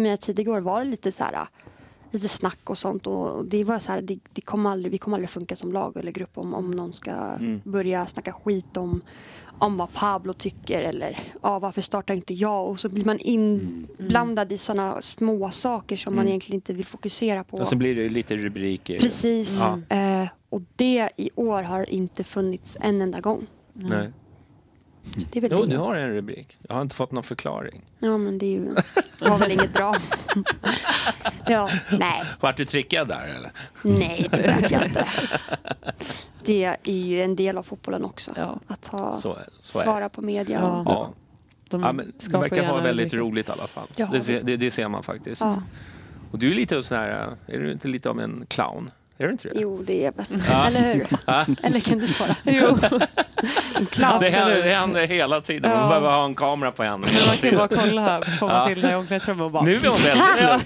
mina 0.01 0.17
tidigare 0.17 0.57
år 0.57 0.61
var 0.61 0.79
det 0.79 0.85
lite 0.89 1.11
så 1.11 1.23
här 1.23 1.47
lite 2.11 2.27
snack 2.27 2.69
och 2.69 2.77
sånt 2.77 3.07
och 3.07 3.45
det 3.45 3.63
var 3.63 3.79
så 3.79 3.91
här, 3.91 4.01
det, 4.01 4.19
det 4.33 4.41
kommer 4.41 4.69
aldrig, 4.69 4.91
vi 4.91 4.97
kommer 4.97 5.17
aldrig 5.17 5.29
funka 5.29 5.55
som 5.55 5.71
lag 5.71 5.97
eller 5.97 6.11
grupp 6.11 6.37
om, 6.37 6.53
om 6.53 6.71
någon 6.71 6.93
ska 6.93 7.11
Mm. 7.11 7.61
börja 7.63 8.05
snacka 8.05 8.33
skit 8.33 8.77
om, 8.77 9.01
om 9.59 9.77
vad 9.77 9.93
Pablo 9.93 10.33
tycker 10.33 10.81
eller 10.81 11.19
ja, 11.41 11.59
varför 11.59 11.81
startar 11.81 12.13
inte 12.13 12.33
jag 12.33 12.67
och 12.69 12.79
så 12.79 12.89
blir 12.89 13.05
man 13.05 13.19
inblandad 13.19 14.51
i 14.51 14.57
sådana 14.57 15.01
små 15.01 15.51
saker 15.51 15.97
som 15.97 16.15
man 16.15 16.21
Mm. 16.21 16.29
egentligen 16.29 16.55
inte 16.55 16.73
vill 16.73 16.85
fokusera 16.85 17.43
på. 17.43 17.57
Och 17.57 17.67
så 17.67 17.75
blir 17.75 17.95
det 17.95 18.09
lite 18.09 18.37
rubriker. 18.37 18.99
Precis. 18.99 19.59
Ja. 19.59 19.95
Eh, 19.97 20.27
och 20.49 20.61
det 20.75 21.09
i 21.17 21.29
år 21.35 21.63
har 21.63 21.89
inte 21.89 22.23
funnits 22.23 22.77
en 22.81 23.01
enda 23.01 23.19
gång. 23.19 23.47
Nej. 23.73 24.11
Så 25.17 25.27
det 25.31 25.39
är 25.39 25.41
väl 25.41 25.51
Jo, 25.53 25.61
det. 25.65 25.71
du 25.71 25.77
har 25.77 25.95
en 25.95 26.09
rubrik. 26.13 26.57
Jag 26.67 26.75
har 26.75 26.81
inte 26.81 26.95
fått 26.95 27.11
någon 27.11 27.23
förklaring. 27.23 27.81
Ja, 27.99 28.17
men 28.17 28.37
det 28.37 28.45
är 28.45 28.49
ju, 28.49 28.75
var 29.19 29.37
väl 29.37 29.51
inget 29.51 29.73
bra. 29.73 29.95
ja, 31.47 31.69
nej, 31.99 32.23
Vart 32.39 32.57
du 32.57 32.65
trickad 32.65 33.07
där 33.07 33.27
eller? 33.37 33.51
nej, 33.83 34.27
det 34.31 34.37
vet 34.37 34.71
jag 34.71 34.85
inte. 34.85 35.07
Det 36.45 36.63
är 36.83 36.91
ju 36.91 37.23
en 37.23 37.35
del 37.35 37.57
av 37.57 37.63
fotbollen 37.63 38.05
också. 38.05 38.31
Ja. 38.35 38.59
Att 38.67 38.87
ha, 38.87 39.17
Så, 39.17 39.33
är- 39.35 39.47
så 39.61 39.79
är 39.79 39.83
svara 39.83 40.09
på 40.09 40.21
media. 40.21 40.59
Ja. 40.61 40.83
Ja. 40.85 41.09
De 41.69 41.81
Ja, 41.81 41.91
men 41.91 42.11
verkar 42.41 42.63
ha 42.65 42.75
väldigt 42.81 43.05
rubriker. 43.13 43.17
roligt 43.17 43.49
i 43.49 43.51
alla 43.51 43.67
fall. 43.67 43.87
Ja. 43.95 44.05
Det, 44.11 44.21
ser- 44.21 44.41
det, 44.43 44.57
det 44.57 44.71
ser 44.71 44.87
man 44.87 45.03
faktiskt. 45.03 45.41
Ja. 45.41 45.61
Och 46.31 46.39
du 46.39 46.51
är 46.51 46.55
lite 46.55 46.83
sån 46.83 46.97
här, 46.97 47.35
är 47.47 47.59
du 47.59 47.71
inte 47.71 47.87
lite 47.87 48.09
av 48.09 48.19
en 48.19 48.45
clown? 48.47 48.91
Är 49.18 49.26
du 49.26 49.32
inte 49.32 49.47
det? 49.47 49.53
Jo, 49.59 49.84
det 49.88 50.05
är 50.05 50.11
väl. 50.11 50.26
Ja. 50.49 50.68
Eller 50.68 50.93
hur? 50.93 51.07
Ja. 51.26 51.45
Eller 51.63 51.80
kan 51.80 51.97
du 51.97 52.07
svara? 52.07 52.36
Jo. 52.43 52.78
En 53.76 53.86
clown. 53.86 54.20
Det 54.20 54.30
händer, 54.30 54.63
det 54.63 54.74
händer 54.74 55.07
hela 55.07 55.41
tiden. 55.41 55.72
Man 55.72 55.82
Ja. 55.82 55.88
behöver 55.88 56.09
ha 56.11 56.26
en 56.26 56.36
kamera 56.36 56.72
på 56.72 56.84
henne. 56.84 57.07
Man 57.28 57.38
kan 57.38 57.55
bara 57.57 57.68
kolla 57.68 58.01
här 58.01 58.20
på 58.39 58.45
Ja. 58.45 58.59
Matilda 58.59 58.91
i 58.91 58.95
omklädningsrummet 58.95 59.43
och 59.45 59.51
bara... 59.51 59.63
Nu 59.63 59.72
är 59.76 59.88
hon 59.88 59.97
väldigt 60.03 60.41
lugn. 60.49 60.61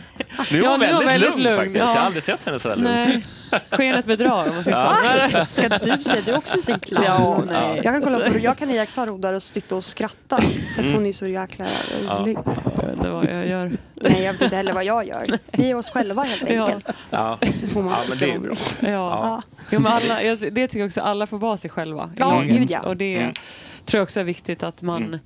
Nu 0.51 0.59
är 0.59 0.63
Ja, 0.63 0.69
hon 0.69 0.80
nu 0.80 0.86
är 0.86 0.93
hon 0.93 1.05
väldigt, 1.05 1.30
väldigt 1.30 1.30
lugn, 1.30 1.43
lugn, 1.43 1.57
faktiskt. 1.57 1.75
ja. 1.77 1.82
Jag 1.93 1.99
har 1.99 2.05
aldrig 2.05 2.23
sett 2.23 2.45
henne 2.45 2.59
så 2.59 2.69
här 2.69 2.75
lugn. 2.75 2.88
Nej, 2.91 3.25
skenet 3.69 4.05
bedrar 4.05 4.49
om 4.49 4.55
man 4.55 4.63
säger 4.63 4.77
Ja. 4.77 5.45
så. 5.45 5.51
Ska 5.61 5.69
du 5.69 6.03
säga, 6.03 6.21
du 6.25 6.32
är 6.32 6.38
också 6.38 6.53
en 6.53 6.59
liten 6.59 6.80
clown. 6.80 7.03
Ja, 7.05 7.43
nej. 7.47 7.75
Jag 7.75 7.84
kan 7.84 8.01
kolla 8.01 8.30
på 8.32 8.39
jag 8.39 8.57
kan 8.57 8.69
iaktta 8.71 9.05
Rodar 9.05 9.34
och 9.34 9.43
sitta 9.43 9.75
och 9.75 9.84
skratta 9.86 10.41
för 10.75 10.84
att 10.84 10.91
hon 10.93 11.05
är 11.05 11.11
så 11.11 11.27
jäkla 11.27 11.65
rolig. 12.09 12.38
Jag 12.45 12.86
vet 12.86 12.95
inte 12.97 13.09
vad 13.09 13.25
jag 13.25 13.47
gör. 13.47 13.71
Nej, 13.95 14.23
jag 14.23 14.34
vet 14.34 14.41
inte 14.41 14.55
heller 14.55 14.73
vad 14.73 14.84
jag 14.84 15.07
gör. 15.07 15.25
Vi 15.51 15.71
är 15.71 15.75
oss 15.75 15.89
själva 15.89 16.23
helt 16.23 16.49
Ja. 16.51 16.65
enkelt. 16.65 16.95
Ja. 17.09 17.39
Så 17.61 17.67
får 17.67 17.82
man 17.84 17.93
ja, 17.93 17.99
men 18.09 18.17
det 18.17 18.32
är 18.32 18.39
bra. 18.39 18.53
Ja. 18.80 18.88
Ja. 18.89 19.41
Jo, 19.71 19.80
men 19.80 19.91
alla, 19.91 20.23
jag, 20.23 20.38
det 20.39 20.67
tycker 20.67 20.80
jag 20.80 20.88
också, 20.88 21.01
alla 21.01 21.27
får 21.27 21.38
vara 21.38 21.57
sig 21.57 21.69
själva 21.69 22.09
i 22.15 22.19
Ja, 22.19 22.30
laget. 22.30 22.57
gud, 22.57 22.71
ja. 22.71 22.80
Och 22.80 22.97
det 22.97 23.15
Mm. 23.17 23.34
tror 23.86 23.99
jag 23.99 24.03
också 24.03 24.19
är 24.19 24.23
viktigt 24.23 24.63
att 24.63 24.82
man 24.82 25.03
Mm. 25.03 25.19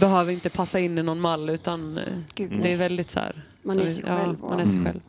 behöver 0.00 0.32
inte 0.32 0.50
passa 0.50 0.78
in 0.78 0.98
i 0.98 1.02
någon 1.02 1.20
mall 1.20 1.50
utan 1.50 1.98
eh, 1.98 2.04
Gud, 2.34 2.52
det 2.62 2.72
är 2.72 2.76
väldigt 2.76 3.10
så 3.10 3.20
här. 3.20 3.32
Man 3.62 3.76
så, 3.78 3.82
är 3.84 3.90
sig 3.90 4.04
ja, 4.06 4.16
själv 4.16 4.40
Man 4.40 4.52
och- 4.52 4.60
är 4.60 4.64
sig 4.66 4.74
Mm. 4.74 4.84
själv. 4.84 5.00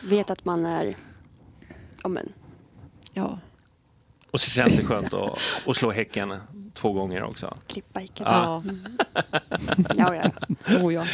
Vet 0.00 0.30
att 0.30 0.44
man 0.44 0.66
är... 0.66 0.96
Ja, 2.02 2.08
men. 2.08 2.32
Ja. 3.12 3.38
Och 4.30 4.40
så 4.40 4.50
känns 4.50 4.76
det 4.76 4.84
skönt 4.84 5.12
att, 5.14 5.38
att 5.66 5.76
slå 5.76 5.90
Häcken 5.90 6.34
två 6.74 6.92
gånger 6.92 7.22
också. 7.22 7.54
klippa 7.66 8.00
hicken. 8.00 8.26
Ja. 8.30 8.62
Ja. 9.64 9.82
Ja, 9.96 10.14
ja. 10.14 10.30
Oh, 10.80 10.94
ja. 10.94 11.06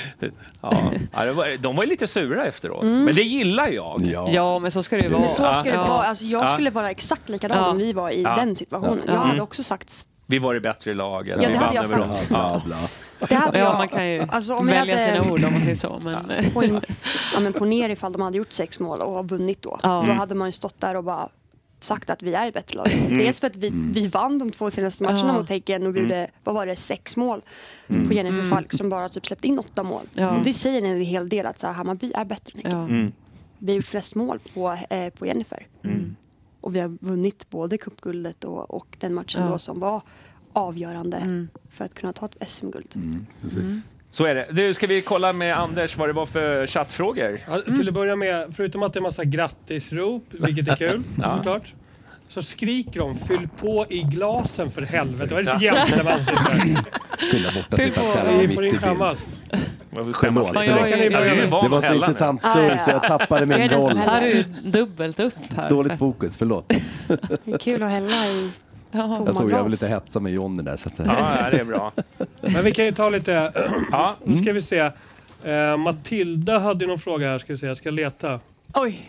Ja. 0.61 0.93
Ja, 1.13 1.33
var, 1.33 1.57
de 1.59 1.77
var 1.77 1.83
ju 1.85 1.91
lite 1.91 2.07
sura 2.07 2.47
efteråt. 2.47 2.83
Mm. 2.83 3.05
Men 3.05 3.15
det 3.15 3.23
gillar 3.23 3.69
jag. 3.69 4.03
Ja. 4.05 4.29
ja, 4.31 4.59
men 4.59 4.71
så 4.71 4.83
ska 4.83 4.97
det 4.97 5.03
ju 5.03 5.09
vara. 5.09 5.21
Men 5.21 5.31
så 5.31 5.37
ska 5.55 5.63
det 5.63 5.71
ja. 5.71 5.87
vara. 5.89 6.07
Alltså, 6.07 6.25
jag 6.25 6.43
Ja. 6.43 6.47
skulle 6.47 6.71
vara 6.71 6.91
exakt 6.91 7.29
likadan 7.29 7.59
Ja. 7.59 7.71
om 7.71 7.79
vi 7.79 7.93
var 7.93 8.11
i 8.11 8.23
Ja. 8.23 8.37
den 8.37 8.55
situationen. 8.55 9.03
Ja. 9.07 9.13
Jag 9.13 9.19
hade 9.19 9.31
Mm. 9.33 9.43
också 9.43 9.63
sagt... 9.63 10.07
Vi 10.31 10.39
var 10.39 10.55
det 10.55 10.61
bättre 10.61 10.95
lag. 10.95 11.29
Eller 11.29 11.43
Ja, 11.43 11.49
vi 11.49 11.55
det 11.55 11.59
hade 11.59 11.67
vann 11.67 11.75
jag 11.75 11.85
över 11.93 12.15
sagt. 12.15 12.29
dem. 12.29 12.29
Bla, 12.29 12.39
Ja. 12.39 12.63
bla. 12.65 13.29
Det 13.29 13.35
hade 13.35 13.59
Ja, 13.59 13.65
jag, 13.65 13.79
man 13.79 13.89
kan 13.89 14.09
ju 14.09 14.21
alltså, 14.29 14.55
om 14.55 14.69
jag 14.69 14.75
välja 14.75 14.95
hade- 15.07 15.23
sina 15.23 15.33
ord 15.33 15.45
om 15.45 15.53
man 15.53 15.61
säger 15.63 15.75
så. 15.77 16.01
Men, 16.05 16.51
På, 16.53 16.65
in, 16.65 16.81
ja, 17.35 17.41
men 17.41 17.53
på 17.53 17.65
ner 17.65 17.89
ifall 17.89 18.13
de 18.13 18.23
hade 18.23 18.37
gjort 18.39 18.53
sex 18.53 18.81
mål 18.81 19.01
och 19.01 19.29
vunnit 19.29 19.63
då. 19.63 19.81
Ja. 19.83 20.05
Då 20.07 20.13
hade 20.13 20.35
man 20.35 20.49
ju 20.49 20.53
stått 20.53 20.81
där 20.81 20.95
och 20.97 21.05
bara 21.05 21.29
sagt 21.81 22.11
att 22.11 22.23
vi 22.23 22.35
är 22.35 22.47
ett 22.49 22.55
bättre 22.55 22.77
lag. 22.77 22.87
Dels 23.09 23.41
för 23.41 23.47
att 23.47 23.57
vi, 23.57 23.71
vi 23.93 24.07
vann 24.07 24.39
de 24.39 24.51
två 24.53 24.71
senaste 24.71 25.03
matcherna 25.03 25.25
Ja. 25.29 25.33
mot 25.33 25.49
Häcken 25.49 25.87
och 25.87 25.97
vi 25.97 26.01
gjorde, 26.01 26.31
vad 26.45 26.55
var 26.55 26.67
det, 26.67 26.77
sex 26.77 27.17
mål 27.17 27.43
på 28.09 28.13
Jennifer 28.15 28.51
Falk 28.51 28.73
som 28.73 28.91
bara 28.91 29.09
typ 29.09 29.27
släppte 29.27 29.49
in 29.49 29.59
åtta 29.59 29.83
mål. 29.83 30.03
Ja. 30.15 30.37
Och 30.37 30.45
det 30.45 30.55
säger 30.55 30.83
en 30.83 31.01
hel 31.03 31.29
del 31.29 31.47
att 31.47 31.59
så 31.59 31.67
här, 31.67 31.75
Hammarby 31.75 32.13
är 32.15 32.25
bättre 32.25 32.53
än 32.55 32.59
Häcken. 32.65 32.79
ja. 32.79 32.85
Mm. 32.85 33.13
Vi 33.59 33.73
har 33.73 33.77
gjort 33.77 33.87
flest 33.87 34.15
mål 34.15 34.39
på, 34.55 34.79
eh, 34.91 35.09
på 35.11 35.27
Jennifer. 35.27 35.67
Mm. 36.59 36.65
Och 36.65 36.75
vi 36.77 36.81
har 36.81 36.97
vunnit 37.01 37.51
både 37.51 37.79
cupguldet 37.79 38.45
och, 38.45 38.71
och 38.71 38.87
den 39.01 39.15
matchen 39.15 39.43
Ja. 39.43 39.49
då 39.49 39.59
som 39.59 39.81
var 39.81 40.03
avgörande 40.53 41.17
Mm. 41.17 41.49
för 41.71 41.85
att 41.85 41.95
kunna 41.95 42.13
ta 42.13 42.27
ett 42.27 42.51
SM-guld. 42.51 42.93
Mm, 42.95 43.27
precis. 43.43 43.83
Så 44.11 44.25
är 44.25 44.35
det. 44.35 44.47
Du, 44.53 44.75
ska 44.75 44.87
vi 44.87 45.03
kolla 45.03 45.33
med 45.33 45.59
Anders 45.59 45.97
vad 45.97 46.09
det 46.09 46.13
var 46.13 46.27
för 46.27 46.67
chattfrågor? 46.67 47.41
Ja, 47.49 47.61
till 47.61 47.89
att 47.89 47.95
börja 47.95 48.17
med, 48.17 48.55
förutom 48.57 48.83
att 48.83 48.93
det 48.93 48.99
är 48.99 49.03
massa 49.03 49.25
grattisrop, 49.25 50.25
vilket 50.31 50.69
är 50.69 50.77
kul 50.91 51.03
Ja. 51.23 51.37
såklart, 51.37 51.75
så 52.29 52.43
skriker 52.43 53.01
de 53.01 53.15
fyll 53.19 53.49
på 53.61 53.87
i 53.91 54.03
glasen 54.03 54.71
för 54.71 54.83
helvete. 54.83 55.35
Vad 55.35 55.41
är 55.49 55.53
det 55.53 55.59
för 55.59 55.65
jävla 55.65 56.17
Fylla 57.31 57.53
borta 57.55 57.77
Fyll 57.77 57.89
sitta 57.93 58.01
på. 58.01 58.07
skallar 58.13 58.33
Ni 58.33 58.47
mitt 58.47 58.55
får 58.55 58.67
i 58.67 58.71
bild. 58.71 58.83
skämmas. 58.83 59.19
Lite. 59.53 59.61
Ja, 60.65 61.47
van 61.51 61.65
Det 61.65 61.69
var 61.71 61.83
så 61.83 61.95
intressant 61.95 62.43
surr 62.43 62.79
så 62.85 62.91
jag 62.91 63.01
ja. 63.05 63.19
tappade 63.19 63.47
min 63.47 63.69
roll. 63.69 63.97
Här 63.97 64.23
är 64.23 64.27
ju 64.35 64.43
dubbelt 64.65 65.21
upp 65.21 65.35
här. 65.57 65.69
Dåligt 65.69 65.99
fokus, 65.99 66.37
förlåt. 66.37 66.73
Det 67.45 67.53
är 67.53 67.59
kul 67.59 67.83
att 67.83 67.91
hälla 67.91 68.27
i 68.27 68.51
Ja. 68.91 69.07
tomma 69.15 69.27
Jag 69.27 69.37
såg 69.37 69.51
jag 69.51 69.63
vill 69.63 69.71
lite 69.71 69.89
hetsa 69.89 70.21
med 70.21 70.33
Johnny 70.33 70.63
där. 70.63 70.77
Så 70.77 70.89
att, 70.89 70.99
Ja, 71.07 71.49
det 71.51 71.59
är 71.61 71.65
bra. 71.65 71.93
Men 72.41 72.65
vi 72.65 72.73
kan 72.73 72.85
ju 72.85 72.93
ta 72.93 73.09
lite, 73.11 73.53
Ja, 73.93 74.17
nu 74.25 74.43
ska 74.43 74.53
vi 74.53 74.63
se. 74.63 74.91
Eh, 75.45 75.77
Matilda 75.77 76.59
hade 76.59 76.85
ju 76.85 76.89
någon 76.89 76.99
fråga 76.99 77.31
här, 77.31 77.39
ska 77.39 77.53
vi 77.53 77.59
se, 77.59 77.67
jag 77.67 77.77
ska 77.77 77.91
leta. 77.91 78.41
Oj, 78.75 79.01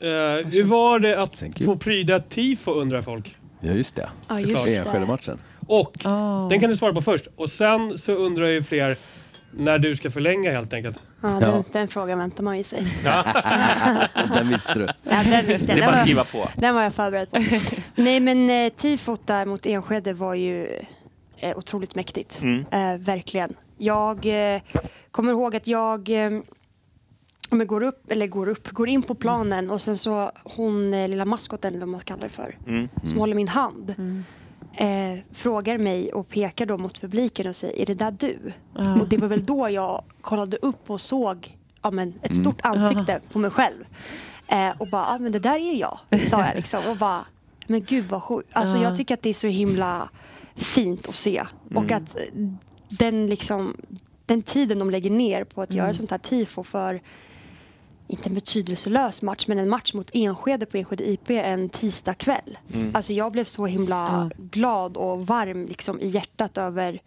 Eh, 0.00 0.46
hur 0.50 0.64
var 0.64 0.98
det 0.98 1.22
att 1.22 1.36
Thank 1.38 1.60
you. 1.60 1.72
få 1.72 1.78
pryda 1.78 2.18
tifo 2.20 2.70
undrar 2.72 3.02
folk. 3.02 3.36
ja, 3.60 3.72
just 3.72 3.96
det. 3.96 4.08
ja 4.28 4.40
just 4.40 4.66
det. 4.66 4.76
Enskede-matchen. 4.76 5.38
Och 5.66 5.96
Oh. 6.04 6.48
den 6.48 6.60
kan 6.60 6.70
du 6.70 6.76
svara 6.76 6.92
på 6.94 7.00
först. 7.02 7.26
Och 7.36 7.50
sen 7.50 7.98
så 7.98 8.12
undrar 8.12 8.46
ju 8.46 8.62
fler 8.62 8.96
när 9.50 9.78
du 9.78 9.96
ska 9.96 10.10
förlänga 10.10 10.52
helt 10.52 10.72
enkelt. 10.72 10.96
Ja, 11.22 11.28
den, 11.28 11.40
Ja. 11.50 11.64
den 11.72 11.88
frågan 11.88 12.18
väntar 12.18 12.42
man 12.44 12.58
ju 12.58 12.64
sig. 12.64 12.86
Den 14.34 14.48
visste 14.48 14.74
du. 14.74 14.86
Ja, 15.02 15.22
den 15.24 15.46
visste 15.46 15.66
det 15.66 15.72
är 15.72 15.78
bara 15.80 15.86
att 15.90 15.94
var, 15.96 16.02
skriva 16.02 16.24
på. 16.24 16.48
den 16.56 16.74
var 16.74 16.82
jag 16.82 16.94
förberedd 16.94 17.30
på. 17.30 17.42
Nej 17.94 18.20
men 18.20 18.50
eh, 18.50 18.72
tifot 18.72 19.26
där 19.26 19.46
mot 19.46 19.66
Enskede 19.66 20.12
var 20.12 20.34
ju 20.34 20.66
eh, 21.36 21.58
otroligt 21.58 21.94
mäktigt. 21.94 22.40
Mm. 22.42 22.64
Eh, 22.70 23.00
verkligen. 23.00 23.54
Jag 23.78 24.26
eh, 24.54 24.60
kommer 25.10 25.32
ihåg 25.32 25.56
att 25.56 25.66
jag 25.66 26.08
eh, 26.24 26.30
om 27.50 27.58
jag 27.60 27.66
går 27.68 27.82
upp, 27.82 28.10
eller 28.10 28.26
går 28.26 28.48
upp, 28.48 28.70
går 28.70 28.88
in 28.88 29.02
på 29.02 29.14
planen 29.14 29.70
och 29.70 29.80
sen 29.80 29.98
så 29.98 30.32
hon 30.44 30.94
eh, 30.94 31.08
lilla 31.08 31.24
maskoten 31.24 31.68
eller 31.74 31.80
vad 31.86 31.88
man 31.88 32.00
kallar 32.00 32.22
det 32.22 32.28
för, 32.28 32.58
Mm. 32.66 32.88
som 33.04 33.18
håller 33.18 33.34
min 33.34 33.48
hand. 33.48 33.94
Eh, 34.72 35.18
frågar 35.32 35.78
mig 35.78 36.12
och 36.12 36.28
pekar 36.28 36.66
då 36.66 36.78
mot 36.78 37.00
publiken 37.00 37.46
och 37.48 37.56
säger, 37.56 37.78
är 37.82 37.86
det 37.86 37.94
där 37.98 38.10
du? 38.10 38.38
Och 39.00 39.08
det 39.08 39.16
var 39.16 39.28
väl 39.28 39.44
då 39.44 39.68
jag 39.70 40.02
kollade 40.20 40.56
upp 40.56 40.90
och 40.90 41.00
såg 41.00 41.56
ja, 41.82 41.90
men, 41.90 42.14
ett 42.22 42.36
stort 42.36 42.60
ansikte 42.62 43.20
på 43.32 43.38
mig 43.38 43.50
själv. 43.50 43.84
Eh, 44.46 44.70
och 44.78 44.88
bara, 44.90 45.12
ja 45.12 45.18
men 45.18 45.32
det 45.32 45.38
där 45.38 45.58
är 45.58 45.74
jag, 45.80 45.98
sa 46.30 46.46
jag 46.46 46.56
liksom. 46.56 46.80
Och 46.86 46.96
bara, 46.96 47.24
men 47.66 47.82
gud 47.84 48.04
vad 48.04 48.22
sjukt. 48.22 48.48
Alltså 48.52 48.76
Ja. 48.76 48.82
jag 48.82 48.96
tycker 48.96 49.14
att 49.14 49.22
det 49.22 49.28
är 49.30 49.34
så 49.34 49.46
himla 49.46 50.08
fint 50.54 51.08
att 51.08 51.16
se. 51.16 51.44
Och 51.74 51.92
att 51.92 52.16
eh, 52.16 52.22
den 52.88 53.26
liksom, 53.26 53.76
den 54.26 54.42
tiden 54.42 54.78
de 54.78 54.90
lägger 54.90 55.10
ner 55.10 55.44
på 55.44 55.62
att 55.62 55.74
göra 55.74 55.92
sånt 55.92 56.10
här 56.10 56.18
tifo 56.18 56.62
för 56.62 57.00
inte 58.10 58.28
en 58.28 58.34
betydelselös 58.34 59.22
match, 59.22 59.44
men 59.48 59.58
en 59.58 59.68
match 59.68 59.94
mot 59.94 60.10
Enskede 60.12 60.66
på 60.66 60.76
Enskede 60.76 61.10
IP 61.10 61.30
en 61.30 61.68
tisdagkväll. 61.68 62.58
Alltså 62.92 63.12
jag 63.12 63.32
blev 63.32 63.44
så 63.44 63.66
himla 63.66 63.96
Ja. 64.36 64.44
glad 64.50 64.96
och 64.96 65.26
varm 65.26 65.66
liksom 65.66 66.00
i 66.00 66.06
hjärtat 66.08 66.58
över, 66.58 67.02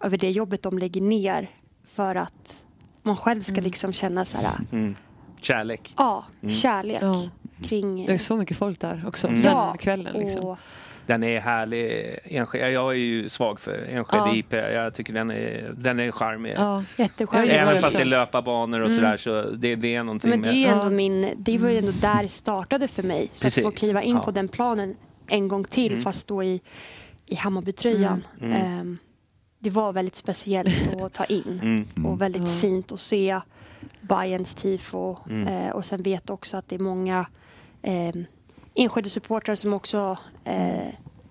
över 0.00 0.18
det 0.18 0.30
jobbet 0.30 0.62
de 0.62 0.78
lägger 0.78 1.00
ner 1.00 1.50
för 1.84 2.14
att 2.14 2.62
man 3.02 3.16
själv 3.16 3.42
ska 3.42 3.60
liksom 3.60 3.92
känna 3.92 4.24
så 4.24 4.36
här, 4.36 4.50
Mm. 4.72 4.96
Kärlek. 5.40 5.94
ja, 5.96 6.24
kärlek 6.62 7.02
Ja. 7.02 7.28
kring... 7.62 8.06
Det 8.06 8.12
är 8.12 8.18
så 8.18 8.36
mycket 8.36 8.56
folk 8.56 8.80
där 8.80 9.04
också, 9.06 9.26
Mm. 9.28 9.40
den 9.42 9.78
kvällen. 9.78 10.16
Liksom. 10.16 10.44
och, 10.44 10.58
Den 11.08 11.22
är 11.22 11.40
härlig. 11.40 12.16
Enskede, 12.24 12.70
jag 12.70 12.90
är 12.92 12.96
ju 12.96 13.28
svag 13.28 13.60
för 13.60 13.86
Enskede 13.90 14.22
Ja. 14.26 14.34
IP. 14.34 14.52
Jag 14.52 14.94
tycker 14.94 15.12
den 15.12 15.30
är, 15.30 15.70
den 15.76 16.00
är 16.00 16.10
charmig. 16.10 16.54
Ja. 16.56 16.84
jättecharmigt. 16.96 17.52
Ja, 17.54 17.60
Även 17.60 17.78
fast 17.80 17.96
det 17.96 18.02
är 18.02 18.04
löparbanor 18.04 18.80
och 18.80 18.90
sådär 18.92 19.16
så 19.16 19.42
det, 19.42 19.74
det 19.74 19.94
är 19.94 20.02
någonting 20.02 20.30
Men 20.30 20.42
det 20.42 20.48
är 20.48 20.52
ju 20.52 20.66
med... 20.66 20.72
ändå 20.72 20.90
min, 20.90 21.34
det 21.36 21.58
var 21.58 21.68
ju 21.70 21.78
ändå 21.78 21.92
där 22.00 22.22
det 22.22 22.28
startade 22.28 22.88
för 22.88 23.02
mig. 23.02 23.30
Så 23.32 23.42
Precis. 23.44 23.64
att 23.66 23.72
få 23.72 23.78
kliva 23.78 24.02
in 24.02 24.14
Ja. 24.16 24.22
på 24.22 24.30
den 24.30 24.48
planen 24.48 24.96
en 25.26 25.48
gång 25.48 25.64
till 25.64 25.92
Mm. 25.92 26.04
fast 26.04 26.28
då 26.28 26.42
i, 26.42 26.60
i 27.26 27.34
Hammarbytröjan. 27.34 28.24
Mm. 28.40 28.52
Ehm, 28.52 28.98
det 29.58 29.70
var 29.70 29.92
väldigt 29.92 30.16
speciellt 30.16 30.94
att 31.02 31.12
ta 31.12 31.24
in. 31.24 31.60
Mm. 31.96 32.06
Och 32.06 32.20
väldigt 32.20 32.42
Mm. 32.42 32.54
fint 32.58 32.92
att 32.92 33.00
se 33.00 33.40
Bayerns 34.00 34.54
tifo. 34.54 35.16
Mm. 35.30 35.48
Eh, 35.48 35.70
och 35.70 35.84
sen 35.84 36.02
vet 36.02 36.30
också 36.30 36.56
att 36.56 36.68
det 36.68 36.74
är 36.74 36.80
många 36.80 37.26
eh, 37.82 38.14
enskilda 38.82 39.10
supportrar 39.10 39.54
som 39.54 39.72
också 39.72 40.18
eh, 40.44 40.86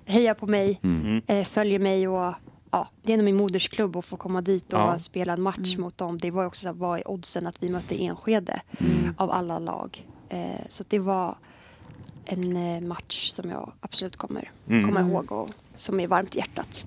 hejar 0.06 0.34
på 0.34 0.48
mig, 0.48 0.80
Mm. 0.84 1.22
eh, 1.28 1.45
följer 1.45 1.80
mig 1.80 2.08
och 2.08 2.34
ja, 2.72 2.88
det 3.04 3.14
är 3.14 3.18
nog 3.18 3.26
min 3.26 3.36
modersklubb 3.36 3.95
att 3.98 4.06
få 4.06 4.18
komma 4.18 4.41
dit 4.41 4.74
och 4.74 4.80
Ja. 4.80 5.00
spela 5.00 5.34
en 5.34 5.41
match 5.41 5.58
Mm. 5.74 5.82
mot 5.82 5.98
dem. 5.98 6.18
Det 6.18 6.32
var 6.32 6.45
också 6.45 6.62
så 6.62 6.68
här, 6.68 6.74
vad 6.76 7.00
är 7.00 7.08
oddsen 7.08 7.48
att 7.48 7.64
vi 7.64 7.70
mötte 7.70 8.04
Enskede 8.04 8.62
av 9.18 9.32
alla 9.32 9.60
lag? 9.60 10.06
Eh, 10.30 10.39
så 10.70 10.84
att 10.84 10.89
det 10.89 11.00
var 11.00 11.36
en 12.26 12.56
eh, 12.76 12.82
match 12.82 13.30
som 13.30 13.50
jag 13.50 13.72
absolut 13.82 14.18
kommer 14.18 14.52
Mm. 14.70 14.86
komma 14.86 15.02
ihåg 15.02 15.32
och 15.32 15.50
som 15.78 16.00
är 16.00 16.08
varmt 16.08 16.36
i 16.36 16.38
hjärtat. 16.38 16.86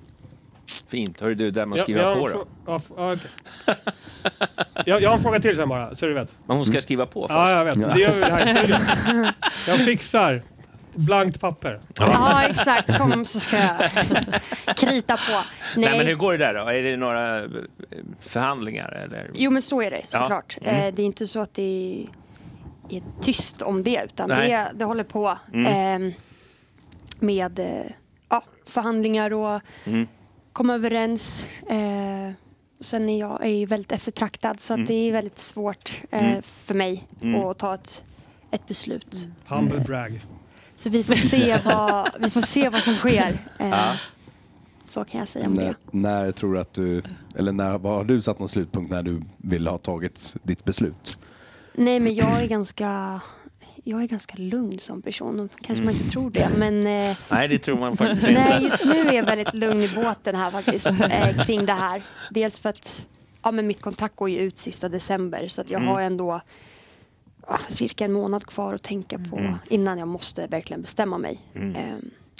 Fint. 0.87 1.21
Hör 1.21 1.33
du, 1.35 1.51
där 1.51 1.65
man 1.65 1.77
Ja, 1.77 1.83
skriva 1.83 1.99
jag 2.01 2.07
har 2.15 2.15
på 2.15 2.27
då? 2.29 2.45
ja, 2.65 2.81
ja, 2.97 3.15
jag, 4.85 5.01
jag 5.01 5.09
har 5.09 5.17
en 5.17 5.23
fråga 5.23 5.39
till 5.39 5.55
sen 5.55 5.69
bara, 5.69 5.95
så 5.95 6.05
du 6.05 6.13
vet. 6.13 6.35
Men 6.45 6.57
hon 6.57 6.65
ska 6.65 6.81
skriva 6.81 7.05
på 7.05 7.21
först. 7.21 7.33
Ja, 7.33 7.51
jag 7.51 7.65
vet. 7.65 7.93
Det 7.93 7.99
gör 8.01 8.15
vi 8.15 8.23
här 8.23 8.45
i 8.45 8.57
studion. 8.57 9.27
Jag 9.67 9.77
fixar 9.79 10.43
blankt 10.95 11.39
papper. 11.39 11.79
Ja, 11.99 12.43
exakt. 12.49 12.97
Kom 12.97 13.25
så 13.25 13.39
ska 13.39 13.57
jag 13.57 13.91
krita 14.77 15.17
på. 15.17 15.31
Nej, 15.31 15.89
Nej. 15.89 15.97
men 15.97 16.07
hur 16.07 16.15
går 16.15 16.31
det 16.31 16.37
där 16.37 16.53
då? 16.53 16.67
Är 16.69 16.83
det 16.83 16.97
några 16.97 17.39
eh, 17.43 17.49
förhandlingar 18.19 18.91
eller? 18.91 19.31
Jo, 19.33 19.51
men 19.51 19.61
så 19.61 19.81
är 19.81 19.91
det 19.91 20.01
Ja. 20.11 20.19
såklart. 20.19 20.57
Mm. 20.61 20.75
Eh, 20.75 20.93
det 20.93 21.01
är 21.01 21.05
inte 21.05 21.27
så 21.27 21.39
att 21.39 21.53
det 21.53 22.05
är 22.89 23.01
tyst 23.21 23.61
om 23.61 23.83
det, 23.83 24.01
utan 24.05 24.29
det, 24.29 24.71
det 24.75 24.85
håller 24.85 25.03
på 25.03 25.37
Mm. 25.53 26.05
eh, 26.07 26.13
med 27.19 27.59
eh, 27.59 27.91
ja, 28.29 28.43
förhandlingar 28.67 29.33
och 29.33 29.61
Mm. 29.85 30.07
komma 30.53 30.73
överens. 30.73 31.47
Och 32.79 32.85
sen 32.85 33.09
är 33.09 33.19
jag 33.19 33.43
är 33.45 33.49
ju 33.49 33.65
väldigt 33.65 33.91
eftertraktad, 33.91 34.59
så 34.59 34.73
att 34.73 34.87
det 34.87 34.93
är 34.93 35.11
väldigt 35.11 35.39
svårt 35.39 36.01
Mm. 36.11 36.41
för 36.41 36.73
mig 36.73 37.03
Mm. 37.21 37.41
att 37.45 37.57
ta 37.57 37.73
ett, 37.75 38.01
ett 38.51 38.67
beslut. 38.67 39.27
Humble 39.47 39.79
brag. 39.79 40.21
Så 40.83 40.89
vi 40.89 41.03
får 41.03 41.15
se 41.15 41.57
vad, 41.65 42.09
vi 42.19 42.29
får 42.29 42.41
se 42.41 42.69
vad 42.69 42.81
som 42.81 42.95
sker. 42.95 43.37
Eh, 43.59 43.69
Ja. 43.69 43.93
Så 44.87 45.03
kan 45.05 45.19
jag 45.19 45.27
säga 45.29 45.47
om 45.47 45.53
När, 45.53 45.65
det. 45.65 45.75
när 45.91 46.31
tror 46.31 46.53
du 46.53 46.59
att 46.59 46.73
du, 46.73 47.03
eller 47.35 47.51
när 47.51 47.77
vad 47.77 47.93
har 47.97 48.03
du 48.03 48.21
satt 48.21 48.39
någon 48.39 48.49
slutpunkt 48.49 48.91
när 48.91 49.03
du 49.03 49.21
vill 49.37 49.67
ha 49.67 49.77
tagit 49.77 50.35
ditt 50.43 50.63
beslut? 50.65 51.17
Nej, 51.73 51.99
men 51.99 52.15
jag 52.15 52.41
är 52.43 52.47
ganska, 52.47 53.19
jag 53.83 54.03
är 54.03 54.07
ganska 54.07 54.33
lugn 54.37 54.79
som 54.79 55.01
person. 55.01 55.49
Kanske 55.61 55.85
man 55.85 55.93
inte 55.93 56.09
tror 56.09 56.31
det, 56.31 56.49
men 56.57 56.87
eh, 56.87 57.17
Nej, 57.29 57.47
det 57.47 57.59
tror 57.59 57.79
man 57.79 57.97
faktiskt 57.97 58.23
nej, 58.27 58.35
inte. 58.53 58.63
just 58.63 58.85
nu 58.85 58.99
är 58.99 59.13
jag 59.13 59.23
väldigt 59.25 59.53
lugn 59.53 59.81
i 59.81 59.89
båten 59.95 60.35
här 60.35 60.51
faktiskt 60.51 60.85
eh, 60.85 61.45
kring 61.45 61.65
det 61.65 61.73
här. 61.73 62.03
Dels 62.29 62.59
för 62.59 62.69
att 62.69 63.05
ja, 63.43 63.51
men 63.51 63.67
mitt 63.67 63.81
kontrakt 63.81 64.15
går 64.15 64.29
ju 64.29 64.37
ut 64.39 64.57
sista 64.57 64.89
december 64.89 65.47
så 65.47 65.61
att 65.61 65.69
jag 65.69 65.81
Mm. 65.81 65.93
har 65.93 66.01
ändå 66.01 66.41
cirka 67.69 68.05
en 68.05 68.13
månad 68.13 68.45
kvar 68.45 68.73
att 68.73 68.83
tänka 68.83 69.19
på 69.29 69.37
Mm. 69.37 69.53
innan 69.69 69.97
jag 69.97 70.07
måste 70.07 70.47
verkligen 70.47 70.81
bestämma 70.81 71.17
mig. 71.17 71.39
Mm. 71.55 71.75
Eh, 71.75 71.95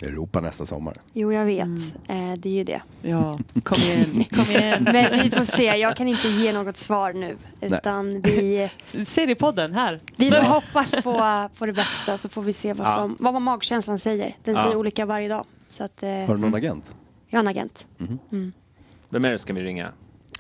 Europa 0.07 0.41
nästa 0.41 0.65
sommar. 0.65 0.97
jo, 1.13 1.33
jag 1.33 1.45
vet. 1.45 1.63
Mm. 1.65 2.31
Eh, 2.31 2.37
det 2.37 2.49
är 2.49 2.53
ju 2.53 2.63
det. 2.63 2.81
Ja, 3.01 3.39
kom 3.63 3.77
igen. 3.77 4.23
Kom 4.31 4.45
igen. 4.45 4.83
Men 4.93 5.19
vi 5.23 5.29
får 5.29 5.45
se. 5.45 5.63
Jag 5.63 5.97
kan 5.97 6.07
inte 6.07 6.27
ge 6.27 6.53
något 6.53 6.77
svar 6.77 7.13
nu. 7.13 7.37
Utan 7.61 8.21
vi, 8.21 8.69
Se 9.05 9.25
det 9.25 9.31
i 9.31 9.35
podden 9.35 9.73
här. 9.73 9.99
vi 10.15 10.31
får 10.31 10.43
hoppas 10.43 10.91
på, 10.91 11.49
på 11.57 11.65
det 11.65 11.73
bästa 11.73 12.17
så 12.17 12.29
får 12.29 12.41
vi 12.41 12.53
se 12.53 12.73
vad, 12.73 12.87
Ja. 12.87 12.93
som, 12.93 13.15
vad 13.19 13.41
magkänslan 13.41 13.99
säger. 13.99 14.35
Den 14.43 14.55
Ja. 14.55 14.61
säger 14.63 14.75
olika 14.75 15.05
varje 15.05 15.27
dag. 15.27 15.45
Så 15.67 15.83
att, 15.83 16.03
eh, 16.03 16.09
Har 16.09 16.35
du 16.35 16.41
någon 16.41 16.55
agent? 16.55 16.95
jag 17.29 17.37
har 17.39 17.43
en 17.43 17.47
agent. 17.47 17.85
Vem 19.09 19.25
är 19.25 19.31
det 19.31 19.37
ska 19.39 19.53
vi 19.53 19.61
ringa? 19.63 19.91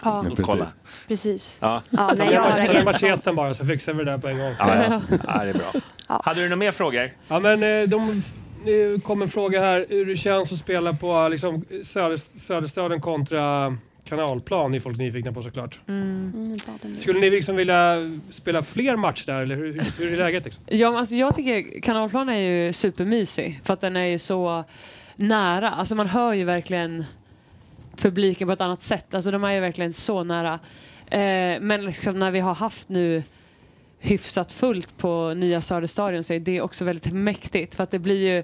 Ja, 0.03 0.21
precis. 0.21 0.45
kolla. 0.45 0.67
precis. 1.07 1.57
Ja. 1.59 1.83
Ja, 1.89 1.97
Ta 2.07 2.13
nej, 2.13 2.33
jag 2.33 2.67
ta 2.67 2.73
med 2.73 2.85
macheten 2.85 3.35
bara 3.35 3.53
så 3.53 3.65
fixar 3.65 3.93
vi 3.93 4.03
det 4.03 4.11
där 4.11 4.17
på 4.17 4.27
en 4.27 4.37
gång. 4.37 4.53
Ja, 4.59 4.83
ja. 4.83 5.01
ja, 5.27 5.43
det 5.43 5.49
är 5.49 5.53
bra. 5.53 5.73
Ja. 6.09 6.21
Hade 6.25 6.39
du 6.41 6.45
några 6.45 6.55
mer 6.55 6.71
frågor? 6.71 7.09
Ja, 7.27 7.39
men 7.39 7.63
eh, 7.63 7.89
de, 7.89 8.23
det 8.65 9.03
kom 9.03 9.21
en 9.21 9.27
fråga 9.29 9.61
här 9.61 9.85
hur 9.89 10.05
det 10.05 10.15
känns 10.15 10.51
att 10.51 10.59
spela 10.59 10.93
på 10.93 11.27
liksom, 11.31 11.65
söder, 11.83 12.39
Söderstaden 12.39 13.01
kontra 13.01 13.77
kanalplan. 14.05 14.73
är 14.73 14.79
folk 14.79 14.97
nyfikna 14.97 15.31
på 15.31 15.41
såklart. 15.41 15.79
Mm, 15.87 16.57
nu. 16.81 16.95
Skulle 16.95 17.19
ni 17.19 17.29
liksom 17.29 17.55
vilja 17.55 17.95
spela 18.31 18.63
fler 18.63 18.95
matcher 18.95 19.25
där 19.25 19.41
eller 19.41 19.55
hur, 19.55 19.73
hur, 19.73 19.81
hur 19.97 20.13
är 20.13 20.17
läget? 20.17 20.45
Liksom? 20.45 20.63
Ja, 20.67 20.89
men 20.91 20.99
alltså 20.99 21.15
jag 21.15 21.35
tycker 21.35 21.81
kanalplan 21.81 22.29
är 22.29 22.37
ju 22.37 22.73
supermysig 22.73 23.61
för 23.63 23.73
att 23.73 23.81
den 23.81 23.95
är 23.95 24.05
ju 24.05 24.19
så 24.19 24.63
nära. 25.15 25.69
Alltså 25.69 25.95
man 25.95 26.07
hör 26.07 26.33
ju 26.33 26.43
verkligen 26.43 27.05
publiken 28.01 28.47
på 28.47 28.51
ett 28.51 28.61
annat 28.61 28.81
sätt. 28.81 29.13
Alltså 29.13 29.31
de 29.31 29.43
är 29.43 29.51
ju 29.51 29.59
verkligen 29.59 29.93
så 29.93 30.23
nära. 30.23 30.59
Eh, 31.07 31.61
men 31.61 31.85
liksom 31.85 32.19
när 32.19 32.31
vi 32.31 32.39
har 32.39 32.53
haft 32.53 32.89
nu 32.89 33.23
hyfsat 33.99 34.51
fullt 34.51 34.97
på 34.97 35.33
nya 35.33 35.61
Söderstadion 35.61 36.23
så 36.23 36.33
är 36.33 36.39
det 36.39 36.61
också 36.61 36.85
väldigt 36.85 37.13
mäktigt 37.13 37.75
för 37.75 37.83
att 37.83 37.91
det 37.91 37.99
blir 37.99 38.35
ju 38.35 38.43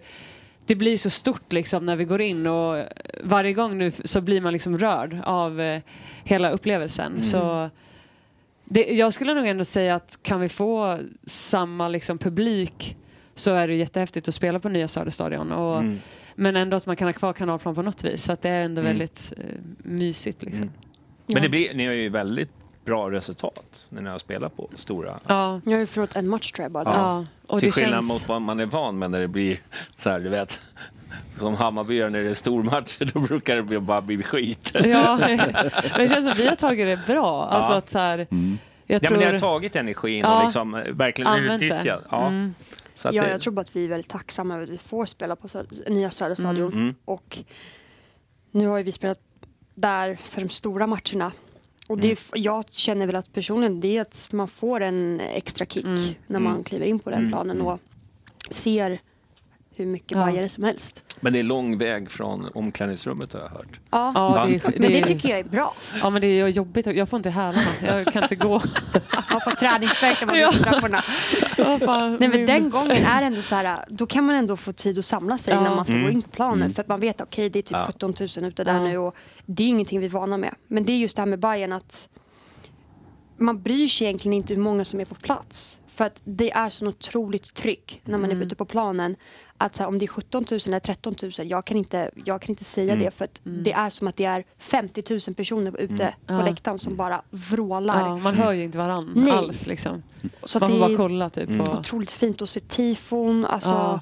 det 0.66 0.76
blir 0.76 0.98
så 0.98 1.10
stort 1.10 1.54
liksom 1.54 1.86
när 1.86 1.96
vi 1.96 2.06
går 2.06 2.22
in 2.22 2.48
och 2.48 2.84
varje 3.24 3.54
gång 3.54 3.78
nu 3.78 3.92
så 4.04 4.22
blir 4.22 4.42
man 4.42 4.54
liksom 4.54 4.78
rörd 4.78 5.18
av 5.24 5.62
eh, 5.62 5.82
hela 6.24 6.50
upplevelsen. 6.50 7.24
Så 7.24 7.70
det, 8.66 8.94
jag 8.94 9.14
skulle 9.14 9.34
nog 9.34 9.48
ändå 9.48 9.64
säga 9.64 9.96
att 9.96 10.20
kan 10.24 10.40
vi 10.40 10.50
få 10.50 11.00
samma 11.26 11.88
liksom, 11.88 12.18
publik 12.18 12.98
så 13.36 13.52
är 13.52 13.68
det 13.68 13.74
jättehäftigt 13.76 14.28
att 14.28 14.36
spela 14.36 14.60
på 14.60 14.70
nya 14.70 14.88
Söderstadion. 14.88 15.52
Och, 15.52 15.80
Mm. 15.80 16.00
Men 16.40 16.56
ändå 16.56 16.78
att 16.78 16.86
man 16.86 16.96
kan 16.96 17.08
ha 17.08 17.14
kvar 17.14 17.34
kanalplan 17.34 17.76
på 17.76 17.82
något 17.82 18.04
vis. 18.04 18.26
För 18.26 18.34
att 18.34 18.42
det 18.42 18.50
är 18.50 18.62
ändå 18.62 18.82
Mm. 18.82 18.92
väldigt 18.94 19.34
eh, 19.38 19.44
mysigt. 19.78 20.44
Liksom. 20.44 20.62
Mm. 20.64 20.74
Men 21.26 21.42
det 21.42 21.50
blir, 21.50 21.74
ni 21.74 21.86
har 21.86 21.94
ju 21.94 22.10
väldigt 22.10 22.50
bra 22.86 23.12
resultat 23.12 23.88
när 23.90 24.02
ni 24.02 24.10
har 24.10 24.18
spelat 24.18 24.58
på 24.58 24.70
stora. 24.76 25.20
Ja. 25.28 25.62
Jag 25.66 25.72
har 25.72 25.80
ju 25.80 25.86
förlorat 25.86 26.16
en 26.16 26.28
match 26.30 26.52
tror 26.52 26.64
jag 26.64 26.72
bara. 26.72 26.84
Ja. 26.84 27.26
Och 27.48 27.60
Till 27.60 27.68
det 27.68 27.72
skillnad 27.72 27.94
känns... 27.94 28.08
mot 28.08 28.28
vad 28.28 28.42
man 28.42 28.60
är 28.60 28.66
van 28.66 29.00
med 29.00 29.12
när 29.12 29.20
det 29.20 29.28
blir 29.28 29.60
så 29.98 30.10
här, 30.10 30.20
du 30.20 30.30
vet. 30.30 30.60
Som 31.38 31.56
Hammarbyare 31.56 32.10
när 32.10 32.24
det 32.24 32.30
är 32.30 32.34
stormatcher, 32.34 33.12
då 33.14 33.20
brukar 33.20 33.56
det 33.56 33.62
bli- 33.64 33.80
bara 33.80 34.02
bli 34.02 34.24
skit. 34.24 34.72
Ja, 34.84 35.18
men 35.28 35.38
det 35.98 36.08
känns 36.08 36.14
som 36.24 36.28
att 36.32 36.40
vi 36.40 36.48
har 36.48 36.56
tagit 36.56 36.88
det 36.88 37.14
bra. 37.14 37.48
Alltså 37.48 37.72
Ja. 37.72 37.78
att 37.78 37.90
så 37.90 38.00
här, 38.00 38.28
Mm. 38.32 38.58
jag 38.88 38.96
Ja, 39.04 39.08
tror... 39.08 39.18
men 39.18 39.26
ni 39.28 39.32
har 39.32 39.40
tagit 39.40 39.76
energin 39.76 40.20
Ja. 40.20 40.38
och 40.40 40.46
liksom 40.46 40.76
eh, 40.76 40.84
verkligen 40.94 41.28
Använt 41.32 41.60
det. 41.60 41.66
utnyttjat. 41.66 42.04
Ja. 42.12 42.28
Mm. 42.28 42.54
Så 42.98 43.10
Ja, 43.14 43.24
det, 43.24 43.30
jag 43.32 43.42
tror 43.42 43.54
bara 43.54 43.62
att 43.62 43.76
vi 43.76 43.84
är 43.86 43.90
väldigt 43.90 44.10
tacksamma 44.12 44.54
över 44.56 44.64
att 44.64 44.70
vi 44.70 44.78
får 44.78 45.06
spela 45.06 45.36
på 45.36 45.48
Sö- 45.48 45.90
nya 45.90 46.12
Söderstadion. 46.12 46.74
Mm. 46.74 46.96
Och 47.06 47.38
nu 48.52 48.68
har 48.68 48.78
ju 48.78 48.84
vi 48.84 48.92
spelat 48.92 49.20
där 49.76 50.16
för 50.24 50.42
de 50.42 50.50
stora 50.50 50.88
matcherna. 50.88 51.32
Och 51.90 51.98
det 51.98 52.08
Mm. 52.08 52.44
jag 52.44 52.66
känner 52.70 53.06
väl 53.08 53.16
att 53.16 53.34
personligen 53.34 53.80
det 53.82 53.98
är 53.98 54.02
att 54.02 54.28
man 54.32 54.48
får 54.48 54.82
en 54.82 55.20
extra 55.20 55.66
kick 55.66 55.86
Mm. 55.86 56.14
när 56.28 56.40
man 56.40 56.52
Mm. 56.52 56.64
kliver 56.64 56.86
in 56.86 57.00
på 57.00 57.10
den 57.10 57.20
Mm. 57.20 57.32
planen 57.32 57.62
och 57.62 57.80
ser 58.50 59.00
hur 59.78 59.86
mycket 59.86 60.12
Ja. 60.12 60.18
bajare 60.26 60.50
som 60.50 60.64
helst. 60.64 61.04
Men 61.20 61.34
det 61.34 61.40
är 61.40 61.44
lång 61.44 61.78
väg 61.78 62.12
från 62.12 62.50
omklädningsrummet 62.54 63.34
har 63.34 63.40
jag 63.40 63.50
hört. 63.50 63.80
Ja, 63.90 64.12
Ja, 64.16 64.46
det 64.48 64.56
är, 64.56 64.80
men 64.80 64.92
det 64.92 65.00
är- 65.00 65.06
tycker 65.06 65.30
jag 65.30 65.40
är 65.40 65.44
bra. 65.44 65.74
Ja, 66.02 66.10
men 66.10 66.22
det 66.22 66.28
är 66.28 66.48
jobbigt. 66.48 66.86
Jag 66.86 67.10
får 67.10 67.18
inte 67.18 67.30
hälarna. 67.30 67.68
Jag 67.86 68.06
kan 68.14 68.24
inte 68.24 68.36
gå. 68.36 68.62
Man 69.32 69.42
får 69.42 69.52
träningsvärk 69.52 70.18
när 70.22 70.28
man 70.28 70.40
Ja. 70.40 70.52
trapporna. 70.52 71.04
Ja. 71.58 72.18
Nej, 72.20 72.30
men 72.30 72.46
den 72.46 72.70
gången 72.70 72.92
är 73.06 73.22
det 73.22 73.28
ändå 73.28 73.42
så 73.42 73.56
här, 73.56 73.86
då 73.90 74.06
kan 74.06 74.24
man 74.26 74.36
ändå 74.36 74.58
få 74.58 74.72
tid 74.72 75.00
att 75.00 75.06
samla 75.06 75.38
sig 75.38 75.54
Ja. 75.54 75.62
när 75.62 75.76
man 75.76 75.86
ska 75.86 75.94
gå 75.94 76.00
Mm. 76.00 76.12
in 76.14 76.22
på 76.22 76.30
planen. 76.30 76.62
Mm. 76.62 76.74
För 76.74 76.82
att 76.82 76.88
man 76.88 77.00
vet 77.00 77.22
att 77.22 77.28
okej, 77.28 77.50
det 77.50 77.60
är 77.60 77.64
typ 77.64 77.72
Ja. 77.72 77.84
17 77.88 78.14
000 78.38 78.46
ute 78.46 78.64
där 78.64 78.74
Ja. 78.74 78.84
nu 78.84 78.98
och 78.98 79.16
det 79.46 79.64
är 79.64 79.68
ingenting 79.68 80.00
vi 80.00 80.06
är 80.06 80.10
vana 80.10 80.38
med. 80.38 80.56
Men 80.68 80.86
det 80.86 80.92
är 80.92 80.98
just 80.98 81.16
det 81.16 81.22
här 81.22 81.28
med 81.28 81.40
Bayern 81.40 81.74
att 81.74 82.10
man 83.38 83.62
bryr 83.62 83.88
sig 83.88 84.08
egentligen 84.08 84.34
inte 84.34 84.54
hur 84.54 84.62
många 84.62 84.86
som 84.86 85.00
är 85.00 85.06
på 85.06 85.16
plats. 85.16 85.80
För 85.88 86.06
att 86.06 86.22
det 86.24 86.52
är 86.52 86.70
så 86.70 86.88
otroligt 86.88 87.54
tryck 87.54 88.02
när 88.04 88.18
man 88.18 88.30
är 88.30 88.34
Mm. 88.36 88.48
ute 88.48 88.56
på 88.56 88.66
planen. 88.66 89.16
Att 89.60 89.76
så 89.76 89.84
här, 89.84 89.88
om 89.88 90.00
det 90.00 90.06
är 90.06 90.08
17 90.08 90.46
000 90.52 90.60
eller 90.68 90.80
13 90.80 91.16
000, 91.22 91.32
jag 91.50 91.66
kan 91.66 91.78
inte, 91.78 92.12
jag 92.26 92.42
kan 92.42 92.50
inte 92.50 92.64
säga 92.64 92.94
Mm. 92.94 93.06
det. 93.06 93.12
För 93.12 93.26
att 93.26 93.42
Mm. 93.46 93.64
det 93.64 93.72
är 93.74 93.90
som 93.90 94.08
att 94.08 94.16
det 94.16 94.26
är 94.26 94.44
50 94.58 95.04
000 95.28 95.36
personer 95.36 95.78
ute 95.82 95.94
Mm. 96.04 96.14
på 96.26 96.34
Ja. 96.34 96.42
läktaren 96.46 96.78
som 96.78 96.96
bara 96.96 97.22
vrålar. 97.30 98.00
Ja, 98.08 98.18
man 98.18 98.36
hör 98.36 98.52
ju 98.52 98.64
inte 98.64 98.78
varann 98.78 99.12
Nej. 99.16 99.32
alls. 99.34 99.68
Liksom. 99.68 100.04
Så 100.44 100.60
Man 100.60 100.70
får 100.70 100.76
det 100.76 100.82
bara 100.82 100.92
är 100.92 100.98
kolla 100.98 101.30
typ. 101.30 101.50
Mm. 101.50 101.66
på- 101.66 101.72
otroligt 101.72 102.12
fint 102.12 102.42
att 102.42 102.50
se 102.50 102.60
tifon. 102.60 103.46
Alltså, 103.46 103.70
Ja. 103.70 104.00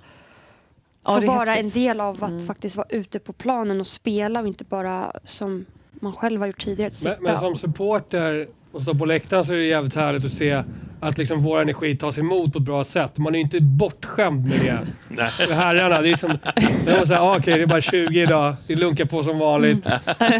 Ja, 1.06 1.22
få 1.22 1.28
vara 1.28 1.41
en 1.56 1.66
häftigt. 1.66 1.74
del 1.74 2.01
av 2.01 2.24
att 2.24 2.32
Mm. 2.32 2.47
faktiskt 2.47 2.76
vara 2.76 2.88
ute 2.89 3.20
på 3.20 3.34
planen 3.34 3.80
och 3.82 3.88
spela 3.88 4.39
och 4.41 4.47
inte 4.47 4.64
bara 4.64 5.12
som 5.24 5.66
man 5.91 6.14
själv 6.14 6.39
har 6.41 6.47
gjort 6.47 6.64
tidigare. 6.64 6.88
Att 6.88 6.93
sitta. 6.93 7.10
Men, 7.16 7.24
men 7.24 7.38
som 7.38 7.56
supporter 7.56 8.47
och 8.72 8.82
stå 8.82 8.95
på 8.95 9.06
läktaren 9.06 9.45
så 9.45 9.53
är 9.53 9.58
det 9.58 9.66
jävligt 9.66 9.95
härligt 9.95 10.26
att 10.26 10.32
se 10.32 10.64
att 11.08 11.18
liksom 11.18 11.43
vår 11.43 11.62
energi 11.62 11.97
tas 11.97 12.18
emot 12.18 12.53
på 12.53 12.60
ett 12.60 12.66
bra 12.66 12.84
sätt. 12.84 13.18
Man 13.18 13.36
är 13.36 13.39
ju 13.39 13.43
inte 13.43 13.60
bortskämd 13.62 14.49
med 14.49 14.60
det. 14.60 14.80
Nej. 15.08 15.30
För 15.32 15.53
herrarna, 15.53 16.01
det 16.01 16.10
är 16.10 16.16
som... 16.16 16.38
Det 16.86 16.91
är 16.91 17.06
så 17.06 17.14
här, 17.14 17.22
ah, 17.22 17.38
okej 17.38 17.58
det 17.58 17.62
är 17.64 17.68
bara 17.68 17.82
20 17.82 18.22
idag, 18.22 18.56
det 18.68 18.76
lunkar 18.76 19.06
på 19.06 19.24
som 19.24 19.39
vanligt. 19.39 19.84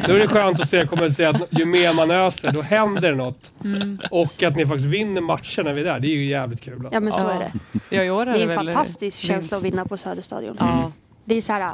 Då 0.08 0.14
är 0.14 0.20
det 0.20 0.28
skönt 0.28 0.60
att 0.60 0.70
se, 0.70 0.88
kommer 0.88 1.06
att 1.06 1.16
se 1.16 1.26
att 1.26 1.42
ju 1.52 1.66
mer 1.66 1.94
man 1.94 2.12
öser, 2.12 2.52
då 2.52 2.62
händer 2.62 3.10
det 3.10 3.16
något. 3.16 3.52
Mm. 3.64 4.00
Och 4.12 4.44
att 4.44 4.56
ni 4.56 4.66
faktiskt 4.66 4.90
vinner 4.90 5.22
matcher 5.22 5.64
när 5.64 5.74
vi 5.74 5.82
är 5.82 5.86
där, 5.86 6.00
det 6.00 6.08
är 6.08 6.16
ju 6.16 6.26
jävligt 6.26 6.62
kul. 6.62 6.74
Alltså. 6.74 6.94
ja 6.94 7.00
men 7.00 7.14
så 7.14 7.22
Ja. 7.22 7.32
är 7.32 7.40
det. 7.40 7.52
Ja, 7.96 8.04
i 8.04 8.10
år 8.10 8.26
Det 8.26 8.32
är 8.32 8.40
en 8.42 8.48
väl 8.48 8.56
fantastisk 8.58 9.18
känsla 9.18 9.58
att 9.58 9.64
vinna 9.64 9.86
på 9.86 9.98
Söderstadion. 9.98 10.56
Ja. 10.60 10.92
Det 11.26 11.38
är 11.38 11.42
så 11.42 11.54
här, 11.54 11.74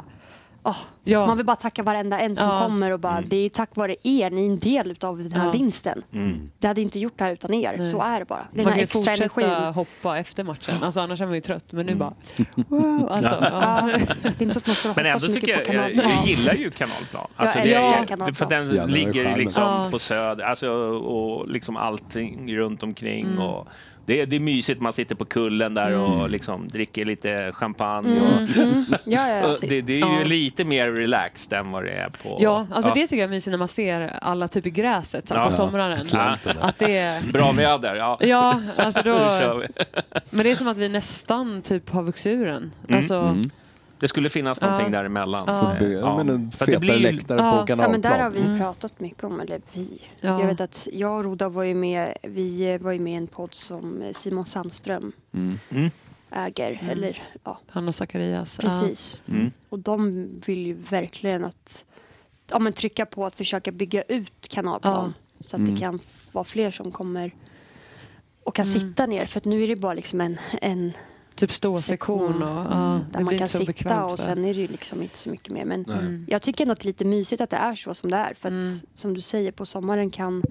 åh, 0.62 0.76
Ja. 1.04 1.26
man 1.26 1.36
vill 1.36 1.46
bara 1.46 1.56
tacka 1.56 1.82
varenda 1.82 2.18
en 2.20 2.36
som 2.36 2.46
Ja. 2.48 2.60
kommer 2.60 2.90
och 2.90 3.00
bara, 3.00 3.20
det 3.26 3.36
är 3.36 3.48
tack 3.48 3.76
vare 3.76 3.96
er, 4.02 4.30
ni 4.30 4.42
är 4.46 4.50
en 4.50 4.58
del 4.58 4.96
av 5.00 5.18
den 5.18 5.32
här 5.32 5.44
Ja. 5.44 5.50
vinsten. 5.50 6.02
Mm. 6.12 6.50
Det 6.58 6.66
hade 6.66 6.80
inte 6.80 6.98
gjort 6.98 7.12
det 7.18 7.24
här 7.24 7.32
utan 7.32 7.54
er, 7.54 7.74
Nej. 7.78 7.90
så 7.90 8.00
är 8.02 8.18
det 8.18 8.24
bara. 8.24 8.46
Den 8.52 8.64
Man 8.64 8.72
här 8.72 8.72
kan 8.72 8.82
extra 8.84 8.98
fortsätta 9.14 9.42
energin. 9.44 9.74
hoppa 9.74 10.18
efter 10.18 10.44
matchen. 10.44 10.82
Alltså, 10.82 11.00
annars 11.00 11.20
är 11.20 11.26
man 11.26 11.34
ju 11.34 11.40
trött. 11.40 11.64
Men 11.72 11.88
Mm. 11.88 11.94
nu 11.94 11.98
bara... 11.98 12.14
Wow, 12.68 13.08
alltså, 13.12 13.34
ja. 13.40 13.90
Ja, 13.90 13.98
det 14.22 14.28
är 14.28 14.42
inte 14.42 14.52
så 14.54 14.58
att 14.58 14.66
man 14.66 14.76
står 14.76 14.90
och 14.90 14.96
Men 14.96 15.06
ändå 15.06 15.20
så 15.20 15.32
tycker 15.32 15.48
jag, 15.48 15.66
på 15.66 15.72
jag, 15.74 15.94
jag 15.94 16.26
gillar 16.26 16.54
ju 16.54 16.70
kanalplan. 16.70 17.26
Alltså 17.36 17.58
Jag 17.58 17.66
det 17.68 17.74
älskar 17.74 18.02
är, 18.02 18.06
kanalplan. 18.06 18.34
För 18.34 18.46
den 18.46 18.66
Jävlar, 18.66 18.86
ligger 18.88 19.36
liksom 19.36 19.62
Ja. 19.62 19.88
på 19.90 19.98
söder, 19.98 20.44
alltså, 20.44 20.68
och 20.90 21.48
liksom 21.48 21.76
allting 21.76 22.56
runt 22.56 22.82
omkring. 22.82 23.26
Mm. 23.26 23.38
Och 23.38 23.68
det, 24.06 24.20
är- 24.20 24.26
det 24.26 24.36
är 24.36 24.40
mysigt, 24.40 24.80
man 24.80 24.92
sitter 24.92 25.14
på 25.14 25.24
kullen 25.24 25.74
där 25.74 25.96
och 25.96 26.30
liksom 26.30 26.68
dricker 26.68 27.04
lite 27.04 27.52
champagne. 27.54 28.10
Mm, 28.18 28.22
Och, 28.44 28.56
mm. 28.56 28.84
Ja, 29.04 29.28
ja, 29.28 29.56
det, 29.68 29.80
det 29.80 29.92
är 29.92 29.96
ju 29.96 30.18
Ja. 30.18 30.24
lite 30.24 30.64
mer 30.64 30.90
relaxed 30.92 31.58
än 31.58 31.70
vad 31.70 31.84
det 31.84 31.90
är 31.90 32.08
på... 32.08 32.38
Ja, 32.40 32.66
alltså 32.72 32.90
det 32.94 33.00
tycker 33.06 33.16
jag 33.16 33.24
är 33.24 33.28
mysigt 33.30 33.50
när 33.50 33.58
man 33.58 33.68
ser 33.68 34.00
alla 34.22 34.48
typ 34.48 34.66
i 34.66 34.70
gräset 34.70 35.28
så 35.28 35.34
Ja. 35.34 35.46
på 35.46 35.52
somraren. 35.52 35.98
Ja. 36.12 36.36
Att 36.60 36.78
det 36.78 36.96
är... 36.98 37.32
Bra 37.32 37.52
väder, 37.52 37.94
ja. 37.94 38.18
Ja, 38.20 38.60
alltså 38.76 39.02
då... 39.04 39.58
vi. 39.60 39.84
Men 40.30 40.44
det 40.44 40.50
är 40.50 40.54
som 40.54 40.68
att 40.68 40.76
vi 40.76 40.88
nästan 40.88 41.62
typ 41.62 41.90
har 41.90 42.02
vuxit 42.02 42.32
ur 42.32 42.46
den. 42.46 42.72
Alltså, 42.90 43.14
Mm. 43.16 43.50
Det 44.02 44.08
skulle 44.08 44.28
finnas 44.28 44.60
någonting 44.60 44.86
Ja. 44.86 44.98
däremellan. 44.98 45.44
Ja. 45.46 45.76
Bygga, 45.80 45.98
ja. 45.98 46.16
men 46.16 46.28
en 46.28 46.50
För 46.52 46.64
att 46.64 46.66
det 46.66 46.72
fetare 46.80 46.98
blir 46.98 47.12
läktare 47.12 47.40
Ja. 47.40 47.60
på 47.60 47.66
kanalplan. 47.66 47.78
Ja, 47.78 47.88
men 47.88 48.00
där 48.00 48.18
har 48.18 48.30
vi 48.30 48.40
Mm. 48.40 48.58
pratat 48.58 49.00
mycket 49.00 49.24
om, 49.24 49.40
eller 49.40 49.60
vi. 49.72 50.02
Ja. 50.20 50.40
Jag 50.40 50.46
vet 50.46 50.60
att 50.60 50.88
jag 50.92 51.16
och 51.18 51.24
Roda 51.24 51.48
var 51.48 51.62
ju 51.62 51.74
med, 51.74 52.16
vi 52.22 52.78
var 52.78 52.92
ju 52.92 52.98
med 52.98 53.12
i 53.12 53.16
en 53.16 53.26
podd 53.26 53.54
som 53.54 54.02
Simon 54.14 54.46
Sandström 54.46 55.12
Mm. 55.34 55.58
Mm. 55.70 55.90
äger, 56.30 56.70
Mm. 56.82 56.90
eller 56.90 57.22
ja, 57.44 57.58
han 57.68 57.88
och 57.88 57.94
Zacharias. 57.94 58.56
precis. 58.58 59.20
Mm. 59.28 59.50
Och 59.68 59.78
de 59.78 60.28
vill 60.46 60.66
ju 60.66 60.72
verkligen 60.74 61.44
att 61.44 61.84
ja, 62.50 62.58
men 62.58 62.72
trycka 62.72 63.06
på 63.06 63.26
att 63.26 63.34
försöka 63.36 63.72
bygga 63.72 64.02
ut 64.02 64.48
kanalplan. 64.48 65.14
Så 65.40 65.56
att 65.56 65.60
Mm. 65.60 65.74
det 65.74 65.80
kan 65.80 66.00
vara 66.32 66.44
fler 66.44 66.70
som 66.70 66.92
kommer 66.92 67.32
och 68.44 68.54
kan 68.54 68.64
Mm. 68.66 68.80
sitta 68.80 69.06
ner. 69.06 69.26
För 69.26 69.38
att 69.40 69.44
nu 69.44 69.62
är 69.64 69.68
det 69.68 69.76
bara 69.76 69.94
liksom 69.94 70.20
en, 70.20 70.38
en 70.62 70.92
Typ 71.42 71.52
ståsektion 71.52 72.42
och... 72.42 72.72
Ja, 72.72 73.00
där 73.12 73.20
man 73.20 73.38
kan 73.38 73.48
sitta 73.48 74.04
och 74.04 74.18
sen 74.18 74.44
är 74.44 74.54
det 74.54 74.60
ju 74.60 74.66
liksom 74.66 75.02
inte 75.02 75.18
så 75.18 75.30
mycket 75.30 75.52
mer. 75.52 75.64
Men. 75.64 75.84
Mm. 75.84 76.26
jag 76.28 76.42
tycker 76.42 76.64
ändå 76.64 76.72
att 76.72 76.80
det 76.80 76.84
är 76.84 76.86
lite 76.86 77.04
mysigt 77.04 77.40
att 77.40 77.50
det 77.50 77.56
är 77.56 77.74
så 77.74 77.94
som 77.94 78.10
det 78.10 78.16
är. 78.16 78.34
För 78.34 78.48
att 78.48 78.52
Mm. 78.52 78.78
som 78.94 79.14
du 79.14 79.20
säger, 79.20 79.52
på 79.52 79.66
sommaren 79.66 80.10
kan 80.10 80.42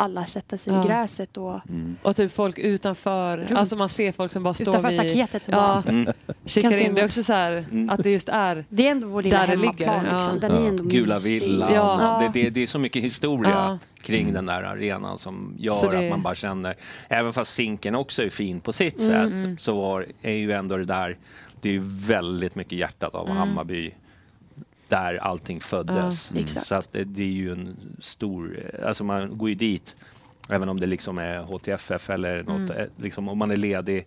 alla 0.00 0.24
sätta 0.26 0.58
sig 0.58 0.72
Ja. 0.72 0.84
i 0.84 0.88
gräset 0.88 1.36
och 1.36 1.60
Mm. 1.68 1.96
Och 2.02 2.16
typ 2.16 2.32
folk 2.32 2.58
utanför, 2.58 3.36
Runt. 3.38 3.50
alltså 3.58 3.76
man 3.76 3.88
ser 3.88 4.12
folk 4.12 4.32
som 4.32 4.42
bara 4.42 4.54
står 4.54 4.68
utanför 4.68 4.88
vid... 5.02 5.10
staketet. 5.10 5.42
som 5.44 5.54
Ja, 5.54 5.82
Mm. 5.88 6.12
kikar 6.44 6.80
in. 6.80 6.94
Det 6.94 7.00
är 7.00 7.04
också 7.04 7.22
så 7.22 7.32
här 7.32 7.52
Mm. 7.52 7.90
att 7.90 8.02
det 8.02 8.10
just 8.10 8.28
är... 8.28 8.64
det 8.68 8.86
är 8.86 8.90
ändå 8.90 9.08
vår 9.08 9.22
lilla 9.22 9.38
Där 9.38 9.46
det 9.46 9.50
hemmaplan. 9.52 9.74
ligger, 10.04 10.14
ja. 10.14 10.20
Liksom. 10.20 10.40
Den 10.40 10.50
Ja. 10.50 10.62
är 10.64 10.68
ändå 10.68 10.82
Gula 10.84 11.18
villan. 11.18 11.74
Ja. 11.74 12.30
Det, 12.32 12.42
det, 12.42 12.50
det 12.50 12.60
är 12.62 12.66
så 12.66 12.78
mycket 12.78 13.02
historia 13.02 13.50
Ja. 13.50 13.78
kring 14.02 14.32
den 14.32 14.46
där 14.46 14.62
arenan 14.62 15.18
som 15.18 15.54
gör 15.58 15.90
det- 15.90 15.98
att 16.04 16.10
man 16.10 16.22
bara 16.22 16.34
känner, 16.34 16.74
även 17.08 17.32
fast 17.32 17.54
Zinken 17.54 17.94
också 17.94 18.22
är 18.22 18.30
fin 18.30 18.60
på 18.60 18.72
sitt 18.72 19.00
Mm, 19.00 19.10
sätt, 19.10 19.32
mm. 19.32 19.58
så 19.58 19.74
var, 19.80 20.06
är 20.22 20.32
ju 20.32 20.52
ändå 20.52 20.76
det 20.76 20.84
där, 20.84 21.18
det 21.60 21.68
är 21.68 21.72
ju 21.72 21.82
väldigt 21.84 22.54
mycket 22.54 22.78
hjärtat 22.78 23.14
av 23.14 23.26
Mm. 23.26 23.36
Hammarby 23.38 23.94
där 24.90 25.14
allting 25.16 25.60
föddes. 25.60 26.30
Ja, 26.34 26.40
exakt. 26.40 26.66
Så 26.66 26.74
att 26.74 26.92
det, 26.92 27.04
det 27.04 27.22
är 27.22 27.26
ju 27.26 27.52
en 27.52 27.76
stor, 28.00 28.70
alltså 28.84 29.04
man 29.04 29.38
går 29.38 29.48
ju 29.48 29.54
dit, 29.54 29.96
även 30.48 30.68
om 30.68 30.80
det 30.80 30.86
liksom 30.86 31.18
är 31.18 31.38
HTFF 31.42 32.10
eller 32.10 32.42
något, 32.42 32.70
Mm. 32.70 32.82
eh, 32.82 32.86
liksom, 32.96 33.28
om 33.28 33.38
man 33.38 33.50
är 33.50 33.56
ledig, 33.56 34.06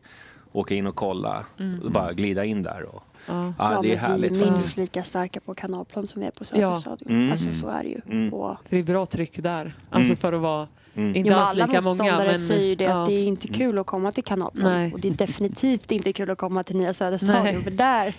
åka 0.52 0.76
in 0.76 0.88
och 0.88 0.96
kolla, 0.96 1.46
Mm. 1.60 1.80
och 1.82 1.92
bara 1.92 2.14
glida 2.14 2.46
in 2.46 2.64
där. 2.64 2.84
Och, 2.84 3.04
Ja. 3.28 3.54
ja, 3.60 3.80
det 3.82 3.92
är 3.94 3.98
härligt 3.98 4.32
vi 4.32 4.36
är 4.36 4.40
minst 4.46 4.56
faktiskt. 4.56 4.78
lika 4.78 5.04
starka 5.04 5.40
på 5.40 5.56
kanalplan 5.56 6.08
som 6.08 6.22
vi 6.22 6.28
är 6.28 6.32
på 6.32 6.44
Ja. 6.54 6.56
Söderstadion. 6.80 7.12
Mm. 7.12 7.32
Alltså 7.32 7.54
så 7.54 7.68
är 7.68 7.84
det 7.84 7.90
ju. 7.90 8.02
Mm. 8.06 8.34
Och, 8.34 8.58
Så 8.58 8.64
det 8.70 8.78
är 8.80 8.84
bra 8.84 9.06
tryck 9.06 9.38
där. 9.44 9.74
Alltså 9.90 10.06
Mm. 10.12 10.18
för 10.18 10.34
att 10.34 10.42
vara 10.42 10.68
Mm. 10.96 11.16
inte 11.16 11.30
jo, 11.30 11.36
alls 11.36 11.50
alla 11.50 11.66
lika 11.66 11.82
många. 11.82 11.90
motståndare 12.04 12.28
Men, 12.28 12.40
säger 12.40 12.66
ju 12.66 12.76
det 12.76 12.84
ja. 12.84 13.04
att 13.04 13.10
det 13.10 13.14
är 13.16 13.24
inte 13.24 13.48
kul 13.48 13.80
att 13.80 13.86
komma 13.86 14.12
till 14.12 14.24
kanalplan. 14.24 14.72
Nej. 14.74 14.94
Och 14.94 15.00
det 15.00 15.08
är 15.08 15.12
definitivt 15.14 15.92
inte 15.92 16.14
kul 16.14 16.30
att 16.30 16.38
komma 16.38 16.64
till 16.64 16.76
Nya 16.76 16.94
Söderstadion. 16.94 17.64
För 17.64 17.72
där 17.72 18.14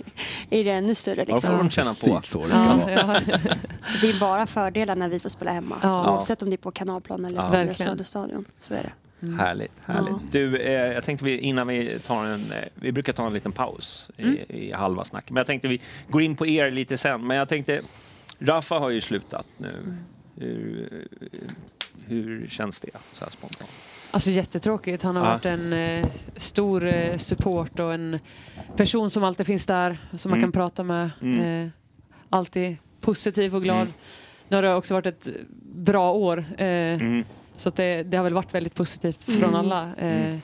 är 0.50 0.64
det 0.64 0.70
ännu 0.70 0.94
större. 0.94 1.24
Ja, 1.28 1.34
Liksom. 1.34 1.50
får 1.50 1.58
de 1.58 1.70
känna 1.70 1.90
på. 1.94 2.14
Precis 2.14 2.30
så 2.30 2.46
det 2.46 2.54
ska 2.54 2.64
Ja, 2.64 2.76
vara. 3.06 3.20
ja. 3.26 3.38
Så 3.86 3.98
det 4.00 4.10
är 4.10 4.20
bara 4.20 4.46
fördelar 4.46 4.96
när 4.96 5.08
vi 5.08 5.18
får 5.20 5.28
spela 5.28 5.52
hemma. 5.52 5.78
Ja. 5.82 6.10
Oavsett 6.12 6.42
om 6.42 6.50
det 6.50 6.54
är 6.54 6.58
på 6.58 6.70
kanalplan 6.70 7.24
eller 7.24 7.42
Ja. 7.42 7.50
på 7.50 7.56
Nya. 7.56 7.74
Söderstadion. 7.74 8.44
Så 8.60 8.74
är 8.74 8.82
det. 8.82 8.92
Mm. 9.26 9.38
Härligt, 9.38 9.72
härligt. 9.84 10.10
Ja. 10.12 10.18
Du, 10.30 10.56
eh, 10.56 10.72
jag 10.72 11.04
tänkte 11.04 11.24
vi, 11.24 11.38
innan 11.38 11.66
vi 11.66 11.98
tar 12.06 12.24
en, 12.24 12.34
eh, 12.34 12.68
vi 12.74 12.92
brukar 12.92 13.12
ta 13.12 13.26
en 13.26 13.32
liten 13.32 13.52
paus 13.52 14.10
i, 14.16 14.22
Mm. 14.22 14.38
i 14.48 14.72
halva 14.72 15.04
snacket, 15.04 15.30
men 15.30 15.36
jag 15.36 15.46
tänkte 15.46 15.68
vi 15.68 15.80
går 16.08 16.22
in 16.22 16.36
på 16.36 16.46
er 16.46 16.70
lite 16.70 16.96
sen. 16.98 17.26
Men 17.26 17.36
jag 17.36 17.48
tänkte, 17.48 17.80
Rafa 18.38 18.78
har 18.78 18.90
ju 18.90 19.00
slutat 19.00 19.46
nu. 19.58 19.72
Mm. 20.40 20.88
Hur, 22.07 22.47
känns 22.49 22.80
det 22.80 22.90
så 23.12 23.24
här 23.24 23.30
spontant? 23.30 23.70
Alltså 24.11 24.30
jättetråkigt. 24.30 25.03
Han 25.03 25.16
har 25.16 25.24
Ja. 25.24 25.30
varit 25.30 25.45
en 25.47 25.72
eh, 25.72 26.07
stor 26.36 26.86
eh, 26.86 27.16
support 27.16 27.78
och 27.78 27.95
en 27.95 28.18
person 28.76 29.11
som 29.11 29.24
alltid 29.24 29.47
finns 29.47 29.66
där, 29.66 29.99
som 30.16 30.30
man 30.30 30.38
Mm. 30.38 30.47
kan 30.47 30.53
prata 30.53 30.82
med. 30.82 31.11
Mm. 31.22 31.64
Eh, 31.64 31.70
alltid 32.30 32.76
positiv 33.01 33.55
och 33.57 33.62
glad. 33.62 33.76
Mm. 33.80 33.92
Nu 34.49 34.57
har 34.57 34.62
det 34.62 34.74
också 34.74 34.95
varit 34.95 35.07
ett 35.07 35.28
bra 35.74 36.12
år. 36.12 36.38
Eh, 36.59 36.64
Mm. 36.66 37.24
Så 37.57 37.68
att 37.68 37.76
det, 37.76 38.03
det 38.03 38.16
har 38.16 38.24
väl 38.24 38.34
varit 38.34 38.55
väldigt 38.55 38.74
positivt 38.74 39.24
från 39.24 39.36
Mm. 39.36 39.55
alla. 39.55 39.82
Eh, 39.99 40.26
Mm. 40.26 40.40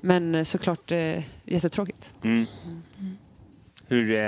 Men 0.00 0.34
eh, 0.34 0.44
såklart 0.44 0.90
eh, 0.92 1.22
jättetråkigt. 1.44 2.14
Mm. 2.24 2.46
Hur 3.88 4.10
eh, 4.10 4.20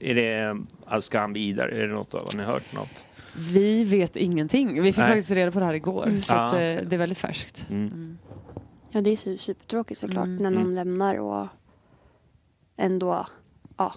är 0.00 0.14
det, 0.14 0.56
alltså 0.86 1.06
ska 1.06 1.20
han 1.20 1.32
vidare? 1.32 1.70
Är 1.82 1.86
det 1.88 1.94
något, 1.94 2.12
har 2.12 2.36
ni 2.36 2.42
hört 2.42 2.72
något? 2.72 3.04
Vi 3.52 3.84
vet 3.84 4.16
ingenting. 4.16 4.82
Vi 4.82 4.92
fick 4.92 4.98
Nej. 4.98 5.08
faktiskt 5.08 5.30
reda 5.30 5.50
på 5.50 5.58
det 5.60 5.66
här 5.66 5.74
igår. 5.74 6.06
Mm. 6.06 6.22
Så 6.22 6.34
att, 6.34 6.52
eh, 6.52 6.58
det 6.58 6.92
är 6.92 6.96
väldigt 6.98 7.18
färskt. 7.18 7.66
Mm. 7.70 7.86
Mm. 7.86 8.18
Ja, 8.92 9.00
det 9.00 9.10
är 9.10 9.16
su- 9.16 9.36
supertråkigt 9.36 10.00
såklart 10.00 10.24
Mm. 10.26 10.36
när 10.36 10.50
någon 10.50 10.62
Mm. 10.62 10.74
lämnar 10.74 11.14
och 11.18 11.46
ändå, 12.76 13.26
ja, 13.76 13.94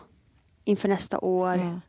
inför 0.63 0.89
nästa 0.89 1.19
år 1.19 1.55
Ja. 1.55 1.79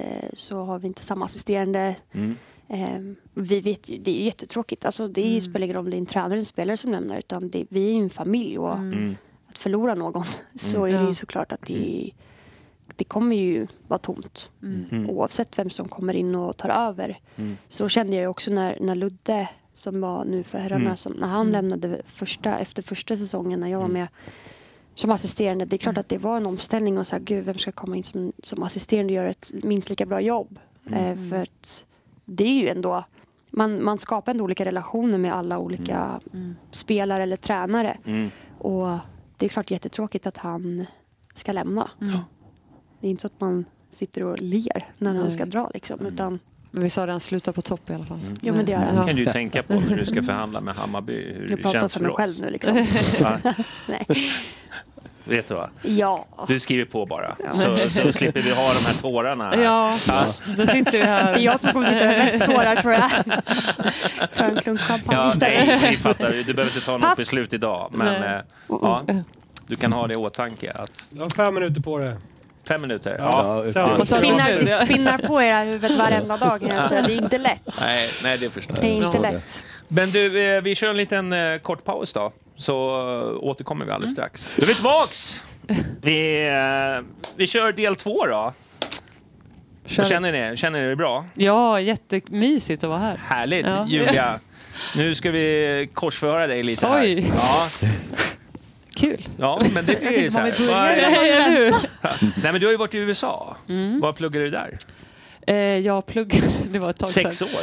eh, 0.00 0.30
så 0.34 0.64
har 0.64 0.78
vi 0.78 0.86
inte 0.88 1.02
samma 1.02 1.24
assisterande. 1.24 1.96
Mm. 2.12 2.36
Eh, 2.68 3.00
vi 3.34 3.60
vet 3.60 3.88
ju, 3.90 3.98
det 3.98 4.20
är 4.20 4.24
jättetråkigt. 4.24 4.84
Alltså, 4.84 5.06
det 5.08 5.28
Mm. 5.28 5.40
spelar 5.40 5.64
ingen 5.64 5.76
roll 5.76 5.84
om 5.84 5.90
det 5.90 5.96
är 5.96 5.98
en 5.98 6.06
tränare 6.06 6.26
eller 6.32 6.38
en 6.38 6.44
spelare 6.44 6.76
som 6.76 6.90
lämnar 6.92 7.18
utan 7.18 7.48
det, 7.50 7.66
vi 7.70 7.88
är 7.90 7.92
ju 7.94 8.02
en 8.02 8.10
familj 8.10 8.58
och 8.58 8.72
Mm. 8.76 8.92
Mm. 8.92 9.16
att 9.48 9.58
förlora 9.58 9.94
någon 9.94 10.24
så 10.54 10.84
Mm. 10.86 10.96
är 10.96 11.02
det 11.02 11.08
ju 11.08 11.14
såklart 11.14 11.52
att 11.52 11.62
det, 11.66 12.10
det 12.96 13.04
kommer 13.04 13.36
ju 13.36 13.66
vara 13.88 13.98
tomt. 13.98 14.50
Mm. 14.62 14.84
Mm. 14.90 15.10
Oavsett 15.10 15.58
vem 15.58 15.70
som 15.70 15.88
kommer 15.88 16.14
in 16.14 16.34
och 16.34 16.56
tar 16.56 16.68
över. 16.68 17.18
Mm. 17.36 17.56
Så 17.68 17.88
kände 17.88 18.12
jag 18.16 18.22
ju 18.22 18.28
också 18.28 18.50
när, 18.50 18.78
när 18.80 18.94
Ludde, 18.94 19.48
som 19.72 20.00
var 20.00 20.24
nu 20.24 20.42
för 20.42 20.58
herrarna, 20.58 20.84
Mm. 20.84 20.96
som, 20.96 21.12
när 21.12 21.26
han 21.28 21.40
Mm. 21.48 21.52
lämnade 21.52 22.02
första, 22.06 22.58
efter 22.58 22.82
första 22.82 23.16
säsongen 23.16 23.60
när 23.60 23.68
jag 23.68 23.78
var 23.78 23.84
Mm. 23.84 23.92
med 24.00 24.08
som 24.94 25.10
assisterande. 25.10 25.64
Det 25.64 25.76
är 25.76 25.78
klart 25.78 25.98
att 25.98 26.08
det 26.08 26.18
var 26.18 26.36
en 26.36 26.46
omställning 26.46 26.98
och 26.98 27.06
så 27.06 27.16
här, 27.16 27.22
gud, 27.22 27.44
vem 27.44 27.58
ska 27.58 27.72
komma 27.72 27.96
in 27.96 28.02
som, 28.02 28.32
som 28.42 28.62
assisterande 28.62 29.12
och 29.12 29.16
göra 29.16 29.30
ett 29.30 29.50
minst 29.52 29.90
lika 29.90 30.06
bra 30.06 30.20
jobb? 30.20 30.58
Mm. 30.86 31.04
Eh, 31.24 31.30
för 31.30 31.42
att 31.42 31.84
det 32.24 32.44
är 32.44 32.60
ju 32.62 32.68
ändå, 32.68 33.04
man, 33.50 33.84
man 33.84 33.98
skapar 33.98 34.32
ändå 34.32 34.44
olika 34.44 34.64
relationer 34.64 35.18
med 35.18 35.34
alla 35.34 35.58
olika 35.58 36.20
Mm. 36.32 36.56
spelare 36.70 37.22
eller 37.22 37.36
tränare. 37.36 37.98
Mm. 38.04 38.30
Och 38.58 38.98
det 39.36 39.46
är 39.46 39.48
klart 39.48 39.70
jättetråkigt 39.70 40.26
att 40.26 40.36
han 40.36 40.86
ska 41.34 41.52
lämna. 41.52 41.90
Mm. 42.00 42.18
Det 43.06 43.08
är 43.08 43.10
inte 43.10 43.20
så 43.20 43.26
att 43.26 43.40
man 43.40 43.64
sitter 43.92 44.22
och 44.22 44.40
ler 44.42 44.84
när 44.98 45.14
han 45.14 45.22
Nej. 45.22 45.30
ska 45.30 45.44
dra 45.46 45.70
liksom. 45.74 46.00
Mm. 46.00 46.14
Utan, 46.14 46.38
Men 46.70 46.82
vi 46.82 46.90
sa 46.90 47.06
redan, 47.06 47.20
sluta 47.20 47.52
på 47.52 47.62
topp 47.62 47.90
i 47.90 47.94
alla 47.94 48.04
fall. 48.04 48.18
Mm. 48.20 48.34
Jo, 48.40 48.54
men 48.54 48.64
det 48.66 48.72
gör 48.72 48.78
han. 48.78 48.96
Det 48.96 49.04
kan 49.06 49.16
du 49.16 49.24
ju 49.24 49.32
tänka 49.32 49.62
på 49.62 49.74
när 49.74 49.96
du 49.96 50.06
ska 50.06 50.22
förhandla 50.22 50.60
med 50.60 50.74
Hammarby, 50.74 51.12
hur 51.34 51.40
jag 51.48 51.58
det 51.58 51.62
pratar 51.62 51.80
känns 51.80 51.94
för 51.94 52.00
mig 52.00 52.12
själv 52.12 52.30
oss. 52.30 52.40
nu 52.40 52.50
liksom. 52.50 52.76
Ja, 53.20 53.38
Nej. 53.86 54.06
vet 55.24 55.48
du 55.48 55.54
vad? 55.54 55.70
Ja. 55.82 56.26
Du 56.48 56.60
skriver 56.60 56.84
på 56.84 57.06
bara, 57.06 57.36
Ja. 57.44 57.54
så, 57.54 57.76
så 57.76 58.12
slipper 58.12 58.42
vi 58.42 58.50
ha 58.50 58.72
de 58.74 58.78
här 58.86 58.94
tårarna. 59.00 59.44
här. 59.50 59.62
Ja, 59.62 59.94
då 60.56 60.66
sitter 60.66 60.92
vi 60.92 60.98
här. 61.02 61.34
Det 61.34 61.40
är 61.40 61.44
jag 61.44 61.60
som 61.60 61.72
kommer 61.72 61.86
sitta 61.86 62.04
med 62.06 62.18
mest 62.32 62.46
tårar 62.46 62.76
tror 62.76 62.92
jag. 62.92 63.10
Ta 64.36 64.44
en 64.44 64.56
klunk 64.56 64.80
champagne 64.80 65.18
Ja, 65.18 65.28
istället. 65.30 65.66
nej, 65.82 65.90
vi 65.90 65.96
fattar. 65.96 66.30
Du 66.30 66.44
behöver 66.54 66.74
inte 66.74 66.86
ta 66.86 66.92
något 66.92 67.02
Pass. 67.02 67.16
beslut 67.18 67.52
idag, 67.52 67.90
men 67.92 68.20
Nej. 68.20 68.34
eh, 68.36 68.40
ja, 68.68 69.04
du 69.66 69.76
kan 69.76 69.92
ha 69.92 70.06
det 70.06 70.14
i 70.14 70.16
åtanke. 70.16 70.72
Att 70.72 71.04
Du 71.10 71.20
har 71.20 71.30
fem 71.30 71.54
minuter 71.54 71.80
på 71.80 71.98
det. 71.98 72.16
Fem 72.68 72.80
minuter, 72.80 73.16
ja. 73.18 73.30
Ja, 73.32 73.72
det. 73.84 74.00
Och 74.00 74.08
så- 74.08 74.14
Spinnar, 74.16 74.56
vi 74.58 74.86
spinnar 74.86 75.18
på 75.18 75.42
era 75.42 75.58
huvudet 75.62 75.98
varenda 75.98 76.36
dag. 76.36 76.70
Alltså, 76.70 76.94
det 76.94 77.12
är 77.12 77.22
inte 77.22 77.38
lätt. 77.38 77.80
Nej, 77.80 78.08
nej, 78.22 78.38
det 78.38 78.50
förstår 78.50 78.74
Det 78.80 78.86
är 78.86 79.00
jag. 79.00 79.04
inte 79.14 79.18
Ja. 79.18 79.22
lätt. 79.32 79.64
Men 79.88 80.10
du, 80.10 80.40
eh, 80.56 80.62
vi 80.62 80.74
kör 80.74 80.90
en 80.90 80.96
liten 80.96 81.32
eh, 81.32 81.58
kort 81.58 81.84
paus 81.84 82.12
då, 82.12 82.32
så 82.56 82.74
eh, 83.32 83.44
återkommer 83.48 83.86
vi 83.86 83.92
alldeles 83.92 84.12
strax. 84.12 84.48
Då 84.56 84.62
är 84.62 84.66
vi 84.66 84.74
tillbaks! 84.74 85.42
Vi, 86.02 86.50
vi 87.36 87.46
kör 87.46 87.72
del 87.72 87.96
två 87.96 88.26
då. 88.26 88.52
Kör. 89.86 90.02
Vad 90.02 90.08
känner 90.10 90.50
ni? 90.50 90.56
Känner 90.56 90.82
ni 90.82 90.88
det 90.88 90.96
bra? 90.96 91.24
Ja, 91.34 91.80
jättemysigt 91.80 92.84
att 92.84 92.90
vara 92.90 92.98
här. 92.98 93.20
Härligt, 93.28 93.66
Ja. 93.66 93.84
Julia. 93.88 94.40
Nu 94.96 95.14
ska 95.14 95.30
vi 95.30 95.88
korsföra 95.94 96.46
dig 96.46 96.62
lite 96.62 96.86
här. 96.86 97.00
Oj. 97.00 97.32
Ja. 97.36 97.68
Kul. 98.96 99.28
Ja, 99.38 99.62
men 99.74 99.86
det 99.86 100.00
blir 100.00 100.20
ju 100.20 100.30
så 100.30 100.38
här. 100.38 100.54
Vad 100.68 100.88
är-? 100.88 101.70
Nej, 102.42 102.52
men 102.52 102.60
du 102.60 102.66
har 102.66 102.72
ju 102.72 102.76
varit 102.76 102.94
i 102.94 102.98
USA. 102.98 103.56
Vad 104.00 104.16
pluggar 104.16 104.40
du 104.40 104.50
där? 104.50 104.78
Eh, 105.46 105.56
jag 105.56 106.06
pluggade, 106.06 106.46
det 106.70 106.78
var 106.78 106.90
ett 106.90 106.98
tag 106.98 107.08
Sex 107.08 107.38
sedan. 107.38 107.48
år? 107.48 107.62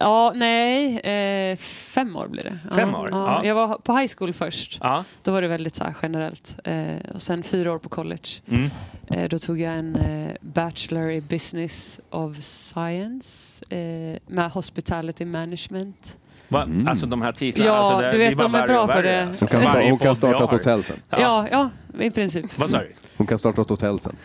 Ja, 0.00 0.32
nej, 0.34 0.98
eh, 0.98 1.56
fem 1.56 2.16
år 2.16 2.28
blir 2.28 2.42
det. 2.42 2.58
Fem 2.74 2.90
ja, 2.92 3.00
år? 3.00 3.08
Ja. 3.10 3.40
Ja. 3.42 3.44
Jag 3.48 3.54
var 3.54 3.78
på 3.78 3.96
high 3.96 4.12
school 4.18 4.32
först. 4.32 4.78
Ja. 4.82 5.04
Då 5.22 5.32
var 5.32 5.42
det 5.42 5.48
väldigt 5.48 5.76
så 5.76 5.84
här 5.84 5.94
generellt. 6.02 6.56
Eh, 6.64 7.10
och 7.14 7.22
sen 7.22 7.42
fyra 7.42 7.72
år 7.72 7.78
på 7.78 7.88
college. 7.88 8.28
Mm. 8.48 8.70
Eh, 9.14 9.28
då 9.28 9.38
tog 9.38 9.60
jag 9.60 9.74
en 9.74 9.96
eh, 9.96 10.34
Bachelor 10.40 11.10
i 11.10 11.20
Business 11.20 12.00
of 12.10 12.36
Science 12.42 13.64
eh, 13.74 14.18
med 14.26 14.50
Hospitality 14.50 15.24
Management. 15.24 16.16
Va? 16.48 16.68
Alltså 16.88 17.06
de 17.06 17.22
här 17.22 17.32
titlarna. 17.32 17.70
Ja, 17.70 17.76
alltså, 17.76 17.98
det, 18.06 18.12
du 18.12 18.18
vet, 18.18 18.38
de 18.38 18.54
är 18.54 18.66
bra 18.66 18.86
på 18.86 19.02
det. 19.02 19.24
Hon 19.40 19.48
kan, 19.48 19.62
sta- 19.62 19.90
hon 19.90 19.98
kan 19.98 20.16
starta 20.16 20.44
ett 20.44 20.50
hotell 20.50 20.84
sen. 20.84 20.96
Ja, 21.10 21.46
ja, 21.50 21.70
i 22.00 22.10
princip. 22.10 22.58
Vad 22.58 22.70
sa 22.70 22.78
du? 22.78 22.92
Hon 23.16 23.26
kan 23.26 23.38
starta 23.38 23.62
ett 23.62 23.68
hotell 23.68 24.00
sen. 24.00 24.16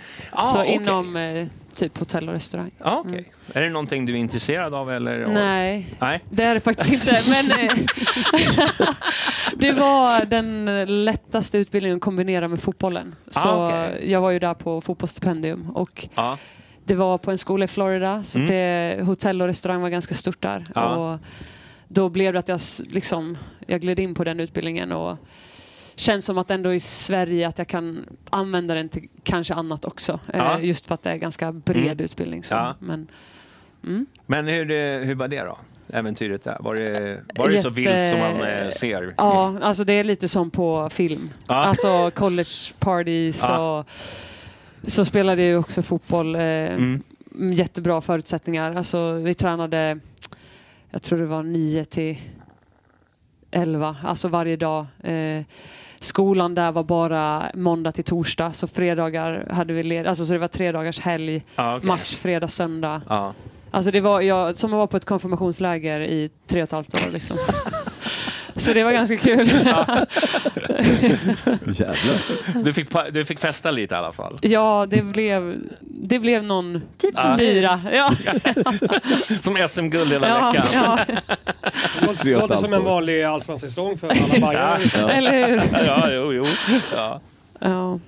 Så 0.43 0.59
okej. 0.61 0.73
inom 0.73 1.15
eh, 1.17 1.47
typ 1.73 1.97
hotell 1.97 2.27
och 2.29 2.33
restaurang. 2.35 2.71
Ja, 2.83 3.03
okej. 3.05 3.31
Är 3.53 3.61
det 3.61 3.69
någonting 3.69 4.05
du 4.05 4.13
är 4.13 4.17
intresserad 4.17 4.73
av? 4.73 4.91
Eller? 4.91 5.27
Nej, 5.27 5.87
Nej. 5.99 6.19
det 6.29 6.43
är 6.43 6.53
det 6.53 6.59
faktiskt 6.59 6.93
inte. 6.93 7.19
Men 7.29 7.51
eh, 7.51 7.71
det 9.55 9.71
var 9.71 10.25
den 10.25 10.65
lättaste 11.05 11.57
utbildningen 11.57 11.95
att 11.95 12.01
kombinera 12.01 12.47
med 12.47 12.61
fotbollen. 12.61 13.15
Så 13.29 13.49
Ah, 13.49 13.67
okej. 13.67 14.11
jag 14.11 14.21
var 14.21 14.31
ju 14.31 14.39
där 14.39 14.53
på 14.53 14.81
fotbollsstipendium 14.81 15.69
och 15.69 16.07
Ja. 16.15 16.37
det 16.85 16.95
var 16.95 17.17
på 17.17 17.31
en 17.31 17.37
skola 17.37 17.65
i 17.65 17.67
Florida 17.67 18.23
så 18.23 18.37
Mm. 18.37 18.49
det, 18.49 19.03
hotell 19.05 19.41
och 19.41 19.47
restaurang 19.47 19.81
var 19.81 19.89
ganska 19.89 20.13
stort 20.15 20.41
där. 20.41 20.65
Ja. 20.75 20.85
Och 20.95 21.19
då 21.87 22.09
blev 22.09 22.33
det 22.33 22.39
att 22.39 22.47
jag, 22.47 22.59
liksom, 22.89 23.37
jag 23.67 23.81
gled 23.81 23.99
in 23.99 24.15
på 24.15 24.23
den 24.23 24.39
utbildningen 24.39 24.91
och 24.91 25.17
känns 25.95 26.25
som 26.25 26.37
att 26.37 26.51
ändå 26.51 26.73
i 26.73 26.79
Sverige 26.79 27.47
att 27.47 27.57
jag 27.57 27.67
kan 27.67 28.05
använda 28.29 28.73
den 28.73 28.89
till 28.89 29.07
kanske 29.23 29.53
annat 29.53 29.85
också. 29.85 30.19
Ja. 30.33 30.57
Eh, 30.59 30.65
just 30.65 30.85
för 30.87 30.93
att 30.95 31.03
det 31.03 31.09
är 31.11 31.15
ganska 31.17 31.51
bred 31.51 31.83
Mm. 31.85 31.99
utbildning. 32.05 32.43
Så. 32.43 32.53
Ja. 32.53 32.75
Men, 32.79 33.07
mm. 33.83 34.05
Men 34.25 34.47
hur, 34.47 34.65
hur 35.03 35.15
var 35.15 35.27
det 35.27 35.41
då? 35.43 35.57
Äventyret 35.93 36.43
där? 36.43 36.57
Var 36.59 36.75
det, 36.75 37.23
var 37.35 37.49
det 37.49 37.61
så 37.61 37.67
Jätte- 37.67 37.69
vilt 37.69 38.09
som 38.09 38.19
man 38.19 38.41
eh, 38.41 38.69
ser? 38.69 39.13
Ja, 39.17 39.55
alltså 39.61 39.83
det 39.83 39.93
är 39.93 40.03
lite 40.03 40.27
som 40.27 40.51
på 40.51 40.89
film. 40.89 41.27
Ja. 41.47 41.55
Alltså 41.55 42.11
college 42.11 42.49
parties 42.79 43.39
Ja. 43.41 43.79
och 43.79 43.87
så 44.91 45.05
spelade 45.05 45.41
jag 45.41 45.49
ju 45.49 45.57
också 45.57 45.81
fotboll. 45.81 46.35
Eh, 46.35 46.41
Mm. 46.41 47.01
Jättebra 47.53 48.01
förutsättningar. 48.01 48.75
Alltså 48.75 49.11
vi 49.11 49.33
tränade, 49.33 49.99
jag 50.93 51.01
tror 51.01 51.19
det 51.19 51.25
var 51.25 51.43
9 51.43 51.85
till 51.85 52.17
11, 53.51 53.95
alltså 54.03 54.27
varje 54.27 54.55
dag. 54.55 54.85
Eh, 55.03 55.43
skolan 55.99 56.55
där 56.55 56.71
var 56.71 56.83
bara 56.83 57.51
måndag 57.53 57.91
till 57.91 58.03
torsdag, 58.03 58.53
så 58.53 58.67
fredagar 58.67 59.47
hade 59.51 59.73
vi 59.73 59.83
led, 59.83 60.07
alltså 60.07 60.25
så 60.25 60.33
det 60.33 60.39
var 60.39 60.47
tre 60.47 60.71
dagars 60.71 60.99
helg, 60.99 61.43
Ja, 61.55 61.75
okej. 61.77 61.87
match 61.87 62.15
fredag, 62.15 62.47
söndag. 62.47 63.01
Ja. 63.09 63.33
Alltså 63.71 63.91
det 63.91 64.01
var 64.01 64.21
jag, 64.21 64.55
som 64.55 64.73
att 64.73 64.77
vara 64.77 64.87
på 64.87 64.97
ett 64.97 65.05
konfirmationsläger 65.05 65.99
i 66.01 66.29
tre 66.47 66.61
och 66.61 66.63
ett 66.63 66.71
halvt 66.71 66.93
år. 66.95 67.11
Liksom. 67.13 67.37
Så 68.55 68.73
det 68.73 68.83
var 68.83 68.91
ganska 68.91 69.17
kul. 69.17 69.47
Jävlar. 71.75 72.63
Du, 72.63 72.73
fick, 72.73 72.87
du 73.11 73.25
fick 73.25 73.39
festa 73.39 73.71
lite 73.71 73.95
i 73.95 73.97
alla 73.97 74.11
fall? 74.13 74.39
ja, 74.41 74.85
det 74.89 75.01
blev, 75.01 75.55
det 75.81 76.19
blev 76.19 76.43
någon 76.43 76.81
Typ 76.97 77.19
som 77.19 77.37
bira. 77.37 77.81
Ja. 77.93 78.11
Som 79.41 79.57
SM-guld 79.67 80.11
hela 80.11 80.27
Ja, 80.27 80.51
veckan? 80.51 80.65
ja. 80.73 80.99
Det 82.23 82.31
låter- 82.33 82.55
som 82.57 82.73
en 82.73 82.83
vanlig 82.83 83.23
allsvensk 83.23 83.65
säsong 83.65 83.97
för 83.97 84.07
alla 84.07 84.39
bajare. 84.47 84.79
Ja. 84.93 85.09
Eller 85.09 85.47
hur? 85.47 85.61
Ja, 85.85 86.09
jo, 86.11 86.33
jo. 86.33 86.45
Ja. 86.95 87.99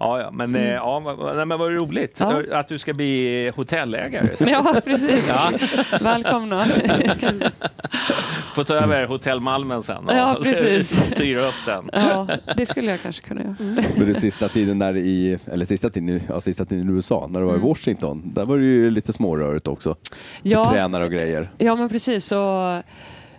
Ja. 0.00 0.18
Ja, 0.18 0.20
ja, 0.20 0.30
men, 0.30 0.54
eh, 0.54 0.72
ja, 0.72 1.16
nej, 1.36 1.46
men 1.46 1.58
vad 1.58 1.70
roligt 1.72 2.16
Ja. 2.20 2.42
att 2.52 2.68
du 2.68 2.78
ska 2.78 2.94
bli 2.94 3.52
hotellägare. 3.56 4.26
ja, 4.50 4.80
precis. 4.84 5.28
Ja. 5.28 5.52
Välkomna. 6.00 6.66
Få 8.54 8.64
ta 8.64 8.74
över 8.74 9.06
Hotell 9.06 9.40
Malmen 9.40 9.82
sen 9.82 9.96
och 10.08 10.14
Ja, 10.14 10.38
precis. 10.42 11.04
styra 11.06 11.46
upp 11.48 11.54
den. 11.66 11.90
Ja, 11.92 12.26
det 12.56 12.66
skulle 12.66 12.90
jag 12.90 13.02
kanske 13.02 13.22
kunna 13.28 13.42
göra. 13.42 13.56
Men 13.96 14.06
det 14.06 14.14
sista 14.14 14.48
tiden 14.48 14.78
där 14.78 14.96
i, 14.96 15.38
eller 15.52 15.64
sista 15.64 15.90
tiden, 15.90 16.08
i- 16.08 16.22
ja, 16.28 16.40
sista 16.40 16.64
tiden 16.64 16.90
i 16.90 16.92
USA, 16.92 17.26
när 17.30 17.40
du 17.40 17.46
var 17.46 17.52
i 17.52 17.56
Mm. 17.56 17.68
Washington, 17.68 18.22
där 18.34 18.44
var 18.44 18.58
det 18.58 18.64
ju 18.64 18.90
lite 18.90 19.12
smårörigt 19.12 19.68
också. 19.68 19.96
Ja. 20.42 20.64
Tränare 20.64 21.04
och 21.04 21.10
grejer. 21.10 21.50
Ja, 21.58 21.76
men 21.76 21.88
precis. 21.88 22.24
Så 22.26 22.82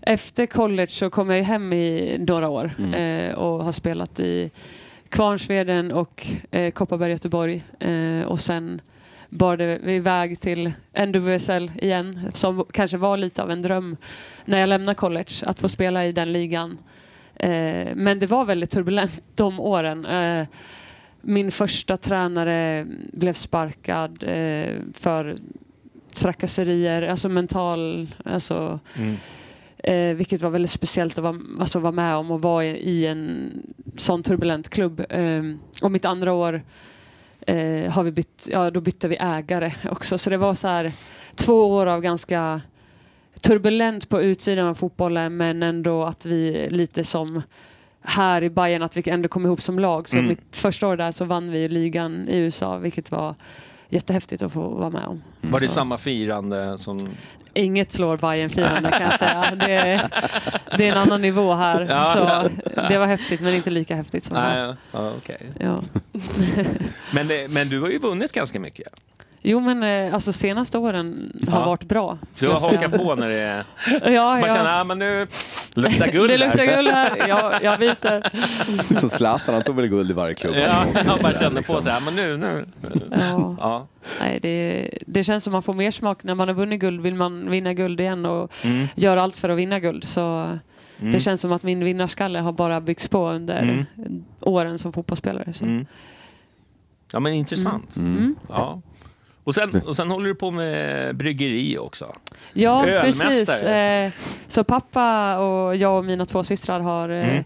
efter 0.01 0.45
college 0.45 0.87
så 0.91 1.09
kom 1.09 1.29
jag 1.29 1.43
hem 1.43 1.73
i 1.73 2.17
några 2.27 2.49
år 2.49 2.71
Mm. 2.79 2.93
eh, 3.29 3.35
och 3.35 3.63
har 3.65 3.71
spelat 3.71 4.19
i 4.19 4.51
Kvarnsveden 5.09 5.91
och 5.91 6.27
eh, 6.51 6.71
Kopparberg, 6.71 7.11
Göteborg. 7.11 7.63
Eh, 7.79 8.23
och 8.27 8.39
sen 8.39 8.81
bar 9.29 9.57
det 9.57 9.91
iväg 9.91 10.39
till 10.39 10.71
NWSL 11.07 11.71
igen, 11.81 12.31
som 12.33 12.65
kanske 12.71 12.97
var 12.97 13.17
lite 13.17 13.43
av 13.43 13.51
en 13.51 13.61
dröm 13.61 13.97
när 14.45 14.59
jag 14.59 14.69
lämnade 14.69 14.95
college, 14.95 15.33
att 15.45 15.59
få 15.59 15.69
spela 15.69 16.05
i 16.05 16.11
den 16.11 16.31
ligan. 16.31 16.77
Eh, 17.35 17.87
men 17.95 18.19
det 18.19 18.27
var 18.27 18.45
väldigt 18.45 18.71
turbulent 18.71 19.21
de 19.35 19.59
åren. 19.59 20.05
Eh, 20.05 20.47
min 21.21 21.51
första 21.51 21.97
tränare 21.97 22.87
blev 23.13 23.33
sparkad 23.33 24.23
eh, 24.23 24.75
för 24.93 25.37
trakasserier, 26.13 27.01
alltså 27.01 27.29
mental, 27.29 28.07
alltså 28.25 28.79
Mm. 28.95 29.17
Eh, 29.83 30.15
vilket 30.15 30.41
var 30.41 30.49
väldigt 30.49 30.71
speciellt 30.71 31.17
att 31.17 31.23
vara, 31.23 31.39
alltså 31.59 31.79
vara 31.79 31.91
med 31.91 32.15
om 32.15 32.31
och 32.31 32.41
vara 32.41 32.65
i, 32.65 33.05
en 33.07 33.51
sån 33.97 34.23
turbulent 34.23 34.69
klubb. 34.69 35.05
Eh, 35.09 35.43
och 35.81 35.91
mitt 35.91 36.05
andra 36.05 36.33
år 36.33 36.61
eh, 37.47 37.91
har 37.91 38.03
vi 38.03 38.11
bytt, 38.11 38.47
ja, 38.51 38.71
då 38.71 38.81
bytte 38.81 39.07
vi 39.07 39.17
ägare 39.19 39.73
också. 39.91 40.17
Så 40.17 40.29
det 40.29 40.37
var 40.37 40.53
så 40.53 40.67
här 40.67 40.91
två 41.35 41.53
år 41.75 41.85
av 41.85 42.01
ganska 42.01 42.61
turbulent 43.41 44.09
på 44.09 44.21
utsidan 44.21 44.67
av 44.67 44.73
fotbollen 44.75 45.37
men 45.37 45.63
ändå 45.63 46.03
att 46.03 46.25
vi 46.25 46.67
lite 46.71 47.03
som 47.03 47.41
här 48.01 48.43
i 48.43 48.49
Bayern 48.49 48.83
att 48.83 48.97
vi 48.97 49.09
ändå 49.09 49.27
kom 49.29 49.45
ihop 49.45 49.61
som 49.61 49.79
lag. 49.79 50.09
Så 50.09 50.15
Mm. 50.17 50.27
mitt 50.29 50.55
första 50.55 50.87
år 50.87 50.97
där 50.97 51.11
så 51.11 51.25
vann 51.25 51.51
vi 51.51 51.67
ligan 51.69 52.27
i 52.29 52.37
USA 52.37 52.77
vilket 52.77 53.11
var 53.11 53.35
jättehäftigt 53.89 54.41
att 54.43 54.51
få 54.53 54.69
vara 54.69 54.89
med 54.89 55.05
om. 55.05 55.21
Var 55.41 55.59
det 55.59 55.67
Så- 55.67 55.73
samma 55.73 55.97
firande 55.97 56.77
som... 56.77 57.09
Inget 57.53 57.91
slår 57.91 58.17
bayern 58.17 58.49
firande 58.49 58.91
kan 58.91 59.01
jag 59.01 59.19
säga. 59.19 59.53
Det 59.55 59.73
är, 59.75 60.09
det 60.77 60.87
är 60.87 60.91
en 60.91 60.97
annan 60.97 61.21
nivå 61.21 61.53
här. 61.53 61.87
Ja. 61.89 62.13
Så 62.13 62.49
det 62.89 62.97
var 62.97 63.05
häftigt 63.05 63.41
men 63.41 63.53
inte 63.55 63.69
lika 63.69 63.95
häftigt 63.95 64.23
som 64.25 64.35
här. 64.35 64.67
Nej, 64.67 64.75
ja, 64.91 65.11
okej. 65.17 65.41
Ja. 65.59 65.81
men, 67.13 67.27
det- 67.27 67.47
men 67.51 67.69
du 67.69 67.81
har 67.81 67.89
ju 67.89 67.99
vunnit 67.99 68.31
ganska 68.31 68.59
mycket. 68.59 68.87
Jo 69.41 69.59
men 69.59 69.83
eh, 69.83 70.13
alltså 70.13 70.33
senaste 70.33 70.77
åren 70.77 71.31
har 71.47 71.59
Ja. 71.59 71.65
varit 71.65 71.83
bra. 71.83 72.17
Så 72.33 72.45
du 72.45 72.51
har 72.51 72.59
jag 72.71 72.77
hakat 72.77 72.91
på 73.01 73.15
när 73.15 73.27
det 73.27 73.35
är... 73.39 73.63
Ja, 74.11 74.23
Man 74.31 74.39
ja. 74.39 74.45
känner, 74.55 74.81
ah, 74.81 74.83
men 74.83 74.99
nu 74.99 75.27
luktar 75.75 76.07
guld 76.11 76.29
det 76.31 76.37
luktar 76.37 76.65
här. 76.65 76.75
guld 76.75 76.87
här. 76.89 77.27
Ja, 77.27 77.53
jag 77.63 77.79
byter. 77.79 78.99
Så 78.99 79.09
Zlatan, 79.09 79.53
han 79.55 79.63
tog 79.63 79.75
väl 79.75 79.87
guld 79.87 80.11
i 80.11 80.13
varje 80.13 80.35
klubb. 80.35 80.55
Ja, 80.55 80.71
han 80.93 81.05
bara 81.05 81.17
Sådär, 81.17 81.33
kände 81.39 81.57
liksom. 81.59 81.75
på 81.75 81.81
sig, 81.81 81.91
ah, 81.93 81.99
men 81.99 82.15
nu, 82.15 82.37
nu. 82.37 82.65
Ja. 83.11 83.55
Ja. 83.59 83.87
Nej, 84.19 84.39
det, 84.41 84.89
det 85.07 85.23
känns 85.23 85.43
som 85.43 85.53
man 85.53 85.63
får 85.63 85.73
mer 85.73 85.91
smak 85.91 86.23
när 86.23 86.35
man 86.35 86.47
har 86.47 86.55
vunnit 86.55 86.79
guld. 86.79 87.01
Vill 87.01 87.15
man 87.15 87.49
vinna 87.49 87.73
guld 87.73 88.01
igen 88.01 88.25
och 88.25 88.51
Mm. 88.65 88.87
göra 88.95 89.21
allt 89.21 89.37
för 89.37 89.49
att 89.49 89.57
vinna 89.57 89.79
guld. 89.79 90.03
Så 90.03 90.21
Mm. 91.01 91.11
det 91.13 91.19
känns 91.19 91.41
som 91.41 91.51
att 91.51 91.63
min 91.63 91.83
vinnarskalle 91.83 92.39
har 92.39 92.51
bara 92.51 92.81
byggts 92.81 93.07
på 93.07 93.29
under 93.29 93.61
Mm. 93.61 94.23
åren 94.41 94.79
som 94.79 94.93
fotbollsspelare. 94.93 95.53
Så. 95.53 95.65
Mm. 95.65 95.85
Ja, 97.11 97.19
men 97.19 97.33
intressant. 97.33 97.97
Mm. 97.97 98.35
Ja. 98.49 98.81
Och 99.49 99.55
sen, 99.55 99.81
och 99.85 99.95
sen 99.95 100.09
håller 100.11 100.27
du 100.27 100.35
på 100.35 100.51
med 100.51 101.15
bryggeri 101.15 101.77
också. 101.77 102.13
Ja, 102.53 102.83
precis. 103.01 103.49
Eh, 103.49 104.11
så 104.47 104.63
pappa 104.63 105.37
och 105.37 105.75
jag 105.75 105.97
och 105.97 106.05
mina 106.05 106.25
två 106.25 106.43
systrar 106.43 106.79
har 106.79 107.09
eh, 107.09 107.29
Mm. 107.29 107.43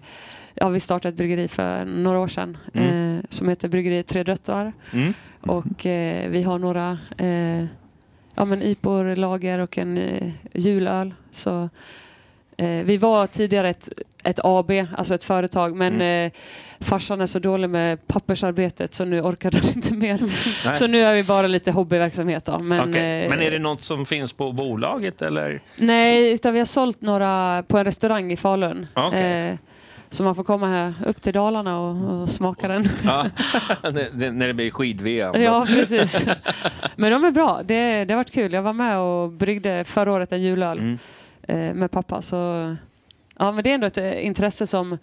ja, 0.54 0.70
vi 0.70 0.80
startat 0.80 1.10
ett 1.10 1.16
bryggeri 1.18 1.48
för 1.48 1.86
några 1.86 2.20
år 2.20 2.28
sedan 2.28 2.58
Mm. 2.74 3.18
eh, 3.18 3.24
som 3.30 3.50
heter 3.50 3.68
Bryggeri 3.68 4.04
Tre 4.04 4.24
Döttrar. 4.24 4.74
Mm. 4.94 5.14
Och 5.42 5.86
eh, 5.86 6.30
vi 6.30 6.44
har 6.44 6.60
några 6.60 6.98
ja, 8.36 8.46
men 8.46 8.62
IPOR, 8.62 9.16
lager 9.16 9.60
och 9.60 9.78
en 9.78 10.00
julöl. 10.54 11.14
Så, 11.32 11.70
vi 12.58 12.98
var 12.98 13.28
tidigare 13.28 13.70
ett, 13.70 13.90
ett 14.24 14.40
AB, 14.44 14.72
alltså 14.98 15.16
ett 15.16 15.24
företag, 15.24 15.76
men 15.76 15.94
Mm. 15.94 16.26
eh, 16.26 16.32
farsan 16.80 17.22
är 17.22 17.26
så 17.26 17.40
dålig 17.40 17.70
med 17.70 18.08
pappersarbetet 18.08 18.94
så 18.94 19.06
nu 19.06 19.22
orkade 19.22 19.58
han 19.58 19.70
inte 19.76 19.94
mer. 19.94 20.20
Så 20.74 20.88
nu 20.88 21.00
är 21.02 21.14
vi 21.14 21.24
bara 21.24 21.48
lite 21.48 21.72
hobbyverksamhet. 21.72 22.46
Då. 22.46 22.60
Men, 22.60 22.90
Okej. 22.90 23.24
eh, 23.24 23.30
men 23.30 23.42
är 23.42 23.52
det 23.52 23.60
något 23.60 23.82
som 23.82 24.06
finns 24.06 24.34
på 24.34 24.52
bolaget 24.52 25.22
eller? 25.22 25.62
Nej, 25.78 26.32
utan 26.34 26.54
vi 26.54 26.60
har 26.60 26.66
sålt 26.66 27.02
några 27.02 27.64
på 27.68 27.78
en 27.78 27.86
restaurang 27.86 28.32
i 28.32 28.38
Falun. 28.38 28.88
Okej. 28.94 29.50
Eh, 29.50 29.56
så 30.10 30.24
man 30.24 30.36
får 30.36 30.44
komma 30.44 30.68
här 30.68 30.94
upp 31.06 31.22
till 31.22 31.34
Dalarna 31.34 31.80
och, 31.80 32.22
och 32.22 32.30
smaka 32.30 32.68
den. 32.68 32.90
Ja. 33.04 33.26
när 34.32 34.48
det 34.48 34.54
blir 34.54 34.72
skid-VM. 34.72 35.42
ja, 35.42 35.66
precis. 35.68 36.26
Men 36.96 37.12
de 37.12 37.24
är 37.26 37.32
bra. 37.32 37.62
Det, 37.66 38.06
det 38.06 38.14
har 38.14 38.18
varit 38.18 38.32
kul. 38.34 38.54
Jag 38.54 38.62
var 38.62 38.74
med 38.74 38.98
och 39.00 39.30
bryggde 39.32 39.84
förra 39.84 40.12
året 40.14 40.32
en 40.32 40.42
julöl 40.42 40.78
Mm. 40.80 40.98
eh, 41.48 41.74
med 41.76 41.92
pappa. 41.92 42.22
Så, 42.22 42.76
ja, 43.40 43.52
men 43.52 43.64
det 43.64 43.70
är 43.70 43.74
ändå 43.76 43.88
ett 43.88 43.98
eh, 43.98 44.26
intresse 44.26 44.68
som 44.68 44.98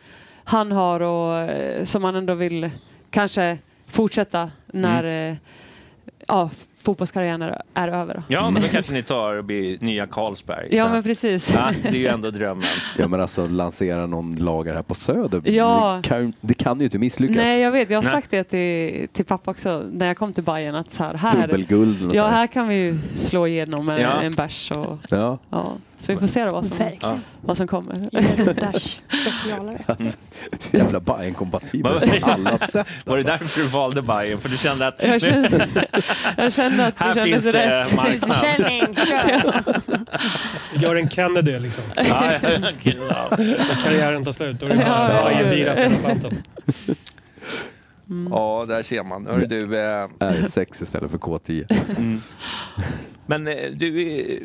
han 0.45 0.73
har 0.73 1.01
och 1.01 1.37
eh, 1.39 1.85
som 1.85 2.05
han 2.05 2.15
ändå 2.15 2.35
vill 2.35 2.71
kanske 3.11 3.59
fortsätta 3.87 4.51
när 4.67 5.05
Mm. 5.05 5.31
eh, 5.33 5.37
ja, 6.29 6.51
fotbollskarriären 6.83 7.43
är, 7.43 7.63
är 7.75 7.89
över. 7.89 8.15
Då. 8.15 8.23
Ja, 8.29 8.51
men 8.51 8.63
då 8.63 8.69
kanske 8.69 8.93
ni 8.93 9.03
tar 9.03 9.35
och 9.35 9.45
blir 9.45 9.79
nya 9.81 10.07
Carlsberg. 10.07 10.69
Ja, 10.71 10.89
men 10.89 11.03
precis. 11.03 11.53
Ja, 11.55 11.71
det 11.83 11.89
är 11.89 11.93
ju 11.93 12.07
ändå 12.07 12.31
drömmen. 12.31 12.65
Ja 12.99 13.09
men 13.09 13.21
alltså 13.21 13.47
lansera 13.47 14.07
någon 14.07 14.33
lager 14.33 14.75
här 14.75 14.83
på 14.83 14.95
Söder. 14.95 15.43
Ja. 15.45 16.01
Det, 16.03 16.09
kan, 16.09 16.33
det 16.41 16.55
kan 16.55 16.79
ju 16.79 16.85
inte 16.85 16.99
misslyckas. 16.99 17.37
Nej, 17.37 17.61
jag 17.61 17.71
vet. 17.71 17.91
Jag 17.91 17.99
har 17.99 18.03
Nej. 18.03 18.13
sagt 18.13 18.31
det 18.31 18.45
till, 18.45 19.09
till 19.13 19.25
pappa 19.25 19.51
också 19.51 19.85
när 19.93 20.07
jag 20.07 20.17
kom 20.17 20.33
till 20.33 20.45
Bayern 20.45 20.75
att 20.75 20.93
så 20.93 21.05
här, 21.05 21.15
här, 21.15 21.47
Dubbelguld 21.47 22.07
och 22.07 22.15
ja, 22.15 22.23
så 22.23 22.29
här. 22.29 22.37
här 22.37 22.47
kan 22.47 22.69
vi 22.69 22.75
ju 22.75 22.99
slå 23.15 23.47
igenom 23.47 23.89
en, 23.89 24.01
Ja. 24.01 24.23
en 24.23 24.33
bärs. 24.33 24.71
Och, 24.71 24.99
Ja. 25.11 25.39
ja. 25.51 25.73
Så 26.01 26.13
vi 26.13 26.19
får 26.19 26.27
se 26.27 26.45
då 26.45 26.51
vad 26.51 26.67
som, 26.67 26.79
Verkligen. 26.79 27.21
vad 27.43 27.57
som 27.57 27.67
kommer. 27.67 28.09
Bärs 28.55 29.01
specialare. 29.23 29.83
Alltså, 29.87 30.19
jävla 30.71 31.01
Bajen-kompatibel 31.01 32.21
på 32.21 32.31
alla 32.31 32.59
sätt. 32.59 32.87
Var 33.05 33.17
det 33.17 33.23
därför 33.23 33.61
du 33.61 33.67
valde 33.67 34.03
Bayern? 34.03 34.41
För 34.41 34.49
du 34.49 34.59
kände 34.59 34.87
att 34.87 34.95
Jag 35.03 35.21
kände, 35.21 35.69
jag 36.37 36.53
kände 36.53 36.87
att 36.87 36.95
här 36.97 37.15
det 37.15 37.23
finns 37.23 37.45
det 37.53 37.81
rätt. 37.81 37.97
marknad. 37.97 38.37
Försäljning, 38.37 38.97
kör! 38.97 39.43
Gör 40.75 40.97
en 40.97 41.11
Kennedy 41.11 41.59
liksom. 41.59 41.85
Ja, 41.97 42.33
karriären 43.83 44.25
tar 44.25 44.33
slut. 44.33 44.61
Då 44.61 44.67
är 44.67 44.71
det 44.71 44.77
Ja, 44.77 44.85
bara 44.89 45.15
ja, 45.17 45.23
Bajen 45.23 45.47
ja. 45.47 45.51
bira 45.55 45.75
för 45.75 45.83
elefanten. 45.83 46.43
ja, 48.31 48.65
där 48.69 48.83
ser 48.83 49.03
man. 49.05 49.27
Hörru, 49.27 49.47
du, 49.47 49.57
eh, 49.79 50.09
R6 50.19 50.83
istället 50.83 51.11
för 51.11 51.19
K10. 51.19 51.65
mm. 51.99 52.23
Men 53.27 53.47
eh, 53.49 53.55
du, 53.73 54.09
eh, 54.21 54.39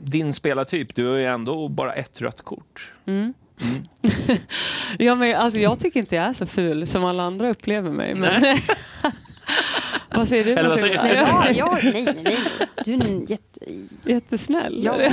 din 0.00 0.32
spelartyp, 0.34 0.94
du 0.94 1.06
har 1.06 1.16
ju 1.16 1.24
ändå 1.26 1.68
bara 1.68 1.92
ett 1.92 2.20
rött 2.20 2.42
kort. 2.42 2.90
Mm. 3.06 3.34
ja, 4.98 5.14
men, 5.14 5.36
alltså, 5.36 5.58
jag 5.58 5.78
tycker 5.78 6.00
inte 6.00 6.16
jag 6.16 6.24
är 6.24 6.32
så 6.32 6.46
ful 6.46 6.86
som 6.86 7.04
alla 7.04 7.22
andra 7.22 7.48
upplever 7.50 7.90
mig. 7.90 8.14
Men... 8.14 8.42
vad 10.14 10.28
säger 10.28 10.44
du? 10.44 10.52
Eller 10.52 10.68
vad 10.68 10.78
säger- 10.80 11.14
Ja, 11.14 11.50
ja, 11.54 11.78
nej, 11.82 12.02
nej, 12.02 12.16
nej. 12.24 12.38
Du 12.84 12.92
är 12.94 13.30
jätte... 13.30 13.60
Jättesnäll. 14.04 14.82
Ja. 14.84 14.94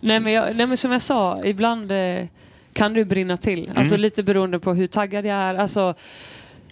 nej, 0.00 0.20
men 0.20 0.32
jag, 0.32 0.56
nej 0.56 0.66
men 0.66 0.76
som 0.76 0.92
jag 0.92 1.02
sa, 1.02 1.40
ibland 1.44 1.92
eh, 1.92 2.24
kan 2.72 2.92
du 2.92 3.04
brinna 3.04 3.36
till. 3.36 3.68
Alltså 3.68 3.94
Mm. 3.94 4.00
lite 4.00 4.22
beroende 4.22 4.60
på 4.60 4.74
hur 4.74 4.86
taggad 4.86 5.24
jag 5.26 5.36
är. 5.36 5.54
Alltså, 5.54 5.94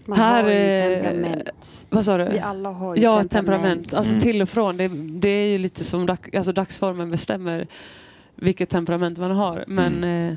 Man 0.07 0.19
Här, 0.19 0.43
har 0.43 0.51
ju 0.51 0.57
eh, 0.75 1.03
temperament. 1.03 1.85
vad 1.91 2.05
sa 2.05 2.17
du? 2.19 2.25
Vi 2.25 2.39
alla 2.41 2.69
har 2.71 2.97
ju 2.97 3.03
Ja, 3.03 3.11
temperament. 3.13 3.31
temperament. 3.33 3.95
Alltså 3.95 4.13
Mm. 4.13 4.23
till 4.23 4.43
och 4.43 4.49
från. 4.49 4.77
Det, 4.77 4.89
det 5.21 5.29
är 5.29 5.47
ju 5.53 5.59
lite 5.59 5.85
som 5.85 6.07
dag, 6.07 6.37
alltså 6.37 6.53
dagsformen 6.53 7.11
bestämmer 7.11 7.67
vilket 8.35 8.69
temperament 8.71 9.19
man 9.19 9.31
har. 9.31 9.65
Men 9.69 10.05
eh, 10.05 10.35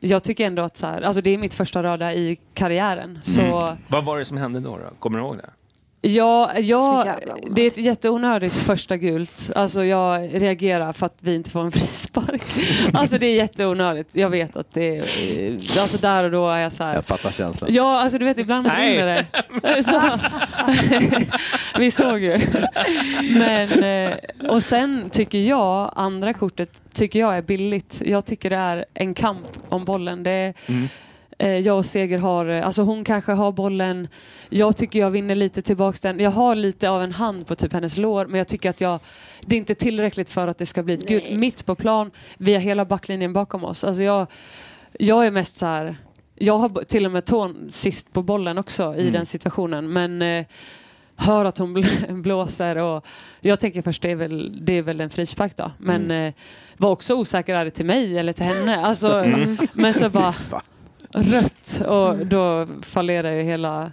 jag 0.00 0.22
tycker 0.22 0.46
ändå 0.46 0.62
att 0.62 0.76
så 0.76 0.86
här, 0.86 1.02
alltså 1.02 1.22
det 1.22 1.30
är 1.30 1.38
mitt 1.38 1.54
första 1.54 1.82
röda 1.82 2.14
i 2.14 2.38
karriären. 2.54 3.18
Så 3.22 3.40
Mm. 3.40 3.76
Vad 3.88 4.04
var 4.04 4.18
det 4.18 4.24
som 4.24 4.36
hände 4.36 4.60
då? 4.60 4.76
då? 4.78 4.84
Kommer 4.98 5.18
du 5.18 5.24
ihåg 5.24 5.36
det? 5.36 5.50
Ja, 6.06 6.58
ja 6.58 7.16
det 7.50 7.62
är 7.62 7.66
ett 7.66 7.76
jätteonödigt 7.76 8.54
första 8.54 8.96
gult. 8.96 9.50
Alltså 9.54 9.84
jag 9.84 10.42
reagerar 10.42 10.92
för 10.92 11.06
att 11.06 11.18
vi 11.20 11.34
inte 11.34 11.50
får 11.50 11.60
en 11.60 11.72
frispark. 11.72 12.42
Alltså 12.92 13.18
det 13.18 13.26
är 13.26 13.36
jätteonödigt. 13.36 14.08
Jag 14.12 14.30
vet 14.30 14.56
att 14.56 14.74
det 14.74 14.98
är... 14.98 15.80
Alltså 15.80 15.96
där 15.98 16.24
och 16.24 16.30
då 16.30 16.48
är 16.50 16.58
jag 16.58 16.72
så 16.72 16.84
här. 16.84 16.94
Jag 16.94 17.04
fattar 17.04 17.30
känslan. 17.30 17.70
Ja, 17.72 18.00
alltså 18.00 18.18
du 18.18 18.24
vet 18.24 18.38
ibland 18.38 18.66
rinner 18.66 19.06
det. 19.06 19.26
Så. 19.82 20.02
Vi 21.78 21.90
såg 21.90 22.20
ju. 22.20 22.40
Men, 23.38 23.84
eh, 23.84 24.14
och 24.48 24.62
sen 24.62 25.10
tycker 25.10 25.38
jag, 25.38 25.92
andra 25.96 26.32
kortet 26.32 26.70
tycker 26.92 27.18
jag 27.18 27.36
är 27.36 27.42
billigt. 27.42 28.02
Jag 28.04 28.24
tycker 28.26 28.50
det 28.50 28.56
är 28.56 28.84
en 28.94 29.14
kamp 29.14 29.46
om 29.68 29.84
bollen. 29.84 30.22
Det 30.22 30.30
är, 30.30 30.54
Mm. 30.66 30.88
Eh, 31.38 31.58
jag 31.58 31.78
och 31.78 31.86
Seger 31.86 32.18
har, 32.18 32.46
eh, 32.46 32.66
alltså 32.66 32.82
hon 32.82 33.04
kanske 33.04 33.32
har 33.32 33.52
bollen, 33.52 34.08
jag 34.48 34.76
tycker 34.76 34.98
jag 34.98 35.10
vinner 35.10 35.34
lite 35.34 35.62
tillbaks 35.62 36.00
den. 36.00 36.20
Jag 36.20 36.30
har 36.30 36.54
lite 36.54 36.90
av 36.90 37.02
en 37.02 37.12
hand 37.12 37.46
på 37.46 37.56
typ 37.56 37.72
hennes 37.72 37.96
lår, 37.96 38.26
men 38.26 38.38
jag 38.38 38.48
tycker 38.48 38.70
att 38.70 38.80
jag, 38.80 39.00
det 39.40 39.56
är 39.56 39.58
inte 39.58 39.74
tillräckligt 39.74 40.30
för 40.30 40.48
att 40.48 40.58
det 40.58 40.66
ska 40.66 40.82
bli 40.82 40.94
ett 40.94 41.08
gult. 41.08 41.30
Mitt 41.30 41.66
på 41.66 41.74
plan, 41.74 42.10
vi 42.38 42.54
har 42.54 42.60
hela 42.60 42.84
backlinjen 42.84 43.32
bakom 43.32 43.64
oss. 43.64 43.84
Alltså 43.84 44.02
jag, 44.02 44.26
jag 44.98 45.26
är 45.26 45.30
mest 45.30 45.56
så 45.56 45.66
här. 45.66 45.96
Jag 46.38 46.58
har 46.58 46.84
till 46.84 47.06
och 47.06 47.12
med 47.12 47.24
tån 47.24 47.66
sist 47.70 48.12
på 48.12 48.22
bollen 48.22 48.58
också 48.58 48.94
i 48.94 49.00
Mm. 49.00 49.12
den 49.12 49.26
situationen. 49.26 49.92
Men 49.92 50.22
eh, 50.22 50.46
hör 51.16 51.44
att 51.44 51.58
hon 51.58 51.76
bl- 51.78 52.12
blåser 52.22 52.76
och 52.76 53.04
jag 53.40 53.60
tänker 53.60 53.82
först 53.82 54.02
det 54.02 54.10
är 54.10 54.14
väl, 54.16 54.58
det 54.66 54.72
är 54.72 54.82
väl 54.82 55.00
en 55.00 55.10
frispark 55.10 55.56
då. 55.56 55.70
Men 55.78 56.04
Mm. 56.04 56.26
eh, 56.26 56.34
var 56.76 56.90
också 56.90 57.14
osäker, 57.14 57.54
är 57.54 57.64
det 57.64 57.70
till 57.70 57.86
mig 57.86 58.18
eller 58.18 58.32
till 58.32 58.44
henne? 58.44 58.76
Alltså, 58.86 59.12
Mm. 59.12 59.56
Men 59.72 59.94
så 59.94 60.10
bara. 60.10 60.34
Rött 61.16 61.82
och 61.88 62.26
då 62.26 62.66
fallerar 62.82 63.30
ju 63.32 63.42
hela 63.42 63.92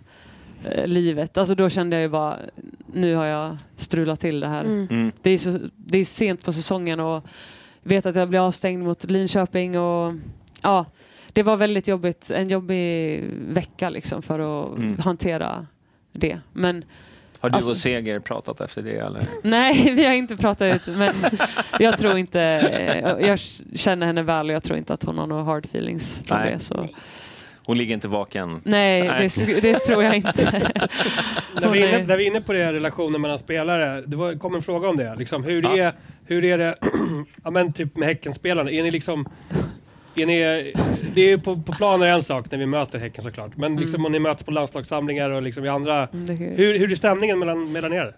eh, 0.66 0.88
livet. 0.88 1.38
Alltså 1.38 1.56
då 1.56 1.70
kände 1.70 1.96
jag 1.96 2.02
ju 2.04 2.10
bara, 2.10 2.38
nu 2.94 3.16
har 3.16 3.26
jag 3.26 3.58
strulat 3.76 4.20
till 4.20 4.40
det 4.40 4.48
här. 4.48 4.64
Mm. 4.66 4.88
Mm. 4.92 5.12
Det 5.22 5.30
är, 5.30 5.38
så, 5.38 5.60
det 5.76 5.98
är 5.98 6.06
sent 6.06 6.46
på 6.46 6.54
säsongen 6.54 7.00
och 7.00 7.24
vet 7.84 8.06
att 8.06 8.16
jag 8.16 8.30
blir 8.30 8.48
avstängd 8.48 8.84
mot 8.84 9.04
Linköping 9.12 9.80
och 9.80 10.14
ja, 10.62 10.86
det 11.34 11.44
var 11.44 11.58
väldigt 11.58 11.88
jobbigt. 11.88 12.32
En 12.32 12.50
jobbig 12.50 13.24
vecka 13.50 13.90
liksom 13.90 14.22
för 14.22 14.40
att 14.40 14.78
Mm. 14.78 14.98
hantera 15.00 15.68
det. 16.12 16.40
Men 16.54 16.86
Har 17.40 17.50
du 17.50 17.56
Alltså- 17.56 17.72
och 17.72 17.78
Seger 17.78 18.20
pratat 18.20 18.62
efter 18.62 18.82
det? 18.82 18.98
Eller? 18.98 19.28
nej, 19.44 19.94
vi 19.96 20.06
har 20.06 20.14
inte 20.14 20.38
pratat 20.38 20.76
ut. 20.76 20.98
Men 20.98 21.14
jag 21.80 21.98
tror 21.98 22.18
inte, 22.18 22.42
eh, 22.42 23.28
jag 23.28 23.40
känner 23.76 24.06
henne 24.08 24.22
väl 24.22 24.50
och 24.50 24.56
jag 24.56 24.64
tror 24.64 24.78
inte 24.78 24.94
att 24.94 25.04
hon 25.04 25.18
har 25.18 25.28
några 25.28 25.44
hard 25.44 25.66
feelings 25.66 26.22
från 26.26 26.38
Nej. 26.38 26.54
det. 26.54 26.60
Så. 26.60 26.88
Hon 27.66 27.78
ligger 27.78 27.94
inte 27.94 28.08
vaken? 28.08 28.62
Nej, 28.64 29.08
Nej. 29.08 29.30
Det, 29.36 29.60
det 29.62 29.80
tror 29.80 30.04
jag 30.04 30.16
inte. 30.16 30.72
När 31.62 31.70
vi, 31.72 31.80
inne, 31.80 32.06
när 32.08 32.18
vi 32.18 32.24
är 32.24 32.28
inne 32.28 32.42
på 32.42 32.54
det, 32.54 32.74
relationen 32.74 33.22
mellan 33.22 33.40
spelare, 33.40 34.02
det 34.02 34.18
var, 34.18 34.34
kom 34.34 34.56
en 34.56 34.62
fråga 34.62 34.90
om 34.90 34.98
det. 34.98 35.16
Liksom, 35.16 35.44
hur, 35.44 35.64
Ja. 35.64 35.78
är, 35.78 35.94
hur 36.26 36.46
är 36.46 36.58
det 36.58 36.76
ja, 37.44 37.52
men 37.52 37.74
typ 37.74 37.98
med 37.98 38.08
Häckenspelarna? 38.08 38.72
Är 38.72 38.84
ni 38.84 38.92
liksom... 38.92 39.30
Är 40.16 40.26
ni, 40.26 40.40
det 41.14 41.22
är 41.22 41.28
ju 41.30 41.40
på, 41.40 41.62
på 41.62 41.74
planen 41.74 42.10
en 42.10 42.24
sak 42.24 42.52
när 42.52 42.58
vi 42.60 42.66
möter 42.66 43.00
Häcken 43.00 43.24
såklart. 43.24 43.58
Men 43.58 43.76
liksom 43.76 43.96
Mm. 43.96 44.06
om 44.06 44.12
ni 44.12 44.20
möts 44.20 44.44
på 44.44 44.52
landslagssamlingar 44.52 45.30
och 45.30 45.42
liksom 45.44 45.66
i 45.66 45.68
andra... 45.70 46.08
Det- 46.12 46.34
Hur, 46.34 46.78
hur 46.80 46.92
är 46.92 46.96
stämningen 46.96 47.40
mellan, 47.40 47.72
mellan 47.72 47.94
er? 47.94 48.16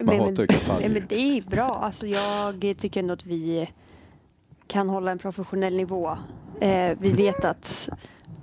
Man 0.00 0.34
Nej, 0.34 0.46
Kafalli. 0.46 0.80
nej, 0.80 0.88
men 0.88 1.02
det 1.08 1.38
är 1.38 1.42
bra. 1.42 1.80
Alltså, 1.82 2.06
jag 2.06 2.74
tycker 2.80 3.00
ändå 3.00 3.14
att 3.14 3.26
vi 3.26 3.68
kan 4.68 4.88
hålla 4.88 5.10
en 5.10 5.18
professionell 5.18 5.76
nivå. 5.76 6.18
Eh, 6.60 6.96
vi 7.00 7.12
vet 7.12 7.44
att 7.44 7.88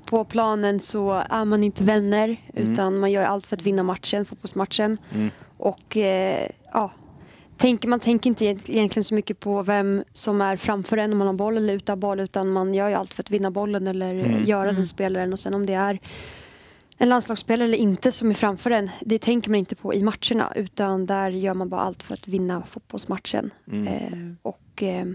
på 0.06 0.24
planen 0.26 0.80
så 0.80 1.12
är 1.30 1.46
man 1.46 1.64
inte 1.64 1.84
vänner 1.84 2.26
Mm. 2.54 2.72
utan 2.72 3.00
man 3.00 3.12
gör 3.12 3.24
allt 3.24 3.48
för 3.48 3.56
att 3.56 3.62
vinna 3.64 3.84
matchen, 3.84 4.26
fotbollsmatchen. 4.26 4.98
Mm. 5.14 5.30
Och 5.58 5.98
eh, 5.98 6.50
ja, 6.74 6.92
tänker, 7.58 7.88
man 7.88 8.00
tänker 8.00 8.30
inte 8.30 8.46
egent- 8.46 8.70
egentligen 8.70 9.04
så 9.04 9.16
mycket 9.16 9.40
på 9.40 9.62
vem 9.64 10.04
som 10.14 10.42
är 10.42 10.56
framför 10.56 10.98
en 10.98 11.12
om 11.12 11.18
man 11.18 11.28
har 11.28 11.34
boll 11.34 11.58
eller 11.58 11.74
utan 11.74 12.00
boll 12.00 12.20
utan 12.20 12.50
man 12.52 12.74
gör 12.74 12.90
ju 12.90 12.96
allt 12.96 13.14
för 13.14 13.24
att 13.24 13.32
vinna 13.32 13.52
bollen 13.52 13.88
eller 13.88 14.16
eh, 14.16 14.26
Mm. 14.34 14.46
göra 14.46 14.64
Mm. 14.64 14.76
den 14.76 14.88
spelaren 14.88 15.34
och 15.34 15.40
sen 15.40 15.54
om 15.54 15.66
det 15.66 15.74
är 15.74 16.00
en 16.98 17.10
landslagsspelare 17.10 17.68
eller 17.68 17.78
inte 17.78 18.12
som 18.12 18.30
är 18.30 18.34
framför 18.34 18.72
en, 18.72 18.90
det 19.02 19.20
tänker 19.20 19.50
man 19.50 19.60
inte 19.60 19.76
på 19.76 19.94
i 19.94 20.04
matcherna 20.04 20.54
utan 20.56 21.06
där 21.06 21.30
gör 21.30 21.54
man 21.54 21.70
bara 21.70 21.82
allt 21.82 22.04
för 22.04 22.14
att 22.14 22.28
vinna 22.28 22.62
fotbollsmatchen. 22.62 23.52
Mm. 23.72 23.88
Eh, 23.88 24.36
och 24.42 24.84
eh, 24.84 25.06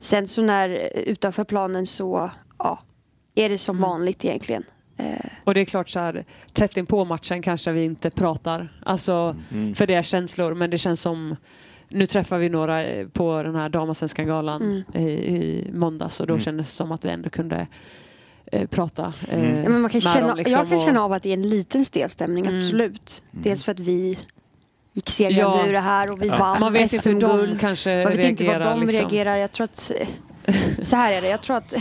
sen 0.00 0.28
så 0.28 0.42
när 0.42 0.68
eh, 0.70 1.00
utanför 1.02 1.44
planen 1.44 1.86
så 1.86 2.30
ja, 2.58 2.78
är 3.34 3.48
det 3.48 3.58
som 3.58 3.76
Mm. 3.76 3.90
vanligt 3.90 4.24
egentligen. 4.24 4.64
Eh, 4.96 5.14
Och 5.44 5.54
det 5.54 5.60
är 5.60 5.64
klart 5.64 5.88
så 5.88 5.98
här, 5.98 6.24
tätt 6.52 6.76
in 6.76 6.86
på 6.86 7.04
matchen 7.04 7.42
kanske 7.42 7.72
vi 7.72 7.84
inte 7.84 8.10
pratar. 8.10 8.80
Alltså, 8.86 9.36
Mm. 9.52 9.74
för 9.74 9.86
det 9.86 9.94
är 9.94 10.02
känslor, 10.02 10.54
men 10.54 10.70
det 10.70 10.78
känns 10.78 11.00
som 11.00 11.36
nu 11.88 12.06
träffar 12.06 12.38
vi 12.38 12.48
några 12.48 12.84
eh, 12.84 13.08
på 13.08 13.42
den 13.42 13.54
här 13.54 13.68
Damasvenska 13.68 14.24
galan 14.24 14.62
Mm. 14.62 14.82
i, 15.08 15.10
i 15.10 15.70
måndags 15.72 16.20
och 16.20 16.26
då 16.26 16.34
Mm. 16.34 16.40
kändes 16.44 16.66
det 16.66 16.72
som 16.72 16.92
att 16.92 17.04
vi 17.04 17.08
ändå 17.10 17.30
kunde 17.30 17.66
eh, 18.52 18.66
prata 18.68 19.12
eh, 19.28 19.38
Mm. 19.40 19.62
Ja, 19.62 19.68
men 19.68 19.80
man 19.80 19.90
kan 19.90 19.98
med 19.98 20.02
känna, 20.12 20.26
dem. 20.28 20.36
Liksom, 20.36 20.58
jag 20.60 20.68
kan 20.68 20.78
och- 20.78 20.84
känna 20.84 21.02
av 21.04 21.12
att 21.12 21.22
det 21.22 21.28
är 21.30 21.34
en 21.34 21.48
liten 21.48 21.84
stelstämning, 21.84 22.46
Mm. 22.46 22.58
absolut. 22.58 23.22
Mm. 23.32 23.42
Dels 23.42 23.64
för 23.64 23.72
att 23.72 23.80
vi 23.80 24.18
gick 24.92 25.10
segrande 25.10 25.58
Ja. 25.58 25.66
ur 25.66 25.72
det 25.72 25.80
här 25.80 26.10
och 26.12 26.22
vi 26.22 26.26
Ja. 26.26 26.36
vann 26.38 26.60
Man 26.60 26.72
vet 26.72 26.92
inte 26.92 27.08
hur 27.10 27.20
de 27.20 27.58
kanske 27.58 28.04
Man 28.04 28.12
vet 28.16 28.24
inte 28.24 28.44
reagerar. 28.44 28.64
vad 28.64 28.76
de 28.80 28.86
liksom. 28.86 29.00
reagerar. 29.08 29.36
Jag 29.36 29.52
tror 29.52 29.64
att, 29.64 29.90
så 30.82 30.96
här 30.96 31.12
är 31.12 31.22
det, 31.22 31.28
jag 31.28 31.42
tror 31.42 31.56
att 31.56 31.74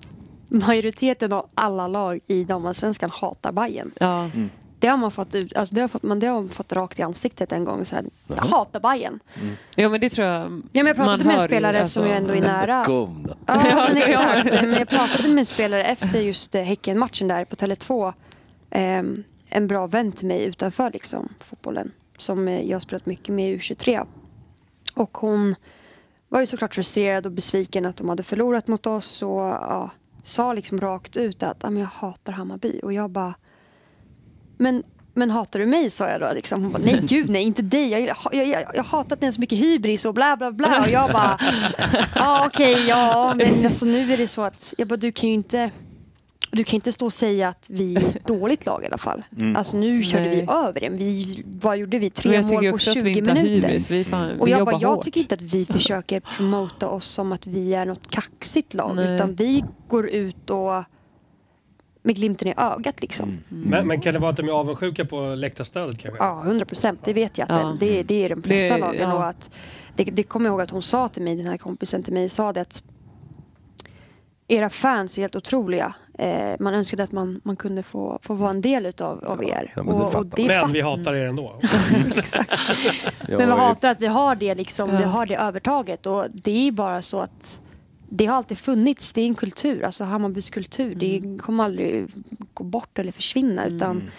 majoriteten 0.48 1.32
av 1.32 1.48
alla 1.54 1.86
lag 1.86 2.20
i 2.26 2.44
damallsvenskan 2.44 3.10
hatar 3.10 3.52
Bayern. 3.52 3.90
Ja. 4.00 4.30
Det 4.78 4.88
har 4.88 4.96
man 4.96 5.10
fått 5.10 5.34
ut, 5.34 5.56
alltså 5.56 5.74
det 5.74 5.80
har 5.80 5.88
fått, 5.88 6.02
man, 6.02 6.20
det 6.20 6.26
har 6.26 6.34
man 6.34 6.48
fått 6.48 6.72
rakt 6.72 6.98
i 6.98 7.02
ansiktet 7.02 7.52
en 7.52 7.64
gång. 7.64 7.84
Så 7.84 7.94
här, 7.96 8.04
jag 8.26 8.36
hatar 8.36 8.80
Bayern. 8.80 9.20
ja, 9.74 9.88
men 9.88 10.00
det 10.00 10.10
tror 10.10 10.26
jag 10.26 10.42
Ja, 10.42 10.48
men 10.72 10.86
jag 10.86 10.96
pratade 10.96 11.16
man 11.18 11.26
med 11.26 11.34
en 11.34 11.40
spelare 11.40 11.80
alltså. 11.80 12.00
som 12.00 12.08
ju 12.08 12.14
ändå 12.14 12.34
är 12.34 12.40
nära. 12.40 12.84
Kom 12.84 13.26
då. 13.28 13.34
Ja, 13.46 13.62
Ja, 13.70 13.88
men 13.88 13.96
exakt. 13.96 14.44
Men 14.44 14.72
jag 14.72 14.88
pratade 14.88 15.28
med 15.28 15.38
en 15.38 15.46
spelare 15.46 15.84
efter 15.84 16.20
just 16.20 16.54
eh, 16.54 16.62
Häcken-matchen 16.62 17.28
där 17.28 17.44
på 17.44 17.56
Tele2. 17.56 18.12
Ehm, 18.70 19.24
en 19.48 19.66
bra 19.66 19.86
vän 19.86 20.12
till 20.12 20.26
mig 20.26 20.44
utanför 20.44 20.90
liksom, 20.90 21.28
fotbollen. 21.44 21.92
Som 22.18 22.48
eh, 22.48 22.62
jag 22.62 22.74
har 22.74 22.80
spelat 22.80 23.06
mycket 23.06 23.34
med 23.34 23.50
i 23.52 23.56
U23. 23.58 24.06
Och 24.94 25.18
hon 25.18 25.54
var 26.28 26.40
ju 26.40 26.46
såklart 26.46 26.74
frustrerad 26.74 27.26
och 27.26 27.32
besviken 27.32 27.86
att 27.86 27.96
de 27.96 28.08
hade 28.08 28.22
förlorat 28.22 28.68
mot 28.68 28.86
oss. 28.86 29.22
Och, 29.22 29.40
ja, 29.40 29.90
sa 30.24 30.52
liksom 30.52 30.80
rakt 30.80 31.16
ut 31.16 31.42
att 31.42 31.56
"Ja, 31.62 31.70
men 31.70 31.80
jag 31.80 31.88
hatar 31.88 32.32
Hammarby. 32.32 32.80
Och 32.82 32.92
jag 32.92 33.10
bara, 33.10 33.34
men, 34.56 34.82
men 35.14 35.30
hatar 35.30 35.60
du 35.60 35.66
mig? 35.66 35.90
sa 35.90 36.08
jag 36.08 36.20
då. 36.20 36.30
Liksom. 36.34 36.62
Hon 36.62 36.72
bara, 36.72 36.82
nej 36.82 37.00
gud 37.02 37.30
nej, 37.30 37.42
inte 37.42 37.62
dig. 37.62 37.88
Jag, 37.90 38.00
jag, 38.00 38.16
jag, 38.32 38.46
jag, 38.46 38.62
jag 38.74 38.84
har 38.84 38.98
hatat 38.98 39.20
dig 39.20 39.32
så 39.32 39.40
mycket 39.40 39.58
hybris 39.58 40.04
och 40.04 40.14
bla 40.14 40.36
bla 40.36 40.52
bla. 40.52 40.80
Och 40.80 40.88
jag 40.90 41.12
bara, 41.12 41.38
ja 42.14 42.46
okej, 42.46 42.86
ja 42.88 43.34
men 43.36 43.66
alltså, 43.66 43.84
nu 43.84 44.12
är 44.12 44.16
det 44.16 44.28
så 44.28 44.42
att, 44.42 44.74
jag 44.78 44.88
bara, 44.88 44.96
du 44.96 45.12
kan 45.12 45.28
ju 45.28 45.34
inte 45.34 45.70
du 46.56 46.64
kan 46.64 46.74
inte 46.74 46.92
stå 46.92 47.06
och 47.06 47.12
säga 47.12 47.48
att 47.48 47.66
vi 47.70 47.96
är 47.96 48.00
ett 48.00 48.26
dåligt 48.26 48.66
lag 48.66 48.82
i 48.82 48.86
alla 48.86 48.98
fall. 48.98 49.22
Mm. 49.38 49.56
Alltså 49.56 49.76
nu 49.76 50.02
körde 50.02 50.28
vi 50.28 50.36
Nej. 50.36 50.46
över 50.54 50.80
det. 50.80 50.88
Vi, 50.88 51.42
vad 51.46 51.76
gjorde 51.76 51.98
vi? 51.98 52.10
Tre 52.10 52.42
mål 52.42 52.64
på 52.68 52.74
också 52.74 52.90
att 52.90 52.94
20 52.94 53.04
vi 53.04 53.18
inte 53.18 53.30
har 53.30 53.34
minuter. 53.42 53.68
hybris. 53.68 53.90
Vi, 53.90 54.04
fan, 54.04 54.40
Och 54.40 54.46
vi 54.46 54.50
jag 54.50 54.66
bara, 54.66 54.78
jag 54.80 54.94
hårt. 54.94 55.04
tycker 55.04 55.20
inte 55.20 55.34
att 55.34 55.40
vi 55.42 55.66
försöker 55.70 56.20
promota 56.20 56.88
oss 56.88 57.04
som 57.06 57.32
att 57.32 57.46
vi 57.46 57.74
är 57.74 57.86
något 57.86 58.10
kaxigt 58.10 58.74
lag. 58.74 58.96
Nej. 58.96 59.14
Utan 59.14 59.34
vi 59.34 59.64
går 59.88 60.08
ut 60.08 60.50
och 60.50 60.84
med 62.02 62.16
glimten 62.16 62.48
i 62.48 62.54
ögat 62.56 63.02
liksom. 63.02 63.28
Mm. 63.28 63.40
Men, 63.70 63.86
men 63.86 64.00
kan 64.00 64.12
det 64.14 64.18
vara 64.20 64.30
att 64.30 64.36
de 64.36 64.48
är 64.48 64.52
avundsjuka 64.52 65.04
på 65.04 65.34
läktarstödet 65.34 65.98
kanske? 65.98 66.24
Ja, 66.24 66.42
100 66.46 66.64
procent. 66.64 67.00
Det 67.04 67.12
vet 67.12 67.38
jag 67.38 67.50
att 67.52 67.60
Ja. 67.62 67.76
det, 67.80 67.86
det, 67.86 68.02
det 68.02 68.24
är 68.24 68.28
de 68.28 68.42
flesta 68.42 68.74
Det- 68.74 68.80
lagen. 68.80 69.00
ja. 69.10 69.14
Och 69.14 69.26
att, 69.26 69.50
det, 69.96 70.04
det 70.04 70.22
kommer 70.22 70.46
jag 70.46 70.52
ihåg 70.52 70.60
att 70.60 70.70
hon 70.70 70.82
sa 70.82 71.08
till 71.08 71.22
mig, 71.22 71.36
den 71.36 71.46
här 71.46 71.56
kompisen 71.56 72.02
till 72.02 72.12
mig, 72.12 72.28
sa 72.28 72.52
det 72.52 72.60
att 72.60 72.82
era 74.48 74.70
fans 74.70 75.18
är 75.18 75.22
helt 75.22 75.36
otroliga. 75.36 75.94
Eh, 76.18 76.56
man 76.60 76.74
önskade 76.74 77.02
att 77.02 77.12
man, 77.12 77.40
man 77.44 77.56
kunde 77.56 77.82
få, 77.82 78.18
få 78.22 78.34
vara 78.34 78.50
en 78.50 78.60
del 78.60 78.86
utav, 78.86 79.24
av 79.24 79.44
er. 79.44 79.72
ja, 79.76 79.82
men 79.82 79.98
det 79.98 80.10
fattar 80.10 80.36
det 80.36 80.46
Men 80.46 80.72
vi 80.72 80.80
hatar 80.80 81.14
er 81.14 81.28
ändå. 81.28 81.60
Jag 83.28 83.38
Men 83.38 83.48
vi 83.48 83.54
hatar 83.54 83.90
att 83.90 84.00
vi 84.00 84.06
har 84.06 84.34
det 84.34 84.54
liksom, 84.54 84.90
Ja. 84.90 84.98
vi 84.98 85.04
har 85.04 85.26
det 85.26 85.36
övertaget 85.36 86.06
och 86.06 86.26
det 86.32 86.68
är 86.68 86.72
bara 86.72 87.02
så 87.02 87.20
att 87.20 87.58
det 88.08 88.26
har 88.26 88.36
alltid 88.36 88.58
funnits, 88.58 89.12
det 89.12 89.20
är 89.20 89.26
en 89.26 89.34
kultur, 89.34 89.84
alltså 89.84 90.04
Hammarbys 90.04 90.50
kultur. 90.50 90.94
Det 90.94 91.38
kommer 91.42 91.64
aldrig 91.64 92.06
gå 92.54 92.64
bort 92.64 92.98
eller 92.98 93.12
försvinna 93.12 93.66
utan 93.66 94.10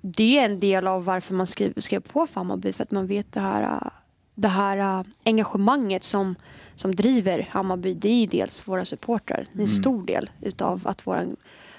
det 0.00 0.38
är 0.38 0.44
en 0.44 0.58
del 0.58 0.86
av 0.86 1.04
varför 1.04 1.34
man 1.34 1.46
skriver, 1.46 1.80
skrev 1.80 2.00
på 2.00 2.26
för 2.26 2.34
Hammarby 2.40 2.72
för 2.72 2.82
att 2.82 2.90
man 2.90 3.06
vet 3.06 3.32
det 3.32 3.40
här, 3.40 3.62
äh, 3.62 3.90
det 4.34 4.48
här 4.48 4.98
äh, 4.98 5.06
engagemanget 5.24 6.04
som, 6.04 6.34
som 6.80 6.94
driver 6.94 7.48
Hammarby. 7.50 7.94
Det 7.94 8.08
är 8.08 8.26
dels 8.26 8.68
våra 8.68 8.84
supportrar. 8.84 9.44
Det 9.52 9.58
är 9.58 9.62
en 9.62 9.68
stor 9.68 10.06
del 10.06 10.30
utav 10.40 10.80
att 10.84 11.06
våran, 11.06 11.36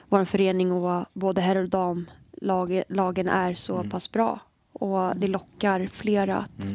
våran 0.09 0.25
förening 0.25 0.71
och 0.71 1.05
både 1.13 1.41
herr 1.41 1.55
och 1.55 1.69
damlagen 1.69 3.27
är 3.27 3.53
så 3.53 3.83
pass 3.83 4.11
bra. 4.11 4.39
Och 4.73 5.15
det 5.15 5.27
lockar 5.27 5.87
flera 5.87 6.37
att 6.37 6.73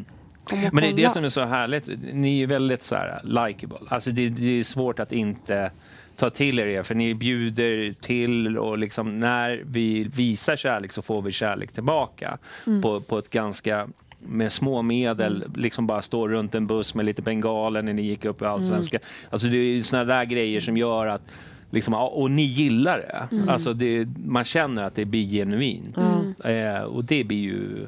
och 0.51 0.57
Men 0.73 0.75
det 0.75 0.89
är 0.89 0.93
det 0.93 1.09
som 1.09 1.23
är 1.23 1.29
så 1.29 1.45
härligt. 1.45 1.89
Ni 2.13 2.41
är 2.41 2.47
väldigt 2.47 2.83
så 2.83 2.95
här 2.95 3.21
likable. 3.23 3.77
Alltså 3.87 4.09
det, 4.09 4.29
det 4.29 4.59
är 4.59 4.63
svårt 4.63 4.99
att 4.99 5.11
inte 5.11 5.71
ta 6.15 6.29
till 6.29 6.59
er 6.59 6.65
det, 6.65 6.83
för 6.83 6.95
ni 6.95 7.15
bjuder 7.15 7.93
till 7.93 8.57
och 8.57 8.77
liksom 8.77 9.19
när 9.19 9.63
vi 9.65 10.03
visar 10.03 10.55
kärlek 10.55 10.91
så 10.91 11.01
får 11.01 11.21
vi 11.21 11.31
kärlek 11.31 11.71
tillbaka 11.71 12.37
på, 12.81 13.01
på 13.01 13.17
ett 13.17 13.29
ganska 13.29 13.87
med 14.27 14.51
små 14.51 14.81
medel, 14.81 15.43
liksom 15.55 15.87
bara 15.87 16.01
stå 16.01 16.27
runt 16.27 16.55
en 16.55 16.67
buss 16.67 16.95
med 16.95 17.05
lite 17.05 17.21
bengaler 17.21 17.81
när 17.81 17.93
ni 17.93 18.01
gick 18.01 18.25
upp 18.25 18.41
i 18.41 18.45
Allsvenskan. 18.45 19.01
Alltså 19.29 19.47
det 19.47 19.57
är 19.57 19.81
sådana 19.81 20.05
där 20.05 20.25
grejer 20.25 20.61
som 20.61 20.77
gör 20.77 21.07
att 21.07 21.21
Liksom, 21.69 21.93
och 21.93 22.31
ni 22.31 22.41
gillar 22.41 22.97
det. 22.97 23.51
Alltså 23.51 23.73
det. 23.73 24.07
Man 24.25 24.43
känner 24.43 24.83
att 24.83 24.95
det 24.95 25.05
blir 25.05 25.29
genuint. 25.29 25.97
Eh, 26.43 26.81
och 26.81 27.03
det 27.03 27.23
blir 27.23 27.37
ju 27.37 27.87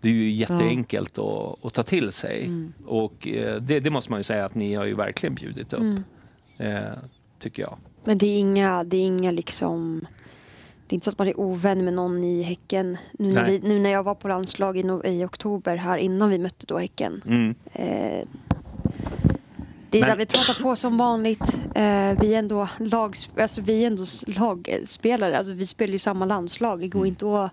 det 0.00 0.08
är 0.08 0.12
ju 0.12 0.30
jätteenkelt 0.30 1.18
att, 1.18 1.64
att 1.64 1.74
ta 1.74 1.82
till 1.82 2.12
sig. 2.12 2.50
Och 2.86 3.28
eh, 3.28 3.56
det, 3.56 3.80
det 3.80 3.90
måste 3.90 4.10
man 4.10 4.20
ju 4.20 4.24
säga 4.24 4.44
att 4.44 4.54
ni 4.54 4.74
har 4.74 4.84
ju 4.84 4.94
verkligen 4.94 5.34
bjudit 5.34 5.72
upp. 5.72 6.00
Eh, 6.58 6.82
tycker 7.38 7.62
jag. 7.62 7.76
Men 8.04 8.18
det 8.18 8.26
är 8.26 8.38
inga, 8.38 8.84
det 8.84 8.96
är 8.96 9.06
inga 9.06 9.30
liksom 9.30 10.06
det 10.86 10.92
är 10.92 10.94
inte 10.94 11.04
så 11.04 11.10
att 11.10 11.18
man 11.18 11.28
är 11.28 11.40
ovän 11.40 11.84
med 11.84 11.94
någon 11.94 12.24
i 12.24 12.42
Häcken. 12.42 12.96
Nu 13.12 13.32
när, 13.32 13.44
vi, 13.44 13.58
nu 13.58 13.78
när 13.78 13.90
jag 13.90 14.02
var 14.02 14.14
på 14.14 14.28
landslag 14.28 14.78
i, 14.78 14.82
no- 14.82 15.06
i 15.06 15.24
oktober 15.24 15.76
här 15.76 15.96
innan 15.98 16.30
vi 16.30 16.38
mötte 16.38 16.66
då 16.66 16.78
Häcken. 16.78 17.22
Mm. 17.26 17.54
Eh, 17.72 18.26
det 19.90 19.98
är 19.98 20.00
Men- 20.00 20.10
där 20.10 20.16
vi 20.16 20.26
pratar 20.26 20.62
på 20.62 20.76
som 20.76 20.96
vanligt. 20.98 21.42
Eh, 21.74 22.10
vi 22.20 22.34
är 22.34 22.38
ändå 22.38 22.68
lag, 22.78 23.16
alltså 23.38 23.60
vi 23.60 23.82
är 23.82 23.86
ändå 23.86 24.04
lagspelare. 24.26 25.38
Alltså 25.38 25.52
vi 25.52 25.66
spelar 25.66 25.92
ju 25.92 25.98
samma 25.98 26.24
landslag. 26.24 26.80
Det 26.80 26.88
går 26.88 26.98
Mm. 27.00 27.08
inte 27.08 27.26
att 27.44 27.50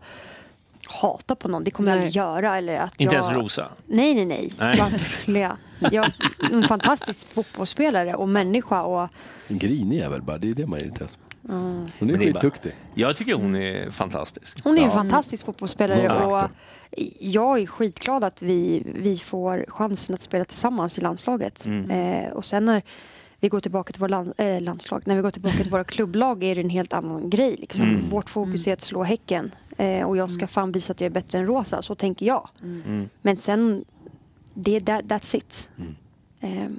hata 0.87 1.35
på 1.35 1.47
någon. 1.47 1.63
Det 1.63 1.71
kommer 1.71 1.89
jag 1.89 1.95
Nej. 1.95 2.05
aldrig 2.05 2.15
göra. 2.15 2.57
Eller 2.57 2.77
att 2.77 3.01
Inte 3.01 3.15
jag... 3.15 3.23
ens 3.25 3.37
Rosa. 3.37 3.69
Nej, 3.85 4.13
nej, 4.15 4.25
nej. 4.25 4.53
Nej. 4.59 4.77
Varför 4.79 4.97
skulle 4.97 5.39
jag? 5.39 5.55
Jag 5.79 6.05
är 6.05 6.13
en 6.53 6.63
fantastisk 6.63 7.27
fotbollsspelare 7.33 8.15
och 8.15 8.29
människa. 8.29 8.81
Och, 8.83 9.09
En 9.47 9.57
grinig 9.57 9.97
jävel 9.97 10.21
bara, 10.21 10.37
det 10.37 10.49
är 10.49 10.53
det 10.53 10.67
man 10.67 10.79
irriteras 10.79 11.15
på. 11.15 11.21
Hon 11.47 12.09
är 12.09 12.13
är 12.13 12.17
skitduktig. 12.17 12.75
Jag 12.93 13.15
tycker 13.15 13.33
hon 13.33 13.55
är 13.55 13.91
fantastisk. 13.91 14.63
Hon 14.63 14.77
är 14.77 14.81
en 14.81 14.87
Ja. 14.87 14.91
fantastisk 14.91 15.45
fotbollsspelare 15.45 16.03
Ja. 16.03 16.45
och 16.45 16.51
jag 17.19 17.61
är 17.61 17.65
skitglad 17.65 18.23
att 18.23 18.41
vi, 18.41 18.83
vi 18.95 19.17
får 19.17 19.65
chansen 19.67 20.13
att 20.13 20.21
spela 20.21 20.43
tillsammans 20.43 20.97
i 20.97 21.01
landslaget. 21.01 21.65
Mm. 21.65 21.91
Eh, 21.91 22.31
och 22.33 22.45
sen 22.45 22.65
när 22.65 22.81
vi 23.39 23.49
går 23.49 23.59
tillbaka 23.59 23.93
till 23.93 23.99
våra 23.99 24.07
land, 24.07 24.33
eh, 24.37 24.61
landslag, 24.61 25.01
när 25.05 25.15
vi 25.15 25.21
går 25.21 25.29
tillbaka 25.31 25.57
till 25.57 25.71
våra 25.71 25.83
klubblag 25.83 26.43
är 26.43 26.55
det 26.55 26.61
en 26.61 26.69
helt 26.69 26.93
annan 26.93 27.29
grej. 27.29 27.55
Liksom. 27.59 27.85
Mm. 27.85 28.09
Vårt 28.09 28.29
fokus 28.29 28.67
är 28.67 28.73
att 28.73 28.81
slå 28.81 29.03
Häcken 29.03 29.51
eh, 29.77 30.05
och 30.07 30.17
jag 30.17 30.31
ska 30.31 30.47
fan 30.47 30.71
visa 30.71 30.93
att 30.93 31.01
jag 31.01 31.05
är 31.05 31.09
bättre 31.13 31.39
än 31.39 31.45
Rosa, 31.45 31.81
så 31.81 31.95
tänker 31.95 32.25
jag. 32.25 32.49
Mm. 32.63 33.09
Men 33.21 33.37
sen, 33.37 33.85
det 34.53 34.75
är 34.75 34.79
that, 34.79 35.05
that's 35.05 35.35
it. 35.35 35.69
Mm. 35.77 35.95
Eh, 36.39 36.69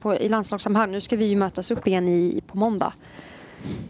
på, 0.00 0.14
I 0.14 0.28
landslagssammanhang, 0.28 0.92
nu 0.92 1.00
ska 1.00 1.16
vi 1.16 1.24
ju 1.24 1.36
mötas 1.36 1.70
upp 1.70 1.86
igen 1.86 2.08
i, 2.08 2.42
på 2.46 2.58
måndag 2.58 2.92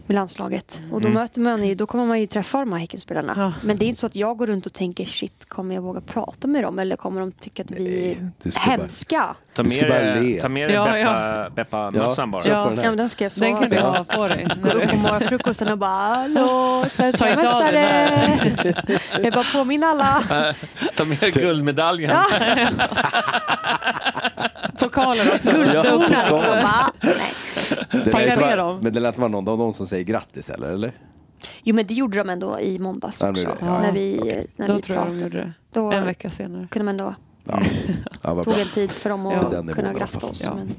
med 0.07 0.15
landslaget. 0.15 0.79
Och 0.91 1.01
då 1.01 1.07
Mm. 1.07 1.21
möter 1.21 1.41
man 1.41 1.63
ju, 1.63 1.75
då 1.75 1.85
kommer 1.85 2.05
man 2.05 2.19
ju 2.19 2.25
träffa 2.25 2.59
de 2.59 2.71
här 2.73 2.79
Häckenspelarna. 2.79 3.33
Ja. 3.37 3.53
Men 3.67 3.77
det 3.77 3.85
är 3.85 3.87
inte 3.87 3.99
så 3.99 4.05
att 4.05 4.15
jag 4.15 4.37
går 4.37 4.47
runt 4.47 4.65
och 4.65 4.73
tänker 4.73 5.05
shit, 5.05 5.45
kommer 5.49 5.75
jag 5.75 5.81
våga 5.81 6.01
prata 6.01 6.47
med 6.47 6.63
dem? 6.63 6.79
Eller 6.79 6.95
kommer 6.95 7.19
de 7.21 7.31
tycka 7.31 7.63
att 7.63 7.71
vi 7.71 8.11
är 8.11 8.49
bara- 8.51 8.59
hemska? 8.59 9.35
Ta 9.55 9.63
med 9.63 9.71
dig 9.91 10.15
dig 10.21 11.01
Ja, 11.01 11.49
Beppa, 11.55 11.91
mössan 11.91 12.31
bara. 12.31 12.43
Ja. 12.47 12.65
den 12.65 12.75
Ja, 12.83 12.89
men 12.89 12.97
den 12.97 13.09
ska 13.09 13.23
jag 13.23 13.31
Den 13.31 13.35
svara 13.35 13.59
kan 13.61 13.69
du 13.69 13.79
ha 13.79 14.03
på 14.03 14.27
dig. 14.27 14.47
Gå 14.63 14.69
upp 14.69 14.89
på 14.89 14.95
morgonfrukosten 14.97 15.71
och 15.71 15.77
bara 15.77 15.89
hallå, 16.15 16.85
svenska 16.91 17.25
den 17.25 17.35
mästare! 17.35 18.75
Jag 19.23 19.33
bara 19.33 19.45
påminna 19.53 19.87
alla. 19.87 20.23
Ta 20.95 21.05
med 21.05 21.19
dig 21.19 21.31
guldmedaljen. 21.31 22.11
Också. 25.35 25.49
Ja, 25.49 25.63
liksom. 25.63 26.01
pokal. 26.01 26.39
Bara, 26.41 26.89
nej. 27.01 27.33
Det 27.91 27.97
lät 27.97 28.11
Taggade 28.11 28.35
vara- 28.41 28.49
ner 28.49 28.57
dem. 28.57 28.79
Men 28.79 28.93
det 28.93 28.99
lät 28.99 29.17
vara 29.17 29.27
någon 29.27 29.45
dem 29.63 29.73
som 29.73 29.87
säger 29.87 30.03
grattis 30.03 30.49
eller? 30.49 30.69
eller? 30.69 30.91
Jo 31.63 31.75
men 31.75 31.87
det 31.87 31.93
gjorde 31.93 32.17
de 32.17 32.29
ändå 32.29 32.59
i 32.59 32.79
måndags 32.79 33.21
Ja, 33.21 33.31
det 33.31 33.31
också. 33.47 33.57
Ja. 33.65 33.81
När 33.81 33.91
vi, 33.91 34.19
när 34.55 34.67
Då 34.67 34.73
vi 34.73 34.81
tror 34.81 34.97
jag 34.97 35.05
de 35.07 35.09
pratade. 35.09 35.23
gjorde 35.23 35.37
det. 35.37 35.53
Då 35.71 35.91
En 35.91 36.05
vecka 36.05 36.29
senare. 36.29 36.67
kunde 36.71 36.85
man 36.85 36.97
då 36.97 37.15
Ja, 37.45 37.61
ja 38.21 38.43
tog 38.43 38.59
en 38.59 38.69
tid 38.69 38.91
för 38.91 39.09
dem 39.09 39.25
att 39.25 39.75
kunna 39.75 39.93
gratta 39.93 40.27
oss. 40.27 40.41
Ja. 40.43 40.55
Men 40.55 40.69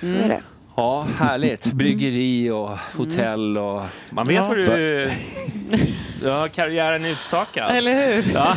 så 0.00 0.06
Mm. 0.14 0.20
är 0.24 0.28
det. 0.28 0.42
Ja, 0.76 1.06
härligt. 1.18 1.72
Bryggeri 1.72 2.50
och 2.50 2.70
hotell 2.96 3.58
och... 3.58 3.82
Man 4.10 4.26
vet 4.26 4.36
Ja. 4.36 4.48
vad 4.48 4.56
du... 4.56 5.10
Du 6.22 6.30
har 6.30 6.48
karriären 6.48 7.04
utstakad. 7.04 7.76
Eller 7.76 8.06
hur? 8.22 8.32
Ja. 8.34 8.56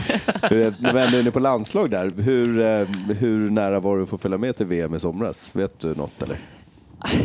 När 0.79 0.93
vi 0.93 1.01
ändå 1.01 1.17
är 1.17 1.19
inne 1.21 1.31
på 1.31 1.39
landslag 1.39 1.89
där, 1.91 2.11
hur, 2.21 2.61
eh, 2.61 2.87
hur 3.17 3.49
nära 3.49 3.79
var 3.79 3.97
du 3.97 4.03
att 4.03 4.09
få 4.09 4.17
följa 4.17 4.37
med 4.37 4.55
till 4.57 4.65
VM 4.65 4.93
i 4.95 4.99
somras? 4.99 5.49
Vet 5.53 5.79
du 5.79 5.95
något 5.95 6.23
eller? 6.23 6.37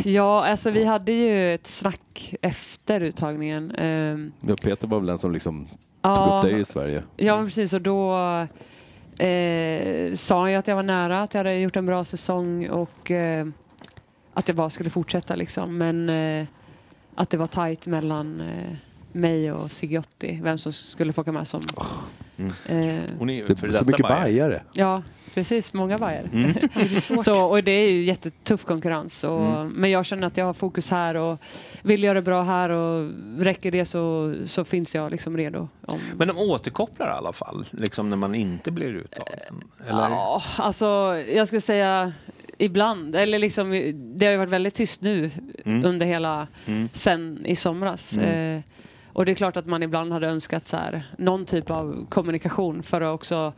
Ja, 0.03 0.45
alltså 0.47 0.71
vi 0.71 0.85
hade 0.85 1.11
ju 1.11 1.53
ett 1.53 1.67
snack 1.67 2.35
efter 2.41 3.01
uttagningen. 3.01 3.71
Ehm, 3.71 4.31
Ja, 4.41 4.55
Peter 4.61 4.87
var 4.87 4.99
väl 4.99 5.07
den 5.07 5.17
som 5.17 5.31
liksom 5.31 5.65
tog 5.65 5.77
ja, 6.01 6.41
upp 6.43 6.49
dig 6.51 6.61
i 6.61 6.65
Sverige. 6.65 7.03
ja, 7.17 7.35
men 7.37 7.45
precis. 7.45 7.73
Och 7.73 7.81
då 7.81 8.15
eh, 9.17 10.15
sa 10.15 10.49
jag 10.49 10.59
att 10.59 10.67
jag 10.67 10.75
var 10.75 10.83
nära, 10.83 11.21
att 11.21 11.33
jag 11.33 11.39
hade 11.39 11.55
gjort 11.59 11.75
en 11.75 11.85
bra 11.85 12.03
säsong 12.03 12.69
och 12.69 13.11
eh, 13.11 13.47
att 14.33 14.47
jag 14.47 14.57
bara 14.57 14.69
skulle 14.69 14.89
fortsätta 14.89 15.35
liksom. 15.35 15.77
Men 15.77 16.09
eh, 16.09 16.45
att 17.15 17.29
det 17.29 17.37
var 17.37 17.47
tajt 17.47 17.85
mellan 17.87 18.41
eh, 18.41 18.75
mig 19.11 19.51
och 19.51 19.71
Sigiotti, 19.71 20.39
vem 20.43 20.57
som 20.57 20.73
skulle 20.73 21.13
få 21.13 21.21
åka 21.21 21.31
med 21.31 21.47
som... 21.47 21.61
Mm. 22.37 22.53
Eh, 22.65 23.03
Hon 23.17 23.29
är 23.29 23.33
ju 23.33 23.47
Det 23.47 23.55
för 23.55 23.67
är 23.67 23.71
så 23.71 23.77
detta 23.77 23.85
mycket 23.85 24.07
Bayer. 24.07 24.21
bajare. 24.21 24.61
ja, 24.73 25.03
precis. 25.33 25.73
Många 25.73 25.97
Bayer. 25.97 26.29
Mm. 26.33 26.53
Så, 27.23 27.41
och 27.41 27.63
det 27.63 27.71
är 27.71 27.91
ju 27.91 28.03
jättetuff 28.03 28.65
konkurrens. 28.65 29.23
Och, 29.23 29.41
Mm. 29.45 29.67
Men 29.69 29.91
jag 29.91 30.05
känner 30.05 30.27
att 30.27 30.37
jag 30.37 30.45
har 30.45 30.53
fokus 30.53 30.89
här 30.91 31.15
och 31.17 31.39
vill 31.81 32.03
göra 32.03 32.13
det 32.13 32.21
bra 32.21 32.43
här 32.43 32.69
och 32.69 33.09
räcker 33.39 33.71
det 33.71 33.85
så, 33.85 34.35
så 34.45 34.65
finns 34.65 34.95
jag 34.95 35.11
liksom 35.11 35.37
redo. 35.37 35.67
Om, 35.85 35.99
Men 36.17 36.27
de 36.27 36.37
återkopplar 36.37 37.07
i 37.07 37.11
alla 37.11 37.33
fall, 37.33 37.65
liksom 37.71 38.09
när 38.09 38.17
man 38.17 38.35
inte 38.35 38.71
blir 38.71 38.95
uttagen? 38.95 39.63
Eller? 39.87 40.09
Ja, 40.09 40.41
alltså 40.57 40.85
jag 41.35 41.47
skulle 41.47 41.61
säga 41.61 42.13
ibland. 42.57 43.15
Eller 43.15 43.39
liksom, 43.39 43.71
det 44.17 44.25
har 44.25 44.31
ju 44.31 44.37
varit 44.37 44.51
väldigt 44.51 44.75
tyst 44.75 45.01
nu 45.01 45.31
Mm. 45.65 45.85
under 45.85 46.05
hela, 46.05 46.47
Mm. 46.65 46.89
sen 46.93 47.45
i 47.45 47.55
somras. 47.55 48.17
Mm. 48.17 48.57
Eh, 48.57 48.61
och 49.13 49.25
det 49.25 49.31
är 49.31 49.35
klart 49.35 49.57
att 49.57 49.65
man 49.65 49.83
ibland 49.83 50.11
hade 50.13 50.27
önskat 50.27 50.67
så 50.67 50.77
här, 50.77 51.03
någon 51.17 51.45
typ 51.45 51.69
av 51.71 52.05
kommunikation 52.09 52.83
för 52.83 53.01
att 53.01 53.13
också 53.15 53.53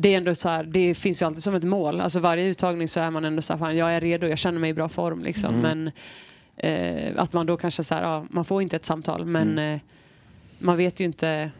det 0.00 0.12
är 0.14 0.16
ändå 0.16 0.34
så 0.34 0.48
här, 0.48 0.64
det 0.64 0.94
finns 0.94 1.22
ju 1.22 1.26
alltid 1.26 1.42
som 1.42 1.54
ett 1.54 1.62
mål. 1.64 2.00
Alltså 2.00 2.20
varje 2.20 2.44
uttagning 2.46 2.88
så 2.88 3.00
är 3.00 3.10
man 3.10 3.24
ändå 3.24 3.42
så 3.42 3.52
här, 3.52 3.58
fan, 3.58 3.76
jag 3.76 3.94
är 3.94 4.00
redo, 4.00 4.26
jag 4.26 4.38
känner 4.38 4.58
mig 4.60 4.70
i 4.70 4.74
bra 4.74 4.88
form 4.88 5.22
liksom. 5.22 5.54
Mm. 5.54 5.60
Men 5.60 5.90
eh, 6.56 7.12
att 7.22 7.32
man 7.32 7.46
då 7.46 7.56
kanske 7.56 7.84
så 7.84 7.94
här, 7.94 8.02
ja, 8.02 8.26
man 8.30 8.44
får 8.44 8.62
inte 8.62 8.76
ett 8.76 8.84
samtal 8.84 9.24
men 9.24 9.48
Mm. 9.52 9.74
eh, 9.74 9.80
man 10.58 10.76
vet 10.76 11.00
ju 11.00 11.04
inte, 11.04 11.50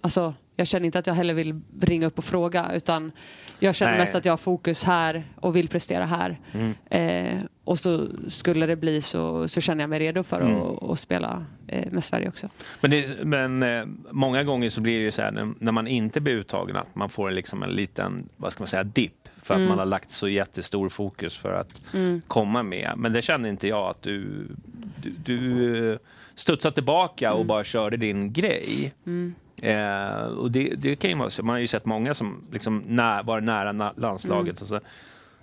alltså 0.00 0.34
jag 0.56 0.66
känner 0.66 0.86
inte 0.86 0.98
att 0.98 1.06
jag 1.06 1.14
heller 1.14 1.34
vill 1.34 1.60
ringa 1.80 2.06
upp 2.06 2.18
och 2.18 2.24
fråga 2.24 2.72
utan 2.74 3.12
jag 3.58 3.74
känner 3.74 3.92
Nej. 3.92 4.00
mest 4.00 4.14
att 4.14 4.24
jag 4.24 4.32
har 4.32 4.36
fokus 4.36 4.84
här 4.84 5.24
och 5.40 5.56
vill 5.56 5.68
prestera 5.68 6.06
här. 6.06 6.40
Mm. 6.52 6.74
Eh, 6.90 7.38
och 7.64 7.78
så 7.80 8.06
skulle 8.28 8.66
det 8.66 8.76
bli 8.76 9.02
så, 9.02 9.48
så 9.48 9.60
känner 9.60 9.82
jag 9.82 9.90
mig 9.90 9.98
redo 9.98 10.22
för 10.22 10.40
Mm. 10.40 10.62
att, 10.62 10.82
att 10.90 10.98
spela 11.00 11.30
eh, 11.32 11.42
med 11.90 12.04
Sverige 12.04 12.28
också. 12.28 12.48
Men, 12.80 12.90
det, 12.90 13.24
men 13.24 13.62
eh, 13.62 13.84
många 14.10 14.44
gånger 14.44 14.70
så 14.70 14.80
blir 14.80 14.98
det 14.98 15.04
ju 15.04 15.10
så 15.12 15.22
här 15.22 15.52
när, 15.58 15.72
man 15.72 15.86
inte 15.86 16.20
blir 16.20 16.34
uttagen 16.34 16.76
att 16.76 16.94
man 16.94 17.08
får 17.08 17.30
liksom 17.30 17.62
en 17.62 17.70
liten, 17.70 18.28
vad 18.36 18.52
ska 18.52 18.62
man 18.62 18.68
säga, 18.68 18.84
dipp. 18.84 19.28
För 19.42 19.54
att 19.54 19.58
Mm. 19.58 19.68
man 19.68 19.78
har 19.78 19.86
lagt 19.86 20.10
så 20.10 20.28
jättestor 20.28 20.88
fokus 20.88 21.36
för 21.38 21.52
att 21.52 21.80
Mm. 21.94 22.22
komma 22.28 22.62
med. 22.62 22.92
Men 22.96 23.12
det 23.12 23.22
känner 23.22 23.48
inte 23.48 23.68
jag 23.68 23.90
att 23.90 24.02
du, 24.02 24.46
du, 25.02 25.10
du 25.10 25.92
eh, 25.92 25.98
studsade 26.34 26.74
tillbaka 26.74 27.32
och 27.32 27.46
bara 27.46 27.64
körde 27.64 27.96
din 27.96 28.32
grej. 28.32 28.92
Mm. 29.06 29.34
Eh, 29.62 30.22
och 30.24 30.50
det, 30.50 30.74
det 30.78 30.96
kan 30.96 31.10
ju 31.10 31.16
vara 31.16 31.30
så. 31.30 31.42
Man 31.42 31.52
har 31.54 31.60
ju 31.60 31.66
sett 31.66 31.84
många 31.84 32.14
som 32.14 32.42
liksom 32.52 32.82
när, 32.86 33.22
var 33.22 33.40
nära 33.40 33.92
landslaget 33.96 34.60
Mm. 34.60 34.62
och 34.62 34.66
så, 34.68 34.80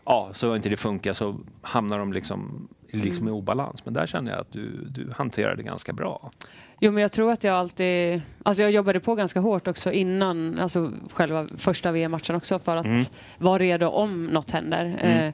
ja, 0.06 0.30
så 0.34 0.50
har 0.50 0.56
inte 0.56 0.70
det 0.70 0.78
funkat 0.78 1.18
så 1.18 1.40
hamnar 1.62 2.00
de 2.00 2.14
liksom, 2.14 2.68
liksom 2.92 3.28
i 3.28 3.32
obalans. 3.32 3.86
Men 3.86 3.94
där 3.94 4.06
känner 4.08 4.32
jag 4.32 4.40
att 4.42 4.52
du, 4.52 4.70
du 4.90 5.12
hanterar 5.18 5.56
det 5.56 5.64
ganska 5.64 5.94
bra. 5.94 6.32
Jo 6.80 6.92
men 6.92 7.02
jag 7.02 7.12
tror 7.12 7.32
att 7.32 7.44
jag 7.44 7.56
alltid, 7.56 8.22
alltså 8.44 8.64
jag 8.64 8.72
jobbade 8.72 9.00
på 9.00 9.16
ganska 9.16 9.40
hårt 9.40 9.68
också 9.68 9.92
innan, 9.92 10.60
alltså 10.60 10.92
själva 11.14 11.48
första 11.58 11.92
VM-matchen 11.92 12.36
också 12.36 12.60
för 12.60 12.78
att 12.78 12.86
Mm. 12.86 13.04
vara 13.38 13.58
redo 13.60 13.88
om 13.88 14.26
något 14.26 14.52
händer. 14.52 14.86
Mm. 15.02 15.18
Eh, 15.28 15.34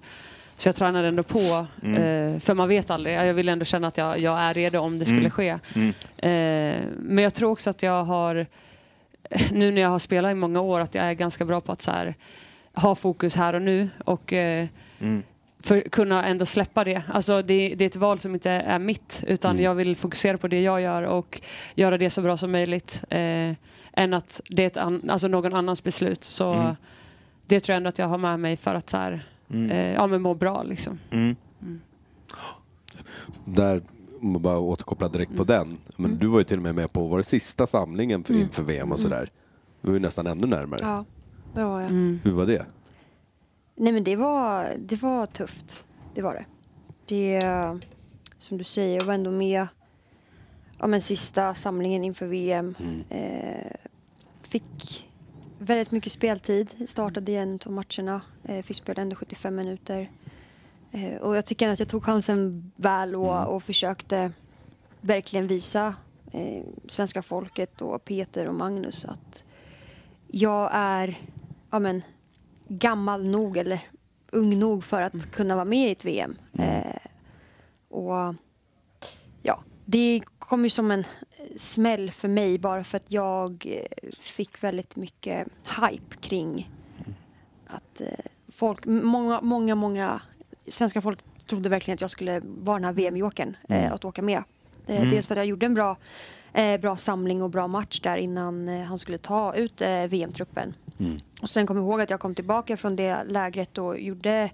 så 0.57 0.67
jag 0.67 0.75
tränade 0.75 1.07
ändå 1.07 1.23
på, 1.23 1.67
Mm. 1.83 2.33
eh, 2.33 2.39
för 2.39 2.53
man 2.53 2.67
vet 2.67 2.89
aldrig. 2.89 3.15
Jag 3.15 3.33
vill 3.33 3.49
ändå 3.49 3.65
känna 3.65 3.87
att 3.87 3.97
jag, 3.97 4.19
jag 4.19 4.39
är 4.39 4.53
redo 4.53 4.79
om 4.79 4.99
det 4.99 5.05
skulle 5.05 5.19
Mm. 5.19 5.31
ske. 5.31 5.57
Mm. 5.75 5.89
Eh, 6.17 6.81
men 6.99 7.23
jag 7.23 7.33
tror 7.33 7.51
också 7.51 7.69
att 7.69 7.83
jag 7.83 8.03
har, 8.03 8.45
nu 9.51 9.71
när 9.71 9.81
jag 9.81 9.89
har 9.89 9.99
spelat 9.99 10.31
i 10.31 10.35
många 10.35 10.61
år, 10.61 10.79
att 10.79 10.95
jag 10.95 11.05
är 11.05 11.13
ganska 11.13 11.45
bra 11.45 11.61
på 11.61 11.71
att 11.71 11.81
så 11.81 11.91
här, 11.91 12.15
ha 12.73 12.95
fokus 12.95 13.35
här 13.35 13.53
och 13.53 13.61
nu 13.61 13.89
och 14.05 14.33
eh, 14.33 14.67
Mm. 14.99 15.23
För 15.65 15.81
kunna 15.81 16.25
ändå 16.25 16.45
släppa 16.45 16.83
det. 16.83 17.01
Alltså 17.07 17.41
det, 17.41 17.75
det 17.75 17.83
är 17.83 17.87
ett 17.87 17.95
val 17.95 18.19
som 18.19 18.33
inte 18.33 18.51
är 18.51 18.79
mitt 18.79 19.23
utan 19.27 19.51
Mm. 19.51 19.63
jag 19.63 19.75
vill 19.75 19.95
fokusera 19.95 20.37
på 20.37 20.47
det 20.47 20.61
jag 20.61 20.81
gör 20.81 21.03
och 21.03 21.41
göra 21.75 21.97
det 21.97 22.09
så 22.09 22.21
bra 22.21 22.37
som 22.37 22.51
möjligt. 22.51 23.01
Eh, 23.09 23.53
än 23.97 24.13
att 24.13 24.41
det 24.49 24.63
är 24.63 24.67
ett 24.67 24.77
an, 24.77 25.09
alltså 25.09 25.27
någon 25.27 25.53
annans 25.53 25.83
beslut. 25.83 26.23
Så 26.23 26.53
Mm. 26.53 26.75
det 27.45 27.59
tror 27.59 27.73
jag 27.73 27.77
ändå 27.77 27.89
att 27.89 27.99
jag 27.99 28.07
har 28.07 28.17
med 28.17 28.39
mig 28.39 28.57
för 28.57 28.75
att 28.75 28.89
så 28.89 28.97
här, 28.97 29.27
Mm. 29.49 29.71
eh, 29.71 29.93
ja, 29.93 30.07
men 30.07 30.21
må 30.21 30.33
bra. 30.33 30.63
Liksom. 30.63 30.99
Mm. 31.11 31.35
Där, 33.45 33.81
om 34.21 34.31
man 34.31 34.41
bara 34.41 34.59
återkopplar 34.59 35.09
direkt 35.09 35.37
på 35.37 35.43
den. 35.43 35.77
Men 35.97 36.05
Mm. 36.05 36.19
du 36.19 36.27
var 36.27 36.37
ju 36.39 36.43
till 36.43 36.57
och 36.57 36.63
med 36.63 36.75
med 36.75 36.93
på 36.93 37.07
vår 37.07 37.21
sista 37.21 37.67
samlingen 37.67 38.23
för, 38.23 38.33
Mm. 38.33 38.43
inför 38.45 38.63
VM 38.63 38.91
och 38.91 38.99
sådär. 38.99 39.29
Du 39.81 39.87
var 39.87 39.93
ju 39.93 39.99
nästan 39.99 40.27
ännu 40.27 40.47
närmare. 40.47 40.79
Ja, 40.83 41.05
det 41.53 41.63
var 41.63 41.81
jag. 41.81 41.89
Mm. 41.89 42.19
Hur 42.23 42.31
var 42.31 42.45
det? 42.45 42.65
Nej 43.75 43.93
men 43.93 44.03
det 44.03 44.15
var, 44.15 44.75
det 44.79 45.01
var 45.01 45.25
tufft. 45.25 45.85
Det 46.13 46.21
var 46.21 46.33
det. 46.33 46.45
Det, 47.05 47.41
som 48.37 48.57
du 48.57 48.63
säger, 48.63 48.99
jag 48.99 49.05
var 49.05 49.13
ändå 49.13 49.31
med 49.31 49.67
ja, 50.79 50.87
men 50.87 51.01
sista 51.01 51.53
samlingen 51.53 52.03
inför 52.03 52.25
VM. 52.25 52.75
Mm. 52.79 53.03
Eh, 53.09 53.71
fick 54.41 55.09
väldigt 55.59 55.91
mycket 55.91 56.11
speltid. 56.11 56.89
Startade 56.89 57.31
i 57.31 57.35
en 57.35 57.59
av 57.65 57.71
matcherna. 57.71 58.21
Eh, 58.43 58.61
fick 58.63 58.77
spela 58.77 59.01
ändå 59.01 59.15
75 59.15 59.55
minuter. 59.55 60.11
Eh, 60.91 61.15
och 61.15 61.37
jag 61.37 61.45
tycker 61.45 61.69
att 61.69 61.79
jag 61.79 61.87
tog 61.87 62.03
chansen 62.03 62.71
väl 62.75 63.15
och, 63.15 63.37
Mm. 63.37 63.47
och 63.47 63.63
försökte 63.63 64.31
verkligen 65.01 65.47
visa 65.47 65.95
eh, 66.31 66.63
svenska 66.89 67.21
folket 67.21 67.81
och 67.81 68.05
Peter 68.05 68.47
och 68.47 68.55
Magnus 68.55 69.05
att 69.05 69.43
jag 70.27 70.69
är 70.73 71.19
ja, 71.71 71.79
men, 71.79 72.01
gammal 72.67 73.27
nog 73.27 73.57
eller 73.57 73.79
ung 74.31 74.59
nog 74.59 74.83
för 74.83 75.01
att 75.01 75.31
kunna 75.31 75.55
vara 75.55 75.65
med 75.65 75.87
i 75.89 75.91
ett 75.91 76.05
VM. 76.05 76.35
Eh, 76.59 76.97
och 77.89 78.35
ja, 79.43 79.59
det 79.85 80.21
kom 80.39 80.63
ju 80.63 80.69
som 80.69 80.91
en 80.91 80.99
eh, 80.99 81.05
smäll 81.57 82.11
för 82.11 82.27
mig 82.27 82.57
bara 82.57 82.83
för 82.83 82.97
att 82.97 83.11
jag 83.11 83.65
eh, 83.67 84.09
fick 84.19 84.63
väldigt 84.63 84.95
mycket 84.95 85.47
hype 85.81 86.15
kring 86.19 86.69
att 87.67 88.01
eh, 88.01 88.07
folk, 88.47 88.85
många, 88.85 89.41
många, 89.41 89.75
många 89.75 90.21
svenska 90.67 91.01
folk 91.01 91.19
trodde 91.45 91.69
verkligen 91.69 91.95
att 91.95 92.01
jag 92.01 92.11
skulle 92.11 92.41
vara 92.45 92.77
den 92.77 92.85
här 92.85 92.93
VM-jokern, 92.93 93.57
eh, 93.69 93.93
att 93.93 94.05
åka 94.05 94.21
med. 94.21 94.37
Eh, 94.87 94.95
Mm. 94.97 95.09
Dels 95.09 95.27
för 95.27 95.35
att 95.35 95.37
jag 95.37 95.45
gjorde 95.45 95.65
en 95.65 95.73
bra, 95.73 95.97
eh, 96.55 96.79
bra 96.79 96.97
samling 96.97 97.43
och 97.43 97.49
bra 97.49 97.67
match 97.67 97.99
där 97.99 98.17
innan 98.17 98.69
eh, 98.69 98.83
han 98.83 98.99
skulle 98.99 99.17
ta 99.17 99.55
ut 99.55 99.81
eh, 99.81 100.03
VM-truppen. 100.07 100.73
Mm. 100.99 101.19
Och 101.41 101.49
sen 101.49 101.67
kom 101.67 101.77
jag 101.77 101.85
ihåg 101.85 102.01
att 102.01 102.09
jag 102.09 102.19
kom 102.19 102.35
tillbaka 102.35 102.77
från 102.77 102.95
det 102.95 103.23
lägret 103.23 103.77
och 103.77 103.99
gjorde 103.99 104.51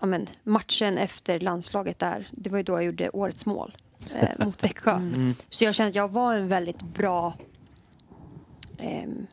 ja, 0.00 0.06
men, 0.06 0.26
matchen 0.42 0.98
efter 0.98 1.40
landslaget 1.40 1.98
där. 1.98 2.28
Det 2.30 2.50
var 2.50 2.56
ju 2.58 2.62
då 2.62 2.72
jag 2.72 2.84
gjorde 2.84 3.10
årets 3.10 3.46
mål 3.46 3.76
eh, 4.14 4.28
mot 4.46 4.64
Växjö. 4.64 4.92
Mm. 4.92 5.34
Så 5.50 5.64
jag 5.64 5.74
kände 5.74 5.88
att 5.88 5.94
jag 5.94 6.10
var 6.10 6.34
en 6.34 6.48
väldigt 6.48 6.82
bra 6.82 7.34
ehm, 8.78 9.26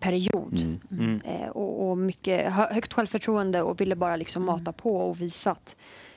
period. 0.00 0.60
Mm. 0.60 0.80
Mm. 0.90 1.20
Eh, 1.20 1.48
och, 1.48 1.88
och 1.88 1.98
mycket 1.98 2.52
hö- 2.52 2.72
högt 2.72 2.92
självförtroende 2.92 3.62
och 3.62 3.80
ville 3.80 3.96
bara 3.96 4.16
liksom 4.16 4.44
mata 4.44 4.72
på 4.72 4.96
och 4.96 5.20
visa 5.20 5.50
att 5.50 5.76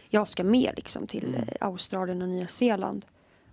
jag 0.10 0.28
ska 0.28 0.44
med 0.44 0.74
liksom 0.76 1.08
till 1.08 1.36
eh, 1.36 1.68
Australien 1.68 2.22
och 2.22 2.30
Nya 2.30 2.48
Zeeland. 2.48 3.06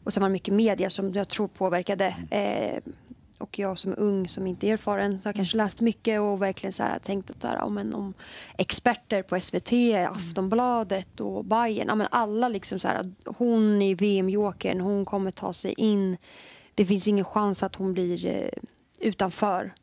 Och 0.05 0.13
sen 0.13 0.21
var 0.21 0.29
det 0.29 0.33
mycket 0.33 0.55
media 0.55 0.91
som 0.91 1.13
jag 1.13 1.29
tror 1.29 1.49
påverkade. 1.49 2.07
Eh, 2.31 2.93
och 3.41 3.59
jag 3.59 3.79
som 3.79 3.93
är 3.93 3.99
ung, 3.99 4.29
som 4.29 4.47
inte 4.47 4.69
är 4.69 4.73
erfaren, 4.73 5.19
så 5.19 5.29
jag 5.29 5.35
kanske 5.35 5.57
läst 5.57 5.81
mycket 5.81 6.21
och 6.21 6.43
verkligen 6.43 6.73
så 6.73 6.83
här, 6.83 6.99
tänkt 6.99 7.31
att 7.31 7.43
så 7.43 7.49
här, 7.49 7.57
ja, 7.57 7.69
men 7.69 7.95
om 7.95 8.15
experter 8.59 9.23
på 9.23 9.41
SVT, 9.41 9.73
Aftonbladet 10.11 11.21
och 11.21 11.45
Bayern, 11.45 11.89
ja, 11.89 11.95
men 11.95 12.09
alla 12.11 12.49
liksom 12.49 12.79
så 12.79 12.89
här, 12.89 13.13
hon 13.25 13.83
är 13.83 13.95
VM-jokern, 13.95 14.81
hon 14.81 15.05
kommer 15.05 15.31
ta 15.31 15.53
sig 15.53 15.73
in. 15.73 16.17
Det 16.75 16.87
finns 16.87 17.09
ingen 17.09 17.25
chans 17.25 17.63
att 17.63 17.77
hon 17.77 17.93
blir 17.93 18.27
eh, 18.27 18.49
utanför. 18.99 19.75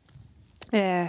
Eh, 0.70 1.06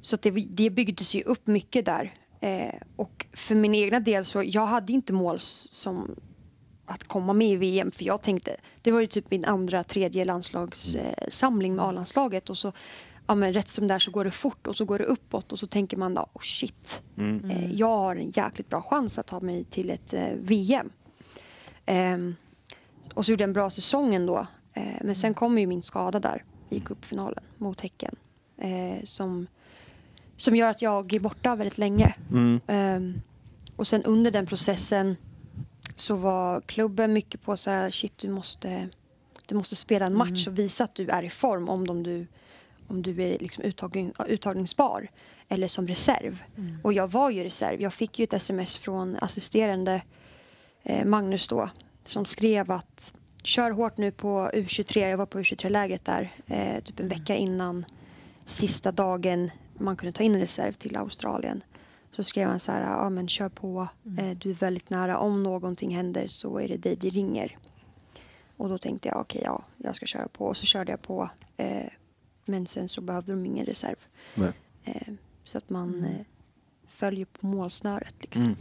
så 0.00 0.16
det, 0.16 0.30
det 0.30 0.70
byggdes 0.70 1.14
ju 1.14 1.22
upp 1.22 1.46
mycket 1.46 1.84
där. 1.84 2.14
Eh, 2.40 2.74
och 2.96 3.26
för 3.32 3.54
min 3.54 3.74
egna 3.74 4.00
del 4.00 4.24
så 4.24 4.42
jag 4.42 4.66
hade 4.66 4.92
inte 4.92 5.12
mål 5.12 5.38
som 5.40 6.16
att 6.86 7.04
komma 7.04 7.32
med 7.32 7.48
i 7.48 7.56
VM 7.56 7.90
för 7.90 8.04
jag 8.04 8.22
tänkte, 8.22 8.56
det 8.82 8.90
var 8.92 9.00
ju 9.00 9.06
typ 9.06 9.30
min 9.30 9.44
andra, 9.44 9.84
tredje 9.84 10.24
landslagssamling 10.24 11.14
eh, 11.18 11.28
samling 11.28 11.74
med 11.74 11.84
A-landslaget 11.84 12.50
och 12.50 12.58
så 12.58 12.72
ja 13.26 13.34
men 13.34 13.52
rätt 13.52 13.68
som 13.68 13.86
där 13.88 13.98
så 13.98 14.10
går 14.10 14.24
det 14.24 14.30
fort 14.30 14.66
och 14.66 14.76
så 14.76 14.84
går 14.84 14.98
det 14.98 15.04
uppåt 15.04 15.52
och 15.52 15.58
så 15.58 15.66
tänker 15.66 15.96
man 15.96 16.14
då, 16.14 16.20
oh 16.32 16.40
shit, 16.42 17.02
Mm. 17.16 17.50
eh, 17.50 17.72
jag 17.72 17.86
har 17.98 18.16
en 18.16 18.30
jäkligt 18.30 18.68
bra 18.68 18.82
chans 18.82 19.18
att 19.18 19.26
ta 19.26 19.40
mig 19.40 19.64
till 19.64 19.90
ett 19.90 20.14
eh, 20.14 20.28
VM. 20.40 20.90
Ehm, 21.86 22.34
och 23.14 23.24
så 23.26 23.30
gjorde 23.32 23.42
jag 23.42 23.48
en 23.48 23.52
bra 23.54 23.70
säsong 23.70 24.14
ändå. 24.14 24.46
Eh, 24.72 24.82
men 25.02 25.14
sen 25.14 25.34
kom 25.34 25.58
ju 25.58 25.66
min 25.66 25.82
skada 25.82 26.20
där 26.20 26.44
i 26.70 26.80
cupfinalen 26.80 27.44
mot 27.58 27.80
Häcken. 27.80 28.16
Eh, 28.56 29.04
som, 29.04 29.46
som 30.36 30.56
gör 30.56 30.68
att 30.68 30.82
jag 30.82 31.12
är 31.12 31.20
borta 31.20 31.54
väldigt 31.54 31.78
länge. 31.78 32.14
Mm. 32.30 32.60
Ehm, 32.66 33.20
och 33.76 33.86
sen 33.86 34.04
under 34.04 34.30
den 34.30 34.46
processen 34.46 35.16
så 35.96 36.14
var 36.14 36.60
klubben 36.60 37.12
mycket 37.12 37.42
på 37.42 37.56
så 37.56 37.70
här, 37.70 37.90
shit 37.90 38.18
du 38.18 38.28
måste, 38.28 38.88
du 39.46 39.54
måste 39.54 39.76
spela 39.76 40.06
en 40.06 40.16
match 40.16 40.46
och 40.46 40.58
visa 40.58 40.84
att 40.84 40.94
du 40.94 41.08
är 41.08 41.22
i 41.22 41.30
form 41.30 41.68
om, 41.68 41.86
de 41.86 42.02
du, 42.02 42.26
om 42.88 43.02
du 43.02 43.22
är 43.22 43.38
liksom 43.38 43.64
uttagning, 43.64 44.12
uttagningsbar 44.26 45.08
eller 45.48 45.68
som 45.68 45.88
reserv. 45.88 46.42
Och 46.82 46.92
jag 46.92 47.10
var 47.10 47.30
ju 47.30 47.44
reserv. 47.44 47.80
Jag 47.82 47.94
fick 47.94 48.18
ju 48.18 48.24
ett 48.24 48.32
sms 48.32 48.78
från 48.78 49.16
assisterande 49.20 50.02
eh, 50.82 51.04
Magnus 51.04 51.48
då 51.48 51.70
som 52.04 52.24
skrev 52.24 52.70
att 52.70 53.14
kör 53.42 53.70
hårt 53.70 53.96
nu 53.96 54.10
på 54.10 54.50
U23. 54.54 55.08
Jag 55.08 55.18
var 55.18 55.26
på 55.26 55.38
U23-lägret 55.38 56.04
där 56.04 56.32
eh, 56.46 56.82
typ 56.82 57.00
en 57.00 57.08
vecka 57.08 57.36
innan 57.36 57.84
sista 58.46 58.92
dagen 58.92 59.50
man 59.78 59.96
kunde 59.96 60.12
ta 60.12 60.22
in 60.22 60.34
en 60.34 60.40
reserv 60.40 60.72
till 60.72 60.96
Australien. 60.96 61.64
Så 62.16 62.22
skrev 62.24 62.48
han 62.48 62.60
så 62.60 62.72
här, 62.72 62.80
ja 62.82 63.10
men 63.10 63.28
kör 63.28 63.48
på, 63.48 63.88
eh, 64.18 64.30
du 64.38 64.50
är 64.50 64.54
väldigt 64.54 64.90
nära. 64.90 65.18
Om 65.18 65.42
någonting 65.42 65.96
händer 65.96 66.26
så 66.26 66.58
är 66.60 66.68
det 66.68 66.76
dig 66.76 66.96
vi 67.00 67.10
ringer. 67.10 67.58
Och 68.56 68.68
då 68.68 68.78
tänkte 68.78 69.08
jag, 69.08 69.20
okej 69.20 69.42
ja, 69.44 69.62
jag 69.76 69.96
ska 69.96 70.06
köra 70.06 70.28
på. 70.28 70.44
Och 70.46 70.56
så 70.56 70.66
körde 70.66 70.90
jag 70.92 71.02
på. 71.02 71.30
Eh, 71.56 71.86
men 72.44 72.66
sen 72.66 72.88
så 72.88 73.00
behövde 73.00 73.32
de 73.32 73.46
ingen 73.46 73.66
reserv. 73.66 73.96
Nej. 74.34 74.52
Eh, 74.84 75.12
så 75.44 75.58
att 75.58 75.70
man 75.70 76.04
eh, 76.04 76.26
följer 76.88 77.26
på 77.26 77.46
målsnöret. 77.46 78.14
Liksom. 78.20 78.42
Mm. 78.42 78.56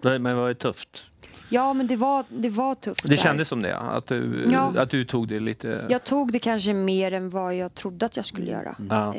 Nej, 0.00 0.18
Men 0.18 0.34
det 0.34 0.40
var 0.40 0.48
ju 0.48 0.54
tufft. 0.54 1.04
Ja, 1.48 1.72
men 1.72 1.86
det 1.86 1.96
var, 1.96 2.24
det 2.28 2.48
var 2.48 2.74
tufft. 2.74 3.02
Det 3.02 3.08
där. 3.08 3.16
kändes 3.16 3.48
som 3.48 3.62
det, 3.62 3.78
att 3.78 4.06
du, 4.06 4.48
Ja. 4.52 4.72
att 4.76 4.90
du 4.90 5.04
tog 5.04 5.28
det 5.28 5.40
lite... 5.40 5.86
Jag 5.90 6.04
tog 6.04 6.32
det 6.32 6.38
kanske 6.38 6.74
mer 6.74 7.12
än 7.12 7.30
vad 7.30 7.54
jag 7.54 7.74
trodde 7.74 8.06
att 8.06 8.16
jag 8.16 8.26
skulle 8.26 8.50
göra. 8.50 8.76
Ja. 8.90 9.14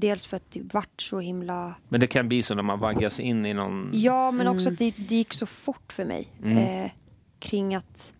Dels 0.00 0.26
för 0.26 0.36
att 0.36 0.50
det 0.50 0.74
vart 0.74 1.02
så 1.02 1.20
himla... 1.20 1.74
Men 1.88 2.00
det 2.00 2.06
kan 2.06 2.28
bli 2.28 2.42
så 2.42 2.54
när 2.54 2.62
man 2.62 2.78
vaggas 2.78 3.20
in 3.20 3.46
i 3.46 3.54
någon... 3.54 3.90
Ja, 3.94 4.30
men 4.30 4.48
också 4.48 4.68
Mm. 4.68 4.72
att 4.72 4.78
det, 4.78 4.94
det 5.08 5.14
gick 5.16 5.32
så 5.32 5.46
fort 5.46 5.92
för 5.92 6.04
mig. 6.04 6.28
Mm. 6.42 6.58
Eh, 6.58 6.90
kring 7.38 7.74
att 7.74 8.12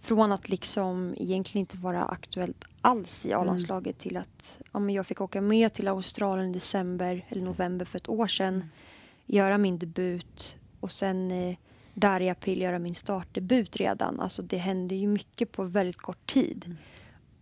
från 0.00 0.32
att 0.32 0.48
liksom 0.48 1.14
egentligen 1.16 1.60
inte 1.60 1.76
vara 1.76 2.04
aktuellt 2.04 2.64
alls 2.80 3.26
i 3.26 3.32
A-landslaget 3.32 3.98
till 3.98 4.16
att 4.16 4.58
ja, 4.72 4.78
men 4.78 4.94
jag 4.94 5.06
fick 5.06 5.20
åka 5.20 5.40
med 5.40 5.72
till 5.72 5.88
Australien 5.88 6.50
i 6.50 6.52
december 6.52 7.24
eller 7.28 7.42
november 7.42 7.84
för 7.84 7.96
ett 7.98 8.08
år 8.08 8.26
sedan. 8.26 8.64
Göra 9.26 9.58
min 9.58 9.78
debut 9.78 10.56
och 10.80 10.92
sen 10.92 11.30
eh, 11.30 11.56
där 11.94 12.20
i 12.20 12.28
april 12.30 12.60
göra 12.62 12.78
min 12.78 12.94
startdebut 12.94 13.76
redan. 13.76 14.20
Alltså 14.20 14.42
det 14.42 14.56
hände 14.58 14.94
ju 14.94 15.06
mycket 15.06 15.52
på 15.52 15.64
väldigt 15.64 15.96
kort 15.96 16.26
tid. 16.26 16.76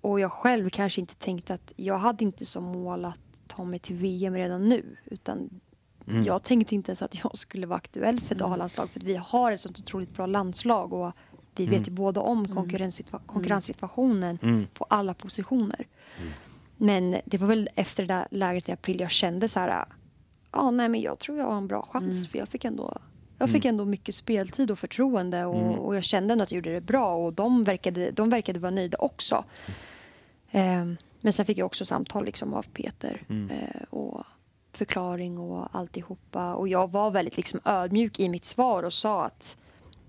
Och 0.01 0.21
jag 0.21 0.33
själv 0.33 0.71
kanske 0.71 1.01
inte 1.01 1.15
tänkte 1.15 1.55
att 1.55 1.73
jag 1.77 1.99
hade 1.99 2.25
inte 2.25 2.47
som 2.47 2.65
mål 2.65 3.05
att 3.05 3.26
ta 3.49 3.65
mig 3.65 3.79
till 3.79 3.97
VM 3.97 4.35
redan 4.35 4.69
nu. 4.69 4.97
Utan 5.05 5.61
Mm. 6.09 6.25
jag 6.25 6.43
tänkte 6.43 6.75
inte 6.75 6.91
ens 6.91 7.03
att 7.03 7.25
jag 7.25 7.39
skulle 7.39 7.67
vara 7.67 7.77
aktuell 7.77 8.21
för 8.21 8.35
ett 8.35 8.43
A-landslag. 8.43 8.91
För 8.91 9.01
att 9.01 9.07
vi 9.07 9.17
har 9.17 9.53
ett 9.53 9.61
sånt 9.61 9.79
otroligt 9.79 10.15
bra 10.15 10.27
landslag 10.27 10.93
och 10.93 11.13
vi 11.57 11.65
Mm. 11.65 11.79
vet 11.79 11.89
ju 11.89 11.93
båda 11.93 12.21
om 12.21 12.45
konkurrenssitua- 12.47 13.21
konkurrenssituationen 13.27 14.39
Mm. 14.43 14.67
på 14.75 14.87
alla 14.91 15.15
positioner. 15.15 15.87
Men 16.77 17.17
det 17.25 17.39
var 17.39 17.47
väl 17.49 17.69
efter 17.75 18.03
det 18.07 18.15
där 18.15 18.29
läget 18.31 18.69
i 18.69 18.73
april 18.73 19.01
jag 19.01 19.11
kände 19.11 19.49
så 19.49 19.61
här, 19.61 19.85
ja 20.53 20.71
nej 20.71 20.89
men 20.89 21.01
jag 21.01 21.19
tror 21.19 21.39
jag 21.39 21.45
har 21.45 21.57
en 21.59 21.69
bra 21.69 21.83
chans 21.83 22.29
för 22.29 22.39
jag 22.39 22.49
fick 22.49 22.65
ändå 22.65 22.99
jag 23.39 23.51
fick 23.51 23.65
ändå 23.65 23.85
mycket 23.85 24.15
speltid 24.15 24.71
och 24.71 24.79
förtroende 24.79 25.45
och, 25.45 25.61
Mm. 25.61 25.79
och 25.79 25.97
jag 25.97 26.05
kände 26.05 26.33
ändå 26.33 26.43
att 26.45 26.51
jag 26.51 26.57
gjorde 26.57 26.73
det 26.75 26.81
bra 26.81 27.15
och 27.15 27.33
de 27.33 27.65
verkade, 27.65 28.11
de 28.11 28.31
verkade 28.31 28.59
vara 28.61 28.71
nöjda 28.71 28.99
också. 28.99 29.45
Ehm, 30.51 30.97
men 31.27 31.33
sen 31.33 31.47
fick 31.47 31.59
jag 31.59 31.67
också 31.67 31.85
samtal 31.85 32.25
liksom 32.25 32.55
av 32.55 32.63
Peter 32.73 33.23
Mm. 33.29 33.51
eh, 33.51 33.83
och 33.91 34.25
förklaring 34.73 35.39
och 35.39 35.69
alltihopa. 35.77 36.55
Och 36.55 36.69
jag 36.69 36.91
var 36.91 37.11
väldigt 37.11 37.37
liksom 37.37 37.61
ödmjuk 37.65 38.21
i 38.21 38.29
mitt 38.29 38.45
svar 38.45 38.83
och 38.83 38.93
sa 38.93 39.25
att, 39.25 39.57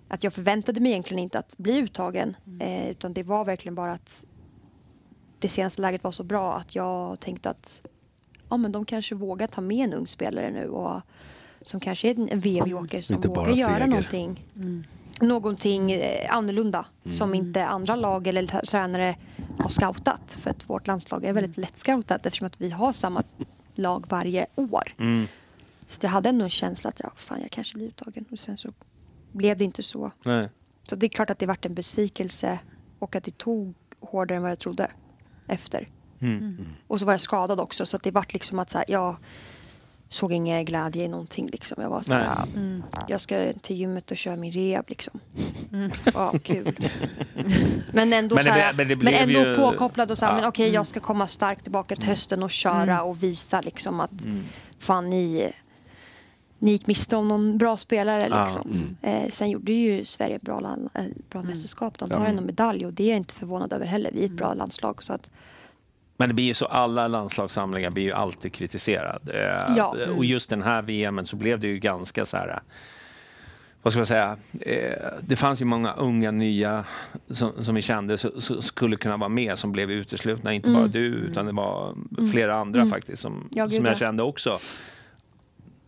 att 0.07 0.23
jag 0.23 0.34
förväntade 0.34 0.80
mig 0.80 0.91
egentligen 0.91 1.23
inte 1.23 1.39
att 1.39 1.57
bli 1.57 1.77
uttagen. 1.77 2.35
Eh, 2.60 2.89
utan 2.89 3.14
det 3.14 3.23
var 3.23 3.45
verkligen 3.45 3.76
bara 3.76 3.91
att 3.94 4.26
det 5.39 5.49
senaste 5.49 5.81
läget 5.81 6.03
var 6.03 6.11
så 6.11 6.23
bra 6.23 6.53
att 6.57 6.76
jag 6.76 7.19
tänkte 7.19 7.49
att 7.49 7.81
ja, 8.49 8.57
men 8.57 8.72
de 8.72 8.85
kanske 8.85 9.15
vågar 9.15 9.48
ta 9.48 9.61
med 9.61 9.77
en 9.84 9.94
ung 9.94 10.07
spelare 10.07 10.52
nu 10.52 10.69
och 10.69 11.02
som 11.61 11.80
kanske 11.80 12.10
är 12.10 12.31
en 12.31 12.39
VM-joker 12.39 13.02
som 13.02 13.15
Inte 13.15 13.27
vågar 13.27 13.52
göra 13.52 13.73
seger. 13.76 13.88
någonting, 13.88 14.45
någonting 15.22 15.91
eh, 15.91 16.35
annorlunda 16.35 16.85
som 17.11 17.34
inte 17.34 17.65
andra 17.65 17.95
lag 17.95 18.27
eller 18.27 18.48
tränare 18.61 19.15
har 19.60 19.70
scoutat. 19.70 20.32
För 20.32 20.50
att 20.50 20.70
vårt 20.70 20.88
landslag 20.88 21.26
är 21.26 21.34
väldigt 21.34 21.58
lätt 21.58 21.78
scoutat 21.78 22.26
eftersom 22.26 22.48
att 22.48 22.62
vi 22.62 22.70
har 22.70 22.92
samma 22.92 23.24
lag 23.76 24.06
varje 24.10 24.46
år. 24.56 24.94
Mm. 25.00 25.28
Så 25.88 25.98
jag 26.02 26.10
hade 26.10 26.30
ändå 26.30 26.44
en 26.44 26.50
känsla 26.50 26.90
att 26.90 27.00
ja, 27.04 27.12
fan, 27.16 27.42
jag 27.42 27.52
kanske 27.52 27.74
blir 27.76 27.88
uttagen. 27.88 28.26
Och 28.32 28.40
sen 28.40 28.58
så 28.58 28.74
blev 29.32 29.58
det 29.58 29.64
inte 29.64 29.84
så. 29.84 30.12
Nej. 30.24 30.50
Så 30.90 30.96
det 30.96 31.06
är 31.06 31.10
klart 31.10 31.30
att 31.30 31.40
det 31.40 31.46
vart 31.46 31.66
en 31.66 31.74
besvikelse 31.74 32.60
och 33.00 33.16
att 33.16 33.24
det 33.24 33.38
tog 33.38 33.74
hårdare 34.00 34.36
än 34.36 34.42
vad 34.42 34.52
jag 34.52 34.60
trodde 34.60 34.92
efter. 35.48 35.90
Mm. 36.20 36.66
Och 36.88 37.00
så 37.00 37.06
var 37.06 37.14
jag 37.14 37.22
skadad 37.22 37.60
också 37.60 37.86
så 37.86 37.98
att 37.98 38.04
det 38.04 38.12
vart 38.12 38.34
liksom 38.34 38.60
att 38.60 38.70
så 38.70 38.78
här, 38.78 38.86
jag 38.88 39.16
såg 40.10 40.34
ingen 40.34 40.66
glädje 40.66 41.04
i 41.04 41.08
någonting 41.08 41.48
liksom. 41.48 41.82
Jag 41.84 41.90
var 41.90 42.02
så 42.02 42.14
här, 42.14 42.44
Mm. 42.56 42.84
jag 43.08 43.22
ska 43.22 43.54
till 43.62 43.76
gymmet 43.76 44.12
och 44.12 44.18
köra 44.18 44.36
min 44.36 44.52
rehab 44.52 44.86
liksom. 44.90 45.20
Ja, 46.14 46.34
kul. 46.44 46.76
men 47.94 48.14
ändå, 48.14 48.36
Men 48.36 48.44
så 48.44 48.50
det 48.50 48.56
här, 48.60 48.74
blev- 48.74 48.88
men 48.88 48.98
det 49.00 49.04
men 49.04 49.14
ändå 49.14 49.50
ju- 49.50 49.56
påkopplad 49.56 50.12
och 50.12 50.18
så 50.18 50.26
här, 50.26 50.32
Ja. 50.34 50.36
men 50.36 50.46
okej 50.50 50.70
jag 50.70 50.88
ska 50.88 51.00
komma 51.00 51.28
starkt 51.28 51.64
tillbaka 51.64 51.96
till 51.96 52.06
hösten 52.06 52.44
och 52.44 52.52
köra 52.52 53.02
och 53.04 53.24
visa 53.24 53.62
liksom 53.62 54.00
att 54.00 54.26
fan 54.80 55.10
ni 55.10 55.52
ni 56.60 56.72
gick 56.72 56.88
miste 56.88 57.16
om 57.16 57.28
någon 57.28 57.58
bra 57.58 57.78
spelare. 57.78 58.28
Ja. 58.30 58.44
Liksom. 58.44 58.98
Eh, 59.02 59.30
sen 59.32 59.50
gjorde 59.50 59.72
ju 59.72 60.06
Sverige 60.06 60.36
ett 60.36 60.42
bra, 60.42 60.60
land, 60.60 60.90
eh, 60.94 61.04
bra 61.30 61.42
mästerskap. 61.44 61.98
De 61.98 62.10
tar 62.10 62.26
ändå 62.26 62.42
medalj 62.44 62.86
och 62.86 62.94
det 62.94 63.04
är 63.04 63.08
jag 63.08 63.18
inte 63.18 63.34
förvånad 63.34 63.74
över 63.74 63.86
heller. 63.86 64.12
Vi 64.14 64.22
är 64.22 64.26
ett 64.26 64.32
bra 64.32 64.54
landslag. 64.54 65.04
Så 65.04 65.14
att, 65.14 65.30
Men 66.18 66.30
det 66.30 66.35
blir 66.35 66.45
ju 66.45 66.53
så, 66.53 66.65
alla 66.65 67.07
landslagssamlingar 67.07 67.89
blir 67.89 68.03
ju 68.03 68.11
alltid 68.11 68.53
kritiserad. 68.53 69.30
Eh, 69.34 69.76
Ja. 69.77 69.95
Och 70.18 70.26
just 70.26 70.49
den 70.49 70.61
här 70.61 70.81
VMen 70.81 71.26
så 71.26 71.35
blev 71.35 71.60
det 71.60 71.68
ju 71.68 71.80
ganska 71.80 72.26
så 72.26 72.38
här, 72.38 72.60
vad 73.81 73.94
ska 73.94 73.99
man 73.99 74.06
säga, 74.06 74.38
eh, 74.61 74.91
det 75.22 75.35
fanns 75.35 75.61
ju 75.61 75.65
många 75.65 75.94
unga 75.94 76.31
nya 76.31 76.85
som, 77.31 77.64
som 77.64 77.76
vi 77.76 77.81
kände 77.81 78.18
så, 78.18 78.41
så 78.41 78.61
skulle 78.61 78.95
kunna 78.95 79.18
vara 79.18 79.30
med 79.30 79.60
som 79.60 79.72
blev 79.72 79.91
uteslutna. 79.91 80.53
Inte 80.53 80.69
bara 80.69 80.88
du 80.88 81.06
utan 81.06 81.45
det 81.45 81.52
var 81.52 81.95
flera 82.31 82.56
andra 82.56 82.85
faktiskt 82.85 83.22
som, 83.22 83.49
Ja, 83.52 83.65
gud, 83.65 83.76
som 83.76 83.85
jag 83.85 83.94
ja. 83.94 83.98
kände 83.99 84.23
också. 84.23 84.60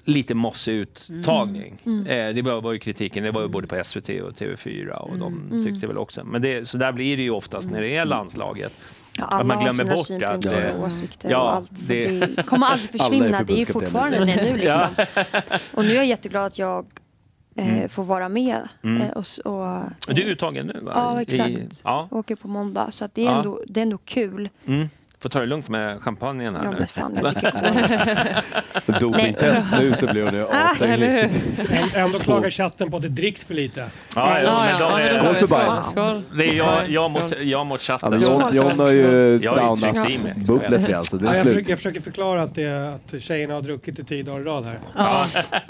Lite 0.03 0.33
mossig 0.35 0.73
uttagning. 0.73 1.77
Eh, 2.07 2.33
det 2.33 2.41
var, 2.41 2.61
var 2.61 2.71
ju 2.73 2.79
kritiken, 2.79 3.23
det 3.23 3.31
var 3.31 3.41
ju 3.41 3.47
både 3.47 3.67
på 3.67 3.83
SVT 3.83 4.09
och 4.09 4.31
TV4 4.33 4.89
och 4.89 5.17
de 5.17 5.63
tyckte 5.65 5.87
väl 5.87 5.97
också. 5.97 6.23
Men 6.23 6.41
det, 6.41 6.67
så 6.67 6.77
där 6.77 6.91
blir 6.91 7.17
det 7.17 7.23
ju 7.23 7.29
oftast 7.29 7.69
när 7.69 7.81
det 7.81 7.95
är 7.95 8.05
landslaget. 8.05 8.73
Ja, 9.19 9.25
Att 9.25 9.33
alla 9.33 9.43
man 9.43 9.57
har 9.57 9.63
glömmer 9.63 9.83
sina 9.83 9.95
bort 9.95 10.05
synpunkter 10.05 10.67
att, 10.69 10.73
och 10.75 10.79
eh, 10.79 10.85
åsikter 10.87 11.29
ja, 11.29 11.37
och 11.41 11.53
allt. 11.55 11.79
Så 11.81 11.93
det- 11.93 12.35
det 12.35 12.43
kommer 12.43 12.67
aldrig 12.67 12.89
försvinna. 13.01 13.43
Det 13.43 13.53
är 13.53 13.57
ju 13.57 13.65
fortfarande 13.65 14.17
det 14.25 14.25
nu 14.43 14.57
liksom. 14.57 14.87
Och 15.73 15.83
nu 15.85 15.91
är 15.91 15.95
jag 15.95 16.05
jätteglad 16.05 16.45
att 16.45 16.57
jag 16.59 16.85
eh, 17.55 17.87
får 17.87 18.03
vara 18.03 18.29
med. 18.29 18.67
Mm. 18.83 19.01
Eh, 19.01 19.09
och, 19.09 19.25
och, 20.07 20.15
Du 20.15 20.21
är 20.21 20.25
uttagen 20.25 20.67
nu 20.67 20.79
va? 20.79 20.91
Ja, 20.95 21.19
I- 21.19 21.23
exakt. 21.23 21.79
ja. 21.83 22.07
åker 22.11 22.35
på 22.35 22.47
måndag. 22.47 22.91
Så 22.91 23.05
att 23.05 23.15
det, 23.15 23.21
är 23.21 23.25
Ja. 23.25 23.37
ändå, 23.37 23.61
det 23.67 23.79
är 23.79 23.81
ändå 23.81 23.97
kul. 23.97 24.49
Mm. 24.65 24.89
Får 25.21 25.29
ta 25.29 25.39
det 25.39 25.45
lugnt 25.45 25.69
med 25.69 26.01
champagnen 26.01 26.55
här 26.55 26.63
Ja, 26.65 26.71
nu. 26.79 26.85
fan, 26.85 27.19
jag 27.23 27.35
tycker 27.35 28.99
Dopingtest 28.99 29.67
nu 29.71 29.93
så 29.95 30.07
blir 30.07 30.23
hon 30.23 30.33
ju 30.33 30.45
avstängd. 30.45 31.03
Ändå 31.95 32.19
klagar 32.19 32.49
chatten 32.49 32.91
på 32.91 32.97
att 32.97 33.03
det 33.03 33.09
dricks 33.09 33.43
för 33.43 33.53
lite. 33.53 33.85
Ja, 34.15 34.39
ja, 34.41 34.59
de 34.79 35.01
är, 35.01 35.09
Skål 35.09 35.35
för 35.35 35.47
Bayern. 35.95 36.23
Det 36.35 36.43
är 36.49 36.53
jag, 36.53 36.89
jag, 36.89 37.11
mot, 37.11 37.39
jag 37.41 37.65
mot 37.65 37.81
Ja, 37.89 37.97
chatten. 37.97 38.09
men 38.09 38.19
John, 38.21 38.55
John 38.55 38.79
har 38.79 38.91
ju 38.91 39.37
downat 39.37 40.35
bubblet 40.35 40.87
redan 40.87 41.03
så 41.05 41.17
det 41.17 41.25
Ja, 41.25 41.31
är 41.31 41.37
jag, 41.37 41.47
försöker, 41.47 41.69
jag 41.69 41.77
försöker 41.77 42.01
förklara 42.01 42.41
att, 42.43 42.55
det, 42.55 42.93
att 43.13 43.21
tjejerna 43.21 43.53
har 43.53 43.61
druckit 43.61 43.99
i 43.99 44.03
tio 44.03 44.23
dagar 44.23 44.41
i 44.41 44.43
rad 44.43 44.65
här. 44.65 44.79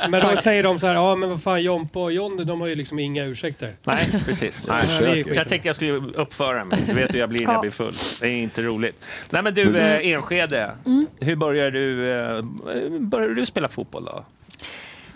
Men 0.10 0.22
då 0.22 0.36
säger 0.44 0.64
de 0.64 0.80
så 0.80 0.88
här, 0.88 0.94
ja 0.94 1.16
men 1.16 1.30
vad 1.30 1.44
fan 1.44 1.64
Jompa 1.64 2.00
och 2.00 2.12
Jonny 2.14 2.44
de 2.44 2.62
har 2.62 2.68
ju 2.68 2.76
liksom 2.76 3.00
inga 3.00 3.24
ursäkter. 3.26 3.74
Nej, 3.84 4.10
precis. 4.26 4.68
Nej. 5.02 5.24
Jag 5.36 5.48
tänkte 5.50 5.70
jag 5.70 5.76
skulle 5.76 5.94
uppföra 5.94 6.66
mig. 6.66 6.80
Du 6.88 6.94
vet 6.94 7.14
hur 7.14 7.20
jag 7.20 7.30
blir 7.30 7.40
när 7.40 7.48
jag 7.48 7.58
Ja. 7.58 7.62
blir 7.62 7.72
full. 7.72 7.94
Det 8.22 8.28
är 8.28 8.32
inte 8.32 8.62
roligt. 8.62 9.06
Nej 9.42 9.44
men 9.44 9.54
du, 9.54 9.78
eh, 9.80 10.08
Enskede. 10.12 10.72
Hur 11.20 11.36
började 11.36 11.72
du, 11.72 12.12
eh, 12.12 12.42
började 13.00 13.34
du 13.36 13.46
spela 13.46 13.68
fotboll 13.68 14.06
då? 14.06 14.26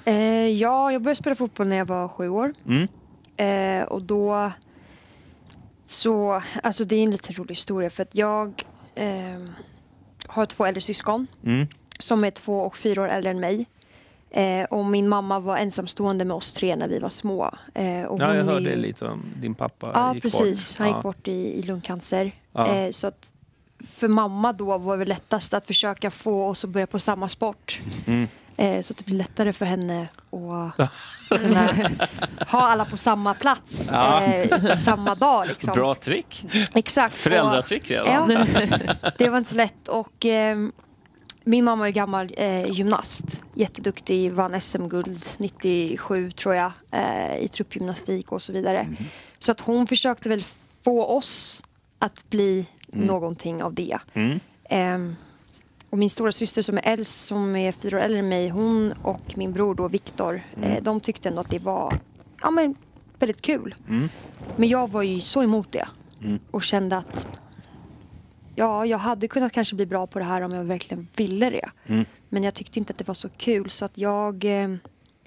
Eh, 0.05 0.47
ja, 0.47 0.91
jag 0.91 1.01
började 1.01 1.15
spela 1.15 1.35
fotboll 1.35 1.67
när 1.67 1.75
jag 1.75 1.85
var 1.85 2.07
sju 2.07 2.29
år. 2.29 2.53
Mm. 2.67 2.87
Eh, 3.37 3.87
och 3.87 4.01
då 4.01 4.51
så, 5.85 6.41
alltså 6.63 6.83
det 6.85 6.95
är 6.95 7.03
en 7.03 7.11
lite 7.11 7.33
rolig 7.33 7.51
historia 7.51 7.89
för 7.89 8.03
att 8.03 8.15
jag 8.15 8.63
eh, 8.95 9.43
har 10.27 10.45
två 10.45 10.65
äldre 10.65 10.81
syskon 10.81 11.27
Mm. 11.45 11.67
som 11.99 12.23
är 12.23 12.31
två 12.31 12.59
och 12.59 12.77
fyra 12.77 13.01
år 13.01 13.07
äldre 13.07 13.31
än 13.31 13.39
mig. 13.39 13.65
Eh, 14.31 14.63
och 14.63 14.85
min 14.85 15.09
mamma 15.09 15.39
var 15.39 15.57
ensamstående 15.57 16.25
med 16.25 16.35
oss 16.35 16.53
tre 16.53 16.75
när 16.75 16.87
vi 16.87 16.99
var 16.99 17.09
små. 17.09 17.51
Eh, 17.73 18.03
och 18.03 18.21
Ja, 18.21 18.35
jag 18.35 18.43
hörde 18.43 18.69
ju- 18.69 18.75
lite 18.75 19.05
om 19.05 19.23
din 19.41 19.55
pappa 19.55 19.91
Ja, 19.93 20.13
gick 20.13 20.23
precis. 20.23 20.71
bort. 20.73 20.79
Han 20.79 20.87
Ja. 20.89 20.95
gick 20.95 21.03
bort 21.03 21.27
i, 21.27 21.31
i 21.59 21.61
lungcancer. 21.61 22.31
Ja. 22.51 22.75
Eh, 22.75 22.91
så 22.91 23.07
att 23.07 23.32
för 23.91 24.07
mamma 24.07 24.53
då 24.53 24.77
var 24.77 24.97
det 24.97 25.05
lättast 25.05 25.53
att 25.53 25.67
försöka 25.67 26.11
få 26.11 26.47
oss 26.47 26.63
att 26.63 26.69
börja 26.69 26.87
på 26.87 26.99
samma 26.99 27.27
sport. 27.29 27.79
Mm. 28.05 28.27
Eh, 28.57 28.81
så 28.81 28.93
att 28.93 28.97
det 28.97 29.05
blir 29.05 29.17
lättare 29.17 29.53
för 29.53 29.65
henne 29.65 30.07
att 30.31 30.89
kunna 31.39 31.73
ha 32.47 32.61
alla 32.61 32.85
på 32.85 32.97
samma 32.97 33.33
plats 33.33 33.89
Ja. 33.91 34.21
eh, 34.23 34.75
samma 34.75 35.15
dag. 35.15 35.47
Liksom. 35.47 35.73
Bra 35.73 35.95
trick. 35.95 36.45
Exakt. 36.73 37.15
Föräldratrick 37.15 37.91
redan. 37.91 38.31
Ja, 38.31 38.45
det 39.17 39.29
var 39.29 39.37
inte 39.37 39.49
så 39.51 39.55
lätt. 39.57 39.87
Och, 39.87 40.25
eh, 40.25 40.57
min 41.43 41.63
mamma 41.65 41.87
är 41.87 41.91
gammal 41.91 42.33
eh, 42.37 42.71
gymnast. 42.71 43.25
Jätteduktig, 43.53 44.31
vann 44.31 44.61
SM-guld 44.61 45.25
97 45.37 46.31
tror 46.31 46.55
jag 46.55 46.71
eh, 46.91 47.37
i 47.37 47.47
truppgymnastik 47.47 48.31
och 48.31 48.41
så 48.41 48.53
vidare. 48.53 48.87
Så 49.39 49.51
att 49.51 49.59
hon 49.59 49.87
försökte 49.87 50.29
väl 50.29 50.43
få 50.83 51.05
oss 51.05 51.63
att 51.99 52.29
bli 52.29 52.65
någonting 52.93 53.63
av 53.63 53.73
det. 53.73 53.97
Mm. 54.13 54.39
Ehm, 54.69 55.15
och 55.89 55.97
min 55.97 56.09
stora 56.09 56.31
syster 56.31 56.61
som 56.61 56.77
är 56.77 56.81
äldst, 56.83 57.25
som 57.25 57.55
är 57.55 57.71
fyra 57.71 57.97
år 57.97 58.01
äldre 58.01 58.19
än 58.19 58.29
mig, 58.29 58.49
hon 58.49 58.93
och 59.03 59.37
min 59.37 59.53
bror 59.53 59.75
då, 59.75 59.87
Viktor, 59.87 60.41
eh, 60.61 60.83
de 60.83 60.99
tyckte 60.99 61.29
ändå 61.29 61.41
att 61.41 61.49
det 61.49 61.61
var 61.61 61.99
ja, 62.41 62.51
men, 62.51 62.75
väldigt 63.19 63.41
kul. 63.41 63.75
Mm. 63.89 64.09
Men 64.55 64.69
jag 64.69 64.91
var 64.91 65.01
ju 65.01 65.21
så 65.21 65.43
emot 65.43 65.71
det 65.71 65.87
och 66.51 66.63
kände 66.63 66.97
att 66.97 67.27
ja, 68.55 68.85
jag 68.85 68.97
hade 68.97 69.27
kunnat 69.27 69.51
kanske 69.51 69.75
bli 69.75 69.85
bra 69.85 70.07
på 70.07 70.19
det 70.19 70.25
här 70.25 70.41
om 70.41 70.53
jag 70.53 70.63
verkligen 70.63 71.07
ville 71.15 71.49
det. 71.49 71.69
Mm. 71.85 72.05
Men 72.29 72.43
jag 72.43 72.53
tyckte 72.53 72.79
inte 72.79 72.91
att 72.91 72.97
det 72.97 73.07
var 73.07 73.13
så 73.13 73.29
kul 73.29 73.69
så 73.69 73.85
att 73.85 73.97
jag, 73.97 74.45
eh, 74.45 74.75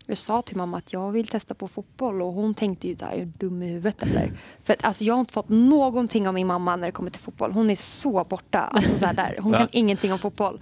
jag 0.07 0.19
sa 0.19 0.43
till 0.43 0.57
mamma 0.57 0.79
att 0.79 0.93
jag 0.93 1.13
vill 1.13 1.27
testa 1.27 1.55
på 1.55 1.69
fotboll 1.69 2.23
och 2.23 2.33
hon 2.33 2.55
tänkte 2.55 2.89
ju 2.89 2.97
så 2.97 3.05
här, 3.05 3.13
är 3.13 3.19
du 3.19 3.25
dum 3.25 3.63
i 3.63 3.67
huvudet 3.67 4.03
eller? 4.03 4.33
För 4.65 4.73
att, 4.73 4.85
alltså, 4.85 5.05
jag 5.05 5.15
har 5.15 5.21
inte 5.21 5.33
fått 5.33 5.49
någonting 5.49 6.29
av 6.29 6.35
min 6.35 6.47
mamma 6.47 6.77
när 6.77 6.87
det 6.89 6.93
kommer 6.93 7.11
till 7.11 7.21
fotboll. 7.21 7.53
Hon 7.53 7.71
är 7.71 7.75
så 7.75 8.25
borta. 8.25 8.61
Alltså, 8.61 8.97
så 8.97 9.07
där. 9.07 9.37
Hon 9.41 9.53
kan 9.53 9.69
ingenting 9.73 10.13
om 10.13 10.19
fotboll. 10.19 10.61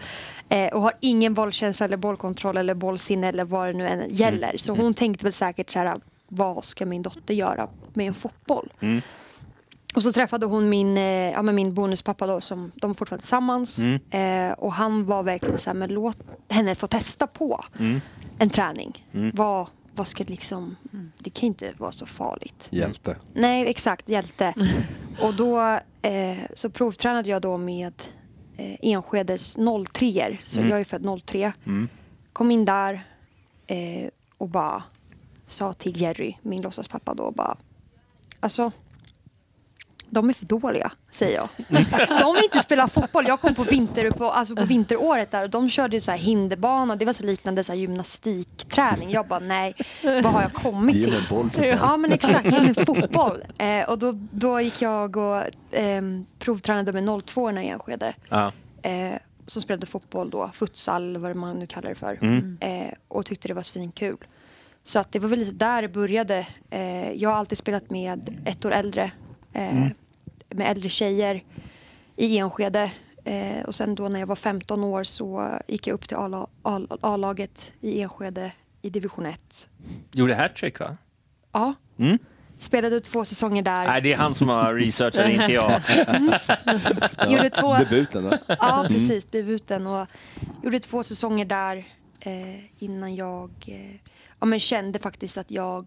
Eh, 0.49 0.73
och 0.73 0.83
har 0.83 0.93
ingen 1.01 1.35
bollkänsla 1.35 1.87
eller 1.87 1.97
bollkontroll 1.97 2.57
eller 2.57 2.75
bollsinne 2.75 3.29
eller 3.29 3.45
vad 3.45 3.67
det 3.67 3.73
nu 3.73 3.89
än 3.89 4.15
gäller. 4.15 4.57
Så 4.57 4.73
hon 4.73 4.95
tänkte 4.95 5.25
väl 5.25 5.33
säkert 5.33 5.71
så 5.71 5.79
här, 5.79 6.01
vad 6.29 6.65
ska 6.65 6.87
min 6.87 7.03
dotter 7.03 7.35
göra 7.35 7.69
med 7.95 8.07
en 8.07 8.15
fotboll? 8.15 8.73
Mm. 8.81 9.03
Och 9.95 10.03
så 10.03 10.13
träffade 10.13 10.47
hon 10.47 10.69
min, 10.69 10.97
eh, 10.99 11.03
ja, 11.31 11.43
men 11.43 11.55
min 11.55 11.75
bonuspappa 11.75 12.27
då, 12.27 12.41
som 12.41 12.73
de 12.75 12.91
är 12.91 12.95
fortfarande 12.95 13.21
tillsammans. 13.23 13.79
Mm. 13.79 14.01
Eh, 14.51 14.53
och 14.53 14.73
han 14.73 15.05
var 15.05 15.23
verkligen 15.23 15.59
så 15.59 15.71
här, 15.71 15.75
men 15.75 15.91
låt 15.91 16.19
henne 16.49 16.75
få 16.75 16.87
testa 16.87 17.27
på 17.27 17.65
Mm. 17.79 18.01
en 18.39 18.51
träning. 18.51 19.07
Mm. 19.13 19.31
Vad, 19.35 19.67
vad 19.95 20.07
ska 20.07 20.25
liksom, 20.27 20.77
det 21.19 21.31
kan 21.31 21.47
inte 21.47 21.73
vara 21.79 21.93
så 21.93 22.07
farligt. 22.07 22.67
Hjälte. 22.71 23.17
Nej, 23.35 23.67
exakt, 23.67 24.09
hjälte. 24.09 24.55
och 25.21 25.35
då 25.35 25.61
eh, 26.03 26.39
så 26.55 26.71
provtränade 26.71 27.31
jag 27.31 27.43
då 27.43 27.57
med 27.57 27.93
eh, 28.57 28.77
Enskedes 28.83 29.57
03 29.93 30.39
Så 30.43 30.59
Mm. 30.61 30.71
jag 30.71 30.81
är 30.81 30.85
född 30.85 31.21
03 31.27 31.53
Mm. 31.67 31.89
Kom 32.33 32.51
in 32.51 32.65
där 32.65 33.05
eh, 33.67 34.09
och 34.39 34.49
bara 34.49 34.83
sa 35.47 35.73
till 35.73 36.01
Jerry, 36.03 36.37
min 36.43 36.63
låtsaspappa 36.63 37.15
då, 37.15 37.31
bara 37.31 37.57
alltså 38.41 38.73
de 40.15 40.29
är 40.29 40.33
för 40.33 40.47
dåliga, 40.47 40.93
säger 41.13 41.37
jag. 41.37 41.49
De 42.21 42.35
vill 42.35 42.45
inte 42.45 42.59
spela 42.59 42.89
fotboll. 42.89 43.25
Jag 43.29 43.41
kom 43.41 43.55
på, 43.55 43.63
vinter, 43.63 44.11
på, 44.11 44.31
alltså 44.31 44.57
på 44.57 44.65
vinteråret 44.65 45.31
där 45.31 45.43
och 45.45 45.51
de 45.51 45.71
körde 45.71 46.01
så 46.01 46.11
här 46.11 46.19
hinderbana. 46.19 46.97
Det 46.97 47.05
var 47.05 47.13
så 47.13 47.23
liknande 47.23 47.65
så 47.65 47.73
här 47.73 47.79
gymnastikträning. 47.79 49.11
Jag 49.11 49.27
bara, 49.27 49.39
nej, 49.39 49.75
vad 50.03 50.25
har 50.27 50.43
jag 50.43 50.53
kommit 50.53 50.97
Ge 50.97 51.03
till? 51.03 51.13
mig 51.13 51.21
en 51.21 51.27
boll 51.37 51.51
för 51.51 51.77
fan. 51.77 51.89
Ja 51.91 51.97
men 51.97 52.13
exakt, 52.13 52.45
ge 52.45 52.61
mig 52.61 52.75
fotboll. 52.75 53.43
Eh, 53.59 53.89
och 53.89 53.99
då, 53.99 54.13
då 54.31 54.61
gick 54.61 54.83
jag 54.83 55.17
och 55.17 55.43
ehm, 55.71 56.27
provtränade 56.39 56.93
med 57.01 57.23
02 57.27 57.51
i 57.51 57.69
Enskede. 57.69 58.15
Ja. 58.29 58.53
Eh, 58.83 59.13
som 59.47 59.63
spelade 59.63 59.87
fotboll 59.87 60.31
då, 60.31 60.51
futsal, 60.55 61.17
vad 61.17 61.37
man 61.37 61.59
nu 61.59 61.67
kallar 61.67 61.89
det 61.89 61.95
för. 61.95 62.19
Mm. 62.23 62.59
Eh, 62.61 62.93
och 63.09 63.27
tyckte 63.27 63.49
det 63.49 63.55
var 63.55 63.63
svinkul. 63.63 64.17
Så 64.85 64.99
att 64.99 65.13
det 65.13 65.19
var 65.19 65.29
väl 65.29 65.39
lite 65.39 65.53
där 65.55 65.83
det 65.83 65.89
började. 65.89 66.47
Eh, 66.71 67.13
jag 67.13 67.31
har 67.31 67.37
alltid 67.37 67.59
spelat 67.59 67.91
med 67.91 68.43
ett 68.45 68.65
år 68.65 68.73
äldre. 68.73 69.11
Eh, 69.53 69.77
Mm. 69.77 69.91
Med 70.55 70.71
äldre 70.71 70.89
tjejer 70.89 71.43
i 72.17 72.39
Enskede. 72.39 72.91
Eh, 73.25 73.63
och 73.65 73.75
sen 73.75 73.95
då 73.95 74.09
när 74.09 74.21
jag 74.21 74.27
var 74.27 74.37
15 74.37 74.85
år 74.85 75.05
så 75.05 75.59
gick 75.69 75.87
jag 75.87 75.95
upp 75.95 76.09
till 76.09 76.17
A-laget 77.01 77.73
i 77.81 78.01
Enskede 78.01 78.53
i 78.83 78.91
division 78.91 79.27
1. 79.27 79.69
Gjorde 80.13 80.35
hattrick 80.35 80.81
va? 80.81 80.97
Ja, 81.53 81.75
Mm. 81.99 82.19
spelade 82.59 83.01
två 83.01 83.25
säsonger 83.25 83.63
där. 83.63 83.87
Nej, 83.87 84.01
det 84.01 84.13
är 84.13 84.17
han 84.17 84.35
som 84.35 84.49
har 84.49 84.75
researchat, 84.75 85.31
inte 85.31 85.53
jag. 85.53 85.81
Gjorde 87.29 87.51
två... 87.51 87.75
Debuten 87.79 88.25
va? 88.25 88.39
Ja, 88.49 88.87
precis. 88.89 89.25
Debuten. 89.25 89.87
Och 89.87 90.07
gjorde 90.63 90.81
två 90.81 91.03
säsonger 91.03 91.45
där 91.45 91.85
eh, 92.21 92.83
innan 92.83 93.15
jag 93.15 93.51
eh, 93.67 93.95
ja, 94.41 94.47
men 94.47 94.61
kände 94.61 94.99
faktiskt 94.99 95.39
att 95.39 95.51
jag 95.51 95.87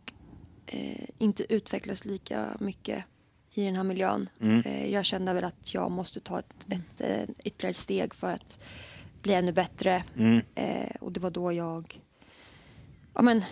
eh, 0.65 1.06
inte 1.18 1.53
utvecklades 1.53 2.06
lika 2.06 2.45
mycket 2.60 3.03
i 3.58 3.66
den 3.66 3.76
här 3.76 3.84
miljön. 3.84 4.30
Mm. 4.42 4.62
Eh, 4.66 4.90
jag 4.92 5.06
kände 5.06 5.34
väl 5.34 5.44
att 5.44 5.74
jag 5.74 5.92
måste 5.92 6.20
ta 6.20 6.40
ett, 6.40 6.54
ett 6.70 7.02
eh, 7.02 7.36
ytterligare 7.44 7.74
steg 7.74 8.14
för 8.14 8.32
att 8.34 8.60
bli 9.22 9.34
ännu 9.34 9.52
bättre. 9.52 10.04
Mm. 10.18 10.42
Eh, 10.56 10.96
och 11.00 11.12
det 11.12 11.20
var 11.20 11.30
då 11.30 11.54
jag... 11.54 12.02
Ja, 13.14 13.22
men, 13.22 13.44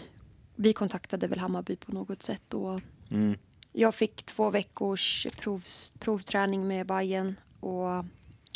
vi 0.55 0.73
kontaktade 0.73 1.27
väl 1.27 1.39
Hammarby 1.39 1.75
på 1.75 1.91
något 1.91 2.23
sätt. 2.23 2.53
Och 2.53 2.81
Mm. 3.11 3.37
jag 3.71 3.95
fick 3.95 4.23
två 4.23 4.49
veckors 4.49 5.27
provs, 5.39 5.93
provträning 5.99 6.67
med 6.67 6.87
Bayern 6.87 7.35
och 7.59 8.05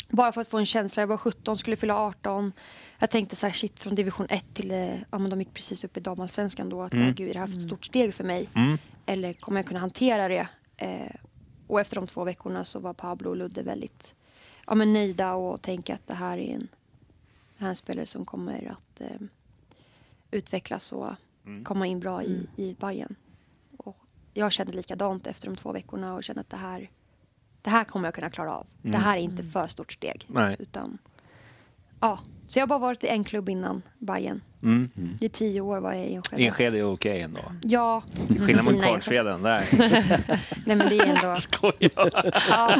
bara 0.08 0.32
för 0.32 0.40
att 0.40 0.48
få 0.48 0.58
en 0.58 0.66
känsla. 0.66 1.02
Jag 1.02 1.06
var 1.06 1.16
17, 1.16 1.58
skulle 1.58 1.76
fylla 1.76 1.96
18. 1.96 2.52
Jag 2.98 3.10
tänkte 3.10 3.36
så 3.36 3.46
här, 3.46 3.52
shit, 3.54 3.80
från 3.80 3.94
division 3.94 4.26
1 4.30 4.44
till, 4.54 4.70
eh, 4.70 4.94
ja 5.10 5.18
men 5.18 5.30
de 5.30 5.38
gick 5.40 5.54
precis 5.54 5.84
upp 5.84 5.96
i 5.96 6.00
damallsvenskan 6.00 6.68
då. 6.68 6.82
Att 6.82 6.90
så 6.90 6.96
här, 6.96 7.02
Mm. 7.04 7.14
gud, 7.14 7.28
är 7.28 7.32
det 7.32 7.38
här 7.40 7.46
för 7.46 7.56
ett 7.56 7.62
stort 7.62 7.84
steg 7.84 8.14
för 8.14 8.24
mig? 8.24 8.48
Mm. 8.54 8.78
Eller 9.06 9.32
kommer 9.32 9.58
jag 9.60 9.66
kunna 9.66 9.80
hantera 9.80 10.28
det? 10.28 10.48
Eh, 10.76 11.14
och 11.70 11.80
efter 11.80 11.96
de 11.96 12.06
två 12.06 12.24
veckorna 12.24 12.64
så 12.64 12.78
var 12.78 12.92
Pablo 12.92 13.30
och 13.30 13.36
Ludde 13.36 13.62
väldigt 13.62 14.14
ja, 14.66 14.74
men 14.74 14.92
nöjda 14.92 15.34
och 15.34 15.62
tänka 15.62 15.94
att 15.94 16.06
det 16.06 16.14
här 16.14 16.38
är 16.38 16.54
en, 16.54 16.68
det 17.58 17.58
här 17.58 17.66
är 17.66 17.70
en 17.70 17.76
spelare 17.76 18.06
som 18.06 18.24
kommer 18.24 18.72
att 18.72 19.00
eh, 19.00 19.20
utvecklas 20.30 20.92
och 20.92 21.14
Mm. 21.44 21.64
komma 21.64 21.86
in 21.86 22.00
bra 22.00 22.22
i, 22.24 22.46
i 22.56 22.74
Bayern. 22.80 23.14
Och 23.76 23.96
jag 24.34 24.52
kände 24.52 24.72
likadant 24.72 25.26
efter 25.26 25.46
de 25.46 25.56
två 25.56 25.72
veckorna 25.72 26.14
och 26.14 26.24
kände 26.24 26.40
att 26.40 26.50
det 26.50 26.56
här, 26.56 26.90
det 27.62 27.70
här 27.70 27.84
kommer 27.84 28.06
jag 28.06 28.14
kunna 28.14 28.30
klara 28.30 28.54
av. 28.56 28.66
Mm. 28.82 28.92
Det 28.92 28.98
här 28.98 29.16
är 29.16 29.20
inte 29.20 29.42
för 29.42 29.66
stort 29.66 29.92
steg. 29.92 30.24
Nej. 30.28 30.56
Utan, 30.58 30.98
ja. 32.00 32.18
Så 32.46 32.58
jag 32.58 32.62
har 32.62 32.66
bara 32.68 32.78
varit 32.78 33.04
i 33.04 33.08
en 33.08 33.24
klubb 33.24 33.48
innan 33.48 33.82
Bayern. 33.98 34.40
Mm. 34.62 34.90
I 35.20 35.28
tio 35.28 35.60
år 35.60 35.78
var 35.78 35.92
jag 35.92 36.06
i 36.06 36.14
Enskede. 36.14 36.42
Enskede 36.42 36.78
är 36.78 36.92
okej 36.92 37.20
ändå. 37.20 37.40
Ja. 37.62 38.02
Skillnad 38.46 38.64
mot 38.64 38.82
Kvarnsveden 38.82 39.42
där. 39.42 39.68
Nej 40.66 40.76
men 40.76 40.78
det 40.78 40.98
är 40.98 41.06
ändå... 41.06 41.34
Skojar. 41.40 41.90
Ja. 42.50 42.76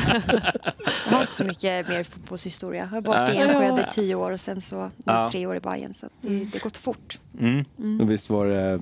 Jag 1.06 1.12
har 1.12 1.20
inte 1.20 1.32
så 1.32 1.44
mycket 1.44 1.88
mer 1.88 2.04
fotbollshistoria. 2.04 2.80
Jag 2.80 2.88
har 2.88 3.00
varit 3.00 3.34
i. 3.34 3.36
Enskede 3.36 3.88
i 3.90 3.94
tio 3.94 4.14
år 4.14 4.30
och 4.30 4.40
sen 4.40 4.60
så 4.60 4.90
Ja. 5.04 5.28
tre 5.30 5.46
år 5.46 5.56
i 5.56 5.60
Bayern 5.60 5.94
så 5.94 6.08
det, 6.20 6.28
det 6.28 6.52
har 6.52 6.60
gått 6.60 6.76
fort. 6.76 7.20
Mm. 7.40 7.64
Men 7.76 8.08
visst 8.08 8.30
var 8.30 8.46
det... 8.46 8.80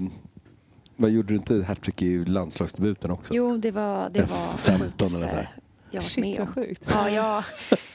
Vad 0.97 1.11
gjorde 1.11 1.29
du 1.29 1.35
inte 1.37 1.65
hattrick 1.69 2.03
i 2.03 2.25
landslagsdebuten 2.25 3.11
också? 3.11 3.35
Jo, 3.35 3.57
det 3.57 3.71
var 3.71 4.11
det 4.11 4.21
var 4.21 4.29
det 4.65 4.73
F15 4.73 4.79
sjukaste 4.79 5.17
eller 5.17 5.29
så 5.29 5.35
här. 5.35 5.49
Jag 5.91 6.01
varit 6.01 6.13
Shit, 6.13 6.25
med 6.25 6.39
vad 6.39 6.55
sjukt. 6.55 6.87
Ja, 6.91 7.11
jag, 7.11 7.45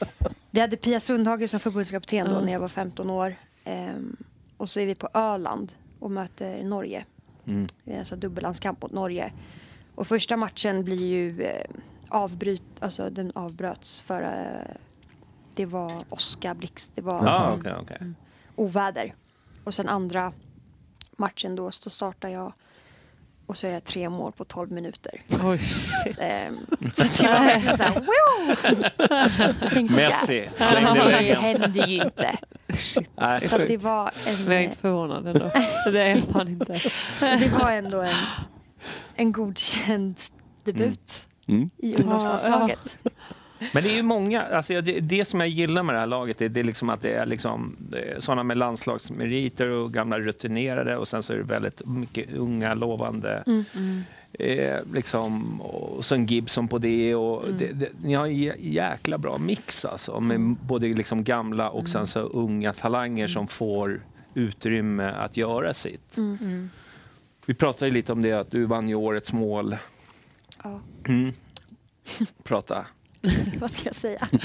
vi 0.50 0.60
hade 0.60 0.76
Pia 0.76 1.00
Sundhage 1.00 1.50
som 1.50 1.60
förbundskapten 1.60 2.28
då 2.28 2.40
när 2.40 2.52
jag 2.52 2.60
var 2.60 2.68
15 2.68 3.10
år. 3.10 3.34
Ehm, 3.64 4.16
och 4.56 4.68
så 4.68 4.80
är 4.80 4.86
vi 4.86 4.94
på 4.94 5.08
Öland 5.14 5.72
och 5.98 6.10
möter 6.10 6.64
Norge. 6.64 7.04
Mm. 7.46 7.66
Vi 7.84 7.92
har 7.92 7.98
alltså 7.98 8.16
dubbellandskamp 8.16 8.82
mot 8.82 8.92
Norge. 8.92 9.32
Och 9.94 10.06
första 10.06 10.36
matchen 10.36 10.84
blir 10.84 11.06
ju 11.06 11.42
eh, 11.42 11.66
avbryt, 12.08 12.62
alltså 12.80 13.10
den 13.10 13.32
avbröts 13.34 14.00
för 14.00 14.22
eh, 14.22 14.76
det 15.54 15.66
var 15.66 16.04
åska, 16.10 16.54
blixt, 16.54 16.92
det 16.94 17.02
var 17.02 17.26
Ja, 17.26 17.56
okej, 17.58 17.74
okej. 17.80 17.98
oväder. 18.56 19.14
Och 19.64 19.74
sen 19.74 19.88
andra 19.88 20.32
matchen 21.16 21.56
då 21.56 21.70
så 21.70 21.90
startar 21.90 22.28
jag 22.28 22.52
och 23.46 23.56
så 23.56 23.66
är 23.66 23.70
jag 23.72 23.84
tre 23.84 24.08
mål 24.08 24.32
på 24.32 24.44
12 24.44 24.70
minuter. 24.72 25.20
Oj. 25.44 25.60
Ehm, 26.18 26.58
så 26.96 27.02
det 27.04 27.22
var 27.22 27.44
verkligen 27.44 27.76
såhär, 27.76 27.94
wow! 27.94 28.56
Jag 29.60 29.70
tänkte, 29.72 29.94
Messi 29.96 30.44
"Ja, 30.58 30.66
slängde 30.66 30.92
Det 30.94 31.08
iväg 31.08 31.26
den. 31.28 31.42
hände 31.42 31.80
ju 31.80 32.02
inte. 32.04 32.36
Nej. 33.16 33.40
Så 33.48 33.58
det 33.58 33.76
var 33.76 34.10
en, 34.26 34.34
Men 34.44 34.52
jag 34.52 34.54
är 34.54 34.60
inte 34.64 34.78
förvånad 34.78 35.26
ändå. 35.26 35.50
Det 35.92 36.00
är 36.00 36.08
jag 36.16 36.22
fan 36.32 36.48
inte. 36.48 36.78
så 37.18 37.24
det 37.24 37.52
var 37.60 37.70
ändå 37.70 38.00
en, 38.00 38.14
en 39.14 39.32
godkänd 39.32 40.20
debut 40.64 41.26
Mm. 41.48 41.70
i 41.78 41.94
ungdomslandslaget. 41.96 42.98
Men 43.72 43.82
det 43.82 43.90
är 43.90 43.96
ju 43.96 44.02
många, 44.02 44.42
alltså 44.42 44.80
det, 44.80 45.00
det 45.00 45.24
som 45.24 45.40
jag 45.40 45.48
gillar 45.48 45.82
med 45.82 45.94
det 45.94 45.98
här 45.98 46.06
laget 46.06 46.42
är, 46.42 46.48
det 46.48 46.60
är 46.60 46.64
liksom 46.64 46.90
att 46.90 47.02
det 47.02 47.10
är 47.14 47.26
liksom, 47.26 47.76
det 47.78 48.24
sådana 48.24 48.42
med 48.42 48.56
landslagsmeriter 48.58 49.68
och 49.68 49.92
gamla 49.92 50.18
rutinerade 50.20 50.96
och 50.96 51.08
sen 51.08 51.22
så 51.22 51.32
är 51.32 51.36
det 51.36 51.42
väldigt 51.42 51.86
mycket 51.86 52.32
unga 52.34 52.74
lovande. 52.74 53.42
Mm. 53.46 53.64
Eh, 54.38 54.78
liksom, 54.92 55.60
och 55.60 56.04
sen 56.04 56.26
Gibson 56.26 56.68
på 56.68 56.78
det. 56.78 57.14
Och 57.14 57.44
Mm. 57.44 57.58
det, 57.58 57.72
det 57.72 57.88
ni 58.02 58.14
har 58.14 58.26
en 58.26 58.32
jä- 58.32 58.56
jäkla 58.58 59.18
bra 59.18 59.38
mix 59.38 59.84
alltså, 59.84 60.20
med 60.20 60.40
både 60.40 60.86
liksom 60.86 61.24
gamla 61.24 61.70
och 61.70 61.88
sen 61.88 62.06
så 62.06 62.20
unga 62.20 62.72
talanger 62.72 63.28
som 63.28 63.48
får 63.48 64.00
utrymme 64.34 65.04
att 65.10 65.36
göra 65.36 65.74
sitt. 65.74 66.16
Mm. 66.16 66.70
Vi 67.46 67.54
pratade 67.54 67.90
lite 67.90 68.12
om 68.12 68.22
det 68.22 68.32
att 68.32 68.50
du 68.50 68.64
vann 68.64 68.88
ju 68.88 68.94
årets 68.94 69.32
mål. 69.32 69.76
Ja, 70.64 70.80
Mm. 71.08 71.32
Prata. 72.42 72.86
vad 73.60 73.70
ska 73.70 73.82
jag 73.84 73.94
säga? 73.94 74.18
Vad, 74.30 74.40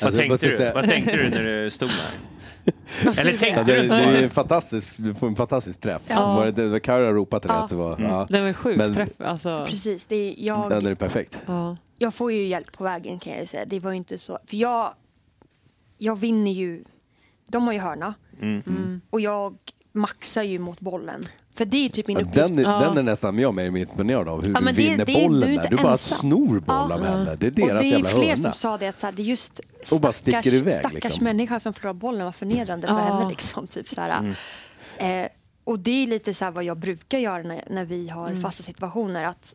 Alltså, 0.00 0.04
måste 0.04 0.18
tänkte 0.28 0.46
du? 0.48 0.56
säga- 0.56 0.74
Vad 0.74 0.86
tänkte 0.86 1.16
du 1.16 1.30
när 1.30 1.44
du 1.44 1.70
stod 1.70 1.88
där? 1.88 2.10
Vad 3.04 3.18
Eller 3.18 3.32
tänkte 3.36 3.62
det, 3.64 3.80
du 3.82 3.88
det 3.88 3.94
är 3.94 4.00
inte 4.02 4.10
ju 4.10 4.16
på 4.18 4.24
en 4.24 4.30
fantastisk, 4.30 4.96
du 4.98 5.14
får 5.14 5.26
en 5.26 5.36
fantastisk 5.36 5.80
träff. 5.80 6.02
Ja. 6.06 6.34
Var 6.36 6.46
det, 6.46 6.52
det 6.52 6.68
var 6.68 6.78
Carro 6.78 7.12
ropade 7.12 7.40
till 7.40 7.48
dig 7.48 7.56
Ja. 7.58 7.62
att 7.64 7.70
det 7.70 7.76
var... 7.76 7.96
Mm. 7.96 8.10
Ja. 8.10 8.26
Den 8.30 8.44
var 8.44 8.52
sjukt 8.52 8.78
Men- 8.78 8.94
träff. 8.94 9.08
Alltså, 9.18 9.64
Precis, 9.68 10.06
det 10.06 10.16
är 10.16 10.34
jag, 10.46 10.70
Den 10.70 10.86
är 10.86 10.94
perfekt. 10.94 11.38
ja. 11.46 11.76
jag 11.98 12.14
får 12.14 12.32
ju 12.32 12.46
hjälp 12.46 12.72
på 12.72 12.84
vägen 12.84 13.18
kan 13.18 13.32
jag 13.32 13.40
ju 13.40 13.46
säga. 13.46 13.64
Det 13.64 13.80
var 13.80 13.90
ju 13.90 13.96
inte 13.96 14.18
så, 14.18 14.38
för 14.46 14.56
jag, 14.56 14.94
jag 15.98 16.16
vinner 16.18 16.50
ju, 16.52 16.84
de 17.48 17.66
har 17.66 17.72
ju 17.72 17.78
hörna 17.78 18.14
Mm. 18.42 18.62
Mm. 18.66 19.00
och 19.10 19.20
jag 19.20 19.56
maxar 19.92 20.42
ju 20.42 20.58
mot 20.58 20.80
bollen. 20.80 21.24
För 21.56 21.64
det 21.64 21.84
är 21.86 21.88
typ 21.88 22.06
min 22.06 22.16
uppgift. 22.16 22.34
den, 22.34 22.58
är, 22.58 22.62
Ja. 22.62 22.78
den 22.80 22.98
är 22.98 23.02
nästan 23.02 23.38
jag 23.38 23.54
mer 23.54 23.76
imponerad 23.76 24.28
av, 24.28 24.44
hur 24.44 24.52
Ja, 24.54 24.60
du 24.60 24.66
det- 24.66 24.72
vinner 24.72 25.04
det 25.04 25.12
bollen 25.12 25.40
du 25.48 25.54
är 25.56 25.62
där. 25.62 25.70
Du 25.70 25.76
bara 25.76 25.92
ensam. 25.92 26.18
snor 26.18 26.60
bollen 26.60 27.02
Ja. 27.04 27.10
henne. 27.10 27.36
Det 27.36 27.46
är 27.46 27.50
och 27.50 27.56
deras 27.68 27.82
det 27.82 27.88
är 27.88 27.90
jävla 27.90 28.08
fler 28.08 28.20
hörna. 28.22 28.36
som 28.36 28.52
sa 28.52 28.78
det 28.78 28.86
att 28.88 29.00
så 29.00 29.06
här, 29.06 29.12
det 29.12 29.22
är 29.22 29.24
just 29.24 29.60
Och 29.92 30.00
bara 30.00 30.12
stackars, 30.12 30.40
sticker 30.44 30.56
iväg, 30.56 30.74
stackars 30.74 31.04
liksom. 31.04 31.24
människa 31.24 31.60
som 31.60 31.72
förlorar 31.72 31.94
bollen 31.94 32.24
var 32.24 32.32
förnedrande 32.32 32.86
för 32.86 32.94
Ja. 32.94 33.00
henne. 33.18 33.28
Liksom, 33.28 33.66
typ, 33.66 33.88
så 33.88 34.00
här. 34.00 34.34
Eh, 34.98 35.26
och 35.64 35.78
det 35.78 36.02
är 36.02 36.06
lite 36.06 36.34
så 36.34 36.44
här 36.44 36.52
vad 36.52 36.64
jag 36.64 36.76
brukar 36.78 37.18
göra 37.18 37.42
när, 37.42 37.64
när 37.70 37.84
vi 37.84 38.08
har 38.08 38.28
Mm. 38.28 38.42
fasta 38.42 38.62
situationer. 38.62 39.24
Att 39.24 39.54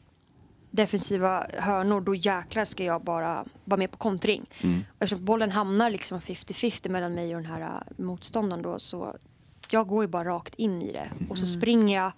defensiva 0.72 1.46
hörnor, 1.58 2.02
då 2.02 2.16
jäklar 2.16 2.66
ska 2.66 2.84
jag 2.84 3.04
bara 3.04 3.46
vara 3.66 3.78
med 3.78 3.92
på 3.92 3.98
kontring. 3.98 4.46
Mm. 4.62 4.84
Och 4.98 5.04
Eftersom 5.04 5.26
bollen 5.26 5.52
hamnar 5.52 5.90
liksom 5.90 6.20
50-50 6.22 6.90
mellan 6.90 7.14
mig 7.14 7.36
och 7.36 7.42
den 7.42 7.52
här 7.52 7.62
äh, 7.62 8.04
motståndaren 8.04 8.62
då 8.64 8.80
så 8.80 9.16
jag 9.74 9.88
går 9.88 10.04
ju 10.04 10.08
bara 10.08 10.24
rakt 10.30 10.56
in 10.56 10.82
i 10.82 10.92
det. 10.92 11.10
Och 11.30 11.38
så 11.38 11.46
springer 11.46 11.98
jag 12.04 12.12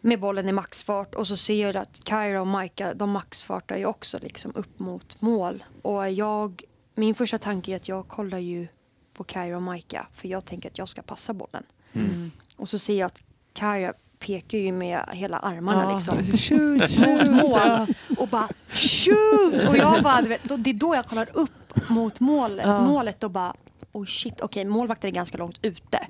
med 0.00 0.20
bollen 0.20 0.48
i 0.48 0.52
maxfart 0.52 1.14
och 1.14 1.26
så 1.26 1.36
ser 1.36 1.66
jag 1.66 1.76
att 1.76 2.00
Kyra 2.08 2.40
och 2.40 2.46
Maika 2.46 2.94
de 2.94 3.10
maxfartar 3.10 3.76
ju 3.76 3.86
också 3.86 4.18
liksom 4.22 4.52
upp 4.54 4.78
mot 4.78 5.20
mål. 5.20 5.64
Och 5.82 6.10
jag, 6.10 6.62
min 6.94 7.14
första 7.14 7.38
tanke 7.38 7.72
är 7.72 7.76
att 7.76 7.88
jag 7.88 8.08
kollar 8.08 8.38
ju 8.38 8.68
på 9.14 9.24
Kyra 9.24 9.56
och 9.56 9.62
Maika 9.62 10.06
för 10.14 10.28
jag 10.28 10.44
tänker 10.44 10.70
att 10.70 10.78
jag 10.78 10.88
ska 10.88 11.02
passa 11.02 11.32
bollen. 11.32 11.62
Mm. 11.92 12.30
Och 12.56 12.68
så 12.68 12.78
ser 12.78 12.98
jag 12.98 13.06
att 13.06 13.24
Kyra 13.54 13.92
pekar 14.18 14.58
ju 14.58 14.72
med 14.72 15.04
hela 15.12 15.38
armarna 15.38 15.82
Ja. 15.82 15.94
liksom. 15.94 16.36
Shoot, 16.36 16.80
mot 16.80 16.90
shoot. 16.90 17.28
mål 17.42 17.94
och 18.18 18.28
bara 18.28 18.48
shoot! 18.68 19.68
Och 19.68 19.76
jag 19.76 20.02
bara, 20.02 20.20
vet, 20.22 20.44
då, 20.44 20.56
det 20.56 20.70
är 20.70 20.74
då 20.74 20.94
jag 20.94 21.04
kollar 21.06 21.28
upp 21.32 21.50
mot 21.90 22.20
mål, 22.20 22.60
Ja. 22.64 22.80
målet 22.80 23.22
och 23.24 23.30
bara 23.30 23.54
oh 23.96 24.04
shit, 24.04 24.40
okej 24.40 24.64
målvakten 24.64 25.08
är 25.10 25.14
ganska 25.14 25.38
långt 25.38 25.58
ute. 25.62 26.06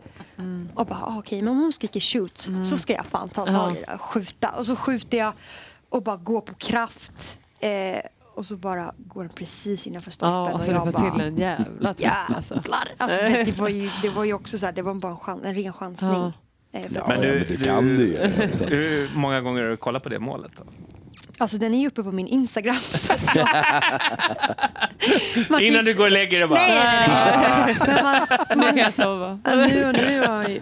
Och 0.75 0.87
bara 0.87 1.03
ah, 1.03 1.19
okej, 1.19 1.43
men 1.43 1.53
om 1.53 1.59
hon 1.59 1.73
skriker 1.73 2.01
shoot 2.01 2.49
så 2.65 2.79
ska 2.79 2.93
jag 2.93 3.07
fan 3.07 3.29
ta 3.29 3.47
tag 3.47 3.77
i 3.77 3.81
det 3.87 3.95
och 3.95 4.01
skjuta. 4.01 4.51
Och 4.51 4.67
så 4.67 4.77
skjuter 4.77 5.19
jag 5.19 5.33
och 5.89 6.03
bara 6.03 6.17
går 6.17 6.41
på 6.41 6.55
kraft. 6.55 7.39
Eh, 7.61 8.01
och 8.35 8.47
så 8.47 8.57
bara 8.57 8.93
går 8.99 9.23
den 9.23 9.33
precis 9.33 9.87
innanför 9.87 10.11
stolpen. 10.11 10.35
Ja, 10.35 10.43
och 10.43 10.51
alltså 10.51 10.71
det 10.71 10.77
jag 10.77 10.93
bara, 10.93 11.11
till 11.13 11.21
en 11.21 11.37
jävla 11.37 11.95
träff 11.95 12.13
alltså. 12.29 12.55
Jävlar! 12.55 12.89
Alltså, 12.97 13.23
du 13.23 13.33
vet, 13.33 13.47
det, 13.47 13.61
var 13.61 13.69
ju, 13.69 13.91
det 14.03 14.09
var 14.09 14.25
ju 14.25 14.33
också 14.33 14.59
så 14.59 14.67
här, 14.67 14.73
det 14.73 14.83
var 14.83 14.95
bara 14.95 15.13
en, 15.13 15.19
chans, 15.19 15.43
en 15.45 15.55
ren 15.55 15.73
chansning. 15.73 16.13
Ja. 16.13 16.33
Eh, 16.73 16.87
Men 16.91 17.21
du, 17.21 17.29
men 17.29 17.45
du 17.49 17.65
kan 17.65 17.97
du 17.97 18.07
ju. 18.09 18.31
Så 18.31 18.65
Hur 18.65 19.11
många 19.15 19.41
gånger 19.41 19.63
har 19.63 19.71
du 19.71 19.77
kollat 19.77 20.03
på 20.03 20.09
det 20.09 20.19
målet? 20.19 20.53
Då? 20.57 20.65
Alltså 21.39 21.59
den 21.59 21.75
är 21.75 21.79
ju 21.79 21.87
uppe 21.87 22.03
på 22.03 22.13
min 22.13 22.27
Instagram. 22.27 22.75
Så 22.81 23.13
att 23.13 23.35
jag... 23.35 23.49
Man 25.49 25.61
kan 25.61 25.63
Innan 25.63 25.85
du 25.85 25.95
går 25.95 26.05
och 26.05 26.11
lägger 26.11 26.39
dig 26.39 26.49
bara. 26.49 26.59
Nej, 26.59 27.09
nej, 27.09 27.09
nej. 27.67 27.77
Men 27.87 28.05
man, 28.05 28.27
Nu 28.57 28.67
kan 28.67 28.77
jag 28.77 28.95
sova. 28.95 29.39
Ja, 29.45 29.55
nu, 29.55 29.93
nu 29.93 30.27
har 30.27 30.49
ju, 30.49 30.61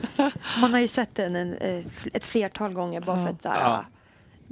man 0.60 0.72
har 0.72 0.80
ju 0.80 0.88
sett 0.88 1.14
den 1.14 1.36
en, 1.36 1.54
eh, 1.54 1.84
ett 2.12 2.24
flertal 2.24 2.72
gånger 2.72 3.00
bara 3.00 3.16
för 3.16 3.28
att 3.28 3.42
så 3.42 3.48
här, 3.48 3.60
Ja. 3.60 3.84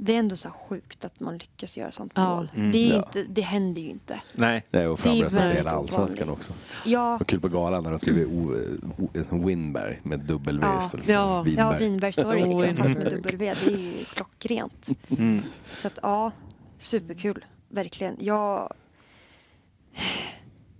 Det 0.05 0.13
är 0.15 0.19
ändå 0.19 0.35
så 0.35 0.49
sjukt 0.49 1.05
att 1.05 1.19
man 1.19 1.37
lyckas 1.37 1.77
göra 1.77 1.91
sånt 1.91 2.11
Ja. 2.15 2.35
mål. 2.35 2.49
Mm. 2.55 2.71
Det, 2.71 2.77
är 2.77 2.85
ju 2.85 2.89
Ja. 2.93 2.97
inte, 2.97 3.23
det 3.23 3.41
händer 3.41 3.81
ju 3.81 3.89
inte. 3.89 4.21
Nej. 4.33 4.63
Nej, 4.71 4.87
och 4.87 4.99
Det 5.03 5.09
är 5.09 5.13
framröstat 5.13 5.53
i 5.53 5.55
hela 5.55 5.71
allsvenskan 5.71 6.29
också. 6.29 6.53
Ja, 6.85 7.15
Och 7.21 7.27
kul 7.27 7.39
på 7.39 7.47
galan 7.47 7.83
när 7.83 7.89
de 7.89 7.99
skriver 7.99 8.25
O- 8.25 8.55
O- 8.97 9.45
Winberg 9.45 9.99
med 10.03 10.19
dubbel 10.19 10.59
V 10.59 10.65
Ja. 10.67 10.85
istället 10.85 11.05
för 11.05 11.13
Ja. 11.13 11.19
ja 11.37 11.43
Winberg. 11.43 11.79
Winberg 11.79 12.13
står 12.13 12.35
det 12.35 12.43
Oh, 12.43 12.61
liksom 12.65 12.75
fast 12.85 12.97
med 12.97 13.11
Winberg. 13.13 13.31
W. 13.31 13.53
Det 13.65 13.71
är 13.73 13.77
ju 13.77 13.93
klockrent. 14.05 14.87
Mm. 15.09 15.41
Så 15.77 15.87
att 15.87 15.99
ja, 16.01 16.31
superkul. 16.77 17.45
Verkligen. 17.69 18.15
Jag... 18.19 18.73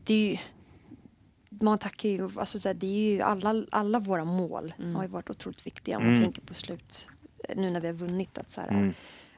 Det 0.04 0.14
är 0.14 0.30
ju... 0.32 0.38
Man 1.50 1.78
tackar 1.78 2.10
ju, 2.10 2.30
alltså 2.36 2.60
så 2.60 2.70
här, 2.70 2.74
det 2.74 2.88
är 2.88 3.12
ju 3.12 3.22
alla, 3.22 3.66
alla 3.72 4.00
våra 4.00 4.26
mål 4.26 4.74
Mm. 4.80 4.96
har 4.96 5.04
ju 5.04 5.10
varit 5.10 5.30
otroligt 5.30 5.68
viktiga. 5.68 5.98
Om 5.98 6.04
man 6.04 6.12
Mm. 6.14 6.24
tänker 6.24 6.42
på 6.42 6.54
slut, 6.54 7.08
nu 7.56 7.70
när 7.70 7.80
vi 7.80 7.88
har 7.88 7.94
vunnit. 7.94 8.38
Att 8.38 8.50
så 8.52 8.62
här, 8.62 8.68
Mm. 8.70 8.94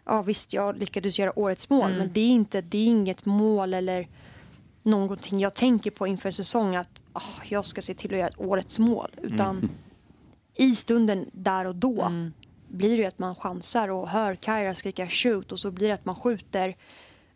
Ja 0.06 0.22
visst, 0.22 0.54
jag 0.54 0.78
lyckades 0.78 1.20
göra 1.20 1.40
årets 1.40 1.70
mål 1.70 1.86
Mm. 1.86 1.98
men 1.98 2.14
det 2.14 2.20
är, 2.22 2.30
inte, 2.30 2.62
det 2.62 2.78
är 2.78 2.86
inget 2.86 3.26
mål 3.26 3.74
eller 3.74 4.08
någonting 4.84 5.40
jag 5.40 5.54
tänker 5.54 5.92
på 5.92 6.08
inför 6.08 6.32
säsong 6.32 6.76
att 6.76 7.02
ah, 7.14 7.22
jag 7.46 7.66
ska 7.66 7.82
se 7.82 7.94
till 7.94 8.14
att 8.14 8.20
göra 8.20 8.32
årets 8.38 8.80
mål. 8.80 9.12
Utan 9.22 9.70
i 10.56 10.76
stunden 10.76 11.26
där 11.32 11.66
och 11.68 11.76
då 11.76 12.02
Mm. 12.02 12.34
blir 12.68 12.90
det 12.90 12.96
ju 12.96 13.06
att 13.06 13.20
man 13.20 13.36
chansar 13.36 13.88
och 13.92 14.10
hör 14.10 14.36
Kyra 14.36 14.76
skrika 14.76 15.08
shoot 15.10 15.52
och 15.52 15.60
så 15.60 15.72
blir 15.72 15.88
det 15.88 15.94
att 15.94 16.06
man 16.06 16.16
skjuter 16.16 16.76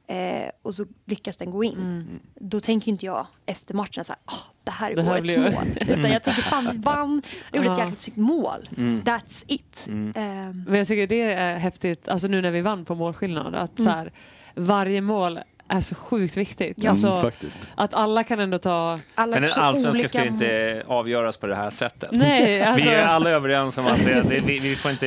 eh, 0.09 0.49
och 0.61 0.75
så 0.75 0.85
lyckas 1.05 1.37
den 1.37 1.51
gå 1.51 1.63
in. 1.63 1.73
Mm. 1.73 2.19
Då 2.35 2.59
tänker 2.59 2.91
inte 2.91 3.05
jag 3.05 3.27
efter 3.45 3.73
matchen 3.73 4.05
så 4.05 4.13
här, 4.13 4.19
ah, 4.25 4.51
det 4.63 4.71
här 4.71 4.91
är 4.91 4.95
Det 4.95 5.11
årets 5.11 5.37
mål. 5.37 5.65
Utan 5.99 6.11
jag 6.11 6.23
tänker 6.23 6.41
fan 6.41 6.69
vi 6.71 6.77
vann, 6.77 7.21
vi 7.51 7.57
gjorde 7.57 7.71
ett 7.71 7.77
jäkligt 7.77 8.01
snyggt 8.01 8.17
mål. 8.17 8.69
Mm. 8.77 9.01
That's 9.01 9.43
it. 9.47 9.85
Mm. 9.87 10.13
Ehm, 10.15 10.63
Men 10.67 10.77
jag 10.77 10.87
tycker 10.87 11.07
det 11.07 11.21
är 11.21 11.57
häftigt, 11.57 12.07
alltså 12.07 12.27
nu 12.27 12.41
när 12.41 12.51
vi 12.51 12.61
vann 12.61 12.85
på 12.85 12.95
målskillnad, 12.95 13.55
att 13.55 13.81
så 13.81 13.89
här, 13.89 14.11
varje 14.55 15.01
mål 15.01 15.39
är 15.69 15.81
så 15.81 15.95
sjukt 15.95 16.37
viktigt. 16.37 16.77
Ja. 16.79 16.89
Alltså, 16.89 17.07
Mm, 17.07 17.21
faktiskt. 17.21 17.67
att 17.75 17.93
alla 17.93 18.23
kan 18.23 18.39
ändå 18.39 18.57
ta... 18.57 18.99
alla 19.15 19.35
Men 19.35 19.43
en 19.43 19.49
så 19.49 19.59
allsvenska 19.61 19.99
olika 19.99 20.07
ska 20.09 20.25
inte 20.25 20.83
avgöras 20.87 21.37
på 21.37 21.47
det 21.47 21.55
här 21.55 21.69
sättet. 21.69 22.09
Nej, 22.11 22.61
alltså, 22.61 22.85
Vi 22.89 22.95
är 22.95 23.05
alla 23.05 23.29
överens 23.29 23.77
om 23.77 23.87
att 23.87 24.05
det, 24.05 24.21
det, 24.21 24.39
vi, 24.39 24.59
vi 24.59 24.75
får 24.75 24.91
inte... 24.91 25.05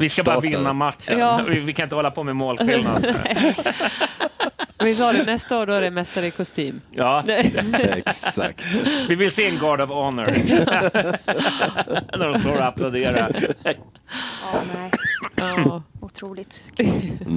Vi 0.00 0.08
ska 0.08 0.22
bara 0.22 0.40
vinna 0.40 0.72
matchen. 0.72 1.18
Ja. 1.18 1.40
Vi, 1.48 1.60
vi 1.60 1.72
kan 1.72 1.82
inte 1.82 1.94
hålla 1.94 2.10
på 2.10 2.22
med 2.24 2.36
målskillnad. 2.36 3.06
vi 4.84 4.94
sa 4.94 5.12
det, 5.12 5.22
nästa 5.24 5.58
år 5.58 5.66
då 5.66 5.72
är 5.72 5.80
det 5.80 5.90
mästare 5.90 6.26
i 6.26 6.30
kostym. 6.30 6.80
Ja, 6.90 7.22
Exakt. 8.06 8.64
vi 9.08 9.14
vill 9.14 9.30
se 9.30 9.46
en 9.48 9.58
Guard 9.58 9.80
of 9.80 9.90
Honor. 9.90 10.26
När 12.18 12.32
de 12.32 12.38
står 12.38 12.50
och 12.50 12.64
applåderar. 12.66 13.54
Ja, 13.64 13.72
nej. 14.74 14.90
Ja. 15.40 15.82
Otroligt. 16.00 16.64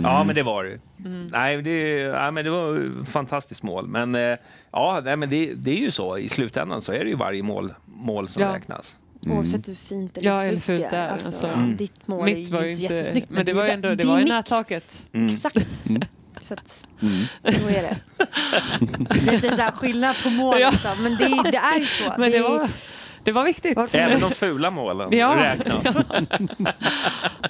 Ja, 0.04 0.24
men 0.24 0.36
det 0.36 0.44
var 0.44 0.64
det. 0.64 0.80
Mm. 1.06 1.28
Nej, 1.28 1.62
det, 1.62 1.98
ja, 2.00 2.32
men 2.32 2.44
det 2.46 2.52
var 2.52 2.78
ett 3.02 3.08
fantastiskt 3.10 3.64
mål. 3.64 3.88
Men 3.88 4.16
eh, 4.16 4.38
ja, 4.72 5.02
nej, 5.06 5.16
men 5.18 5.30
det, 5.30 5.54
det 5.56 5.72
är 5.72 5.80
ju 5.82 5.92
så. 5.92 6.18
I 6.18 6.30
slutändan 6.30 6.82
så 6.82 6.92
är 6.92 7.04
det 7.04 7.10
ju 7.10 7.16
varje 7.16 7.44
mål, 7.44 7.74
mål 7.86 8.28
som 8.28 8.42
Ja. 8.44 8.54
räknas. 8.56 8.96
Oavsett 9.28 9.68
hur 9.68 9.76
fint 9.76 10.18
eller 10.18 10.30
Ja, 10.30 10.40
fult, 10.42 10.50
eller 10.52 10.62
fult 10.62 10.82
det 10.82 10.88
det 10.90 10.98
är, 10.98 11.08
är. 11.08 11.12
Alltså, 11.12 11.28
alltså. 11.28 11.48
Mm. 11.48 11.76
Ditt 11.78 12.08
mål 12.08 12.26
Mitt 12.26 12.50
är 12.50 12.54
var 12.54 12.62
ju 12.62 12.68
ju 12.68 12.72
inte 12.74 12.84
jättesnyggt. 12.94 13.30
Men 13.30 13.46
det 13.46 13.54
var 13.54 13.64
ju 13.64 13.70
är- 13.70 13.74
ändå, 13.74 13.96
det 13.96 14.04
är 14.04 14.08
var 14.08 14.20
ju 14.20 14.26
nättaket. 14.26 15.04
Mm. 15.14 15.28
Exakt. 15.28 15.58
Så, 16.42 16.54
att, 16.54 16.84
Mm. 17.02 17.24
så 17.44 17.68
är 17.70 17.82
det. 17.84 17.98
Lite 19.32 19.50
så 19.56 19.62
här 19.62 19.72
skillnad 19.72 20.16
på 20.24 20.30
mål 20.30 20.60
Ja. 20.60 20.70
liksom. 20.72 21.04
Men 21.04 21.16
det, 21.16 21.24
är- 21.24 21.52
det 21.52 21.58
är 21.58 21.80
ju 21.80 21.86
så. 21.86 22.04
Men 22.18 22.32
det 22.32 22.38
är- 22.38 22.44
var, 22.44 22.70
det 23.24 23.32
var 23.32 23.44
viktigt. 23.44 23.78
Även 23.96 24.20
de 24.22 24.32
fula 24.32 24.70
målen 24.72 25.08
Ja. 25.12 25.36
räknas. 25.38 25.98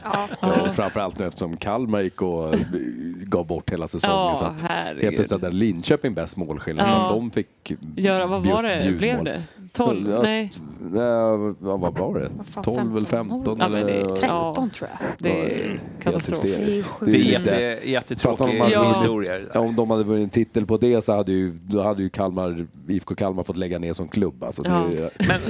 ja. 0.04 0.28
Ja. 0.42 0.72
Framförallt 0.74 1.20
nu 1.20 1.26
eftersom 1.28 1.58
Kalmar 1.58 2.02
gick 2.02 2.22
och 2.22 2.56
gav 3.24 3.48
bort 3.48 3.70
hela 3.72 3.88
säsongen. 3.88 4.18
Ja, 4.18 4.36
så 4.36 4.46
att 4.46 4.62
helt 4.62 5.00
plötsligt 5.16 5.32
hade 5.32 5.52
Linköping 5.56 6.14
bäst 6.14 6.38
målskillnad. 6.38 6.88
Ja. 6.90 7.08
Så 7.10 7.16
de 7.16 7.32
fick 7.32 7.72
Göra, 7.96 8.26
vad 8.26 8.44
var 8.46 8.64
det? 8.64 8.92
Blev 8.98 9.24
det? 9.24 9.44
12? 9.74 10.10
Ja, 10.10 10.22
Nej, 10.22 10.52
Nej, 10.92 11.02
vad 11.60 11.80
vad 11.80 11.98
var 11.98 12.20
det? 12.20 12.30
Vad 12.38 12.46
fan, 12.46 12.64
12 12.64 12.98
eller 12.98 13.08
15? 13.08 13.58
Ja, 13.60 13.70
men 13.70 13.86
det 13.86 13.92
är 13.94 14.00
eller? 14.00 14.16
13 14.18 14.70
tror 14.70 14.90
jag. 15.00 15.10
det 15.20 15.30
är 15.64 15.80
katastrof. 16.04 16.42
Det 16.42 16.56
är. 16.56 16.84
Det 17.06 17.18
är 17.18 17.32
jätte, 17.32 17.80
jättetråkiga 17.90 18.48
om 18.64 18.72
Ja. 18.72 18.88
historier. 18.90 19.50
Ja, 19.54 19.60
om 19.60 19.76
de 19.76 19.90
hade 19.90 20.04
vunnit 20.04 20.24
en 20.24 20.30
titel 20.30 20.66
på 20.66 20.78
det 20.78 21.06
så 21.06 21.16
hade 21.16 21.32
ju, 21.32 21.52
då 21.52 21.82
hade 21.82 22.04
ju 22.04 22.10
Kalmar, 22.10 22.68
IFK 22.88 23.16
Kalmar 23.16 23.44
fått 23.44 23.58
lägga 23.58 23.80
ner 23.80 23.94
som 23.94 24.08
klubb. 24.08 24.44
Alltså, 24.44 24.62
Ja. 24.66 24.84
det, 24.92 25.12
Men 25.28 25.42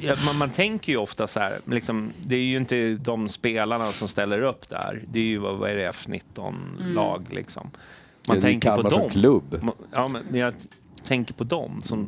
ja, 0.00 0.16
man, 0.26 0.36
man 0.38 0.50
tänker 0.50 0.92
ju 0.92 0.98
ofta 0.98 1.26
så 1.26 1.40
här, 1.40 1.58
liksom, 1.64 2.12
det 2.26 2.34
är 2.36 2.42
ju 2.44 2.56
inte 2.56 2.90
de 2.94 3.28
spelarna 3.28 3.86
som 3.86 4.08
ställer 4.08 4.42
upp 4.42 4.68
där. 4.68 5.02
Det 5.12 5.18
är 5.18 5.24
ju, 5.24 5.38
vad, 5.38 5.58
vad 5.58 5.70
är 5.70 5.74
det, 5.76 5.90
F19-lag 5.90 7.26
liksom. 7.30 7.70
Man 8.28 8.36
det 8.36 8.42
tänker 8.42 8.70
på 8.70 8.74
Kalmar 8.76 8.90
som 8.90 9.00
dem. 9.00 9.10
klubb. 9.10 9.60
Ja, 9.92 10.08
men 10.08 10.38
jag 10.40 10.54
tänker 11.06 11.34
på 11.34 11.44
dem 11.44 11.80
som 11.82 12.06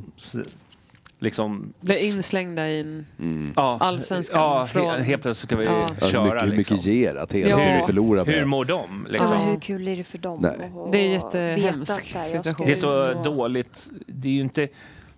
liksom... 1.23 1.73
Blev 1.81 1.99
inslängda 1.99 2.69
i 2.69 2.81
en... 2.81 3.07
Mm. 3.19 3.53
Ja, 3.57 3.79
Allsvenskan 3.81 4.41
Ja, 4.41 4.67
från- 4.67 4.91
he, 4.91 5.03
helt 5.03 5.23
plötsligt 5.23 5.49
ska 5.49 5.57
vi 5.57 5.65
Ja. 5.65 5.73
Ja, 5.73 5.87
hur 6.07 6.09
köra. 6.09 6.25
mycket, 6.25 6.43
hur 6.53 6.57
liksom. 6.57 6.77
mycket 6.77 6.87
ger 6.87 7.15
att 7.15 7.33
hela 7.33 7.51
Ja. 7.51 7.57
tiden 7.57 7.87
förlora 7.87 8.25
Hur 8.25 8.45
mår 8.45 8.65
de? 8.65 9.05
Ja, 9.07 9.13
Liksom? 9.13 9.31
men 9.31 9.49
hur 9.49 9.61
kul 9.61 9.89
är 9.89 9.97
det 9.97 10.05
för 10.05 10.19
dem? 10.19 10.39
Nej. 10.43 10.71
Det 10.93 10.99
är 10.99 11.09
veta 11.11 11.39
jättehemsk 11.49 11.93
att 11.93 12.05
så 12.05 12.19
här, 12.19 12.25
jag 12.29 12.41
ska 12.41 12.51
situation. 12.51 12.67
Det 12.67 12.73
är 12.73 12.77
så 13.15 13.23
dåligt. 13.23 13.91
Det 14.07 14.29
är 14.29 14.33
ju 14.33 14.41
inte, 14.41 14.69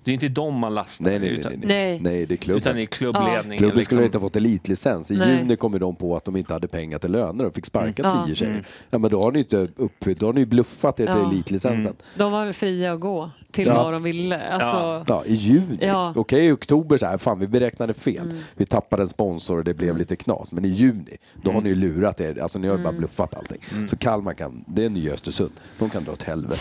det 0.05 0.11
är 0.11 0.15
inte 0.15 0.29
dem 0.29 0.55
man 0.55 0.75
lastar. 0.75 1.05
Nej, 1.05 1.19
nej, 1.19 1.29
nej, 1.31 1.39
utan, 1.39 1.53
nej, 1.53 1.61
nej. 1.65 2.01
Nej. 2.01 2.27
det 2.27 2.35
är 2.35 2.37
klubben. 2.37 2.61
utan 2.63 2.77
det 2.77 2.83
är 2.83 2.87
klubbledningen. 2.87 3.59
Klubben 3.59 3.77
liksom. 3.79 3.85
skulle 3.95 4.05
inte 4.05 4.19
ha 4.19 4.21
fått 4.21 4.37
elitlicens. 4.37 5.11
I 5.11 5.17
Nej. 5.17 5.37
juni 5.39 5.57
kom 5.57 5.73
ju 5.73 5.79
de 5.79 5.97
på 5.97 6.17
att 6.17 6.25
de 6.25 6.37
inte 6.37 6.53
hade 6.53 6.69
pengar 6.69 6.99
till 6.99 7.13
löner 7.13 7.45
och 7.47 7.55
fick 7.55 7.67
sparka 7.67 8.03
Mm. 8.03 8.25
tio 8.25 8.31
Ja. 8.31 8.35
tjejer. 8.35 8.53
Mm. 8.53 8.65
Ja, 8.91 8.99
men 8.99 9.11
då 9.11 9.23
har 9.23 9.33
ni 9.33 9.39
inte 9.39 9.69
uppfyllt, 9.77 10.21
då 10.21 10.27
har 10.27 10.33
ni 10.33 10.47
bluffat 10.47 11.01
er 11.01 11.07
till 11.07 11.15
Ja. 11.23 11.31
elitlicensen. 11.31 11.81
Mm. 11.81 11.97
De 12.15 12.33
var 12.33 12.45
väl 12.45 12.55
fria 12.55 12.93
att 12.93 13.01
gå 13.01 13.31
till 13.55 13.67
Ja. 13.67 13.83
vad 13.85 13.93
de 13.93 14.03
ville. 14.03 14.49
Alltså, 14.49 15.05
Ja, 15.09 15.25
i 15.27 15.35
juni. 15.35 15.79
Ja. 15.81 16.13
Okej, 16.17 16.47
i 16.47 16.53
oktober 16.53 16.99
så 16.99 17.07
här, 17.07 17.19
fan 17.19 17.39
vi 17.39 17.47
beräknade 17.47 17.95
fel. 17.95 18.25
Mm. 18.25 18.37
Vi 18.55 18.67
tappade 18.67 19.03
en 19.03 19.09
sponsor 19.09 19.59
och 19.59 19.65
det 19.65 19.75
blev 19.75 19.99
lite 19.99 20.17
knas. 20.17 20.53
Men 20.53 20.65
i 20.65 20.69
juni, 20.69 21.17
då 21.43 21.51
har 21.53 21.61
ni 21.61 21.69
ju 21.69 21.75
lurat 21.75 22.21
er. 22.21 22.39
Alltså 22.43 22.59
ni 22.59 22.69
har 22.69 22.77
ju 22.77 22.83
bara 22.83 22.89
Mm. 22.89 22.99
bluffat 22.99 23.35
allting. 23.35 23.59
Mm. 23.73 23.89
Så 23.89 23.97
Kalmar 23.97 24.35
kan, 24.35 24.65
det 24.67 24.85
är 24.85 24.91
nya 24.91 25.13
Östersund. 25.13 25.53
De 25.79 25.91
kan 25.91 26.05
dra 26.05 26.13
åt 26.13 26.23
helvete. 26.23 26.61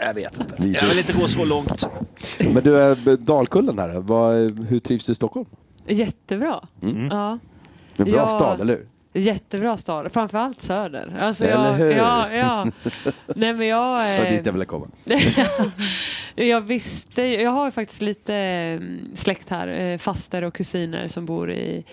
Jag 0.00 0.14
vet 0.14 0.40
inte. 0.40 0.54
Vi- 0.58 0.72
Jag 0.74 0.88
vill 0.88 0.98
inte 0.98 1.12
gå 1.12 1.28
så 1.28 1.44
långt. 1.44 1.86
Men 2.38 2.62
du, 2.64 2.82
eh, 2.90 2.96
Dalkullen 3.18 3.78
här, 3.78 3.88
vad, 4.00 4.34
hur 4.68 4.78
trivs 4.78 5.06
du 5.06 5.12
i 5.12 5.14
Stockholm? 5.14 5.46
jättebra. 5.86 6.64
Mm. 6.82 7.06
Ja. 7.06 7.38
En 7.96 8.04
bra 8.04 8.14
Ja. 8.16 8.28
stad, 8.28 8.60
eller 8.60 8.72
hur? 8.74 8.86
Jättebra 9.16 9.76
stad, 9.76 10.12
framförallt 10.12 10.60
söder. 10.60 11.16
Alltså 11.20 11.44
Eller 11.44 11.66
jag, 11.66 11.72
hur? 11.72 11.90
Ja, 11.90 12.32
ja. 12.32 12.66
Nej 13.36 13.52
men 13.52 13.66
jag... 13.66 14.00
Det 14.00 14.18
var 14.18 14.26
eh, 14.26 14.32
dit 14.32 14.46
jag 14.46 14.52
ville 14.52 14.64
komma. 14.64 14.86
jag 16.34 16.60
visste 16.60 17.22
jag 17.22 17.50
har 17.50 17.70
faktiskt 17.70 18.02
lite 18.02 18.34
mm, 18.34 19.16
släkt 19.16 19.50
här, 19.50 19.68
eh, 19.68 19.98
faster 19.98 20.42
och 20.42 20.54
kusiner 20.54 21.08
som 21.08 21.26
bor 21.26 21.50
i 21.50 21.84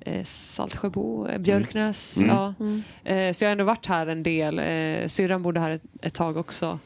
eh, 0.00 0.24
Saltsjöbo, 0.24 1.28
eh, 1.28 1.38
Björknäs. 1.38 2.16
Mm. 2.16 2.28
Ja. 2.28 2.54
Mm. 2.60 2.82
Eh, 3.04 3.32
så 3.32 3.44
jag 3.44 3.48
har 3.48 3.52
ändå 3.52 3.64
varit 3.64 3.86
här 3.86 4.06
en 4.06 4.22
del. 4.22 4.58
Eh, 4.58 5.08
syrran 5.08 5.42
bodde 5.42 5.60
här 5.60 5.70
ett, 5.70 5.82
ett 6.02 6.14
tag 6.14 6.36
också. 6.36 6.78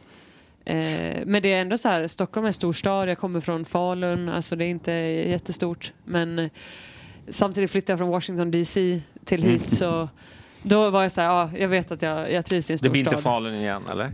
Eh, 0.64 1.18
men 1.26 1.42
det 1.42 1.52
är 1.52 1.60
ändå 1.60 1.78
så 1.78 1.88
här, 1.88 2.06
Stockholm 2.06 2.44
är 2.44 2.48
en 2.48 2.52
stor 2.52 2.72
stad, 2.72 3.08
jag 3.08 3.18
kommer 3.18 3.40
från 3.40 3.64
Falun, 3.64 4.28
alltså 4.28 4.56
det 4.56 4.64
är 4.64 4.68
inte 4.70 4.92
jättestort. 4.92 5.92
Men 6.04 6.50
samtidigt 7.28 7.70
flyttade 7.70 7.92
jag 7.92 7.98
från 7.98 8.08
Washington 8.08 8.50
DC 8.50 9.00
till 9.24 9.42
hit 9.42 9.62
Mm. 9.62 9.70
så 9.76 10.08
Då 10.62 10.90
var 10.90 11.02
jag 11.02 11.12
så 11.12 11.20
här, 11.20 11.28
ja, 11.28 11.50
jag 11.58 11.68
vet 11.68 11.90
att 11.90 12.02
jag, 12.02 12.32
jag 12.32 12.46
trivs 12.46 12.70
i 12.70 12.72
en 12.72 12.74
Det 12.74 12.78
storstad. 12.78 12.92
blir 12.92 13.00
inte 13.02 13.16
Falun 13.16 13.54
igen, 13.54 13.82
eller? 13.92 14.12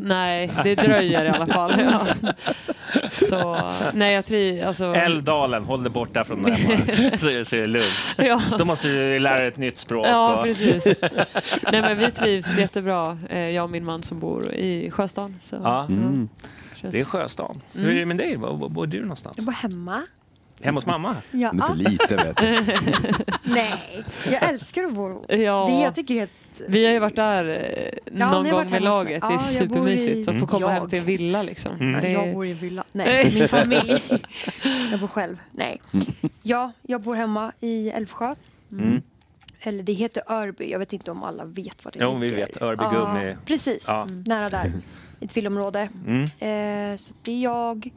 Nej, 0.00 0.50
det 0.64 0.74
dröjer 0.74 1.24
i 1.24 1.28
alla 1.28 1.46
fall. 1.46 1.72
Ja. 1.80 2.00
Så, 3.28 3.60
nej, 3.94 4.14
jag 4.14 4.26
trivs, 4.26 4.64
alltså... 4.66 4.84
Älvdalen, 4.84 5.64
håll 5.64 5.82
dig 5.82 5.92
borta 5.92 6.24
från 6.24 6.42
den. 6.42 6.56
så, 7.18 7.30
är- 7.30 7.44
så 7.44 7.56
är 7.56 7.60
det 7.60 7.66
lugnt. 7.66 7.88
Ja. 8.16 8.42
Då 8.58 8.64
måste 8.64 8.88
du 8.88 9.18
lära 9.18 9.38
dig 9.38 9.48
ett 9.48 9.56
nytt 9.56 9.78
språk. 9.78 10.06
Ja, 10.06 10.36
och- 10.38 10.42
precis. 10.44 10.84
Nej, 11.72 11.80
men 11.82 11.98
vi 11.98 12.10
trivs 12.10 12.58
jättebra, 12.58 13.18
eh, 13.30 13.38
jag 13.38 13.64
och 13.64 13.70
min 13.70 13.84
man 13.84 14.02
som 14.02 14.18
bor 14.20 14.52
i 14.54 14.90
Sjöstan. 14.90 15.36
Så, 15.42 15.56
Ja. 15.62 15.84
Mm. 15.84 16.28
Det 16.82 17.00
är 17.00 17.04
Sjöstan. 17.04 17.60
Mm. 17.74 17.86
Hur 17.86 17.94
är 17.94 17.98
det 18.00 18.06
med 18.06 18.16
dig? 18.16 18.36
Var, 18.36 18.56
var 18.56 18.68
bor 18.68 18.86
du 18.86 19.00
någonstans? 19.00 19.36
Jag 19.36 19.46
bor 19.46 19.52
hemma. 19.52 20.02
Hemma 20.62 20.76
hos 20.76 20.86
mamma? 20.86 21.16
Ja. 21.30 21.52
Men 21.52 21.66
så 21.66 21.74
lite 21.74 22.16
vet 22.16 22.36
du. 22.36 22.64
Nej, 23.42 24.04
jag 24.32 24.42
älskar 24.48 24.84
att 24.84 24.92
bo. 24.92 25.24
Ja. 25.28 25.66
Det 25.68 25.82
jag 25.82 25.94
tycker 25.94 26.14
är 26.14 26.18
helt... 26.18 26.30
Vi 26.68 26.86
har 26.86 26.92
ju 26.92 26.98
varit 26.98 27.16
där 27.16 27.44
eh, 27.48 27.98
Ja, 28.18 28.30
någon 28.32 28.44
gång 28.44 28.52
varit 28.52 28.70
med 28.70 28.82
laget. 28.82 29.22
mig. 29.22 29.30
Det 29.30 29.34
är 29.34 29.38
Ja, 29.38 29.38
supermysigt 29.38 30.28
i- 30.28 30.30
att 30.30 30.40
få 30.40 30.46
komma 30.46 30.66
Jag. 30.66 30.70
hem 30.70 30.88
till 30.88 30.98
en 30.98 31.04
villa 31.04 31.42
liksom. 31.42 31.72
Mm. 31.80 32.00
Det... 32.00 32.08
Jag 32.10 32.34
bor 32.34 32.46
i 32.46 32.52
villa. 32.52 32.84
Nej, 32.92 33.32
min 33.34 33.48
familj. 33.48 34.02
jag 34.90 35.00
bor 35.00 35.08
själv. 35.08 35.36
Nej. 35.52 35.80
Ja, 36.42 36.72
jag 36.82 37.00
bor 37.02 37.14
hemma 37.14 37.52
i 37.60 37.90
Älvsjö. 37.90 38.34
Mm. 38.72 39.02
Eller 39.60 39.82
det 39.82 39.92
heter 39.92 40.22
Örby. 40.32 40.70
Jag 40.70 40.78
vet 40.78 40.92
inte 40.92 41.10
om 41.10 41.22
alla 41.22 41.44
vet 41.44 41.84
vad 41.84 41.94
det 41.94 41.98
Jo, 42.02 42.16
vi 42.16 42.30
ligger. 42.30 42.46
vet. 42.46 42.62
Örby 42.62 42.84
Gummi. 42.92 43.36
Precis. 43.46 43.86
Ja. 43.88 44.06
Nära 44.26 44.48
där. 44.48 44.72
I 45.20 45.24
ett 45.24 45.36
villområde. 45.36 45.88
Mm. 46.06 46.22
Eh, 46.92 46.96
så 46.96 47.12
det 47.22 47.32
är 47.32 47.38
jag, 47.42 47.90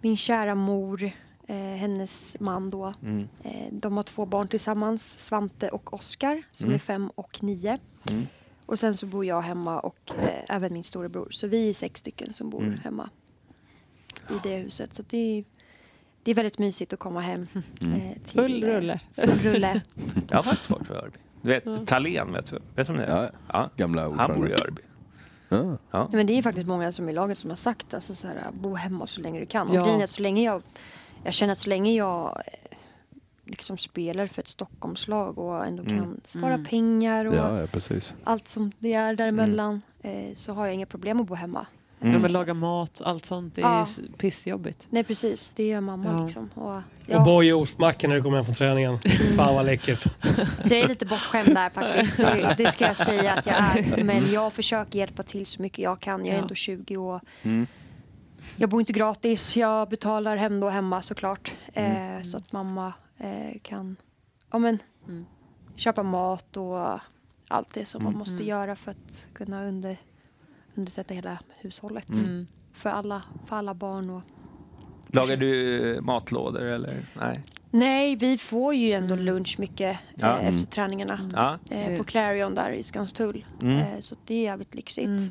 min 0.00 0.16
kära 0.16 0.54
mor, 0.54 1.10
eh, 1.46 1.56
hennes 1.56 2.36
man 2.40 2.70
då. 2.70 2.94
Mm. 3.02 3.28
Eh, 3.42 3.66
de 3.72 3.96
har 3.96 4.02
två 4.02 4.26
barn 4.26 4.48
tillsammans, 4.48 5.18
Svante 5.18 5.68
och 5.68 5.94
Oskar 5.94 6.42
som 6.50 6.64
Mm. 6.68 6.74
är 6.74 6.78
fem 6.78 7.10
och 7.14 7.42
nio. 7.42 7.76
Mm. 8.10 8.26
Och 8.66 8.78
sen 8.78 8.94
så 8.94 9.06
bor 9.06 9.24
jag 9.24 9.42
hemma 9.42 9.80
och 9.80 10.10
eh, 10.18 10.56
även 10.56 10.72
min 10.72 10.84
storebror. 10.84 11.28
Så 11.30 11.46
vi 11.46 11.68
är 11.68 11.72
sex 11.72 12.00
stycken 12.00 12.32
som 12.32 12.50
bor 12.50 12.62
Mm. 12.62 12.78
hemma 12.84 13.10
i 14.30 14.34
det 14.42 14.56
huset. 14.56 14.94
Så 14.94 15.02
det 15.10 15.18
är, 15.38 15.44
det 16.22 16.30
är 16.30 16.34
väldigt 16.34 16.58
mysigt 16.58 16.92
att 16.92 16.98
komma 16.98 17.20
hem. 17.20 17.46
Mm. 17.82 18.00
Eh, 18.00 18.12
till, 18.14 18.40
Full 18.40 18.64
rulle. 18.64 19.00
Full 19.14 19.38
rulle. 19.38 19.80
Jag 20.28 20.36
har 20.36 20.42
faktiskt 20.42 20.70
varit 20.70 20.88
på 20.88 20.94
Örby. 20.94 21.18
Du 21.42 21.48
vet, 21.48 21.86
Thalén, 21.86 22.32
vet 22.32 22.46
du, 22.46 22.58
vet 22.74 22.86
du 22.86 22.92
om 22.92 22.98
det 22.98 23.04
är? 23.04 23.22
Ja, 23.22 23.30
Ja. 23.52 23.70
gamla 23.76 24.02
Han 24.02 24.10
ordförande. 24.12 24.36
bor 24.38 24.48
i 24.48 24.52
Örby. 24.52 24.82
Ja. 25.48 25.78
Ja. 25.90 26.08
Men 26.12 26.26
det 26.26 26.38
är 26.38 26.42
faktiskt 26.42 26.66
många 26.66 26.92
som 26.92 27.08
i 27.08 27.12
laget 27.12 27.38
som 27.38 27.50
har 27.50 27.56
sagt 27.56 27.94
alltså 27.94 28.14
så 28.14 28.28
här, 28.28 28.46
bo 28.52 28.74
hemma 28.74 29.06
så 29.06 29.20
länge 29.20 29.40
du 29.40 29.46
kan. 29.46 29.68
Och 29.68 29.74
Ja. 29.74 29.82
grejen 29.84 30.00
är 30.00 30.04
att 30.04 30.10
så 30.10 30.22
länge 30.22 30.42
jag, 30.42 30.62
jag 31.24 31.34
känner 31.34 31.52
att 31.52 31.58
så 31.58 31.68
länge 31.68 31.92
jag 31.92 32.42
eh, 32.46 32.76
liksom 33.44 33.78
spelar 33.78 34.26
för 34.26 34.42
ett 34.42 34.48
Stockholmslag 34.48 35.38
och 35.38 35.66
ändå 35.66 35.82
Mm. 35.82 35.98
kan 35.98 36.20
spara 36.24 36.54
Mm. 36.54 36.64
pengar 36.66 37.24
och 37.24 37.34
Ja, 37.34 37.60
ja, 37.60 37.66
precis. 37.66 38.14
allt 38.24 38.48
som 38.48 38.72
det 38.78 38.92
är 38.92 39.14
däremellan 39.14 39.82
Mm. 40.02 40.28
eh, 40.30 40.34
så 40.34 40.52
har 40.52 40.66
jag 40.66 40.74
inga 40.74 40.86
problem 40.86 41.20
att 41.20 41.26
bo 41.26 41.34
hemma. 41.34 41.66
Ja, 41.98 42.18
men 42.18 42.32
laga 42.32 42.54
mat, 42.54 43.00
allt 43.04 43.24
sånt. 43.24 43.54
Det 43.54 43.62
är 43.62 43.64
Ja. 43.66 43.86
pissjobbigt. 44.18 44.86
Nej 44.90 45.04
precis, 45.04 45.52
det 45.56 45.66
gör 45.66 45.80
mamma 45.80 46.12
Ja. 46.12 46.24
liksom. 46.24 46.50
Och, 46.54 46.74
Och 46.76 46.82
ja, 47.06 47.24
boj 47.24 47.52
och 47.54 47.60
ostmacka 47.60 48.08
när 48.08 48.14
du 48.16 48.22
kommer 48.22 48.36
hem 48.36 48.44
från 48.44 48.54
träningen. 48.54 48.98
Fan 49.36 49.54
vad 49.54 49.66
läckert. 49.66 50.02
så 50.62 50.74
jag 50.74 50.80
är 50.80 50.88
lite 50.88 51.06
bortskämd 51.06 51.54
där 51.54 51.70
faktiskt. 51.70 52.16
Det, 52.16 52.54
det 52.58 52.72
ska 52.72 52.86
jag 52.86 52.96
säga 52.96 53.32
att 53.34 53.46
jag 53.46 53.54
är. 53.56 54.04
Men 54.04 54.32
jag 54.32 54.52
försöker 54.52 54.98
hjälpa 54.98 55.22
till 55.22 55.46
så 55.46 55.62
mycket 55.62 55.78
jag 55.78 56.00
kan. 56.00 56.24
Jag 56.24 56.32
är 56.34 56.36
Ja. 56.38 56.42
ändå 56.42 56.54
20 56.54 56.96
år. 56.96 57.20
Mm. 57.42 57.66
Jag 58.56 58.70
bor 58.70 58.80
inte 58.80 58.92
gratis. 58.92 59.56
Jag 59.56 59.88
betalar 59.88 60.36
hem 60.36 60.60
då 60.60 60.68
hemma 60.68 61.02
såklart. 61.02 61.52
Mm. 61.74 62.16
Eh, 62.16 62.22
så 62.22 62.36
att 62.36 62.52
mamma 62.52 62.92
eh, 63.18 63.58
kan 63.62 63.96
ja, 64.50 64.58
men, 64.58 64.78
Mm. 65.08 65.24
köpa 65.76 66.02
mat 66.02 66.56
och 66.56 66.98
allt 67.48 67.74
det 67.74 67.84
som 67.86 68.02
man 68.02 68.10
Mm. 68.12 68.18
måste 68.18 68.34
Mm. 68.34 68.46
göra 68.46 68.76
för 68.76 68.90
att 68.90 69.26
kunna 69.32 69.64
under, 69.64 69.96
undersätta 70.74 71.14
hela 71.14 71.38
hushållet. 71.58 72.08
Mm. 72.08 72.46
För, 72.72 72.90
alla, 72.90 73.22
för 73.46 73.56
alla 73.56 73.74
barn. 73.74 74.10
Och... 74.10 74.22
Lagar 75.06 75.36
du 75.36 75.98
matlådor 76.02 76.62
eller? 76.62 77.06
Nej. 77.14 77.42
Nej, 77.70 78.16
vi 78.16 78.38
får 78.38 78.74
ju 78.74 78.92
ändå 78.92 79.14
Mm. 79.14 79.24
lunch 79.26 79.56
mycket 79.58 79.98
Ja. 80.14 80.38
eh, 80.40 80.48
efter 80.48 80.70
träningarna. 80.72 81.30
Ja. 81.34 81.58
Eh, 81.76 81.98
på 81.98 82.04
Clarion 82.04 82.54
där 82.54 82.70
i 82.70 82.82
Skanstull. 82.82 83.44
Mm. 83.62 83.78
Eh, 83.78 83.98
så 83.98 84.16
det 84.26 84.34
är 84.34 84.42
jävligt 84.42 84.74
lyxigt. 84.74 85.06
Mm. 85.08 85.30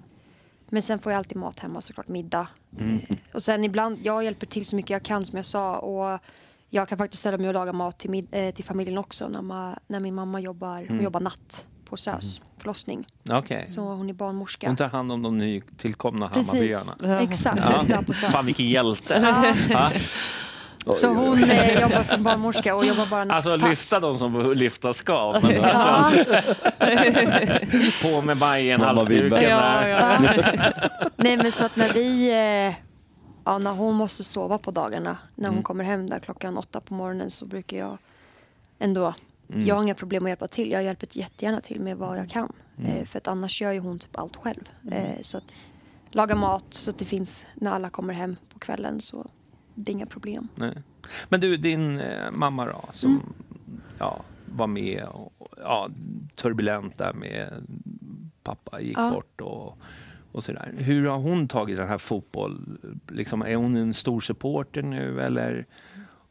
Men 0.70 0.82
sen 0.82 1.00
får 1.00 1.12
jag 1.12 1.18
alltid 1.18 1.38
mat 1.38 1.60
hemma 1.60 1.82
såklart, 1.82 2.08
middag. 2.08 2.48
Mm. 2.80 3.02
Och 3.34 3.44
sen 3.44 3.64
ibland, 3.64 4.00
jag 4.04 4.24
hjälper 4.24 4.48
till 4.48 4.66
så 4.66 4.76
mycket 4.76 4.90
jag 4.90 5.04
kan 5.04 5.26
som 5.26 5.38
jag 5.38 5.46
sa. 5.46 5.78
Och 5.78 6.20
jag 6.70 6.90
kan 6.90 6.98
faktiskt 6.98 7.20
ställa 7.20 7.38
mig 7.38 7.48
och 7.48 7.54
laga 7.54 7.74
mat 7.74 8.00
till, 8.00 8.10
mid, 8.10 8.28
eh, 8.32 8.54
till 8.56 8.64
familjen 8.66 8.98
också. 8.98 9.28
När, 9.28 9.42
ma, 9.42 9.76
när 9.88 10.00
min 10.00 10.16
mamma 10.16 10.40
jobbar, 10.40 10.76
hon 10.78 10.88
Mm. 10.88 11.04
jobbar 11.04 11.20
natt 11.20 11.68
på 11.86 11.98
SÖS 11.98 12.42
förlossning. 12.58 13.06
Okej. 13.30 13.68
Så 13.68 13.82
hon 13.82 14.10
är 14.10 14.14
barnmorska. 14.14 14.68
Hon 14.68 14.76
tar 14.76 14.88
hand 14.90 15.12
om 15.12 15.22
de 15.22 15.38
nytillkomna 15.38 16.30
Precis, 16.30 16.52
Hammarbyarna. 16.52 16.96
Ja. 17.04 17.20
exakt. 17.22 17.62
Ja. 17.90 18.14
Fan 18.14 18.46
vilken 18.46 18.66
hjälte. 18.68 19.54
Ja. 19.70 19.92
Så 20.96 21.08
hon 21.08 21.44
eh, 21.44 21.82
jobbar 21.82 22.04
som 22.04 22.24
barnmorska 22.24 22.76
och 22.76 22.86
jobbar 22.86 23.06
bara 23.06 23.24
nattpass. 23.26 23.46
Alltså 23.46 23.68
lyfta 23.70 24.00
de 24.00 24.18
som 24.18 24.54
lyfta 24.54 24.94
ska. 24.94 25.40
Men 25.44 25.52
Ja. 25.52 25.64
alltså, 25.66 26.24
på 28.02 28.22
med 28.22 28.38
Bajen-halsduken 28.38 29.30
Mamma 29.30 29.42
där. 29.42 29.88
Ja, 29.88 30.18
ja. 30.20 30.72
Nej 31.16 31.38
men 31.38 31.52
så 31.52 31.66
att 31.66 31.76
när 31.76 31.94
vi, 31.94 32.32
eh, 32.32 32.76
ja 33.44 33.58
när 33.58 33.72
hon 33.72 33.96
måste 33.96 34.24
sova 34.24 34.58
på 34.58 34.72
dagarna, 34.72 35.18
när 35.36 35.46
hon 35.50 35.54
Mm. 35.56 35.64
kommer 35.64 35.84
hem 35.84 36.10
där 36.10 36.20
klockan 36.20 36.58
åtta 36.58 36.80
på 36.82 36.94
morgonen 36.94 37.32
så 37.32 37.46
brukar 37.46 37.78
jag 37.78 37.98
ändå, 38.80 39.14
Mm. 39.54 39.66
jag 39.68 39.76
har 39.76 39.84
inga 39.84 39.96
problem 39.96 40.24
att 40.26 40.30
hjälpa 40.30 40.48
till. 40.48 40.72
Jag 40.72 40.84
hjälper 40.84 41.08
jättegärna 41.12 41.62
till 41.62 41.80
med 41.82 41.98
vad 41.98 42.18
jag 42.18 42.30
kan. 42.30 42.52
Mm. 42.78 42.92
Eh, 42.98 43.06
för 43.06 43.18
att 43.18 43.28
annars 43.28 43.62
gör 43.62 43.72
ju 43.72 43.80
hon 43.80 44.00
typ 44.00 44.18
allt 44.20 44.36
själv. 44.36 44.70
Eh, 44.92 45.22
så 45.22 45.38
att 45.38 45.56
laga 46.12 46.36
mat 46.36 46.64
så 46.70 46.92
att 46.92 46.98
det 46.98 47.06
finns 47.06 47.46
när 47.56 47.72
alla 47.72 47.90
kommer 47.90 48.14
hem 48.14 48.36
på 48.54 48.60
kvällen 48.60 49.02
så 49.02 49.26
det 49.76 49.92
är 49.92 49.94
inga 49.94 50.06
problem. 50.06 50.48
Nej. 50.56 50.74
Men 51.30 51.40
du, 51.40 51.58
din 51.58 52.00
eh, 52.00 52.32
mamma 52.32 52.66
då, 52.66 52.86
som 52.92 53.12
Mm. 53.12 53.24
ja, 54.00 54.22
var 54.46 54.68
med 54.68 55.04
och 55.12 55.34
ja, 55.58 55.90
turbulent 56.36 56.98
där 56.98 57.14
med 57.14 57.50
pappa 58.44 58.82
gick 58.82 58.98
Ja. 58.98 59.12
bort 59.12 59.42
och, 59.42 59.78
och 60.32 60.44
sådär. 60.44 60.74
Hur 60.78 61.06
har 61.08 61.18
hon 61.18 61.48
tagit 61.48 61.78
den 61.78 61.88
här 61.88 61.98
fotboll? 61.98 62.78
Liksom, 63.08 63.42
är 63.42 63.56
hon 63.56 63.76
en 63.76 63.94
stor 63.94 64.22
supporter 64.22 64.82
nu 64.82 65.22
eller 65.22 65.66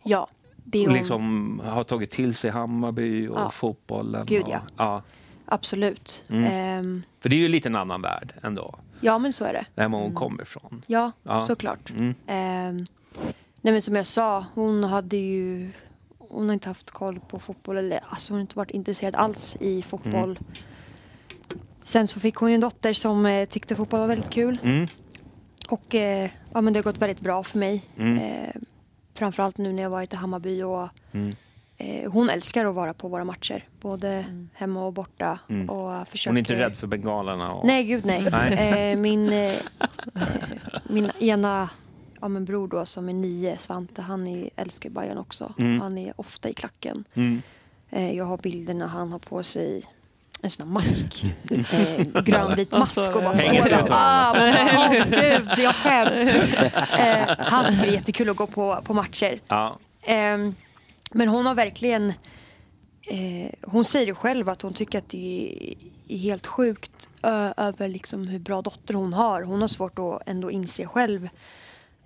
Ja, 0.02 0.28
det 0.64 0.78
är 0.78 0.86
hon. 0.86 0.94
liksom 0.94 1.60
har 1.64 1.84
tagit 1.84 2.10
till 2.10 2.34
sig 2.34 2.50
Hammarby 2.50 3.28
och 3.28 3.38
Ja. 3.40 3.50
fotbollen? 3.50 4.26
Gud, 4.26 4.42
och, 4.42 4.48
ja. 4.52 4.60
ja. 4.76 5.02
Men 5.46 6.22
Mm. 6.28 6.44
Ehm, 6.44 7.02
För 7.20 7.28
det 7.28 7.36
är 7.36 7.40
ju 7.40 7.48
lite 7.48 7.68
en 7.68 7.76
annan 7.76 8.02
värld 8.02 8.32
ändå, 8.42 8.74
ja 9.00 9.18
men 9.18 9.32
så 9.32 9.44
är 9.44 9.52
det. 9.52 9.66
där 9.82 10.00
hon 10.00 10.14
kommer 10.14 10.42
ifrån. 10.42 10.82
Ja, 10.86 11.12
Ja. 11.22 11.42
såklart. 11.44 11.90
Mm. 11.90 12.14
Ehm, 12.26 12.84
nej 13.60 13.72
men 13.72 13.82
som 13.82 13.96
jag 13.96 14.06
sa, 14.06 14.44
hon 14.54 14.84
hade 14.84 15.16
ju 15.16 15.70
hon 16.18 16.46
har 16.46 16.52
inte 16.54 16.68
haft 16.68 16.90
koll 16.90 17.20
på 17.20 17.38
fotboll 17.38 17.76
eller 17.78 18.00
alltså 18.08 18.32
hon 18.32 18.36
har 18.38 18.40
inte 18.40 18.56
varit 18.58 18.70
intresserad 18.70 19.14
alls 19.14 19.56
i 19.60 19.82
fotboll. 19.82 20.30
Mm. 20.40 20.44
Sen 21.84 22.08
så 22.08 22.20
fick 22.20 22.34
hon 22.36 22.48
ju 22.50 22.54
en 22.54 22.60
dotter 22.60 22.92
som 22.92 23.26
eh, 23.26 23.44
tyckte 23.48 23.76
fotboll 23.76 24.00
var 24.00 24.06
väldigt 24.06 24.30
kul 24.30 24.58
Mm. 24.62 24.86
och 25.68 25.94
eh, 25.94 26.30
ja 26.52 26.60
men 26.60 26.72
det 26.72 26.78
har 26.78 26.84
gått 26.84 26.98
väldigt 26.98 27.20
bra 27.20 27.42
för 27.42 27.58
mig. 27.58 27.82
Mm. 27.98 28.18
Eh, 28.18 28.50
framförallt 29.14 29.58
nu 29.58 29.72
när 29.72 29.82
jag 29.82 29.90
varit 29.90 30.12
i 30.12 30.16
Hammarby 30.16 30.62
och 30.62 30.88
Mm. 31.12 31.34
eh, 31.76 32.10
hon 32.12 32.30
älskar 32.30 32.64
att 32.64 32.74
vara 32.74 32.94
på 32.94 33.08
våra 33.08 33.24
matcher. 33.24 33.64
Både 33.80 34.24
hemma 34.54 34.86
och 34.86 34.92
borta. 34.92 35.38
Mm. 35.48 35.70
Och 35.70 36.08
försöker... 36.08 36.30
Hon 36.30 36.36
är 36.36 36.38
inte 36.38 36.56
rädd 36.58 36.76
för 36.76 36.86
bengalerna? 36.86 37.52
Och... 37.52 37.66
Nej, 37.66 37.84
gud 37.84 38.04
nej. 38.04 38.28
Nej. 38.32 38.90
Eh, 38.92 38.98
min, 38.98 39.32
eh, 39.32 39.54
min 40.88 41.10
ena 41.20 41.68
ja, 42.22 42.28
men 42.28 42.44
bror 42.44 42.68
då 42.68 42.86
som 42.86 43.08
är 43.08 43.12
nio, 43.12 43.58
Svante, 43.58 44.02
han 44.02 44.26
är, 44.26 44.50
älskar 44.56 44.90
Bayern 44.90 45.18
också. 45.18 45.54
Mm. 45.58 45.80
Han 45.80 45.98
är 45.98 46.12
ofta 46.16 46.48
i 46.48 46.52
klacken. 46.52 47.04
Mm. 47.14 47.42
Eh, 47.90 48.16
jag 48.16 48.24
har 48.24 48.38
bilder 48.38 48.74
när 48.74 48.86
han 48.86 49.12
har 49.12 49.18
på 49.18 49.42
sig 49.42 49.84
en 50.42 50.50
sån 50.50 50.66
här 50.66 50.72
mask. 50.72 51.24
Eh, 51.72 52.22
grönvit 52.22 52.72
mask 52.72 52.98
och 52.98 53.22
bara 53.22 53.34
står 53.34 53.68
där. 53.68 53.86
Ah, 53.90 54.88
gud, 55.10 55.58
jag 55.58 55.74
skäms. 55.74 56.34
Eh, 56.98 57.36
han 57.38 57.64
tycker 57.64 57.82
det 57.82 57.88
är 57.88 57.92
jättekul 57.92 58.30
att 58.30 58.36
gå 58.36 58.46
på, 58.46 58.80
på 58.84 58.94
matcher. 58.94 59.40
Ja. 59.48 59.78
Ehm, 60.02 60.54
men 61.10 61.28
hon 61.28 61.46
har 61.46 61.54
verkligen... 61.54 62.12
Eh, 63.02 63.50
hon 63.62 63.84
säger 63.84 64.06
det 64.06 64.14
själv 64.14 64.48
att 64.48 64.62
hon 64.62 64.74
tycker 64.74 64.98
att 64.98 65.08
det 65.08 65.76
är, 66.08 66.18
helt 66.18 66.46
sjukt 66.46 67.08
ö, 67.22 67.52
över 67.56 67.88
liksom 67.88 68.28
hur 68.28 68.38
bra 68.38 68.62
dotter 68.62 68.94
hon 68.94 69.12
har. 69.12 69.42
Hon 69.42 69.60
har 69.60 69.68
svårt 69.68 69.98
att 69.98 70.22
ändå 70.26 70.50
inse 70.50 70.86
själv 70.86 71.28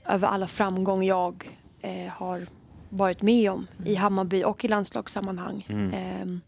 över 0.08 0.28
alla 0.28 0.46
framgång 0.46 1.04
jag 1.04 1.58
eh, 1.80 2.06
har 2.12 2.46
varit 2.90 3.22
med 3.22 3.50
om 3.50 3.66
i 3.84 3.94
Hammarby 3.94 4.44
och 4.44 4.64
i 4.64 4.68
landslagssammanhang. 4.68 5.66
Mm. 5.68 5.92
Ehm, 5.94 6.40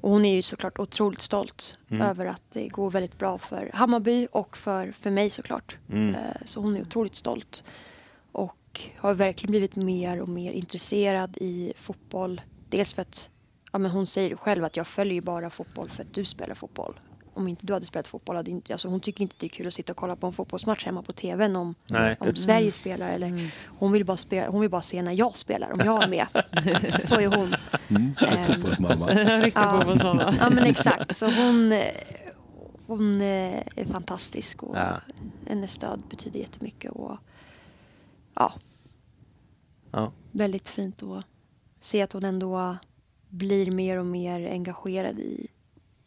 och 0.00 0.10
hon 0.10 0.24
är 0.24 0.34
ju 0.34 0.42
såklart 0.42 0.78
otroligt 0.78 1.20
stolt 1.20 1.78
Mm. 1.90 2.06
över 2.06 2.26
att 2.26 2.42
det 2.52 2.68
går 2.68 2.90
väldigt 2.90 3.18
bra 3.18 3.38
för 3.38 3.70
Hammarby 3.74 4.28
och 4.32 4.56
för, 4.56 4.92
för 4.92 5.10
mig 5.10 5.30
såklart. 5.30 5.78
Mm. 5.90 6.14
Eh, 6.14 6.20
så 6.44 6.60
hon 6.60 6.76
är 6.76 6.80
otroligt 6.82 7.14
stolt. 7.14 7.64
Och 8.32 8.80
har 8.96 9.14
verkligen 9.14 9.50
blivit 9.50 9.76
mer 9.76 10.22
och 10.22 10.28
mer 10.28 10.52
intresserad 10.52 11.36
i 11.40 11.72
fotboll. 11.76 12.40
Dels 12.68 12.94
för 12.94 13.02
att 13.02 13.30
ja, 13.72 13.78
men 13.78 13.90
hon 13.90 14.06
säger 14.06 14.36
själv 14.36 14.64
att 14.64 14.76
jag 14.76 14.86
följer 14.86 15.20
bara 15.20 15.50
fotboll 15.50 15.90
för 15.90 16.02
att 16.02 16.14
du 16.14 16.24
spelar 16.24 16.54
fotboll. 16.54 16.94
Om 17.34 17.48
inte 17.48 17.66
du 17.66 17.72
hade 17.72 17.86
spelat 17.86 18.08
fotboll 18.08 18.36
hade 18.36 18.50
inte, 18.50 18.72
alltså 18.72 18.88
hon 18.88 19.00
tycker 19.00 19.22
inte 19.22 19.36
det 19.38 19.46
är 19.46 19.48
kul 19.48 19.66
att 19.68 19.74
sitta 19.74 19.92
och 19.92 19.96
kolla 19.96 20.16
på 20.16 20.26
en 20.26 20.32
fotbollsmatch 20.32 20.84
hemma 20.86 21.02
på 21.02 21.12
tvn 21.12 21.56
om, 21.56 21.74
Nej. 21.86 22.16
om 22.20 22.34
Sverige 22.36 22.72
spelar. 22.72 23.08
Eller, 23.08 23.50
hon, 23.66 23.92
vill 23.92 24.04
bara 24.04 24.16
spela, 24.16 24.50
hon 24.50 24.60
vill 24.60 24.70
bara 24.70 24.82
se 24.82 25.02
när 25.02 25.12
jag 25.12 25.36
spelar, 25.36 25.72
om 25.72 25.80
jag 25.84 26.02
är 26.04 26.08
med. 26.08 26.26
Så 27.02 27.14
är 27.14 27.26
hon. 27.36 27.54
Mm. 27.88 28.14
Ehm, 28.28 28.46
Fotbollsmamma. 28.52 29.06
Riktig 29.06 29.60
Ja. 29.62 29.78
fotbollsmamma. 29.78 30.34
Ja 30.38 30.50
men 30.50 30.64
exakt. 30.64 31.16
Så 31.16 31.30
hon, 31.30 31.72
eh, 31.72 31.84
hon 32.86 33.20
eh, 33.20 33.62
är 33.76 33.84
fantastisk 33.84 34.62
och 34.62 34.76
Ja. 34.76 35.00
hennes 35.48 35.72
stöd 35.72 36.02
betyder 36.10 36.40
jättemycket. 36.40 36.92
Och, 36.92 37.16
ja, 38.34 38.52
Ja. 39.90 40.12
väldigt 40.32 40.68
fint 40.68 41.02
att 41.02 41.26
se 41.80 42.02
att 42.02 42.12
hon 42.12 42.24
ändå 42.24 42.76
blir 43.28 43.70
mer 43.70 43.98
och 43.98 44.06
mer 44.06 44.50
engagerad 44.50 45.18
i, 45.18 45.46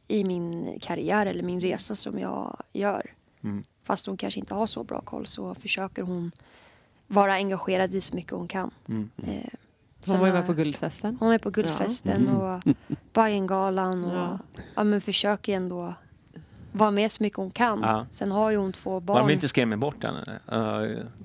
i 0.08 0.24
min 0.24 0.80
karriär 0.82 1.26
eller 1.26 1.44
min 1.44 1.62
resa 1.62 1.96
som 1.96 2.20
jag 2.20 2.58
gör. 2.74 3.14
Mm. 3.44 3.64
Fast 3.84 4.06
hon 4.08 4.18
kanske 4.18 4.40
inte 4.40 4.54
har 4.54 4.66
så 4.66 4.84
bra 4.84 5.02
koll 5.02 5.26
så 5.28 5.56
försöker 5.56 6.02
hon 6.02 6.32
vara 7.08 7.34
engagerad 7.34 7.94
i 7.96 8.02
så 8.02 8.16
mycket 8.16 8.32
hon 8.32 8.48
kan. 8.48 8.72
Mm. 8.88 9.10
Eh, 9.28 9.50
Hon 10.06 10.20
var 10.20 10.28
ju 10.28 10.34
med 10.34 10.46
på 10.46 10.54
Guldfesten. 10.54 11.18
hon 11.20 11.32
är 11.34 11.38
på 11.38 11.50
Guldfesten 11.50 12.30
och 12.30 12.62
Bajengalan 13.14 14.06
och 14.06 14.18
Ja. 14.18 14.40
ja. 14.76 14.84
men 14.84 15.02
försöker 15.02 15.54
ändå 15.56 15.94
vara 16.78 16.92
med 16.92 17.12
så 17.12 17.24
mycket 17.24 17.38
hon 17.38 17.52
kan. 17.52 17.80
Ja. 17.82 18.06
Sen 18.12 18.32
har 18.32 18.52
ju 18.52 18.58
hon 18.58 18.74
två 18.74 19.00
barn. 19.00 19.28
de 19.28 19.34
inte 19.34 19.48
skrämmer 19.48 19.78
bort 19.78 20.04
henne? 20.04 20.40
Uh, 20.52 20.58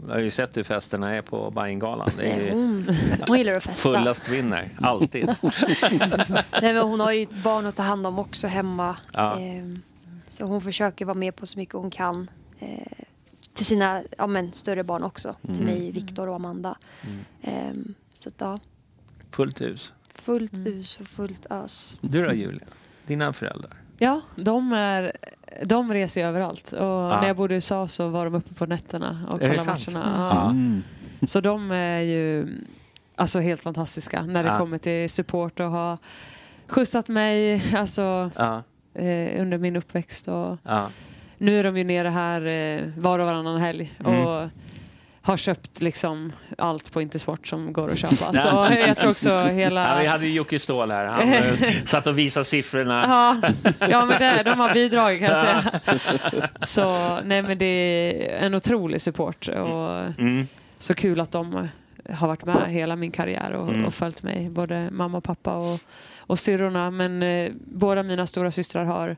jag 0.09 0.15
har 0.15 0.19
ju 0.19 0.31
sett 0.31 0.57
hur 0.57 0.65
festerna 0.65 1.11
är 1.15 1.23
på 1.23 1.51
Bajengalan. 1.51 2.11
Det 2.17 2.49
är 2.49 2.53
hon, 2.53 2.87
hon 3.29 3.39
gillar 3.39 3.53
att 3.53 3.65
festa. 3.65 3.93
fullast 3.93 4.29
vinner, 4.29 4.69
alltid. 4.81 5.27
Nej, 6.63 6.75
men 6.75 6.79
hon 6.79 7.01
har 7.01 7.13
ju 7.13 7.23
ett 7.23 7.43
barn 7.45 7.67
att 7.67 7.77
ta 7.77 7.83
hand 7.83 8.07
om 8.07 8.19
också 8.19 8.47
hemma. 8.47 8.97
Ja. 9.13 9.39
Ehm, 9.41 9.83
så 10.29 10.45
hon 10.45 10.61
försöker 10.63 11.05
vara 11.05 11.15
med 11.15 11.37
på 11.37 11.47
så 11.47 11.59
mycket 11.59 11.75
hon 11.75 11.91
kan. 11.91 12.31
Eh, 12.59 12.69
till 13.55 13.67
sina 13.67 14.03
ja, 14.19 14.27
men, 14.27 14.53
större 14.53 14.85
barn 14.85 15.03
också. 15.03 15.35
Till 15.43 15.51
Mm. 15.51 15.65
mig, 15.65 15.91
Viktor 15.91 16.29
och 16.29 16.35
Amanda. 16.35 16.77
Ehm, 17.43 17.95
så 18.15 18.29
att, 18.29 18.35
ja, 18.39 18.59
Fullt 19.31 19.61
hus. 19.61 19.93
fullt 20.15 20.59
us 20.59 21.01
och 21.01 21.07
fullt 21.07 21.47
ös. 21.51 21.97
Du 22.01 22.25
då 22.27 22.33
Julia? 22.33 22.67
Dina 23.07 23.33
föräldrar? 23.33 23.73
Ja, 23.99 24.21
de, 24.37 24.73
är, 24.73 25.13
de 25.65 25.93
reser 25.93 26.21
ju 26.21 26.27
överallt. 26.27 26.73
Och 26.73 27.09
när 27.09 27.27
jag 27.27 27.37
bodde 27.37 27.55
i 27.55 27.57
USA 27.57 27.89
så 27.89 28.09
var 28.09 28.25
de 28.25 28.35
uppe 28.35 28.55
på 28.55 28.67
nätterna 28.67 29.19
och 29.31 29.41
kollade 29.41 29.65
matcherna. 29.65 30.13
Ja. 30.17 30.29
Ja. 30.45 30.51
Mm. 30.51 30.83
Så 31.27 31.41
de 31.41 31.71
är 31.71 32.01
ju 32.01 32.47
alltså 33.17 33.41
helt 33.41 33.61
fantastiska 33.61 34.23
när 34.23 34.45
det 34.45 34.59
kommer 34.59 34.79
till 34.79 35.11
support 35.11 35.61
och 35.61 35.67
har 35.71 35.99
skjutsat 36.67 37.09
mig 37.09 37.63
alltså, 37.77 38.31
Ja. 38.37 38.63
eh, 38.95 39.41
under 39.43 39.59
min 39.59 39.77
uppväxt. 39.77 40.29
Och 40.29 40.57
nu 41.39 41.59
är 41.61 41.65
de 41.65 41.77
ju 41.79 41.85
nere 41.85 42.09
här 42.09 42.47
eh, 42.47 42.83
var 42.97 43.19
och 43.19 43.27
varannan 43.27 43.61
helg 43.61 43.93
Mm. 44.07 44.27
och 44.27 44.49
har 45.23 45.37
köpt 45.37 45.83
liksom 45.83 46.33
allt 46.59 46.93
på 46.93 47.03
Intersport 47.03 47.47
som 47.49 47.73
går 47.73 47.91
att 47.91 47.99
köpa. 47.99 48.33
Så 48.33 48.69
jag 48.87 48.97
tror 48.97 49.11
också 49.11 49.39
hela... 49.41 49.89
Ja, 49.95 50.01
vi 50.01 50.07
hade 50.07 50.27
ju 50.27 50.33
Jocke 50.33 50.59
Ståhl 50.59 50.91
här. 50.91 51.07
Han 51.07 51.33
eh, 51.33 51.71
satt 51.85 52.07
och 52.07 52.19
visade 52.19 52.45
siffrorna. 52.45 53.05
Ja, 53.09 53.51
ja 53.89 54.05
men 54.05 54.19
det, 54.21 54.43
de 54.43 54.61
har 54.61 54.75
bidragit 54.75 55.21
kan 55.21 55.31
jag 55.31 55.45
säga. 55.63 55.81
Så 56.67 57.19
nej 57.25 57.43
men 57.43 57.59
det 57.59 57.65
är 57.67 58.47
en 58.47 58.55
otrolig 58.55 59.03
support 59.03 59.49
och 59.49 59.99
Mm. 60.19 60.49
så 60.79 60.95
kul 60.95 61.21
att 61.21 61.33
de 61.33 61.69
har 62.11 62.29
varit 62.29 62.45
med 62.45 62.71
hela 62.71 62.97
min 62.97 63.11
karriär 63.11 63.51
och, 63.53 63.69
Mm. 63.69 63.85
och 63.85 63.95
följt 63.95 64.23
mig, 64.23 64.51
både 64.51 64.89
mamma 64.91 65.19
och 65.19 65.25
pappa 65.25 65.55
och, 65.57 65.81
och 66.19 66.39
syrrorna. 66.39 66.91
Men 66.91 67.23
eh, 67.23 67.51
båda 67.55 68.03
mina 68.03 68.27
stora 68.27 68.51
systrar 68.51 68.85
har, 68.85 69.17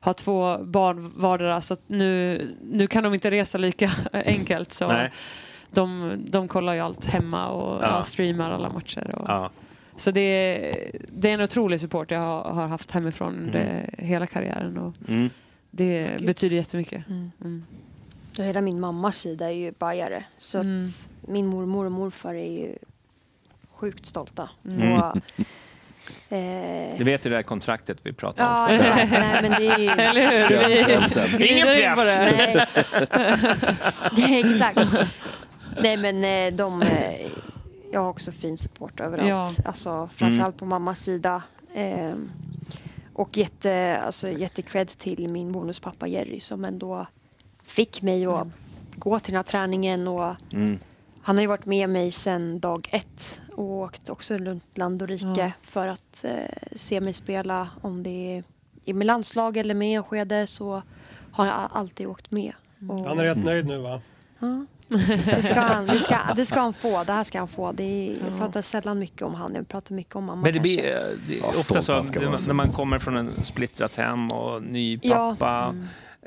har 0.00 0.12
två 0.12 0.58
barn 0.58 1.12
vardera 1.16 1.60
så 1.60 1.76
nu, 1.86 2.40
nu 2.62 2.86
kan 2.86 3.04
de 3.04 3.14
inte 3.14 3.30
resa 3.30 3.58
lika 3.58 3.90
enkelt. 4.12 4.72
Så 4.72 4.88
Nej. 4.88 5.10
De, 5.74 6.16
de 6.28 6.48
kollar 6.48 6.74
ju 6.74 6.80
allt 6.80 7.04
hemma 7.04 7.48
och 7.48 7.82
Ja. 7.82 7.88
ja. 7.96 8.02
streamar 8.02 8.50
alla 8.50 8.72
matcher. 8.72 9.14
Och, 9.18 9.24
Ja. 9.28 9.50
Så 9.96 10.10
det 10.10 10.20
är, 10.20 10.90
det 11.08 11.30
är 11.30 11.34
en 11.34 11.40
otrolig 11.40 11.80
support 11.80 12.10
jag 12.10 12.18
har, 12.20 12.42
har 12.52 12.66
haft 12.66 12.90
hemifrån 12.90 13.34
Mm. 13.34 13.46
under 13.46 13.90
hela 13.98 14.26
karriären. 14.26 14.78
Och 14.78 14.94
Mm. 15.08 15.30
det 15.70 16.08
Gud. 16.18 16.26
betyder 16.26 16.56
jättemycket. 16.56 17.08
Mm. 17.08 17.30
Mm. 17.40 17.64
Och 18.38 18.44
hela 18.44 18.60
min 18.60 18.80
mammas 18.80 19.16
sida 19.16 19.46
är 19.46 19.54
ju 19.54 19.72
bajare. 19.78 20.24
Så 20.38 20.58
Mm. 20.60 20.88
min 21.20 21.46
mormor 21.46 21.84
och 21.86 21.92
morfar 21.92 22.34
är 22.34 22.52
ju 22.52 22.74
sjukt 23.74 24.06
stolta. 24.06 24.48
Mm. 24.64 24.92
Och, 24.92 25.16
eh, 26.36 26.98
Du 26.98 27.04
vet 27.04 27.26
ju 27.26 27.30
det 27.30 27.36
där 27.36 27.42
kontraktet 27.42 27.98
vi 28.02 28.12
pratade 28.12 28.48
ja, 28.50 28.68
om. 28.68 28.74
exakt. 28.74 29.10
Nej, 29.10 29.38
men 29.42 29.50
det 29.50 29.66
är 29.68 29.78
ju... 29.78 29.88
Eller 29.88 30.48
hur? 30.48 31.42
Ingen 31.42 31.66
press. 31.66 32.16
det. 32.18 32.66
Nej, 34.16 34.40
exakt. 34.40 34.80
Nej, 35.82 35.96
men 35.96 36.24
eh, 36.24 36.56
de... 36.56 36.82
eh, 36.82 37.26
Jag 37.92 38.00
har 38.00 38.08
också 38.10 38.32
fin 38.32 38.58
support 38.58 39.00
överallt. 39.00 39.28
Ja. 39.28 39.52
Alltså, 39.64 40.08
framförallt 40.12 40.56
på 40.56 40.64
mammas 40.66 41.00
sida. 41.00 41.42
Eh, 41.74 42.14
och 43.12 43.36
jätte, 43.36 43.98
alltså, 44.06 44.28
jättekred 44.28 44.88
till 44.88 45.28
min 45.28 45.52
bonuspappa 45.52 46.06
Jerry 46.06 46.40
som 46.40 46.64
ändå 46.64 47.06
fick 47.64 48.02
mig 48.02 48.26
att 48.26 48.48
gå 48.96 49.18
till 49.20 49.32
den 49.32 49.38
här 49.38 49.42
träningen. 49.42 50.08
Och 50.08 50.34
Mm. 50.52 50.78
han 51.22 51.36
har 51.36 51.40
ju 51.42 51.46
varit 51.48 51.66
med 51.66 51.88
mig 51.90 52.12
sedan 52.12 52.60
dag 52.60 52.88
ett 52.92 53.40
och 53.56 53.64
åkt 53.64 54.08
också 54.10 54.38
runt 54.38 54.78
land 54.78 55.02
och 55.02 55.08
rike 55.08 55.26
Ja. 55.36 55.50
för 55.62 55.88
att 55.88 56.24
eh, 56.24 56.32
se 56.76 57.00
mig 57.00 57.12
spela. 57.12 57.68
Om 57.80 58.02
det 58.02 58.10
är 58.36 58.44
i 58.84 58.92
med 58.92 59.06
landslag 59.06 59.56
eller 59.56 59.74
med 59.74 59.96
Enskede 59.96 60.46
så 60.46 60.82
har 61.32 61.46
jag 61.46 61.68
alltid 61.72 62.06
åkt 62.06 62.30
med. 62.30 62.52
Och, 62.88 63.06
Han 63.06 63.18
är 63.18 63.24
rätt 63.24 63.44
nöjd 63.44 63.66
nu 63.66 63.78
va? 63.78 64.00
Ja. 64.38 64.66
Det, 65.26 65.42
ska 65.42 65.60
han, 65.60 65.86
det, 65.86 66.00
ska, 66.00 66.16
det 66.36 66.46
ska 66.46 66.60
han 66.60 66.72
få. 66.72 67.04
Det 67.04 67.12
här 67.12 67.24
ska 67.24 67.38
han 67.38 67.48
få. 67.48 67.72
Det 67.72 67.82
är, 67.82 68.10
jag 68.10 68.32
Ja. 68.32 68.38
pratar 68.38 68.62
sällan 68.62 68.98
mycket 68.98 69.22
om 69.22 69.34
han. 69.34 69.54
Jag 69.54 69.68
pratar 69.68 69.94
mycket 69.94 70.16
om 70.16 70.24
mamma 70.24 70.42
Men 70.42 70.54
det 70.54 70.60
blir 70.60 70.76
kanske. 70.76 71.16
det 71.28 71.38
är 71.38 71.44
ofta 71.48 71.82
så 71.82 71.92
när 72.46 72.52
man- 72.52 72.72
kommer 72.72 72.98
från 72.98 73.16
en 73.16 73.30
splittrat 73.44 73.96
hem 73.96 74.28
och 74.30 74.62
ny 74.62 74.98
Ja. 75.02 75.36
pappa. 75.38 75.74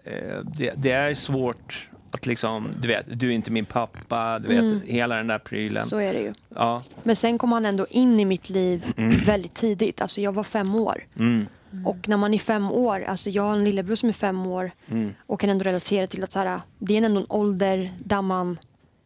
eh, 0.04 0.38
Det, 0.44 0.74
det 0.78 0.92
är 0.92 1.16
svårt 1.16 1.90
att 2.12 2.26
liksom, 2.26 2.68
du 2.82 2.88
vet, 2.88 3.06
du 3.20 3.28
är 3.28 3.32
inte 3.32 3.52
min 3.52 3.66
pappa, 3.66 4.40
du 4.40 4.48
vet, 4.48 4.60
Mm. 4.60 4.82
hela 4.86 5.16
den 5.16 5.28
där 5.28 5.40
prylen. 5.40 5.84
Så 5.84 5.98
är 5.98 6.14
det 6.14 6.20
ju. 6.20 6.34
Ja. 6.56 6.84
Men 7.04 7.16
sen 7.16 7.38
kom 7.38 7.52
han 7.52 7.66
ändå 7.66 7.86
in 7.90 8.20
i 8.20 8.26
mitt 8.26 8.50
liv 8.50 8.86
Mm. 8.98 9.18
väldigt 9.26 9.54
tidigt. 9.54 10.02
Alltså 10.02 10.22
jag 10.22 10.32
var 10.32 10.44
fem 10.44 10.76
år. 10.76 11.04
Mm. 11.20 11.48
Och 11.86 12.10
när 12.10 12.18
man 12.18 12.34
är 12.34 12.38
fem 12.38 12.72
år, 12.72 13.04
alltså 13.04 13.30
jag 13.30 13.44
har 13.44 13.54
en 13.54 13.64
lillebror 13.64 13.96
som 13.96 14.10
är 14.10 14.14
fem 14.14 14.48
år 14.48 14.72
Mm. 14.88 15.14
och 15.26 15.40
kan 15.40 15.50
ändå 15.50 15.64
relatera 15.64 16.08
till 16.08 16.24
att 16.24 16.32
så 16.32 16.40
här, 16.40 16.62
det 16.80 16.98
är 16.98 17.02
ändå 17.02 17.20
en 17.20 17.26
ålder 17.30 17.92
där 18.06 18.22
man 18.22 18.58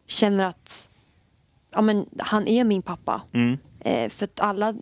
känner 0.06 0.44
att 0.44 0.88
ja, 1.70 1.80
men, 1.82 2.06
han 2.18 2.48
är 2.48 2.64
min 2.64 2.82
pappa. 2.82 3.22
Mm. 3.32 3.58
Eh, 3.80 4.08
för 4.10 4.24
att 4.24 4.40
alla 4.40 4.74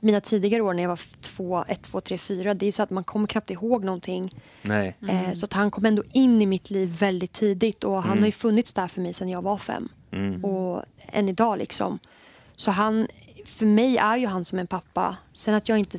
mina 0.00 0.20
tidigare 0.20 0.62
år 0.62 0.74
när 0.74 0.82
jag 0.82 0.88
var 0.90 1.00
två, 1.20 1.64
ett, 1.68 1.82
två, 1.82 2.00
tre, 2.00 2.18
fyra, 2.18 2.54
det 2.54 2.66
är 2.66 2.72
så 2.72 2.82
att 2.82 2.90
man 2.90 3.04
kommer 3.04 3.26
knappt 3.26 3.50
ihåg 3.50 3.84
någonting. 3.84 4.34
Nej. 4.62 4.94
Eh, 5.08 5.32
så 5.32 5.44
att 5.46 5.52
han 5.52 5.70
kom 5.70 5.84
ändå 5.84 6.02
in 6.12 6.42
i 6.42 6.46
mitt 6.46 6.70
liv 6.70 6.96
väldigt 6.98 7.32
tidigt 7.32 7.84
och 7.84 7.94
han 8.02 8.12
Mm. 8.12 8.18
har 8.18 8.26
ju 8.26 8.32
funnits 8.32 8.72
där 8.72 8.88
för 8.88 9.00
mig 9.00 9.12
sedan 9.12 9.28
jag 9.28 9.42
var 9.42 9.56
fem. 9.58 9.88
Mm. 10.10 10.44
Och 10.44 10.84
än 10.98 11.28
idag 11.28 11.58
liksom. 11.58 11.98
Så 12.56 12.70
han, 12.70 13.06
för 13.46 13.66
mig 13.66 13.96
är 13.96 14.16
ju 14.16 14.26
han 14.26 14.44
som 14.44 14.58
en 14.58 14.66
pappa. 14.66 15.16
Sen 15.32 15.54
att 15.54 15.68
jag 15.68 15.78
inte, 15.78 15.98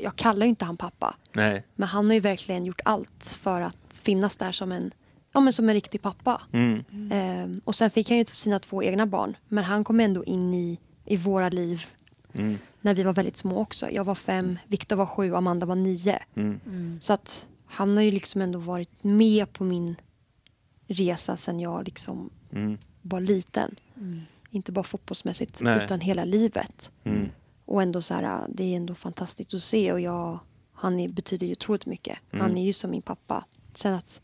jag- 0.00 0.16
kallar 0.16 0.46
ju 0.46 0.50
inte 0.50 0.64
han 0.64 0.76
pappa. 0.76 1.14
Nej. 1.32 1.64
Men 1.74 1.88
han 1.88 2.06
har 2.06 2.14
ju 2.14 2.20
verkligen 2.20 2.66
gjort 2.66 2.80
allt 2.84 3.36
för 3.40 3.60
att 3.60 4.00
finnas 4.02 4.36
där 4.36 4.52
som 4.52 4.72
en, 4.72 4.90
ja, 5.32 5.40
men 5.40 5.52
som 5.52 5.68
en 5.68 5.74
riktig 5.74 6.02
pappa. 6.02 6.40
Mm. 6.52 6.84
Ehm, 7.12 7.60
och 7.64 7.74
sen 7.74 7.90
fick 7.90 8.08
han 8.08 8.18
ju 8.18 8.24
sina 8.24 8.58
två 8.58 8.82
egna 8.82 9.06
barn. 9.06 9.36
Men 9.48 9.64
han 9.64 9.84
kom 9.84 10.00
ändå 10.00 10.24
in 10.24 10.54
i, 10.54 10.78
i 11.04 11.16
våra 11.16 11.48
liv 11.48 11.86
Mm. 12.32 12.58
när 12.80 12.94
vi 12.94 13.02
var 13.02 13.12
väldigt 13.12 13.36
små 13.36 13.58
också. 13.60 13.90
Jag 13.90 14.04
var 14.04 14.14
fem, 14.14 14.58
Viktor 14.66 14.96
var 14.96 15.06
sju, 15.06 15.34
Amanda 15.34 15.66
var 15.66 15.74
nio. 15.74 16.18
Mm. 16.34 16.98
Så 17.00 17.12
att 17.12 17.46
han 17.66 17.96
har 17.96 18.04
ju 18.04 18.10
liksom 18.10 18.40
ändå 18.42 18.58
varit 18.58 19.04
med 19.04 19.52
på 19.52 19.64
min 19.64 19.96
resa 20.86 21.36
sen 21.36 21.60
jag 21.60 21.84
liksom 21.84 22.30
Mm. 22.52 22.78
var 23.02 23.20
liten. 23.20 23.74
Inte 24.50 24.72
bara 24.72 24.82
fotbollsmässigt 24.84 25.60
Nej. 25.60 25.84
utan 25.84 26.00
hela 26.00 26.24
livet. 26.24 26.90
Mm. 27.68 27.74
Och 27.74 27.82
ändå 27.82 28.02
så 28.02 28.14
här, 28.14 28.46
det 28.48 28.64
är 28.72 28.76
ändå 28.76 28.94
fantastiskt 28.94 29.54
att 29.54 29.62
se 29.62 29.92
och 29.92 30.00
jag, 30.00 30.38
han 30.72 31.00
är, 31.00 31.08
betyder 31.08 31.46
ju 31.46 31.52
otroligt 31.52 31.86
mycket. 31.86 32.18
Mm. 32.32 32.42
Han 32.42 32.58
är 32.58 32.64
ju 32.64 32.72
som 32.72 32.90
min 32.90 33.02
pappa. 33.02 33.44
Sen 33.74 33.94
att 33.94 34.20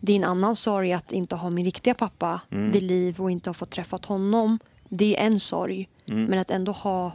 det 0.00 0.12
är 0.12 0.16
en 0.16 0.24
annan 0.24 0.56
sorg 0.56 0.92
att 0.92 1.12
inte 1.12 1.34
ha 1.36 1.50
min 1.50 1.64
riktiga 1.64 1.94
pappa 1.94 2.40
Mm. 2.50 2.70
vid 2.72 2.82
liv 2.82 3.20
och 3.20 3.30
inte 3.30 3.48
ha 3.50 3.54
fått 3.54 3.70
träffat 3.70 4.04
honom. 4.04 4.58
Det 4.88 5.16
är 5.16 5.26
en 5.26 5.40
sorg. 5.40 5.88
Mm. 6.06 6.24
Men 6.24 6.38
att 6.38 6.50
ändå 6.50 6.72
ha, 6.72 7.12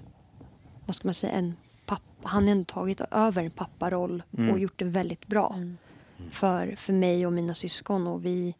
vad 0.86 0.96
ska 0.96 1.08
man 1.08 1.14
säga, 1.14 1.34
en 1.34 1.56
pappa. 1.86 2.04
Han 2.24 2.44
har 2.44 2.52
ändå 2.52 2.64
tagit 2.66 3.02
över 3.12 3.44
en 3.44 3.52
papparoll 3.52 4.24
Mm. 4.38 4.50
och 4.52 4.60
gjort 4.60 4.80
det 4.80 4.86
väldigt 4.86 5.28
bra. 5.28 5.56
För, 6.32 6.76
för 6.76 6.94
mig 6.94 7.26
och 7.26 7.34
mina 7.34 7.54
syskon 7.56 8.08
och 8.08 8.26
vi 8.26 8.56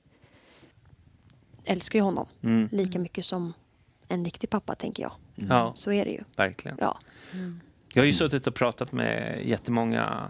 älskar 1.64 2.00
ju 2.00 2.04
honom 2.04 2.26
Mm. 2.44 2.70
lika 2.72 3.00
mycket 3.00 3.26
som 3.26 3.54
en 4.08 4.26
riktig 4.26 4.50
pappa 4.50 4.76
tänker 4.76 5.04
jag. 5.04 5.12
Ja, 5.36 5.74
Så 5.76 5.92
är 5.92 6.06
det 6.06 6.12
ju. 6.12 6.24
verkligen. 6.36 6.78
Ja. 6.82 6.98
Jag 7.94 8.02
har 8.02 8.08
ju 8.08 8.14
suttit 8.14 8.48
och 8.48 8.56
pratat 8.56 8.92
med 8.92 9.42
jättemånga 9.46 10.28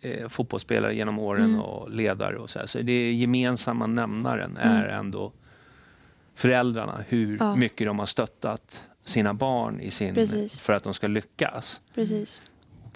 eh, 0.00 0.28
fotbollsspelare 0.28 0.94
genom 0.94 1.18
åren 1.18 1.44
Mm. 1.44 1.60
och 1.60 1.90
ledare 1.90 2.36
och 2.36 2.50
så 2.50 2.58
här. 2.58 2.66
Så 2.66 2.78
det 2.82 3.12
gemensamma 3.12 3.86
nämnaren 3.86 4.56
är 4.56 4.84
Mm. 4.84 4.98
ändå 5.00 5.32
föräldrarna. 6.34 7.04
Hur 7.08 7.36
Ja. 7.40 7.56
mycket 7.56 7.86
de 7.86 7.98
har 7.98 8.06
stöttat 8.06 8.84
sina 9.04 9.34
barn 9.34 9.80
i 9.80 9.90
sin, 9.90 10.14
Precis. 10.14 10.60
för 10.60 10.72
att 10.72 10.84
de 10.84 10.94
ska 10.94 11.06
lyckas. 11.06 11.80
Precis. 11.94 12.40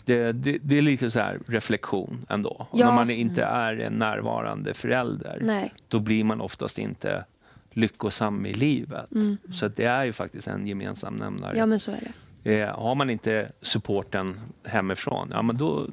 Det, 0.04 0.32
det, 0.32 0.58
det 0.62 0.78
är 0.78 0.82
lite 0.82 1.10
så 1.10 1.18
här 1.20 1.38
reflektion 1.46 2.26
ändå. 2.28 2.66
Och 2.70 2.78
Ja. 2.80 2.86
När 2.86 2.92
man 2.94 3.10
inte 3.10 3.44
är 3.44 3.76
en 3.80 3.92
närvarande 3.92 4.74
förälder, 4.74 5.38
Nej. 5.42 5.72
då 5.88 6.00
blir 6.00 6.24
man 6.24 6.40
oftast 6.40 6.78
inte 6.78 7.24
lyckosam 7.72 8.46
i 8.46 8.54
livet. 8.54 9.12
Mm. 9.12 9.36
Så 9.52 9.68
det 9.68 9.84
är 9.84 10.04
ju 10.04 10.12
faktiskt 10.12 10.48
en 10.48 10.66
gemensam 10.66 11.16
nämnare. 11.16 11.58
Ja 11.58 11.66
men 11.66 11.80
så 11.80 11.90
är 11.90 12.00
det. 12.42 12.60
Eh, 12.60 12.78
har 12.78 12.94
man 12.94 13.10
inte 13.10 13.48
supporten 13.62 14.40
hemifrån, 14.64 15.28
ja, 15.32 15.42
men 15.42 15.56
då, 15.56 15.86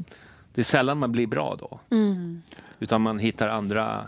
det 0.54 0.62
är 0.62 0.66
sällan 0.66 0.98
man 0.98 1.12
blir 1.12 1.28
bra 1.28 1.56
då. 1.60 1.80
Mm. 1.92 2.42
Utan 2.80 3.02
man 3.02 3.20
hittar 3.20 3.48
andra 3.50 4.08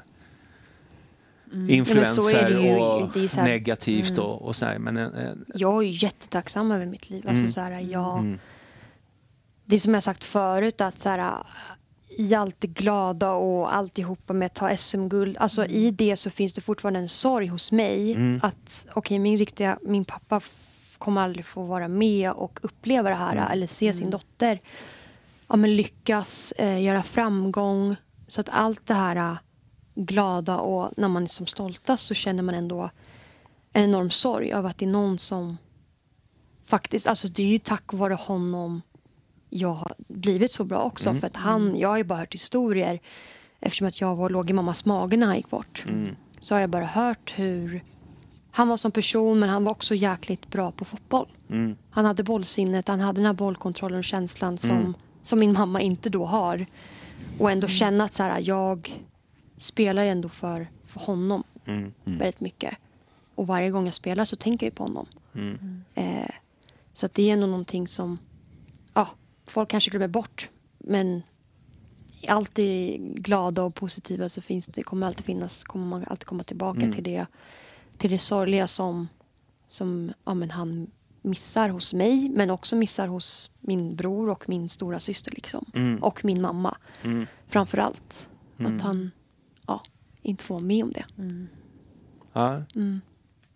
Mm. 1.53 1.69
Ja, 1.69 1.73
influenser 1.75 2.49
det 2.49 2.61
ju. 2.61 2.75
och 2.77 3.15
här- 3.15 3.43
negativt 3.43 4.09
Mm. 4.09 4.23
och, 4.23 4.41
och 4.41 4.55
så 4.55 4.65
här. 4.65 4.77
Men, 4.79 4.97
eh, 4.97 5.03
eh, 5.03 5.31
Jag 5.55 5.77
är 5.77 5.81
ju 5.87 6.05
jättetacksam 6.05 6.71
över 6.71 6.85
mitt 6.85 7.09
liv. 7.09 7.23
Alltså, 7.27 7.39
Mm. 7.41 7.51
så 7.51 7.61
här, 7.61 7.79
jag, 7.79 8.19
mm, 8.19 8.39
Det 9.65 9.79
som 9.79 9.93
jag 9.93 10.03
sagt 10.03 10.23
förut 10.23 10.81
att 10.81 10.99
så 10.99 11.09
här, 11.09 11.33
i 12.21 12.35
allt 12.35 12.55
det 12.59 12.67
glada 12.67 13.31
och 13.31 13.75
alltihopa 13.75 14.33
med 14.33 14.45
att 14.45 14.53
ta 14.53 14.77
SM-guld. 14.77 15.37
Alltså 15.37 15.65
i 15.65 15.91
det 15.91 16.15
så 16.15 16.29
finns 16.29 16.53
det 16.53 16.61
fortfarande 16.61 16.99
en 16.99 17.09
sorg 17.09 17.47
hos 17.47 17.71
mig. 17.71 18.13
Mm. 18.13 18.39
Att 18.43 18.87
okej, 18.93 19.19
min 19.19 19.37
riktiga, 19.37 19.79
min 19.81 20.05
pappa 20.05 20.41
kommer 20.97 21.21
aldrig 21.21 21.45
få 21.45 21.63
vara 21.63 21.87
med 21.87 22.31
och 22.31 22.59
uppleva 22.61 23.09
det 23.09 23.15
här. 23.15 23.31
Mm. 23.31 23.51
Eller 23.51 23.67
se 23.67 23.93
sin 23.93 24.09
dotter 24.09 24.59
ja, 25.51 25.55
men 25.55 25.75
lyckas, 25.75 26.51
eh, 26.51 26.81
göra 26.81 27.03
framgång. 27.03 27.95
Så 28.27 28.41
att 28.41 28.49
allt 28.49 28.87
det 28.87 28.93
här 28.93 29.15
eh, 29.15 29.37
glada 29.95 30.57
och 30.57 30.91
när 30.97 31.07
man 31.07 31.23
är 31.23 31.27
som 31.27 31.47
stoltast 31.47 32.05
så 32.05 32.13
känner 32.13 32.43
man 32.43 32.55
ändå 32.55 32.89
en 33.73 33.83
enorm 33.83 34.09
sorg 34.09 34.51
över 34.51 34.69
att 34.69 34.77
det 34.77 34.85
är 34.85 34.89
någon 34.89 35.17
som 35.17 35.57
faktiskt, 36.65 37.07
alltså 37.07 37.27
det 37.27 37.43
är 37.43 37.47
ju 37.47 37.57
tack 37.57 37.93
vare 37.93 38.13
honom 38.13 38.81
jag 39.53 39.73
har 39.73 39.93
blivit 40.07 40.51
så 40.51 40.63
bra 40.63 40.79
också. 40.79 41.09
Mm. 41.09 41.19
För 41.19 41.27
att 41.27 41.35
han, 41.35 41.75
jag 41.79 41.89
har 41.89 41.97
ju 41.97 42.03
bara 42.03 42.19
hört 42.19 42.33
historier 42.33 42.99
eftersom 43.59 43.87
att 43.87 44.01
jag 44.01 44.15
var, 44.15 44.29
låg 44.29 44.49
i 44.49 44.53
mammas 44.53 44.85
mage 44.85 45.17
när 45.17 45.27
han 45.27 45.35
gick 45.35 45.49
bort. 45.49 45.83
mm, 45.87 46.15
Så 46.39 46.55
har 46.55 46.59
jag 46.61 46.69
bara 46.69 46.85
hört 46.85 47.33
hur 47.37 47.81
han 48.51 48.67
var 48.67 48.77
som 48.77 48.91
person 48.91 49.39
men 49.39 49.49
han 49.49 49.63
var 49.63 49.71
också 49.71 49.95
jäkligt 49.95 50.49
bra 50.49 50.71
på 50.71 50.85
fotboll. 50.85 51.27
mm, 51.49 51.75
Han 51.89 52.05
hade 52.05 52.23
bollsinnet, 52.23 52.87
han 52.87 52.99
hade 52.99 53.17
den 53.19 53.25
här 53.25 53.33
bollkontrollen 53.33 53.97
och 53.97 54.03
känslan 54.03 54.57
som, 54.57 54.69
Mm. 54.69 54.93
som 55.23 55.39
min 55.39 55.53
mamma 55.53 55.81
inte 55.81 56.09
då 56.09 56.25
har. 56.25 56.65
Och 57.39 57.51
ändå 57.51 57.67
känna 57.67 58.03
att 58.03 58.13
så 58.13 58.23
här, 58.23 58.39
jag 58.47 59.03
spelar 59.57 60.05
ändå 60.05 60.29
för, 60.29 60.67
för 60.85 60.99
honom 60.99 61.43
mm, 61.65 61.93
väldigt 62.03 62.39
mycket. 62.39 62.77
Och 63.35 63.47
varje 63.47 63.69
gång 63.69 63.85
jag 63.85 63.93
spelar 63.93 64.25
så 64.25 64.35
tänker 64.35 64.65
jag 64.65 64.75
på 64.75 64.83
honom. 64.83 65.05
mm. 65.33 65.83
Eh, 65.95 66.29
så 66.93 67.05
att 67.05 67.13
det 67.13 67.29
är 67.29 67.33
ändå 67.33 67.47
någonting 67.47 67.87
som 67.87 68.17
ja, 68.93 69.07
folk 69.51 69.69
kanske 69.69 69.89
glömmer 69.89 70.07
bort. 70.07 70.49
Men 70.77 71.21
alltid 72.27 73.01
glada 73.23 73.63
och 73.63 73.75
positiva 73.75 74.29
så 74.29 74.41
finns 74.41 74.65
det, 74.67 74.83
kommer 74.83 75.07
alltid 75.07 75.25
finnas, 75.25 75.63
kommer 75.63 75.85
man 75.85 76.05
alltid 76.07 76.25
komma 76.27 76.43
tillbaka 76.43 76.79
Mm. 76.79 76.91
till 76.93 77.03
det 77.03 77.25
till 77.97 78.11
det 78.11 78.19
sorgliga 78.19 78.67
som, 78.67 79.07
som 79.67 80.13
ja, 80.25 80.33
men 80.33 80.51
han 80.51 80.91
missar 81.21 81.69
hos 81.69 81.93
mig 81.93 82.29
men 82.29 82.49
också 82.49 82.75
missar 82.75 83.07
hos 83.07 83.51
min 83.59 83.95
bror 83.95 84.29
och 84.29 84.49
min 84.49 84.69
stora 84.69 84.99
syster 84.99 85.31
liksom. 85.31 85.65
Mm. 85.75 86.03
Och 86.03 86.25
min 86.25 86.41
mamma 86.41 86.77
Mm. 87.03 87.27
framför 87.47 87.77
allt. 87.77 88.27
Mm. 88.59 88.75
Att 88.75 88.81
han 88.81 89.11
ja, 89.67 89.83
inte 90.21 90.43
får 90.43 90.55
vara 90.55 90.65
med 90.65 90.83
om 90.83 90.91
det. 90.91 91.05
Ja. 92.33 92.63
Mm. 92.75 93.01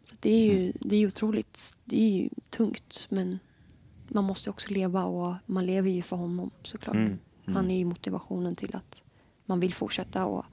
Så 0.04 0.16
det 0.20 0.30
är 0.32 0.54
ju 0.54 0.74
det 0.80 0.96
är 0.96 1.00
ju 1.00 1.08
otroligt, 1.08 1.76
det 1.84 2.02
är 2.04 2.10
ju 2.10 2.30
tungt 2.50 3.08
men 3.10 3.40
man 4.08 4.24
måste 4.24 4.50
också 4.50 4.74
leva 4.74 5.04
och 5.04 5.36
man 5.46 5.66
lever 5.66 5.90
ju 5.90 6.02
för 6.02 6.16
honom 6.16 6.52
såklart. 6.64 6.96
Mm. 6.96 7.20
Han 7.46 7.72
är 7.72 7.78
ju 7.78 7.86
motivationen 7.86 8.56
till 8.56 8.76
att 8.76 9.02
man 9.46 9.60
vill 9.60 9.74
fortsätta 9.74 10.26
och 10.26 10.46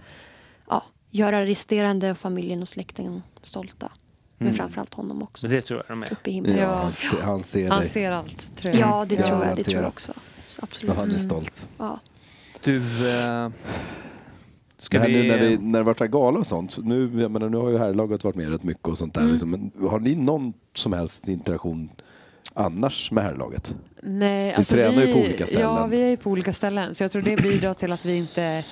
ja, 0.69 0.83
göra 1.11 1.45
resterande 1.47 2.15
familjen 2.15 2.62
och 2.62 2.69
släkten 2.69 3.23
stolta. 3.43 3.93
Men 4.39 4.49
Mm. 4.49 4.57
framförallt 4.57 4.95
honom 4.95 5.23
också. 5.23 5.47
Men 5.47 5.57
det 5.57 5.62
tror 5.62 5.79
jag 5.89 5.97
de 5.99 6.03
är. 6.03 6.12
Uppe 6.12 6.31
i 6.31 6.33
himlen. 6.33 6.57
Ja, 6.59 6.74
han, 6.74 6.93
ser, 6.93 7.23
han 7.23 7.43
ser 7.43 7.70
Han 7.70 7.81
dig. 7.81 7.89
ser 7.89 8.11
allt, 8.11 8.57
tror 8.57 8.74
jag. 8.77 8.89
Ja, 8.89 9.05
det 9.09 9.15
Ja, 9.15 9.23
tror 9.23 9.45
jag. 9.45 9.57
Det 9.57 9.65
tror 9.65 9.77
jag 9.83 9.89
också. 9.89 10.12
Så 10.49 10.62
absolut. 10.65 10.97
han 10.97 11.05
är 11.11 11.15
Mm. 11.15 11.24
stolt. 11.24 11.69
Ja. 11.79 11.99
Du, 12.65 12.77
eh, 13.09 13.51
ska 14.79 14.99
det 14.99 15.03
här 15.03 15.09
vi... 15.09 15.23
nu 15.23 15.29
när, 15.29 15.39
vi, 15.39 15.59
när 15.59 15.79
det 15.79 15.85
varit 15.85 15.99
gala 16.11 16.39
och 16.39 16.47
sånt, 16.47 16.73
så 16.73 16.83
nu, 16.83 17.20
jag 17.20 17.31
menar, 17.31 17.49
nu 17.49 17.57
har 17.57 17.70
ju 17.70 17.79
herrlaget 17.79 18.24
varit 18.24 18.37
med 18.37 18.49
rätt 18.49 18.62
mycket 18.62 18.89
och 18.89 18.99
sånt 18.99 19.15
där. 19.15 19.20
Mm. 19.20 19.33
Liksom, 19.33 19.51
men 19.51 19.73
har 19.91 20.01
ni 20.01 20.15
någon 20.15 20.53
som 20.74 20.93
helst 20.93 21.29
interaktion 21.29 21.89
annars 22.55 23.11
med 23.11 23.24
herrlaget? 23.24 23.74
Nej, 24.03 24.55
Vi 24.59 24.65
tränar 24.65 25.03
ju 25.03 25.12
på 25.12 25.19
olika 25.19 25.47
ställen. 25.47 25.62
Ja, 25.62 25.87
vi 25.87 26.03
är 26.03 26.09
ju 26.09 26.16
på 26.16 26.31
olika 26.31 26.53
ställen. 26.53 26.95
Så 26.95 27.05
jag 27.05 27.12
tror 27.12 27.23
det 27.23 27.37
bidrar 27.37 27.74
till 27.74 27.93
att 27.93 28.05
vi 28.05 28.16
inte 28.16 28.65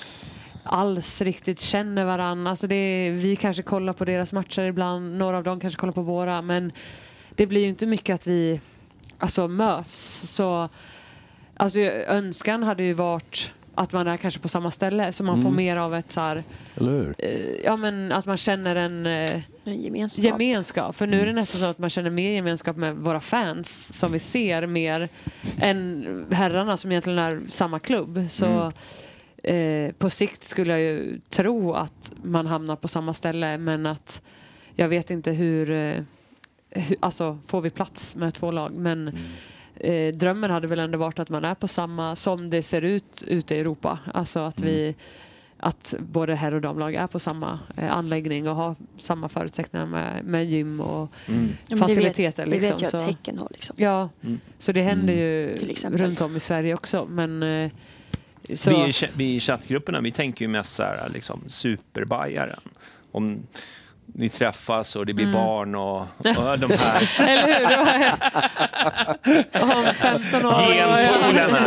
alls 0.63 1.23
riktigt 1.23 1.61
känner 1.61 2.05
varandra. 2.05 2.51
Alltså 2.51 2.67
det 2.67 3.11
vi 3.11 3.37
kanske 3.37 3.63
kollar 3.63 3.93
på 3.93 4.05
deras 4.05 4.33
matcher 4.33 4.63
ibland, 4.63 5.19
några 5.19 5.37
av 5.37 5.45
dem 5.45 5.61
kanske 5.61 5.81
kollar 5.81 5.93
på 5.93 6.03
våra. 6.03 6.43
Men 6.43 6.73
det 7.35 7.47
blir 7.47 7.61
ju 7.61 7.69
inte 7.69 7.87
mycket 7.87 8.15
att 8.15 8.27
vi 8.27 8.61
alltså, 9.19 9.49
möts. 9.49 10.23
Så 10.25 10.69
alltså, 11.57 11.81
önskan 11.81 12.63
hade 12.63 12.83
ju 12.83 12.93
varit 12.93 13.53
att 13.75 13.93
man 13.93 14.07
är 14.07 14.17
kanske 14.17 14.41
på 14.41 14.49
samma 14.49 14.71
ställe 14.71 15.13
så 15.13 15.25
man 15.25 15.37
får 15.43 15.49
Mm. 15.49 15.57
mer 15.57 15.77
av 15.77 15.95
ett 15.95 16.13
så 16.13 16.21
här, 16.21 16.45
Eller 16.77 16.91
hur? 16.93 17.15
eh, 17.19 17.65
ja 17.65 17.77
men 17.77 18.13
att 18.13 18.27
man 18.27 18.37
känner 18.37 18.77
en 18.77 19.07
eh, 19.07 19.41
En 19.65 19.83
gemenskap. 19.83 20.25
gemenskap. 20.25 20.97
För 20.97 21.07
nu 21.07 21.17
är 21.17 21.21
det 21.21 21.31
Mm. 21.31 21.35
nästan 21.41 21.61
så 21.61 21.67
att 21.67 21.79
man 21.79 21.91
känner 21.91 22.11
mer 22.11 22.31
gemenskap 22.31 22.77
med 22.77 22.97
våra 22.97 23.21
fans 23.21 23.99
som 23.99 24.13
vi 24.13 24.19
ser 24.19 24.67
mer 24.67 25.09
än 25.61 26.27
herrarna 26.31 26.77
som 26.77 26.91
egentligen 26.93 27.19
är 27.19 27.41
samma 27.49 27.79
klubb. 27.79 28.27
Så 28.29 28.73
eh, 29.43 29.93
på 29.93 30.11
sikt 30.11 30.45
skulle 30.45 30.71
jag 30.73 30.81
ju 30.81 31.21
tro 31.31 31.73
att 31.73 32.13
man 32.23 32.47
hamnar 32.47 32.77
på 32.77 32.89
samma 32.89 33.15
ställe 33.15 33.59
men 33.59 33.87
att 33.87 34.23
jag 34.75 34.89
vet 34.89 35.11
inte 35.11 35.33
hur, 35.33 35.71
eh, 35.71 36.03
hur 36.71 36.97
alltså 37.01 37.39
får 37.47 37.61
vi 37.61 37.71
plats 37.71 38.17
med 38.17 38.35
två 38.35 38.51
lag 38.51 38.73
men 38.73 39.19
Eh, 39.81 40.15
drömmen 40.15 40.51
hade 40.51 40.67
väl 40.67 40.79
ändå 40.79 40.99
varit 40.99 41.19
att 41.19 41.29
man 41.29 41.45
är 41.45 41.55
på 41.55 41.69
samma 41.69 42.17
som 42.17 42.51
det 42.51 42.63
ser 42.63 42.83
ut 42.83 43.25
ute 43.27 43.55
i 43.57 43.61
Europa. 43.61 43.99
Alltså 44.15 44.41
att 44.41 44.61
vi 44.61 44.95
att 45.63 45.95
både 45.99 46.35
herr 46.35 46.55
och 46.55 46.61
damlag 46.61 46.95
är 46.95 47.07
på 47.07 47.19
samma 47.19 47.59
eh, 47.77 47.93
anläggning 47.93 48.49
och 48.49 48.55
har 48.57 48.75
samma 49.01 49.29
förutsättningar 49.29 49.87
med, 49.87 50.25
med 50.25 50.47
gym 50.47 50.81
och 50.81 51.09
Mm. 51.29 51.49
Ja, 51.67 51.77
men 51.77 51.79
det 51.79 51.95
faciliteter. 51.95 52.23
vet, 52.23 52.37
det 52.37 52.47
liksom, 52.47 52.71
vet 52.71 52.81
jag 52.83 52.91
så. 52.91 52.97
att 52.97 53.03
Häcken 53.03 53.39
har. 53.39 53.49
Liksom. 53.51 53.77
Ja, 53.79 54.09
Mm. 54.23 54.41
så 54.59 54.73
det 54.73 54.83
händer 54.83 55.13
ju 55.13 55.57
Till 55.59 55.71
exempel. 55.71 56.01
runt 56.03 56.21
om 56.21 56.37
i 56.37 56.41
Sverige 56.41 56.75
också. 56.75 57.07
Men, 57.11 57.43
eh, 57.43 57.71
så, 58.55 58.71
Vi, 58.71 58.89
i 58.89 58.93
vi 59.17 59.35
i 59.37 59.41
chattgrupperna 59.41 60.01
vi 60.01 60.13
tänker 60.13 60.45
ju 60.45 60.49
mest 60.49 60.75
så 60.75 60.83
här, 60.83 61.09
liksom, 61.15 61.41
superbajaren. 61.47 62.61
Om 63.13 63.43
ni 64.15 64.29
träffas 64.29 64.97
och 64.97 65.07
det 65.07 65.15
blir 65.15 65.25
Mm. 65.27 65.37
barn 65.41 65.75
och, 65.75 65.97
och 66.01 66.07
de 66.59 66.71
här 66.79 67.29
eller 67.29 67.59
hur? 67.59 67.67
Det 67.69 67.77
var- 67.77 68.17
Om 69.77 69.85
15 69.95 70.47
år. 70.47 70.63
genpoolerna. 70.73 71.61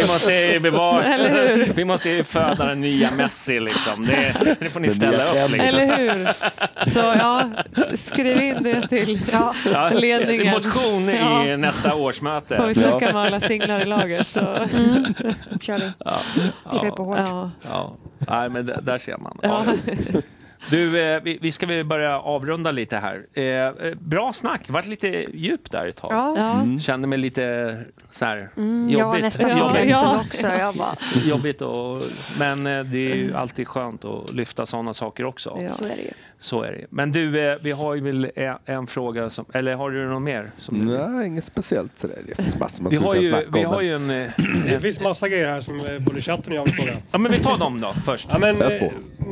Vi 0.00 0.06
måste 0.12 0.60
bevara, 0.60 1.04
Eller 1.04 1.30
hur? 1.56 1.72
vi 1.74 1.84
måste 1.84 2.24
föda 2.24 2.64
den 2.64 2.80
nya 2.80 3.10
Messi 3.10 3.60
liksom. 3.60 4.06
Det, 4.06 4.56
det 4.60 4.70
får 4.70 4.80
ni 4.80 4.90
ställa 4.90 5.44
upp 5.44 5.50
liksom. 5.50 5.68
Eller 5.78 5.96
hur? 5.96 6.28
Så 6.90 6.98
ja, 7.18 7.50
skriv 7.94 8.40
in 8.42 8.62
det 8.62 8.88
till 8.88 9.20
ja, 9.32 9.54
Ja, 9.72 9.88
ledningen. 9.90 10.54
Motion 10.54 11.08
i 11.10 11.16
Ja. 11.16 11.56
nästa 11.56 11.90
Får 11.90 11.96
vi 11.96 12.02
årsmöte. 12.02 12.74
snacka 12.74 13.12
med 13.12 13.16
alla 13.16 13.40
singlar 13.40 13.80
i 13.80 13.84
laget. 13.84 14.26
Så. 14.26 14.40
Mm. 14.40 15.04
kör 15.60 15.78
vi. 15.78 15.92
Ja, 15.98 16.12
Kör 16.80 16.90
på 16.90 17.04
hårt. 17.04 17.18
Ja. 17.18 17.50
ja. 17.70 17.92
Nej, 18.18 18.48
men 18.48 18.72
där 18.82 18.98
ser 18.98 19.16
man. 19.16 19.38
Ja. 19.42 19.64
Du, 20.70 21.00
eh, 21.02 21.22
vi, 21.22 21.38
vi 21.42 21.52
ska 21.52 21.66
väl 21.66 21.84
börja 21.84 22.18
avrunda 22.20 22.70
lite 22.70 22.96
här. 22.96 23.26
Eh, 23.32 23.44
eh, 23.44 23.72
bra 24.00 24.32
snack, 24.32 24.60
det 24.66 24.72
varit 24.72 24.86
lite 24.86 25.08
djupt 25.36 25.72
där 25.72 25.86
ett 25.86 25.96
tag. 25.96 26.12
Ja. 26.12 26.34
Ja. 26.36 26.78
Kände 26.80 27.08
mig 27.08 27.18
lite 27.18 27.76
så 28.12 28.24
här 28.24 28.50
Mm, 28.56 28.90
jag 28.90 28.98
var 28.98 29.06
jobbigt. 29.06 29.22
nästan 29.22 29.48
Ja, 29.50 29.56
på 29.56 29.60
jobbigt. 29.78 29.90
ja. 29.90 30.20
också. 30.26 30.46
Jag 30.46 30.74
bara, 30.74 30.96
jobbigt 31.24 31.62
och, 31.62 31.98
men 32.38 32.64
det 32.64 33.10
är 33.10 33.14
ju 33.14 33.34
alltid 33.36 33.68
skönt 33.68 34.04
att 34.04 34.32
lyfta 34.32 34.66
sådana 34.66 34.94
saker 34.94 35.24
också. 35.24 35.58
Ja. 35.62 35.70
så 35.70 35.84
är 35.84 35.88
det 35.88 36.02
ju. 36.02 36.10
Så 36.42 36.62
är 36.62 36.72
det. 36.72 36.86
Men 36.90 37.12
du, 37.12 37.50
eh, 37.50 37.56
vi 37.62 37.70
har 37.70 37.94
ju 37.94 38.00
väl 38.00 38.30
en, 38.64 38.86
fråga, 38.86 39.30
som, 39.30 39.44
eller 39.52 39.74
har 39.74 39.90
du 39.90 40.08
något 40.08 40.22
mer? 40.22 40.50
Som 40.58 40.86
du, 40.86 40.98
Nej, 40.98 41.26
inget 41.26 41.44
speciellt 41.44 41.98
sådär. 41.98 42.18
Det 42.26 42.42
finns 42.42 42.58
massor 42.58 42.82
man 42.82 42.90
vi 42.90 42.96
har 42.96 43.14
ju, 43.14 43.28
snacka 43.28 43.46
vi 43.52 43.66
om. 43.66 43.72
har 43.74 43.80
ju 43.80 43.94
en... 43.94 44.10
eh, 44.10 44.30
Det 44.66 44.80
finns 44.80 45.00
massa 45.00 45.28
grejer 45.28 45.46
här 45.46 45.60
som 45.60 45.80
eh, 45.80 45.98
både 45.98 46.20
chatten 46.20 46.52
och 46.52 46.58
jag 46.58 46.64
vill 46.64 46.74
fråga. 46.74 46.96
Ja, 47.10 47.18
men 47.18 47.32
vi 47.32 47.38
tar 47.38 47.58
dem 47.58 47.80
då 47.80 47.94
först. 48.04 48.28
Ja, 48.32 48.38
men, 48.38 48.56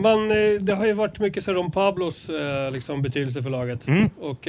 man, 0.02 0.28
det 0.60 0.74
har 0.74 0.86
ju 0.86 0.92
varit 0.92 1.18
mycket 1.18 1.44
så 1.44 1.58
om 1.58 1.70
Pablos 1.70 2.30
liksom, 2.72 3.02
betydelse 3.02 3.42
för 3.42 3.50
laget. 3.50 3.88
Mm. 3.88 4.10
Och, 4.20 4.46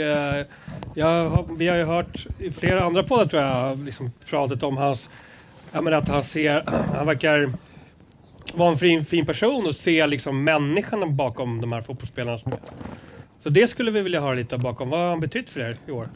jag 0.94 1.48
vi 1.58 1.68
har 1.68 1.78
ju 1.78 1.84
hört 1.84 2.28
i 2.40 2.52
flera 2.52 2.84
andra 2.84 3.04
poddar 3.04 3.26
tror 3.26 3.42
jag, 3.42 3.80
liksom, 3.80 4.12
pratat 4.30 4.64
om 4.64 4.78
hans... 4.78 5.10
Jag 5.72 5.84
menar 5.84 5.98
att 5.98 6.08
han 6.08 6.24
ser... 6.24 6.64
Han 6.96 7.06
verkar 7.06 7.52
vara 8.60 8.72
en 8.72 8.78
fin, 8.78 9.06
fin 9.06 9.26
person 9.26 9.68
och 9.68 9.76
se 9.76 10.08
liksom, 10.08 10.44
människorna 10.44 11.08
bakom 11.08 11.62
de 11.62 11.72
här 11.72 11.82
fotbollsspelarna. 11.82 12.40
Så 13.44 13.50
det 13.50 13.68
skulle 13.68 13.92
vi 13.92 14.02
vilja 14.02 14.22
höra 14.22 14.34
lite 14.34 14.58
bakom. 14.58 14.90
Vad 14.90 15.00
har 15.00 15.10
han 15.10 15.20
betytt 15.20 15.50
för 15.50 15.60
er 15.62 15.78
i 15.88 15.92
år? 15.92 16.10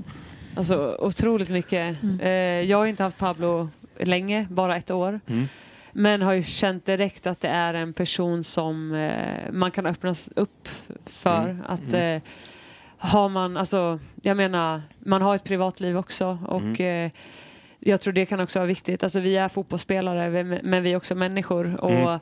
Alltså 0.56 0.98
otroligt 1.00 1.50
mycket. 1.50 1.98
Eh, 2.22 2.30
jag 2.32 2.78
har 2.78 2.86
inte 2.86 3.04
haft 3.04 3.18
Pablo 3.18 3.70
länge, 4.00 4.48
bara 4.50 4.78
ett 4.78 4.92
år. 4.92 5.20
Mm. 5.28 5.48
Men 5.92 6.22
har 6.22 6.34
ju 6.34 6.44
känt 6.44 6.86
direkt 6.86 7.28
att 7.28 7.40
det 7.42 7.48
är 7.48 7.74
en 7.74 7.94
person 7.94 8.44
som 8.44 8.94
eh, 8.94 9.52
man 9.52 9.72
kan 9.72 9.86
öppnas 9.86 10.30
upp 10.36 10.70
för. 11.06 11.44
Mm. 11.50 11.62
Att 11.68 11.94
Mm. 11.94 12.16
eh, 12.16 12.22
har 12.98 13.30
man, 13.30 13.58
alltså 13.58 14.00
jag 14.22 14.38
menar, 14.38 14.82
man 15.00 15.22
har 15.22 15.36
ett 15.36 15.44
privatliv 15.44 15.98
också 15.98 16.38
och 16.48 16.62
Mm. 16.62 17.06
eh, 17.06 17.12
jag 17.86 18.02
tror 18.02 18.14
det 18.14 18.26
kan 18.26 18.40
också 18.40 18.60
vara 18.60 18.68
viktigt. 18.68 19.04
Alltså 19.04 19.20
vi 19.20 19.38
är 19.38 19.50
fotbollsspelare 19.50 20.44
men 20.64 20.84
vi 20.84 20.92
är 20.94 20.98
också 20.98 21.16
människor 21.16 21.76
och 21.84 21.92
Mm. 21.92 22.20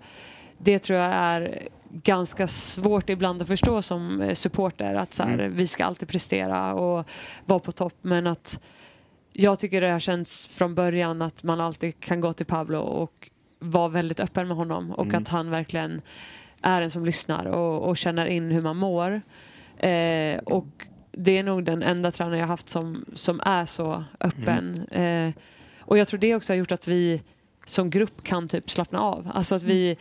det 0.57 0.79
tror 0.79 0.99
jag 0.99 1.13
är 1.13 1.67
ganska 1.91 2.47
svårt 2.47 3.09
ibland 3.09 3.41
att 3.41 3.47
förstå 3.47 3.81
som 3.81 4.21
eh, 4.21 4.33
supporter 4.33 4.95
att 4.95 5.13
så 5.13 5.23
här, 5.23 5.33
Mm. 5.33 5.55
vi 5.55 5.67
ska 5.67 5.85
alltid 5.85 6.07
prestera 6.07 6.73
och 6.73 7.07
vara 7.45 7.59
på 7.59 7.71
topp 7.71 7.95
men 8.01 8.27
att 8.27 8.59
jag 9.33 9.59
tycker 9.59 9.81
det 9.81 9.89
har 9.91 9.99
känts 9.99 10.47
från 10.47 10.75
början 10.75 11.21
att 11.21 11.43
man 11.43 11.61
alltid 11.61 11.99
kan 11.99 12.21
gå 12.21 12.33
till 12.33 12.45
Pablo 12.45 12.79
och 12.79 13.29
vara 13.59 13.87
väldigt 13.87 14.19
öppen 14.19 14.47
med 14.47 14.57
honom 14.57 14.91
och 14.91 15.05
Mm. 15.07 15.21
att 15.21 15.27
han 15.27 15.49
verkligen 15.49 16.01
är 16.61 16.81
en 16.81 16.91
som 16.91 17.05
lyssnar 17.05 17.45
och, 17.45 17.89
och 17.89 17.97
känner 17.97 18.25
in 18.25 18.51
hur 18.51 18.61
man 18.61 18.77
mår. 18.77 19.21
Eh, 19.77 20.37
och 20.39 20.87
det 21.11 21.37
är 21.37 21.43
nog 21.43 21.63
den 21.63 21.83
enda 21.83 22.11
tränare 22.11 22.37
jag 22.39 22.47
haft 22.47 22.69
som, 22.69 23.05
som 23.13 23.39
är 23.45 23.65
så 23.65 24.03
öppen. 24.19 24.87
Eh, 24.91 25.31
och 25.91 25.97
jag 25.97 26.07
tror 26.07 26.19
det 26.19 26.35
också 26.35 26.53
har 26.53 26.57
gjort 26.57 26.71
att 26.71 26.87
vi 26.87 27.21
som 27.65 27.89
grupp 27.89 28.23
kan 28.23 28.47
typ 28.47 28.69
slappna 28.69 28.99
av. 29.01 29.31
Alltså 29.33 29.55
att 29.55 29.63
vi, 29.63 29.97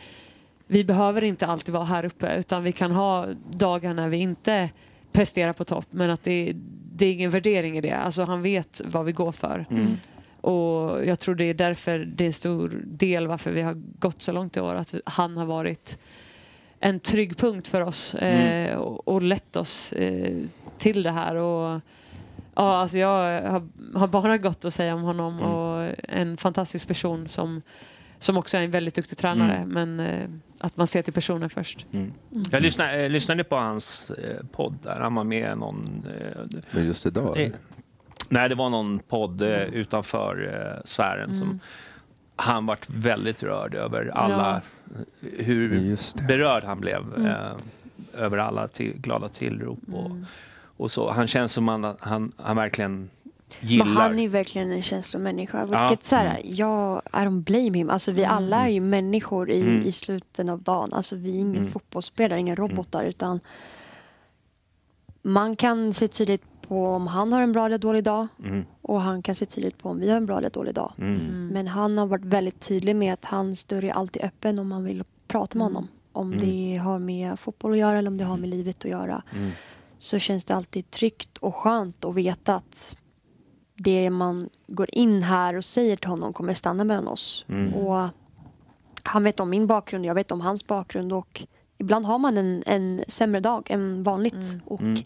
vi 0.67 0.83
behöver 0.83 1.23
inte 1.23 1.47
alltid 1.47 1.73
vara 1.73 1.83
här 1.83 2.05
uppe 2.05 2.35
utan 2.35 2.63
vi 2.63 2.71
kan 2.71 2.91
ha 2.91 3.27
dagar 3.49 3.93
när 3.93 4.09
vi 4.09 4.17
inte 4.17 4.69
presterar 5.11 5.53
på 5.53 5.63
topp 5.65 5.85
men 5.89 6.09
att 6.09 6.23
det, 6.23 6.53
det 6.95 7.05
är 7.05 7.13
ingen 7.13 7.29
värdering 7.29 7.77
i 7.77 7.81
det. 7.81 7.97
Alltså 7.97 8.23
han 8.23 8.41
vet 8.41 8.81
vad 8.85 9.05
vi 9.05 9.11
går 9.11 9.31
för. 9.31 9.65
Mm. 9.69 9.97
Och 10.41 11.05
jag 11.05 11.19
tror 11.19 11.35
det 11.35 11.45
är 11.45 11.53
därför 11.53 11.99
det 11.99 12.23
är 12.23 12.27
en 12.27 12.33
stor 12.33 12.81
del 12.85 13.27
varför 13.27 13.51
vi 13.51 13.61
har 13.61 13.73
gått 13.99 14.21
så 14.21 14.31
långt 14.31 14.57
i 14.57 14.59
år. 14.59 14.75
Att 14.75 14.93
han 15.05 15.37
har 15.37 15.45
varit 15.45 15.97
en 16.79 16.99
trygg 16.99 17.37
punkt 17.37 17.67
för 17.67 17.81
oss 17.81 18.15
Mm. 18.19 18.69
eh, 18.69 18.77
och, 18.77 19.07
och 19.07 19.21
lett 19.21 19.55
oss 19.55 19.93
eh, 19.93 20.37
till 20.77 21.03
det 21.03 21.11
här. 21.11 21.35
Och, 21.35 21.81
ja, 22.65 22.77
alltså 22.77 22.97
jag 22.97 23.41
har, 23.51 23.61
har 23.99 24.07
bara 24.07 24.37
gott 24.37 24.65
att 24.65 24.73
säga 24.73 24.95
om 24.95 25.01
honom 25.01 25.37
Mm. 25.39 25.51
och 25.51 25.95
en 26.07 26.37
fantastisk 26.37 26.87
person 26.87 27.27
som, 27.29 27.61
som 28.19 28.37
också 28.37 28.57
är 28.57 28.61
en 28.61 28.71
väldigt 28.71 28.95
duktig 28.95 29.17
tränare. 29.17 29.55
Mm. 29.57 29.69
Men 29.69 29.99
eh, 29.99 30.29
att 30.59 30.77
man 30.77 30.87
ser 30.87 31.01
till 31.01 31.13
personen 31.13 31.49
först. 31.49 31.85
Mm. 31.91 32.13
Jag 32.51 32.61
lyssnade, 32.61 33.03
eh, 33.03 33.09
lyssnade 33.09 33.43
på 33.43 33.55
hans 33.55 34.11
eh, 34.11 34.45
podd 34.51 34.75
där. 34.83 34.99
Han 34.99 35.15
var 35.15 35.23
med 35.23 35.57
någon... 35.57 36.05
Eh, 36.21 36.59
Men 36.71 36.85
just 36.85 37.05
idag? 37.05 37.41
eh, 37.41 37.51
nej, 38.29 38.49
det 38.49 38.55
var 38.55 38.69
någon 38.69 38.99
podd 38.99 39.41
eh, 39.41 39.61
utanför 39.63 40.53
eh, 40.77 40.81
sfären 40.85 41.35
som 41.35 41.47
Mm. 41.47 41.59
han 42.35 42.65
vart 42.65 42.89
väldigt 42.89 43.43
rörd 43.43 43.75
över 43.75 44.11
alla, 44.13 44.61
hur 45.37 45.75
Just 45.79 46.17
det. 46.17 46.23
berörd 46.23 46.63
han 46.63 46.79
blev 46.79 47.01
Mm. 47.15 47.25
eh, 47.25 47.35
över 48.17 48.37
alla 48.37 48.67
till, 48.67 48.93
glada 49.01 49.29
tillrop 49.29 49.79
och, 49.93 50.05
Mm. 50.05 50.25
Och 50.81 50.91
så. 50.91 51.09
Han 51.11 51.27
känns 51.27 51.51
som 51.53 51.67
han, 51.67 51.95
han, 51.99 52.31
han 52.37 52.55
verkligen 52.55 53.09
Men 53.59 53.69
gillar. 53.69 53.85
han 53.85 54.19
är 54.19 54.27
verkligen 54.29 54.71
en 54.71 54.83
känslomänniska. 54.83 55.67
Ja. 55.71 55.87
Vilket 55.89 56.05
så 56.05 56.15
här, 56.15 56.41
jag, 56.43 57.01
I 57.05 57.09
don't 57.17 57.43
blame 57.43 57.77
him. 57.77 57.89
Alltså 57.89 58.11
vi 58.11 58.25
alla 58.25 58.57
är 58.65 58.69
ju 58.69 58.79
människor 58.81 59.51
i, 59.51 59.61
Mm. 59.61 59.85
i 59.85 59.91
slutet 59.91 60.49
av 60.49 60.61
dagen. 60.61 60.93
Alltså 60.93 61.15
vi 61.15 61.35
är 61.35 61.39
inga 61.39 61.59
Mm. 61.59 61.71
fotbollsspelare, 61.71 62.39
inga 62.39 62.55
robotar. 62.55 63.03
Utan 63.03 63.39
man 65.21 65.55
kan 65.55 65.93
se 65.93 66.07
tydligt 66.07 66.43
på 66.67 66.87
om 66.87 67.07
han 67.07 67.33
har 67.33 67.41
en 67.41 67.51
bra 67.51 67.65
eller 67.65 67.77
dålig 67.77 68.03
dag. 68.03 68.27
Mm, 68.45 68.65
Och 68.81 69.01
han 69.01 69.21
kan 69.21 69.35
se 69.35 69.45
tydligt 69.45 69.77
på 69.77 69.89
om 69.89 69.99
vi 69.99 70.09
har 70.09 70.17
en 70.17 70.25
bra 70.25 70.37
eller 70.37 70.49
dålig 70.49 70.73
dag. 70.75 70.93
mm, 70.97 71.15
Mm. 71.19 71.47
Men 71.47 71.67
han 71.67 71.97
har 71.97 72.05
varit 72.05 72.25
väldigt 72.25 72.59
tydlig 72.59 72.95
med 72.95 73.13
att 73.13 73.25
hans 73.25 73.65
dörr 73.65 73.83
är 73.85 73.91
alltid 73.91 74.21
öppen 74.21 74.59
om 74.59 74.67
man 74.67 74.83
vill 74.83 75.03
prata 75.27 75.57
med 75.57 75.65
Mm. 75.65 75.75
honom. 75.75 75.87
Om 76.13 76.33
Mm. 76.33 76.45
det 76.45 76.77
har 76.77 76.99
med 76.99 77.39
fotboll 77.39 77.71
att 77.71 77.77
göra 77.77 77.97
eller 77.97 78.09
om 78.11 78.17
det 78.17 78.23
har 78.23 78.37
med 78.37 78.49
livet 78.49 78.85
att 78.85 78.91
göra. 78.91 79.23
Så 80.01 80.19
känns 80.19 80.45
det 80.45 80.55
alltid 80.55 80.91
tryggt 80.91 81.37
och 81.37 81.55
skönt 81.55 82.05
att 82.05 82.15
veta 82.15 82.55
att 82.55 82.95
det 83.75 84.09
man 84.09 84.49
går 84.67 84.89
in 84.95 85.23
här 85.23 85.55
och 85.55 85.65
säger 85.65 85.95
till 85.97 86.09
honom 86.09 86.33
kommer 86.33 86.53
stanna 86.53 86.83
mellan 86.83 87.07
oss. 87.07 87.45
Mm. 87.49 87.73
Och 87.73 88.07
han 89.03 89.23
vet 89.23 89.39
om 89.39 89.49
min 89.49 89.67
bakgrund, 89.67 90.05
jag 90.05 90.15
vet 90.15 90.31
om 90.31 90.41
hans 90.41 90.67
bakgrund 90.67 91.13
och 91.13 91.43
ibland 91.77 92.05
har 92.05 92.17
man 92.17 92.37
en, 92.37 92.63
en 92.65 93.03
sämre 93.07 93.39
dag 93.39 93.71
än 93.71 94.03
vanligt. 94.03 94.33
Mm. 94.33 94.61
Och 94.65 94.81
Mm. 94.81 95.03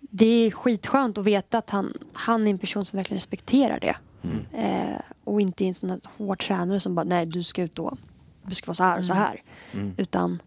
det 0.00 0.26
är 0.46 0.50
skitskönt 0.50 1.18
att 1.18 1.24
veta 1.24 1.58
att 1.58 1.70
han, 1.70 1.92
han 2.12 2.46
är 2.46 2.50
en 2.50 2.58
person 2.58 2.84
som 2.84 2.96
verkligen 2.96 3.18
respekterar 3.18 3.80
det. 3.80 3.96
mm, 4.22 4.44
Eh, 4.52 5.00
och 5.24 5.40
inte 5.40 5.64
en 5.64 5.74
sån 5.74 5.90
här 5.90 6.00
hård 6.18 6.38
tränare 6.40 6.80
som 6.80 6.94
bara, 6.94 7.04
nej 7.04 7.26
du 7.26 7.42
ska 7.42 7.62
ut 7.62 7.78
och 7.78 7.98
du 8.42 8.54
ska 8.54 8.66
vara 8.66 8.74
så 8.74 8.82
här 8.84 8.98
och 8.98 9.04
så 9.06 9.12
Mm. 9.12 9.22
här. 9.24 9.42
mm. 9.72 9.94
Utan 9.96 10.42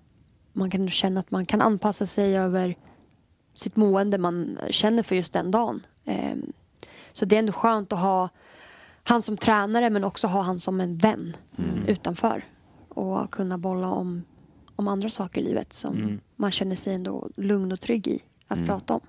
man 0.53 0.69
kan 0.69 0.89
känna 0.89 1.19
att 1.19 1.31
man 1.31 1.45
kan 1.45 1.61
anpassa 1.61 2.05
sig 2.05 2.37
över 2.37 2.75
sitt 3.53 3.75
mående 3.75 4.17
man 4.17 4.59
känner 4.69 5.03
för 5.03 5.15
just 5.15 5.33
den 5.33 5.51
dagen. 5.51 5.85
Ehm, 6.05 6.53
Så 7.15 7.25
det 7.25 7.35
är 7.35 7.39
ändå 7.39 7.53
skönt 7.53 7.93
att 7.93 7.99
ha 7.99 8.29
han 9.03 9.21
som 9.21 9.37
tränare 9.37 9.89
men 9.89 10.03
också 10.03 10.27
ha 10.27 10.41
han 10.41 10.59
som 10.59 10.79
en 10.81 10.97
vän 10.97 11.37
Mm. 11.57 11.85
utanför. 11.87 12.45
Och 12.89 13.31
kunna 13.31 13.57
bolla 13.57 13.87
om, 13.87 14.23
om 14.75 14.87
andra 14.87 15.09
saker 15.09 15.41
i 15.41 15.43
livet 15.43 15.73
som 15.73 15.95
Mm. 15.97 16.19
man 16.35 16.51
känner 16.51 16.75
sig 16.75 16.93
ändå 16.93 17.29
lugn 17.35 17.71
och 17.71 17.79
trygg 17.79 18.07
i 18.07 18.19
att 18.47 18.57
Mm. 18.57 18.67
prata 18.69 18.93
om. 18.93 19.01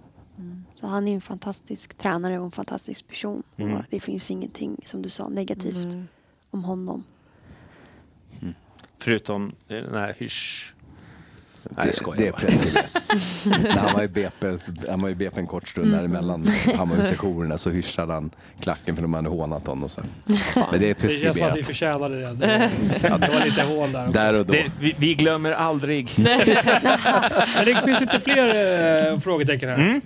Så 0.75 0.87
han 0.87 1.09
är 1.09 1.15
en 1.15 1.21
fantastisk 1.21 1.95
tränare 1.95 2.39
och 2.39 2.45
en 2.45 2.51
fantastisk 2.51 3.09
person. 3.09 3.43
Mm. 3.57 3.75
Och 3.77 3.83
det 3.91 4.01
finns 4.01 4.31
ingenting, 4.31 4.77
som 4.87 5.03
du 5.03 5.09
sa, 5.09 5.29
negativt 5.29 5.85
Mm. 5.95 6.09
om 6.51 6.65
honom. 6.65 7.05
Förutom 8.99 9.53
eh, 9.69 9.77
den 9.83 9.95
här 9.95 10.15
hysch... 10.19 10.74
Nej, 11.77 11.91
Det, 12.05 12.17
det 12.17 12.29
är 12.29 12.33
preskriberat. 12.33 12.91
När 13.63 13.71
han 13.81 13.95
var 13.95 14.03
i 14.03 14.09
BP, 14.09 14.47
han 14.91 15.01
var 15.01 15.09
i 15.09 15.15
BP 15.15 15.41
en 15.41 15.47
kort 15.47 15.69
stund 15.69 15.87
Mm. 15.87 15.99
däremellan 15.99 16.45
Hammarby-sessionerna 16.77 17.59
så 17.59 17.71
hyschade 17.71 18.13
han 18.13 18.31
klacken 18.61 18.95
för 18.95 19.03
de 19.03 19.15
hade 19.15 19.29
hånat 19.29 19.67
honom. 19.67 19.85
Och 19.85 19.91
så. 19.91 20.01
Men 20.71 20.81
det 20.81 20.91
är 20.91 20.95
Det 21.01 21.11
känns 21.11 21.37
som 21.37 21.47
att 21.47 21.57
vi 21.57 21.63
preskriberat. 21.63 21.67
förtjänade 21.67 22.21
det. 22.21 22.71
Det 23.03 23.09
var, 23.11 23.19
det 23.19 23.29
var 23.29 23.45
lite 23.47 23.63
hån 23.63 23.93
där 23.93 24.01
också. 24.09 24.13
Där 24.21 24.35
och 24.35 24.47
då. 24.47 24.53
Det, 24.53 24.71
vi, 24.81 24.95
vi 24.99 25.15
glömmer 25.15 25.53
aldrig. 25.53 26.11
Det 27.65 27.83
finns 27.85 28.01
lite 28.01 28.21
fler 28.21 29.13
uh, 29.13 29.19
frågetecken 29.21 29.69
här. 29.69 29.77
Mm. 29.79 30.01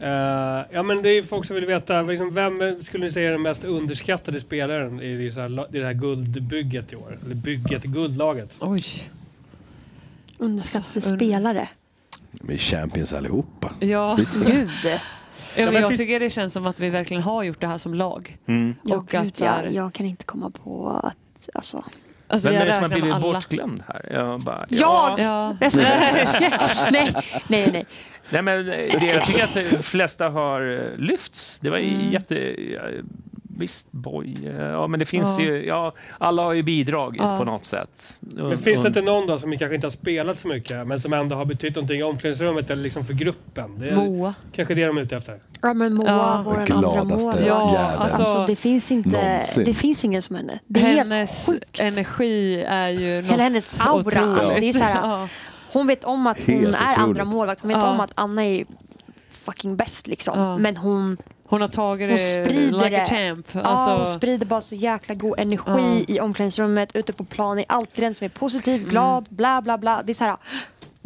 Eh, 0.00 0.64
ja, 0.72 0.82
men 0.82 1.02
det 1.02 1.08
är 1.08 1.22
folk 1.22 1.46
som 1.46 1.54
vill 1.56 1.66
veta, 1.66 2.02
liksom, 2.02 2.34
vem 2.34 2.82
skulle 2.82 3.04
ni 3.04 3.10
säga 3.10 3.28
är 3.28 3.32
den 3.32 3.42
mest 3.42 3.64
underskattade 3.64 4.40
spelaren 4.40 5.00
i 5.02 5.16
det, 5.24 5.30
så 5.30 5.40
här, 5.40 5.76
i 5.76 5.78
det 5.78 5.84
här 5.86 5.92
guldbygget 5.92 6.92
i 6.92 6.96
år? 6.96 7.18
Eller 7.24 7.34
bygget, 7.34 7.82
guldlaget? 7.82 8.56
Oj. 8.60 8.84
Underskattade 10.38 11.06
Und- 11.06 11.16
spelare. 11.16 11.68
De 12.32 12.52
är 12.54 12.58
champions 12.58 13.12
allihopa. 13.12 13.70
Ja. 13.80 14.14
Visst. 14.18 14.36
Gud! 14.46 14.70
Ja, 15.56 15.70
men 15.70 15.74
jag 15.82 15.96
tycker 15.96 16.20
det 16.20 16.30
känns 16.30 16.52
som 16.52 16.66
att 16.66 16.80
vi 16.80 16.90
verkligen 16.90 17.22
har 17.22 17.42
gjort 17.42 17.60
det 17.60 17.66
här 17.66 17.78
som 17.78 17.94
lag. 17.94 18.36
Mm. 18.46 18.74
Ja, 18.82 18.96
Och 18.96 19.06
gud, 19.08 19.20
att 19.20 19.34
så 19.36 19.44
här- 19.44 19.64
jag, 19.64 19.72
jag 19.72 19.92
kan 19.92 20.06
inte 20.06 20.24
komma 20.24 20.50
på 20.50 21.00
att... 21.04 21.48
Alltså, 21.54 21.84
Alltså, 22.28 22.48
Vem 22.48 22.54
jag 22.54 22.62
är 22.62 22.66
det 22.66 22.72
som 22.72 22.82
har 22.82 22.88
blivit 22.88 23.12
alla. 23.14 23.20
bortglömd 23.32 23.82
här? 23.88 24.08
Jag 24.12 24.40
bara, 24.40 24.66
Jag! 24.68 25.20
Ja. 25.20 25.56
nej, 26.90 27.14
nej, 27.48 27.70
nej. 27.72 27.86
Nej, 28.30 28.42
men 28.42 28.66
det, 28.66 28.86
jag 29.06 29.26
tycker 29.26 29.44
att 29.44 29.54
de 29.54 29.82
flesta 29.82 30.28
har 30.28 30.72
eh, 30.72 30.98
lyfts. 30.98 31.58
Det 31.60 31.70
var 31.70 31.78
Mm. 31.78 32.12
jätte... 32.12 32.34
Visst, 33.58 33.86
boy. 33.92 34.34
eh, 34.46 34.62
Ja, 34.66 34.86
men 34.86 35.00
det 35.00 35.06
finns 35.06 35.38
Ja. 35.38 35.44
ju... 35.44 35.66
Ja, 35.66 35.92
alla 36.18 36.42
har 36.42 36.52
ju 36.52 36.62
bidragit 36.62 37.20
Ja. 37.24 37.36
på 37.38 37.44
något 37.44 37.64
sätt. 37.64 38.18
Men 38.20 38.58
finns 38.58 38.80
det 38.82 38.88
inte 38.88 39.00
någon 39.02 39.26
då 39.26 39.38
som 39.38 39.58
kanske 39.58 39.74
inte 39.74 39.86
har 39.86 39.90
spelat 39.92 40.38
så 40.38 40.48
mycket 40.48 40.86
men 40.86 41.00
som 41.00 41.12
ändå 41.12 41.36
har 41.36 41.44
betytt 41.44 41.74
någonting 41.74 42.00
i 42.00 42.02
omklädningsrummet 42.02 42.70
eller 42.70 42.82
liksom 42.82 43.04
för 43.04 43.14
gruppen? 43.14 43.78
Det 43.78 43.88
är 43.88 43.96
Moa. 43.96 44.34
kanske 44.52 44.74
det 44.74 44.86
de 44.86 44.96
är 44.98 45.02
ute 45.02 45.16
efter. 45.16 45.38
Ja, 45.62 45.74
men 45.74 45.94
Moa, 45.94 46.06
Ja. 46.06 46.42
vår 46.44 46.52
andra 46.52 46.64
Gladaste 46.66 47.16
mål. 47.24 47.34
Ja, 47.46 47.78
alltså- 47.78 48.02
Alltså, 48.02 48.44
det 48.46 48.56
finns 48.56 48.90
inte... 48.90 49.08
Någonsin. 49.08 49.64
Det 49.64 49.74
finns 49.74 50.04
ingen 50.04 50.22
som 50.22 50.36
henne. 50.36 50.58
Det 50.66 50.80
är 50.80 50.84
helt 50.84 50.98
Hennes 51.12 51.46
sjukt. 51.46 51.80
energi 51.80 52.62
är 52.62 52.88
ju 52.88 53.22
något 53.22 53.30
Hela 53.30 53.42
hennes 53.42 53.80
aura. 53.80 53.92
otroligt. 53.94 54.40
Alltså, 54.40 54.60
det 54.60 54.68
är 54.68 54.72
så 54.72 54.78
här, 54.78 54.94
Ja. 55.08 55.28
hon 55.72 55.86
vet 55.86 56.04
om 56.04 56.26
att 56.26 56.36
hon 56.46 56.54
Helt 56.54 56.62
är 56.76 56.80
otroligt. 56.80 56.98
andra 56.98 57.24
målvakt. 57.24 57.60
Hon 57.60 57.68
vet 57.68 57.78
Ja. 57.78 57.86
om 57.90 58.00
att 58.00 58.12
Anna 58.14 58.44
är 58.44 58.64
fucking 59.44 59.76
bäst 59.76 60.06
liksom. 60.06 60.38
Ja. 60.38 60.58
Men 60.58 60.76
hon, 60.76 61.16
Hon 61.48 61.60
har 61.60 61.68
tagit 61.68 62.08
Hon 62.08 62.16
det 62.16 62.18
sprider 62.44 62.84
like 62.84 63.00
a 63.02 63.06
det. 63.10 63.16
champ. 63.16 63.46
ja, 63.52 63.60
Alltså, 63.60 63.96
hon 63.96 64.06
sprider 64.18 64.46
bara 64.46 64.60
så 64.60 64.74
jäkla 64.74 65.14
god 65.14 65.38
energi 65.38 66.04
i 66.08 66.20
omklädningsrummet, 66.20 66.96
ute 66.96 67.12
på 67.12 67.24
plan. 67.24 67.58
Är 67.58 67.64
alltid 67.68 68.04
den 68.04 68.14
som 68.14 68.24
är 68.24 68.28
positiv, 68.28 68.88
glad, 68.88 69.26
bla 69.30 69.62
bla 69.62 69.78
bla. 69.78 70.02
Det 70.04 70.12
är 70.12 70.14
så 70.14 70.24
här, 70.24 70.36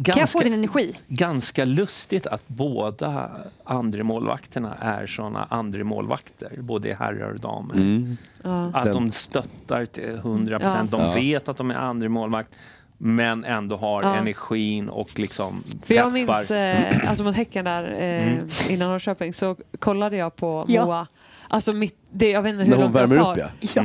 Kan 0.05 0.17
jag 0.19 0.29
få 0.29 0.39
din 0.39 0.53
energi? 0.53 0.95
ganska 1.07 1.65
lustigt 1.65 2.27
att 2.27 2.47
båda 2.47 3.31
andra 3.63 4.03
målvakterna 4.03 4.75
är 4.79 5.07
såna 5.07 5.47
andra 5.49 5.83
målvakter, 5.83 6.51
både 6.57 6.93
herrar 6.93 7.31
och 7.33 7.39
damer. 7.39 7.75
Mm. 7.75 8.17
Ja. 8.43 8.71
Att 8.73 8.85
de 8.93 9.11
stöttar 9.11 9.85
till 9.85 10.09
100 10.15 10.59
procent. 10.59 10.89
Ja. 10.91 10.97
De 10.97 11.05
Ja. 11.07 11.13
vet 11.13 11.49
att 11.49 11.57
de 11.57 11.71
är 11.71 11.75
andra 11.75 12.09
målvakt 12.09 12.55
men 13.03 13.43
ändå 13.45 13.75
har 13.77 14.03
Ja. 14.03 14.15
energin 14.15 14.89
och 14.89 15.19
liksom 15.19 15.63
För 15.85 15.93
jag 15.93 16.03
peppar. 16.13 16.37
minns, 16.37 16.51
eh, 16.51 17.09
alltså 17.09 17.23
mot 17.23 17.35
Häcken 17.35 17.65
där 17.65 17.83
eh, 17.83 18.27
Mm. 18.33 18.47
innan 18.69 18.89
Norrköping 18.89 19.33
så 19.33 19.55
kollade 19.79 20.17
jag 20.17 20.35
på 20.35 20.65
Ja. 20.67 20.85
Moa. 20.85 21.07
Alltså 21.47 21.73
mitt, 21.73 21.95
det, 22.11 22.29
jag 22.29 22.41
vet 22.41 22.49
inte 22.53 22.63
hur 22.63 22.69
När 22.69 22.77
hon 22.77 22.83
långt 22.85 22.95
jag 22.95 23.07
värmer 23.07 23.21
har. 23.23 23.31
upp 23.39 23.43
ja. 23.75 23.83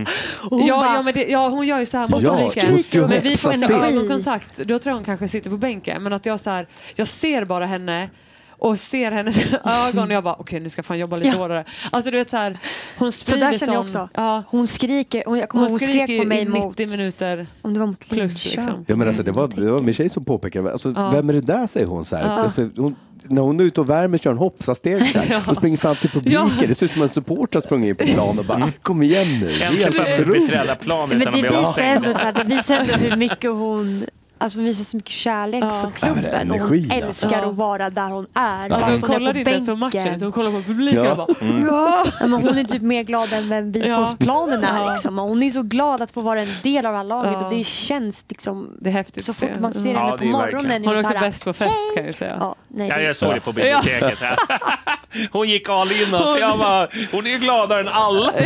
Och 0.51 0.51
hon 0.59 0.67
Ja, 0.67 0.77
bara, 0.77 0.95
ja, 0.95 1.03
men 1.03 1.15
det, 1.15 1.25
ja, 1.29 1.49
hon 1.49 1.67
gör 1.67 1.79
ju 1.79 1.87
så 1.87 1.99
här 1.99 2.09
mot 2.09 2.23
Ja, 2.23 2.51
ju 2.91 3.07
Men 3.09 3.23
vi 3.23 3.37
får 3.37 3.53
ändå 3.53 3.75
ögonkontakt. 3.75 4.57
Då 4.59 4.79
tror 4.79 4.91
jag 4.91 4.95
hon 4.95 5.05
kanske 5.05 5.29
sitter 5.29 5.51
på 5.51 5.57
bänken. 5.57 6.03
Men 6.03 6.13
att 6.13 6.27
jag 6.27 6.41
så 6.41 6.51
här, 6.51 6.67
jag 6.95 7.09
ser 7.09 7.45
bara 7.45 7.67
henne 7.67 8.11
och 8.59 8.81
ser 8.81 9.13
hennes 9.13 9.39
ögon 9.89 10.07
och 10.09 10.13
jag 10.13 10.25
bara 10.25 10.35
okej 10.35 10.61
nu 10.61 10.69
ska 10.69 10.79
jag 10.79 10.87
fan 10.87 10.99
jobba 10.99 11.17
lite 11.17 11.29
Ja. 11.29 11.37
hårdare. 11.43 11.65
Alltså 11.91 12.11
du 12.11 12.17
vet 12.19 12.31
så 12.31 12.37
här, 12.37 12.59
hon 12.99 13.13
så 13.13 13.25
sprider 13.27 13.51
där 13.51 13.59
känner 13.59 13.73
jag 13.73 13.83
också. 13.83 14.09
Ja, 14.15 14.43
Hon 14.49 14.67
skriker, 14.67 15.23
hon, 15.27 15.39
jag 15.39 15.49
kommer 15.49 15.65
hon 15.65 15.71
hon 15.71 15.81
skriker 15.81 16.07
skrek 16.07 16.21
på 16.23 16.27
mig 16.29 16.39
i 16.43 16.45
90 16.45 16.61
mot, 16.65 16.79
minuter 16.79 17.47
om 17.63 17.75
det 17.75 17.81
var 17.81 17.87
mot 17.87 18.09
plus 18.09 18.45
liksom. 18.45 18.85
Ja, 18.87 18.97
men 18.97 19.09
alltså, 19.09 19.23
det, 19.23 19.33
var, 19.33 19.49
det 19.49 19.71
var 19.71 19.81
min 19.81 19.95
tjej 19.95 20.09
som 20.09 20.25
påpekade 20.25 20.73
alltså, 20.73 20.93
Ja. 20.97 21.11
Vem 21.11 21.29
är 21.29 21.33
det 21.33 21.41
där 21.41 21.67
säger 21.67 21.87
hon 21.87 22.05
så 22.05 22.17
här. 22.17 22.25
Ja. 22.25 22.31
Alltså, 22.31 22.69
hon, 22.77 22.97
när 23.29 23.43
hon 23.43 23.61
är 23.61 23.65
ute 23.65 23.81
och 23.81 23.91
värmer 23.91 24.19
kör 24.19 24.31
hon 24.31 24.39
hoppsasteg 24.39 25.07
så 25.07 25.19
här. 25.19 25.27
Ja. 25.31 25.43
Hon 25.47 25.55
springer 25.55 25.77
fram 25.77 25.97
till 25.97 26.11
publiken. 26.11 26.51
Ja. 26.61 26.67
Det 26.67 26.75
ser 26.75 26.87
ut 26.87 26.93
som 26.93 27.03
en 27.03 27.09
supporter 27.09 27.57
har 27.59 27.63
sprungit 27.63 28.01
in 28.01 28.07
på 28.07 28.13
plan 28.15 28.39
och 28.39 28.45
bara 28.45 28.73
kom 28.83 29.03
igen 29.03 29.41
nu. 29.41 29.49
Helt 29.49 29.89
otroligt. 29.89 30.53
att 30.55 31.09
det 31.09 31.31
bli 31.33 31.43
visar 31.43 31.57
avstängd. 31.59 31.97
ändå, 31.97 32.13
så 32.19 32.25
här, 32.25 32.33
det 32.33 32.45
visar 32.45 32.75
ändå 32.77 32.93
hur 32.95 33.17
mycket 33.17 33.51
hon 33.51 34.07
Alltså 34.39 34.59
hon 34.59 34.65
visar 34.67 34.85
så 34.85 34.97
mycket 34.97 35.11
kärlek 35.13 35.65
Ja. 35.65 35.71
för 35.71 36.07
Ja, 36.07 36.13
är 36.13 36.15
klubben 36.15 36.51
och 36.51 36.59
hon 36.59 36.69
energi, 36.69 36.91
alltså. 37.05 37.07
älskar 37.27 37.43
Ja. 37.43 37.49
att 37.51 37.55
vara 37.57 37.91
där 37.91 38.09
hon 38.11 38.27
är. 38.35 38.71
Alltså, 38.71 38.79
Fast 38.79 38.91
hon 38.91 39.01
hon 39.01 39.11
är 39.11 39.15
kollade 39.19 39.39
inte 39.39 39.51
ens 39.51 39.67
på 39.67 39.77
matchen, 39.77 40.21
hon 40.23 40.33
kollade 40.33 40.57
på 40.57 40.63
publiken 40.63 41.05
Ja. 41.05 41.11
och 41.11 41.17
bara 41.17 41.27
Mm. 41.41 41.67
ja. 41.67 42.05
Ja, 42.21 42.27
men 42.27 42.33
hon 42.43 42.59
är 42.59 42.65
typ 42.65 42.83
mer 42.83 43.03
glad 43.03 43.33
än 43.33 43.49
vem 43.49 43.75
är. 43.75 43.89
Ja. 43.89 44.93
Liksom. 44.93 45.19
Och 45.19 45.29
Hon 45.29 45.43
är 45.43 45.51
så 45.51 45.63
glad 45.63 46.03
att 46.03 46.11
få 46.11 46.21
vara 46.21 46.43
en 46.43 46.49
del 46.63 46.87
av 46.87 46.93
det 46.93 46.99
här 46.99 47.05
laget 47.05 47.33
Ja. 47.41 47.45
och 47.47 47.53
det 47.55 47.65
känns 47.65 48.25
liksom 48.29 48.77
Det 48.81 48.89
är 48.89 48.93
häftigt 48.93 49.25
så 49.25 49.33
fort 49.35 49.51
man 49.61 49.75
ser 49.75 49.93
Ja, 49.95 50.05
henne 50.05 50.19
på 50.19 50.25
är 50.25 50.29
morgonen. 50.29 50.71
är 50.85 50.87
Hon 50.87 50.97
är 50.97 51.03
så 51.03 51.09
också 51.09 51.19
bäst 51.21 51.45
på 51.45 51.53
fest 51.53 51.95
kan 51.97 52.07
jag 52.07 52.15
säga. 52.15 52.37
Ja, 52.41 52.55
nej, 52.69 52.89
Ja, 52.89 52.97
det- 52.97 53.03
jag 53.03 53.17
såg 53.17 53.35
det 53.35 53.41
på 53.41 53.53
biblioteket 53.53 54.19
här. 54.19 54.37
Hon 55.33 55.49
gick 55.49 55.69
all 55.69 55.93
in 55.93 56.15
alltså. 56.15 56.39
Jag 56.39 56.59
bara, 56.59 56.89
hon 57.13 57.27
är 57.27 57.31
ju 57.31 57.39
gladare 57.39 57.81
än 57.81 57.89
alla. 57.89 58.33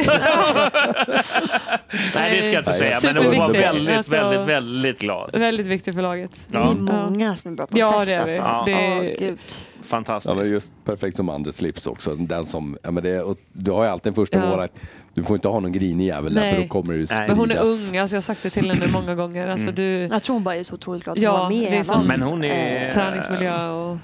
Nej, 2.15 2.37
det 2.37 2.43
ska 2.43 2.53
jag 2.53 2.61
inte 2.61 2.73
säga. 2.73 2.97
Men 3.05 3.17
hon 3.17 3.39
var 3.39 3.49
väldigt, 3.53 3.97
Alltså- 3.97 4.13
väldigt, 4.13 4.41
väldigt 4.41 4.99
glad. 4.99 5.31
Väldigt 5.33 5.67
viktig 5.81 5.95
för 5.95 6.03
laget. 6.03 6.31
Vi 6.49 6.57
Ja, 6.57 6.71
är 6.71 6.75
många 6.75 7.37
som 7.37 7.53
är 7.53 7.57
bra 7.57 7.67
på 7.67 7.79
Ja, 7.79 7.93
fest 7.93 8.07
det 8.11 8.17
är 8.17 8.27
vi. 8.27 8.39
alltså. 8.39 8.49
Ja. 8.49 8.63
Det 8.67 8.73
är- 8.73 8.97
Åh, 8.99 9.03
gud. 9.29 9.39
Ja, 9.49 9.55
men 9.75 9.85
fantastiskt. 9.85 10.51
just 10.53 10.73
perfekt 10.85 11.17
som 11.17 11.29
Anders 11.29 11.55
Slips 11.55 11.87
också. 11.87 12.15
Den 12.15 12.47
som, 12.47 12.77
ja, 12.83 12.91
men 12.91 13.03
det, 13.03 13.23
och 13.23 13.37
du 13.53 13.71
har 13.71 13.85
ju 13.85 13.91
alltid 13.91 14.11
en 14.11 14.15
första 14.15 14.39
Ja. 14.39 14.47
målvakt. 14.49 14.75
Du 15.15 15.23
får 15.23 15.35
inte 15.37 15.49
ha 15.49 15.61
någon 15.61 15.73
grinig 15.73 16.07
jävel 16.07 16.35
där 16.35 16.55
för 16.55 16.63
då 16.63 16.69
kommer 16.69 16.95
det 16.95 17.11
Nej. 17.11 17.29
Men 17.29 17.39
hon 17.39 17.51
är 17.51 17.55
spridas. 17.55 17.91
ung, 17.91 17.99
alltså 17.99 18.17
jag 18.17 18.21
har 18.21 18.23
sagt 18.23 18.43
det 18.43 18.51
till 18.51 18.71
henne 18.71 18.87
många 18.93 19.15
gånger. 19.15 19.49
Alltså 19.49 19.63
Mm. 19.69 19.75
du, 19.75 19.83
Jag 20.13 20.23
tror 20.23 20.35
hon 20.35 20.45
bara 20.45 20.57
är 20.57 20.63
så 20.65 20.75
otroligt 20.75 21.05
glad 21.05 21.17
att 21.17 21.23
Ja, 21.23 21.33
vara 21.33 21.49
med. 21.49 21.73
det 21.73 21.85
sant. 21.85 22.07
Men 22.07 22.23
hon 22.23 22.45
är... 22.45 22.87
Eh, 22.87 22.93
träningsmiljö 22.93 23.69
och... 23.71 23.97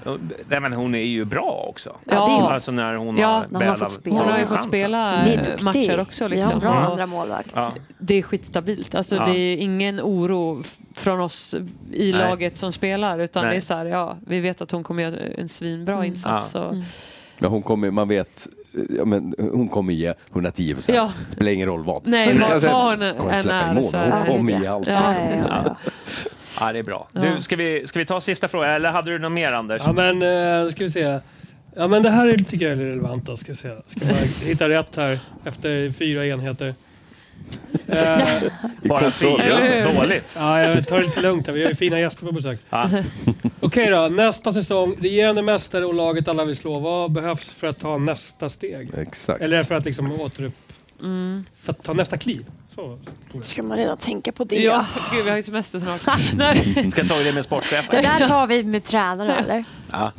Nej, 0.47 0.59
men 0.59 0.73
hon 0.73 0.95
är 0.95 0.99
ju 1.03 1.25
bra 1.25 1.65
också. 1.69 1.95
Ja, 2.05 2.11
det 2.13 2.31
är 2.31 2.35
hon. 2.41 2.51
Alltså 2.53 2.71
när 2.71 2.95
hon 2.95 3.17
Ja, 3.17 3.27
har, 3.27 3.45
när 3.49 3.59
hon 3.59 3.69
har 3.69 3.75
fått 3.77 3.91
spela. 3.91 4.15
Hon 4.17 4.27
har 4.31 4.39
ju 4.39 4.45
fått 4.45 4.63
spela 4.63 5.25
matcher 5.61 5.99
också. 5.99 6.27
Vi 6.27 6.35
har 6.41 6.41
en 6.41 6.47
Liksom. 6.47 6.59
bra 6.59 6.71
andra 6.73 7.05
målvakt. 7.05 7.49
Ja. 7.55 7.71
Det 7.99 8.15
är 8.15 8.21
skitstabilt. 8.21 8.95
Alltså, 8.95 9.15
Ja. 9.15 9.25
Det 9.25 9.37
är 9.39 9.57
ingen 9.57 10.01
oro 10.01 10.63
från 10.95 11.19
oss 11.21 11.53
i 11.93 12.11
Nej. 12.11 12.21
laget 12.21 12.57
som 12.57 12.71
spelar. 12.73 13.19
Utan 13.19 13.43
Nej. 13.43 13.51
det 13.51 13.57
är 13.57 13.61
så 13.61 13.73
här, 13.73 13.85
ja, 13.85 14.17
vi 14.27 14.39
vet 14.39 14.61
att 14.61 14.71
hon 14.71 14.83
kommer 14.83 15.03
göra 15.03 15.15
en 15.37 15.49
svinbra 15.49 15.93
Mm. 15.95 16.05
insats. 16.07 16.51
Ja. 16.55 16.61
Och, 16.61 16.75
Men 17.39 17.49
hon 17.51 17.61
kommer, 17.61 17.91
man 17.91 18.07
vet, 18.07 18.47
ja, 18.97 19.05
men 19.05 19.35
hon 19.37 19.67
kommer 19.67 19.93
ge 19.93 20.13
110 20.31 20.73
procent. 20.73 20.95
Ja. 20.95 21.11
Det 21.29 21.35
spelar 21.35 21.51
ingen 21.51 21.67
roll 21.67 21.83
vad. 21.83 22.07
Nej, 22.07 22.37
vad- 22.37 22.51
hon 22.51 22.61
kommer 23.17 23.33
än 23.33 23.49
är, 23.49 23.73
Hon 23.73 24.37
kommer 24.37 24.59
ge 24.61 24.67
allt. 24.67 24.87
Ja. 24.87 25.13
Ja, 25.13 25.29
ja, 25.35 25.63
ja. 25.65 25.75
Ja, 26.59 26.73
det 26.73 26.79
är 26.79 26.83
bra. 26.83 27.07
Du, 27.11 27.41
ska, 27.41 27.55
vi, 27.55 27.87
ska 27.87 27.99
vi 27.99 28.05
ta 28.05 28.21
sista 28.21 28.47
frågan? 28.47 28.69
Eller 28.69 28.91
hade 28.91 29.11
du 29.11 29.19
något 29.19 29.31
mer, 29.31 29.51
Anders? 29.53 29.81
Ja 29.85 29.91
men, 29.93 30.23
uh, 30.23 30.71
ska 30.71 30.83
vi 30.83 30.91
se. 30.91 31.19
Ja 31.75 31.87
men 31.87 32.03
det 32.03 32.09
här 32.09 32.27
är, 32.27 32.37
tycker 32.37 32.69
jag 32.69 32.79
är 32.79 32.85
relevant 32.85 33.25
då, 33.25 33.37
ska 33.37 33.51
vi 33.51 33.55
se. 33.55 33.69
Ska 33.87 34.05
bara 34.05 34.17
hitta 34.45 34.69
rätt 34.69 34.95
här 34.95 35.19
efter 35.45 35.91
fyra 35.91 36.25
enheter. 36.27 36.75
Eh, 37.87 38.19
Bara 38.83 38.99
hur? 39.09 39.93
Dåligt. 39.93 40.35
ja, 40.39 40.61
jag 40.61 40.87
tar 40.87 40.99
det 40.99 41.05
lite 41.05 41.21
lugnt 41.21 41.47
här. 41.47 41.53
Vi 41.53 41.63
har 41.63 41.69
ju 41.69 41.75
fina 41.75 41.99
gäster 41.99 42.25
på 42.25 42.31
besök. 42.31 42.59
Ja. 42.69 42.89
Okej 43.59 43.89
då, 43.89 44.07
nästa 44.07 44.53
säsong. 44.53 44.95
Regerande 45.01 45.41
mästare 45.41 45.85
och 45.85 45.93
laget 45.93 46.27
alla 46.27 46.45
vill 46.45 46.55
slå. 46.55 46.79
Vad 46.79 47.11
behövs 47.11 47.43
för 47.49 47.67
att 47.67 47.79
ta 47.79 47.97
nästa 47.97 48.49
steg? 48.49 48.89
Exakt. 48.97 49.41
Eller 49.41 49.63
för 49.63 49.75
att 49.75 49.85
liksom 49.85 50.11
återupp... 50.21 50.53
mm. 51.01 51.45
För 51.61 51.71
att 51.71 51.83
ta 51.83 51.93
nästa 51.93 52.17
kliv. 52.17 52.45
Så. 52.75 52.81
tror 52.81 52.99
jag. 53.33 53.45
Ska 53.45 53.63
man 53.63 53.77
redan 53.77 53.97
tänka 53.97 54.31
på 54.31 54.43
det? 54.43 54.55
Ja, 54.63 54.85
gud 55.11 55.23
vi 55.23 55.29
har 55.29 55.37
ju 55.37 55.43
semester 55.43 55.79
snart. 55.79 56.01
Ska 56.91 57.01
jag 57.01 57.07
ta 57.09 57.17
det 57.17 57.23
med 57.23 57.35
Det 57.35 57.43
sportchefen? 57.43 58.03
där 58.03 58.27
tar 58.27 58.47
vi 58.47 58.63
med 58.63 58.83
tränaren 58.83 59.43
eller? 59.45 59.63
Ja. 59.91 60.11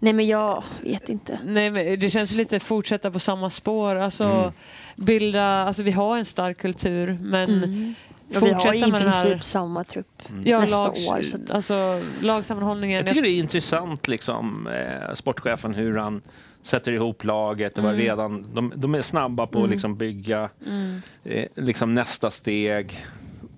Nej 0.00 0.12
men 0.12 0.26
jag 0.26 0.64
vet 0.80 1.08
inte. 1.08 1.38
Nej, 1.44 1.70
men 1.70 2.00
det 2.00 2.10
känns 2.10 2.32
lite 2.34 2.60
fortsätta 2.60 3.10
på 3.10 3.18
samma 3.18 3.50
spår. 3.50 3.96
Alltså, 3.96 4.24
Mm. 4.24 4.52
Bilda, 4.96 5.44
alltså, 5.44 5.82
vi 5.82 5.90
har 5.90 6.16
en 6.18 6.24
stark 6.24 6.58
kultur 6.58 7.18
men 7.22 7.50
Mm. 7.64 7.94
Och 8.42 8.42
vi 8.48 8.52
har 8.52 8.74
i 8.74 8.80
princip 8.82 9.04
här 9.12 9.38
samma 9.38 9.84
trupp. 9.84 10.22
ja, 10.44 10.60
nästa 10.60 10.78
lag, 10.78 10.88
år, 11.08 11.22
så 11.22 11.36
att- 11.36 11.50
alltså, 11.50 12.02
lagsammanhållningen. 12.20 12.96
Jag 12.96 13.06
tycker 13.06 13.22
det 13.22 13.30
är 13.30 13.38
intressant, 13.38 14.08
liksom, 14.08 14.66
eh, 14.66 15.14
sportchefen, 15.14 15.74
hur 15.74 15.96
han 15.96 16.22
sätter 16.62 16.92
ihop 16.92 17.24
laget. 17.24 17.74
Det 17.74 17.82
var 17.82 17.88
Mm. 17.90 18.00
redan, 18.02 18.46
de, 18.54 18.72
de 18.76 18.94
är 18.94 19.02
snabba 19.02 19.46
på 19.46 19.58
att 19.58 19.64
Mm. 19.64 19.70
liksom 19.70 19.96
bygga 19.96 20.48
Mm. 20.66 21.02
eh, 21.24 21.44
liksom 21.54 21.94
nästa 21.94 22.30
steg. 22.30 23.04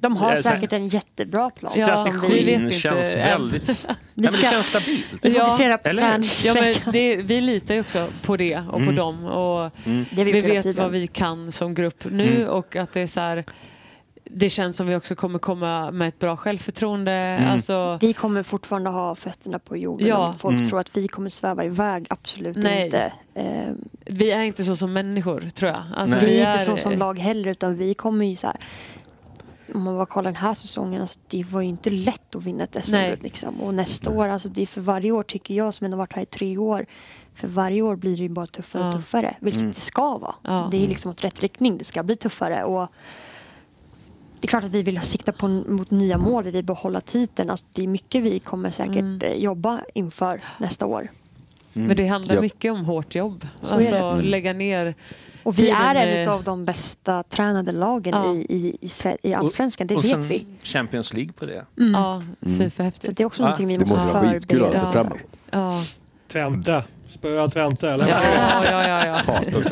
De 0.00 0.16
har 0.16 0.30
Ja, 0.30 0.36
säkert 0.42 0.72
en 0.72 0.88
jättebra 0.88 1.50
plan. 1.50 1.72
Ja, 1.76 1.84
Strategin 1.86 2.46
vet 2.46 2.60
inte 2.60 2.78
känns 2.78 3.14
än. 3.14 3.20
väldigt... 3.24 3.68
Vi 3.68 3.74
Nej, 3.86 3.96
men 4.14 4.24
det 4.24 4.32
ska 4.32 4.50
känns 4.50 4.66
stabilt. 4.66 5.06
vi 5.22 5.36
Ja, 5.36 5.56
på? 5.82 6.42
Ja, 6.44 6.74
det, 6.92 7.16
vi 7.16 7.40
litar 7.40 7.74
ju 7.74 7.80
också 7.80 8.08
på 8.22 8.36
det 8.36 8.56
och 8.56 8.72
på 8.72 8.78
Mm. 8.78 8.94
dem. 8.96 9.24
Och 9.24 9.70
Mm. 9.86 10.04
Det 10.10 10.20
är 10.20 10.24
vi, 10.24 10.32
vi 10.32 10.40
vet 10.40 10.62
tiden. 10.62 10.82
vad 10.84 10.92
vi 10.92 11.06
kan 11.06 11.52
som 11.52 11.74
grupp 11.74 12.04
nu 12.10 12.36
Mm. 12.36 12.48
och 12.48 12.76
att 12.76 12.92
det 12.92 13.00
är 13.00 13.06
så 13.06 13.20
här, 13.20 13.44
det 14.24 14.50
känns 14.50 14.76
som 14.76 14.86
vi 14.86 14.96
också 14.96 15.14
kommer 15.14 15.38
komma 15.38 15.90
med 15.90 16.08
ett 16.08 16.18
bra 16.18 16.36
självförtroende. 16.36 17.12
Mm. 17.12 17.50
Alltså, 17.50 17.98
Vi 18.00 18.12
kommer 18.12 18.42
fortfarande 18.42 18.90
ha 18.90 19.14
fötterna 19.14 19.58
på 19.58 19.76
jorden. 19.76 20.06
Ja. 20.08 20.28
Om 20.28 20.38
folk 20.38 20.54
Mm. 20.56 20.68
tror 20.68 20.80
att 20.80 20.96
vi 20.96 21.08
kommer 21.08 21.30
sväva 21.30 21.64
iväg, 21.64 22.06
absolut 22.10 22.56
Nej. 22.56 22.84
inte. 22.84 23.12
Eh, 23.34 23.44
vi 24.04 24.30
är 24.30 24.42
inte 24.42 24.64
så 24.64 24.76
som 24.76 24.92
människor 24.92 25.40
tror 25.54 25.70
jag. 25.70 25.82
Alltså, 25.96 26.18
vi 26.26 26.40
är 26.40 26.52
inte 26.52 26.64
så 26.64 26.76
som 26.76 26.92
lag 26.92 27.18
heller 27.18 27.50
utan 27.50 27.76
vi 27.76 27.94
kommer 27.94 28.26
ju 28.26 28.36
så 28.36 28.46
här. 28.46 28.56
Om 29.74 29.82
man 29.82 29.96
bara 29.96 30.06
kollar 30.06 30.24
den 30.30 30.36
här 30.36 30.54
säsongen, 30.54 31.00
alltså, 31.02 31.18
det 31.28 31.44
var 31.50 31.60
ju 31.60 31.68
inte 31.68 31.90
lätt 31.90 32.34
att 32.34 32.44
vinna 32.44 32.64
ett. 32.64 32.84
SM-guld. 32.84 33.22
Liksom. 33.22 33.60
Och 33.60 33.74
nästa 33.74 34.10
år, 34.10 34.28
alltså, 34.28 34.48
det 34.48 34.62
är 34.62 34.66
för 34.66 34.80
varje 34.80 35.12
år 35.12 35.22
tycker 35.22 35.54
jag 35.54 35.74
som 35.74 35.84
ändå 35.84 35.96
varit 35.96 36.12
här 36.12 36.22
i 36.22 36.26
tre 36.26 36.58
år. 36.58 36.86
För 37.34 37.48
varje 37.48 37.82
år 37.82 37.96
blir 37.96 38.16
det 38.16 38.22
ju 38.22 38.28
bara 38.28 38.46
tuffare 38.46 38.82
och 38.82 38.88
Ja. 38.88 38.92
tuffare. 38.92 39.36
Vilket 39.40 39.60
Mm. 39.60 39.72
det 39.72 39.80
ska 39.80 40.18
vara. 40.18 40.34
Ja. 40.42 40.68
Det 40.70 40.84
är 40.84 40.88
liksom 40.88 41.10
åt 41.10 41.24
rätt 41.24 41.40
riktning. 41.40 41.78
Det 41.78 41.84
ska 41.84 42.02
bli 42.02 42.16
tuffare. 42.16 42.64
Och 42.64 42.88
det 44.40 44.46
är 44.46 44.48
klart 44.48 44.64
att 44.64 44.70
vi 44.70 44.82
vill 44.82 45.00
sikta 45.00 45.32
på, 45.32 45.48
mot 45.48 45.90
nya 45.90 46.18
mål. 46.18 46.44
Vi 46.44 46.50
vill 46.50 46.64
behålla 46.64 47.00
titeln. 47.00 47.50
Alltså, 47.50 47.66
det 47.72 47.82
är 47.82 47.88
mycket 47.88 48.22
vi 48.22 48.38
kommer 48.38 48.70
säkert 48.70 48.96
Mm. 48.96 49.22
eh, 49.22 49.32
jobba 49.32 49.80
inför 49.94 50.40
nästa 50.58 50.86
år. 50.86 51.08
Men 51.72 51.96
det 51.96 52.06
handlar 52.06 52.34
Ja. 52.34 52.40
mycket 52.40 52.72
om 52.72 52.84
hårt 52.84 53.14
jobb. 53.14 53.46
Så 53.62 53.74
är 53.74 53.78
alltså 53.78 53.94
det. 53.94 54.00
Mm. 54.00 54.24
lägga 54.24 54.52
ner 54.52 54.94
Och 55.42 55.58
vi 55.58 55.62
Tiden, 55.62 55.76
är 55.76 55.94
en 56.06 56.26
eh, 56.28 56.32
av 56.34 56.44
de 56.44 56.64
bästa 56.64 57.22
tränade 57.22 57.72
lagen 57.72 58.14
Ja. 58.14 58.34
i, 58.34 58.38
i, 58.56 58.76
i, 58.80 58.86
Sve- 58.86 59.16
i 59.22 59.34
allsvenskan. 59.34 59.86
Det 59.86 59.96
och 59.96 60.04
vet 60.04 60.10
sen 60.10 60.22
vi. 60.22 60.46
Champions 60.62 61.12
League 61.12 61.32
på 61.32 61.46
det. 61.46 61.64
Mm. 61.78 61.92
Ja, 61.92 62.22
Mm. 62.46 62.58
superhäftigt. 62.58 63.04
Så 63.06 63.12
det 63.12 63.22
är 63.22 63.26
också 63.26 63.42
Ja, 63.42 63.46
någonting 63.46 63.66
vi 63.68 63.74
Det 63.74 63.80
måste, 63.80 63.98
måste 64.00 64.12
vara 64.14 64.30
skitkul 64.32 64.64
att 64.64 64.70
förbereda. 64.70 64.86
se 64.86 64.92
fram 64.92 65.06
emot. 65.06 65.18
Ja. 65.50 65.82
Twente. 66.32 66.82
Spöa 67.08 67.48
Twente, 67.48 67.90
eller? 67.90 68.08
Ja, 68.08 68.14
ja, 68.70 68.88
ja, 68.88 69.06
ja. 69.06 69.20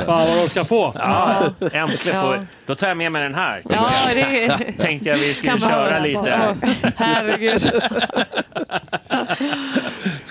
Fan 0.07 0.29
vad 0.29 0.43
de 0.43 0.49
ska 0.49 0.65
få! 0.65 0.93
Ja, 0.95 1.53
äntligen 1.73 2.19
Ja. 2.19 2.23
får 2.23 2.47
Då 2.67 2.75
tar 2.75 2.89
jag 2.89 2.97
med 2.97 3.13
mig 3.13 3.23
den 3.23 3.35
här. 3.35 3.63
Ja, 3.69 3.87
det 4.15 4.73
Tänkte 4.79 5.09
jag 5.09 5.17
vi 5.17 5.35
skulle 5.35 5.61
köra 5.61 5.99
lite. 5.99 6.57
Åh, 6.63 6.69
Herregud. 6.97 7.71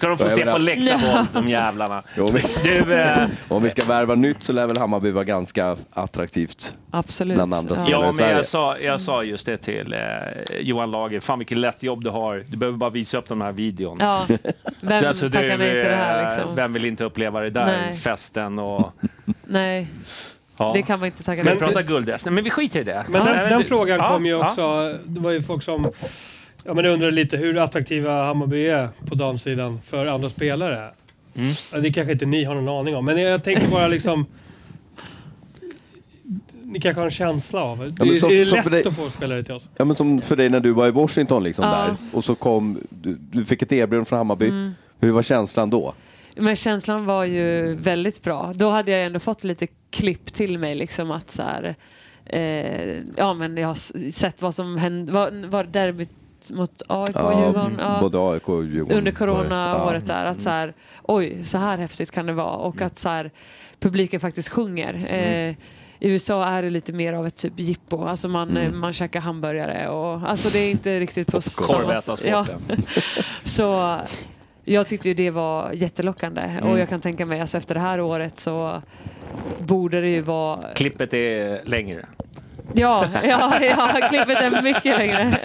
Ska 0.06 0.10
de 0.10 0.18
få 0.18 0.40
Ja, 0.40 0.46
se 0.46 0.52
på 0.52 0.58
läktarvåld, 0.58 1.28
de 1.34 1.50
jävlarna. 1.50 2.04
Jo, 2.18 2.30
men, 2.34 2.42
Du, 2.64 2.94
eh, 2.94 3.28
om 3.48 3.64
vi 3.64 3.70
ska 3.70 3.86
värva 3.86 4.16
nytt 4.16 4.44
så 4.44 4.54
lär 4.54 4.68
väl 4.68 4.78
Hammarby 4.78 5.12
vara 5.12 5.24
ganska 5.24 5.78
attraktivt. 5.94 6.76
Absolut. 6.92 7.36
Bland 7.36 7.54
andra 7.54 7.86
ja, 7.90 8.10
i 8.10 8.14
men 8.14 8.30
jag 8.30 8.46
sa, 8.46 8.78
jag 8.78 9.02
sa 9.02 9.24
just 9.24 9.46
det 9.46 9.58
till 9.58 9.94
eh, 9.94 10.00
Johan 10.60 10.92
Lager. 10.92 11.20
Fan 11.20 11.40
vilket 11.40 11.58
lätt 11.58 11.84
jobb 11.84 12.04
du 12.04 12.10
har. 12.10 12.44
Du 12.48 12.58
behöver 12.58 12.78
bara 12.78 12.90
visa 12.90 13.18
upp 13.18 13.30
den 13.30 13.42
här 13.42 13.52
videon. 13.52 13.98
Ja. 14.02 14.26
Vem 14.82 15.02
Så 15.02 15.08
alltså, 15.08 15.30
tackar 15.30 15.58
nej 15.58 15.72
till 15.72 15.90
det 15.90 15.96
här 15.96 16.24
eh, 16.24 16.36
liksom? 16.36 16.56
Vem 16.56 16.74
vill 16.74 16.86
inte 16.86 17.04
uppleva 17.04 17.42
det 17.42 17.50
där? 17.50 17.66
Nej. 17.66 17.94
Festen 17.94 18.60
och... 18.60 18.94
Nej, 19.44 19.88
Ja. 20.58 20.72
det 20.74 20.82
kan 20.82 21.00
man 21.00 21.06
inte 21.06 21.24
tacka 21.24 21.36
Ska 21.36 21.44
vi 21.44 21.50
nej 21.50 21.58
till. 21.58 21.68
prata 21.68 21.84
gulddress? 21.84 22.26
Nej, 22.26 22.34
men 22.34 22.44
vi 22.44 22.50
skiter 22.50 22.80
i 22.80 22.84
det. 22.84 23.06
Men 23.10 23.26
Ja, 23.26 23.34
den, 23.34 23.50
den 23.50 23.64
frågan 23.64 23.98
ja, 24.00 24.10
kom 24.10 24.26
ju 24.26 24.32
ja. 24.32 24.48
också. 24.50 24.94
Det 25.06 25.20
var 25.20 25.32
ju 25.32 25.42
folk 25.42 25.64
som 25.64 25.92
Ja, 26.66 26.74
men 26.74 26.86
jag 26.86 26.94
undrar 26.94 27.12
lite 27.12 27.38
hur 27.38 27.58
attraktiva 27.58 28.24
Hammarby 28.24 28.66
är 28.68 28.90
på 29.06 29.16
damsidan 29.16 29.80
för 29.82 30.06
andra 30.06 30.30
spelare. 30.30 30.78
Mm. 31.36 31.52
Ja, 31.72 31.78
det 31.80 31.94
kanske 31.94 32.14
inte 32.14 32.26
ni 32.26 32.44
har 32.44 32.56
någon 32.56 32.80
aning 32.80 32.96
om, 32.96 33.06
men 33.06 33.18
jag 33.22 33.44
tänkte 33.44 33.68
bara 33.68 33.88
liksom... 33.88 34.26
Ni 36.64 36.80
kanske 36.82 37.00
har 37.00 37.06
en 37.06 37.12
känsla 37.12 37.64
av 37.64 37.78
det. 37.78 38.06
Ja, 38.06 38.20
som- 38.20 38.30
är 38.32 38.36
det 38.36 38.46
lätt 38.52 38.64
för 38.64 38.70
dig- 38.70 38.88
att 38.88 38.96
få 38.96 39.10
spelare 39.10 39.44
till 39.44 39.54
oss? 39.54 39.64
Ja 39.78 39.86
men 39.86 39.96
som 39.96 40.22
för 40.22 40.36
dig 40.36 40.50
när 40.50 40.60
du 40.60 40.72
var 40.72 40.88
i 40.88 40.92
Washington 40.92 41.44
liksom 41.44 41.66
Ja. 41.66 41.72
där 41.72 41.96
och 42.14 42.24
så 42.24 42.36
kom, 42.36 42.80
du, 42.90 43.18
du 43.32 43.46
fick 43.46 43.62
ett 43.62 43.72
erbjudande 43.72 44.06
från 44.10 44.18
Hammarby. 44.18 44.48
Mm. 44.48 44.72
Hur 45.00 45.12
var 45.12 45.24
känslan 45.24 45.70
då? 45.70 45.94
Men 46.36 46.56
känslan 46.56 47.06
var 47.06 47.24
ju 47.26 47.76
väldigt 47.76 48.24
bra. 48.24 48.52
Då 48.56 48.70
hade 48.70 48.92
jag 48.92 49.06
ändå 49.06 49.20
fått 49.20 49.44
lite 49.44 49.68
klipp 49.90 50.34
till 50.34 50.60
mig 50.60 50.76
liksom 50.76 51.12
att 51.12 51.32
så 51.32 51.42
här, 51.44 51.76
eh, 52.26 52.98
ja 53.18 53.34
men 53.34 53.58
jag 53.58 53.68
har 53.68 54.12
sett 54.12 54.42
vad 54.42 54.56
som 54.56 54.78
hände, 54.78 55.12
var, 55.12 55.48
var 55.48 55.64
derbyt 55.64 56.10
mot 56.52 56.82
AIK 56.88 57.16
och 57.16 57.34
Djurgården? 57.34 57.78
Ja. 57.80 57.98
Både 58.02 58.18
AIK 58.20 58.50
och 58.50 58.64
Djurgården. 58.66 58.98
under 58.98 59.12
corona-året 59.12 60.04
Ja. 60.08 60.14
där. 60.14 60.26
Att 60.26 60.42
så 60.42 60.50
här, 60.50 60.74
oj, 61.04 61.44
så 61.44 61.58
här 61.58 61.78
häftigt 61.78 62.12
kan 62.12 62.26
det 62.26 62.34
vara. 62.34 62.56
Och 62.56 62.82
att 62.82 62.98
så 62.98 63.10
här, 63.10 63.32
publiken 63.80 64.20
faktiskt 64.20 64.50
sjunger. 64.50 64.94
Eh, 65.10 65.56
I 66.00 66.10
USA 66.10 66.46
är 66.46 66.62
det 66.64 66.70
lite 66.70 66.94
mer 66.94 67.14
av 67.14 67.28
ett 67.28 67.36
typ 67.36 67.54
jippo. 67.60 68.04
Alltså 68.06 68.28
man, 68.28 68.58
eh, 68.58 68.72
man 68.72 68.94
käkar 68.94 69.20
hamburgare 69.20 69.88
och 69.90 70.30
alltså 70.30 70.50
det 70.50 70.60
är 70.60 70.72
inte 70.72 71.00
riktigt 71.00 71.32
på 71.32 71.42
samma 71.42 71.80
Korvätarsport, 71.80 72.22
ja. 72.30 72.46
Så 73.44 73.98
jag 74.66 74.88
tyckte 74.88 75.08
ju 75.10 75.14
det 75.14 75.32
var 75.32 75.72
jättelockande. 75.74 76.60
Och 76.64 76.80
jag 76.80 76.90
kan 76.90 77.02
tänka 77.02 77.26
mig 77.26 77.42
alltså 77.42 77.58
efter 77.58 77.76
det 77.76 77.82
här 77.82 78.02
året 78.02 78.40
så 78.40 78.82
borde 79.60 80.02
det 80.02 80.10
ju 80.10 80.22
vara... 80.22 80.60
Klippet 80.76 81.14
är 81.14 81.62
längre. 81.66 82.06
Ja, 82.74 83.08
ja, 83.24 83.64
ja 83.64 84.08
klippet 84.10 84.40
är 84.42 84.62
mycket 84.62 84.98
längre. 84.98 85.40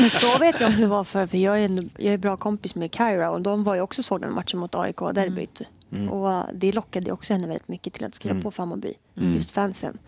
Men 0.00 0.10
så 0.10 0.38
vet 0.38 0.60
jag 0.60 0.70
också 0.70 0.86
varför, 0.86 1.26
för 1.26 1.38
jag 1.38 1.60
är, 1.60 1.64
en, 1.64 1.90
jag 1.96 2.14
är 2.14 2.18
bra 2.18 2.36
kompis 2.36 2.74
med 2.74 2.94
Kyra 2.94 3.30
och 3.30 3.40
de 3.40 3.64
var 3.64 3.74
ju 3.74 3.80
också 3.80 4.02
såg 4.02 4.20
den 4.20 4.34
matchen 4.34 4.60
mot 4.60 4.74
AIK, 4.74 4.98
derbyt. 4.98 5.62
Och 6.10 6.28
uh, 6.28 6.44
det 6.54 6.72
lockade 6.72 7.12
också 7.12 7.32
henne 7.32 7.46
väldigt 7.46 7.68
mycket 7.68 7.92
till 7.92 8.04
att 8.04 8.14
skriva 8.14 8.40
på 8.40 8.50
för 8.50 8.62
Hammarby, 8.62 8.94
just 9.14 9.50
fansen. 9.50 9.98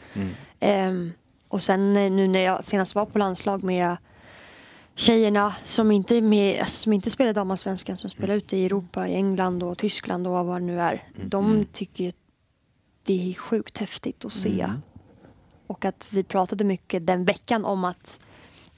Ehm, 0.60 1.12
och 1.48 1.62
sen 1.62 1.96
eh, 1.96 2.12
nu 2.12 2.28
när 2.28 2.40
jag 2.40 2.64
senast 2.64 2.94
var 2.94 3.06
på 3.06 3.18
landslag 3.18 3.64
med 3.64 3.96
tjejerna 4.94 5.54
som 5.64 5.90
inte, 5.90 6.20
med, 6.20 6.60
alltså, 6.60 6.82
som 6.82 6.92
inte 6.92 7.10
spelar 7.10 7.32
damallsvenskan, 7.32 7.96
som 7.96 8.10
spelar 8.10 8.34
ute 8.34 8.56
i 8.56 8.66
Europa, 8.66 9.08
i 9.08 9.14
England 9.14 9.62
och 9.62 9.78
Tyskland 9.78 10.26
och 10.26 10.46
vad 10.46 10.60
det 10.60 10.66
nu 10.66 10.80
är. 10.80 11.02
De 11.24 11.64
tycker 11.72 12.04
ju 12.04 12.08
att 12.08 12.16
det 13.04 13.30
är 13.30 13.34
sjukt 13.34 13.78
häftigt 13.78 14.24
att 14.24 14.32
se. 14.32 14.68
Och 15.66 15.84
att 15.84 16.08
vi 16.10 16.22
pratade 16.22 16.64
mycket 16.64 17.06
den 17.06 17.24
veckan 17.24 17.64
om 17.64 17.84
att 17.84 18.18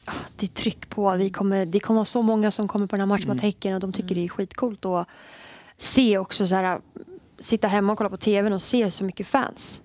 ah, 0.04 0.12
det 0.36 0.46
är 0.46 0.50
tryck 0.50 0.88
på, 0.88 1.16
vi 1.16 1.30
kommer, 1.30 1.66
det 1.66 1.80
kommer 1.80 1.98
vara 1.98 2.04
så 2.04 2.22
många 2.22 2.50
som 2.50 2.68
kommer 2.68 2.86
på 2.86 2.96
den 2.96 3.00
här 3.00 3.06
matchen 3.06 3.28
mot 3.28 3.40
Häcken 3.40 3.74
och 3.74 3.80
de 3.80 3.92
tycker 3.92 4.14
det 4.14 4.24
är 4.24 4.28
skitcoolt. 4.28 4.84
Och 4.84 5.04
se 5.76 6.18
också 6.18 6.46
så 6.46 6.54
här, 6.54 6.80
sitta 7.38 7.68
hemma 7.68 7.92
och 7.92 7.98
kolla 7.98 8.10
på 8.10 8.16
tvn 8.16 8.52
och 8.52 8.62
se 8.62 8.90
så 8.90 9.04
mycket 9.04 9.26
fans. 9.26 9.80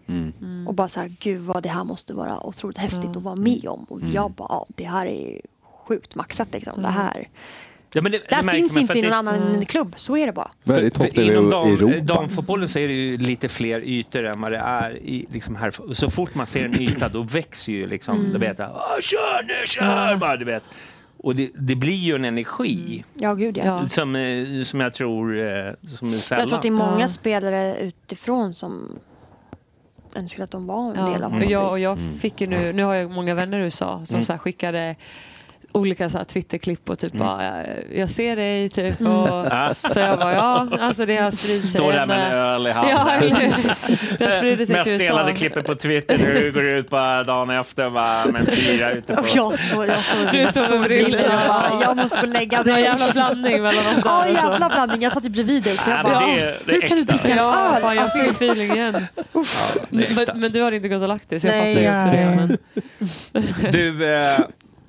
Och 0.67 0.73
bara 0.73 0.87
så 0.87 0.99
här, 0.99 1.15
gud 1.19 1.41
vad 1.41 1.63
det 1.63 1.69
här 1.69 1.83
måste 1.83 2.13
vara 2.13 2.47
otroligt 2.47 2.77
häftigt 2.77 3.15
att 3.17 3.23
vara 3.23 3.35
med 3.35 3.67
om. 3.67 3.83
Och 3.83 4.01
jag 4.01 4.31
bara, 4.31 4.47
ja, 4.49 4.65
det 4.69 4.83
här 4.83 5.05
är 5.05 5.41
sjukt 5.87 6.15
maxat 6.15 6.53
liksom. 6.53 6.81
Det 6.81 6.87
här. 6.87 7.29
Ja, 7.93 8.01
men 8.01 8.11
det, 8.11 8.22
Det 8.30 8.35
här 8.35 8.43
det 8.43 8.49
finns 8.51 8.77
inte 8.77 8.99
i 8.99 9.01
någon 9.01 9.13
annan 9.13 9.65
klubb, 9.65 9.93
så 9.97 10.18
är 10.18 10.26
det 10.26 10.31
bara. 10.34 10.51
För, 10.65 10.89
för 10.97 11.19
i 11.19 11.27
inom 11.27 11.49
dam, 11.49 11.68
Europa? 11.73 11.99
damfotbollen 12.13 12.68
så 12.69 12.80
är 12.80 12.88
det 12.88 12.93
ju 12.93 13.18
lite 13.18 13.49
fler 13.49 13.80
ytor 13.81 14.23
än 14.26 14.41
vad 14.41 14.51
det 14.51 14.57
är 14.57 14.97
i, 14.97 15.26
liksom 15.31 15.55
här. 15.55 15.93
Så 15.93 16.09
fort 16.09 16.35
man 16.35 16.47
ser 16.47 16.65
en 16.65 16.81
yta 16.81 17.09
då 17.09 17.22
växer 17.22 17.72
ju 17.72 17.88
liksom, 17.88 18.30
du 18.34 18.39
vet, 18.39 18.57
kör 18.57 19.43
nu, 19.47 19.68
kör 19.68 20.15
bara, 20.15 20.38
du 20.38 20.45
vet. 20.45 20.63
Och 21.23 21.35
det, 21.35 21.49
det 21.55 21.76
blir 21.76 21.95
ju 21.95 22.15
en 22.15 22.26
energi 22.26 23.03
Ja, 23.13 23.34
gud 23.34 23.57
ja. 23.57 23.63
Ja. 23.65 23.89
som, 23.89 24.15
eh, 24.15 24.63
som 24.63 24.80
jag 24.80 24.93
tror 24.93 25.38
eh, 25.38 25.43
som 25.97 26.13
är 26.13 26.18
sällan. 26.18 26.39
Jag 26.39 26.47
tror 26.49 26.55
att 26.55 26.61
det 26.61 26.68
är 26.68 26.72
många 26.72 26.99
Ja. 27.01 27.07
spelare 27.07 27.80
utifrån 27.80 28.53
som 28.53 28.99
önskar 30.15 30.43
att 30.43 30.51
de 30.51 30.68
var 30.68 30.93
en 30.93 30.93
del 30.93 30.99
av 30.99 31.07
Ja, 31.11 31.15
och 31.15 31.22
Hammarby. 31.31 31.51
jag, 31.51 31.69
och 31.72 31.80
jag 31.80 31.97
fick 32.19 32.41
ju 32.41 32.47
nu, 32.47 32.73
nu 32.73 32.84
har 32.84 32.93
jag 32.95 33.11
många 33.11 33.35
vänner 33.35 33.59
i 33.59 33.63
USA 33.63 34.01
som 34.05 34.15
Mm. 34.15 34.26
så 34.26 34.34
här 34.34 34.38
skickade 34.39 34.95
olika 35.72 36.10
så 36.10 36.18
här 36.18 36.26
Twitterklipp 36.26 36.89
och 36.89 36.99
typ 36.99 37.14
bara, 37.14 37.45
jag, 37.45 37.65
jag 37.95 38.10
ser 38.10 38.35
dig 38.35 38.69
typ. 38.69 39.02
Och, 39.02 39.07
Ja. 39.07 39.73
Så 39.93 39.99
jag 39.99 40.19
bara, 40.19 40.34
ja, 40.34 40.68
alltså 40.80 41.06
det 41.06 41.18
har 41.18 41.31
spridit 41.31 41.61
sig. 41.61 41.69
Står 41.80 41.91
där 41.91 42.06
med 42.06 42.26
en 42.27 42.31
öl 42.38 42.68
i 42.68 42.72
handen. 42.72 42.98
Ja? 44.19 44.35
Det 44.56 44.69
Mest 44.69 44.98
delade 44.98 45.34
klippet 45.34 45.65
på 45.65 45.76
Twitter 45.76 46.18
du 46.18 46.52
går 46.52 46.64
ut 46.64 46.89
bara 46.89 47.23
dagen 47.23 47.49
efter 47.49 47.89
bara, 47.89 48.26
med 48.26 48.39
en 48.49 48.56
bira 48.56 48.91
ute 48.91 49.14
på 49.15 49.22
Och 49.22 49.27
jag 49.35 49.53
står, 49.60 49.85
jag 49.85 50.03
står 50.03 50.31
Du 50.31 50.38
med 50.38 50.56
solbrillor 50.56 51.19
och 51.19 51.48
bara, 51.48 51.72
jag 51.81 51.98
måste 51.98 52.18
gå 52.18 52.22
och 52.23 52.27
lägga 52.27 52.64
Det 52.64 52.72
var 52.72 52.77
en 52.77 52.84
mig. 52.84 52.91
jävla 52.91 53.11
blandning 53.14 53.61
mellan 53.61 53.84
de 53.84 54.02
där. 54.02 54.02
Ja, 54.06 54.26
och 54.26 54.31
jävla 54.34 54.69
blandning. 54.69 55.02
Jag 55.02 55.11
satt 55.11 55.26
ju 55.26 55.30
bredvid 55.30 55.64
dig 55.64 55.77
så 55.77 55.89
Ja, 55.89 55.95
jag 55.98 56.03
men 56.03 56.14
bara, 56.14 56.26
det 56.26 56.41
är, 56.41 56.57
det 56.65 56.72
är 56.72 56.81
hur 56.81 56.88
kan 56.88 56.98
du 56.98 57.03
dricka 57.03 57.27
en 57.27 57.38
Ja, 57.38 57.76
öl? 57.77 57.95
jag 57.95 57.98
Alltså, 58.03 58.18
fick 58.19 58.31
feeling 58.31 58.72
igen. 58.72 59.07
Men, 59.89 60.27
men 60.35 60.52
du 60.52 60.61
har 60.61 60.72
inte 60.72 60.88
gått 60.88 61.02
och 61.02 61.07
lagt 61.07 61.30
dig 61.30 61.39
så 61.39 61.48
jag 61.48 61.56
Nej, 61.56 61.76
fattar 61.76 61.81
ju 61.81 61.98
också 61.98 62.18
det. 62.18 62.35
Men, 62.35 63.72
Du, 63.72 64.06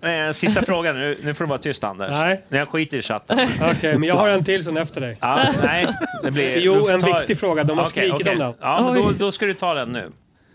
eh, 0.03 0.31
sista 0.33 0.63
frågan. 0.67 0.99
Nu, 0.99 1.17
nu 1.23 1.35
får 1.35 1.45
du 1.45 1.49
vara 1.49 1.59
tyst 1.59 1.85
Anders. 1.85 2.11
Nej. 2.11 2.41
Jag 2.49 2.69
skiter 2.69 2.97
i 2.97 3.03
chatten. 3.03 3.49
Okej, 3.71 3.99
men 3.99 4.09
jag 4.09 4.15
har 4.15 4.29
en 4.29 4.45
till 4.45 4.65
sen 4.65 4.77
efter 4.77 5.01
dig. 5.01 5.17
Ja, 5.21 5.39
nej, 5.63 5.87
det 6.23 6.31
blir, 6.31 6.57
Jo, 6.61 6.75
får 6.81 6.93
en 6.95 7.01
ta- 7.01 7.19
viktig 7.19 7.39
fråga. 7.39 7.65
De 7.65 7.79
har 7.79 7.85
Okej, 7.87 7.91
skrikit 7.91 8.15
okej. 8.15 8.33
om 8.33 8.39
den. 8.39 8.55
Ja, 8.61 8.83
men 8.85 8.95
då, 9.03 9.09
Oj. 9.09 9.15
då 9.19 9.33
ska 9.33 9.47
du 9.47 9.55
ta 9.55 9.75
den 9.75 9.89
nu. 9.93 10.11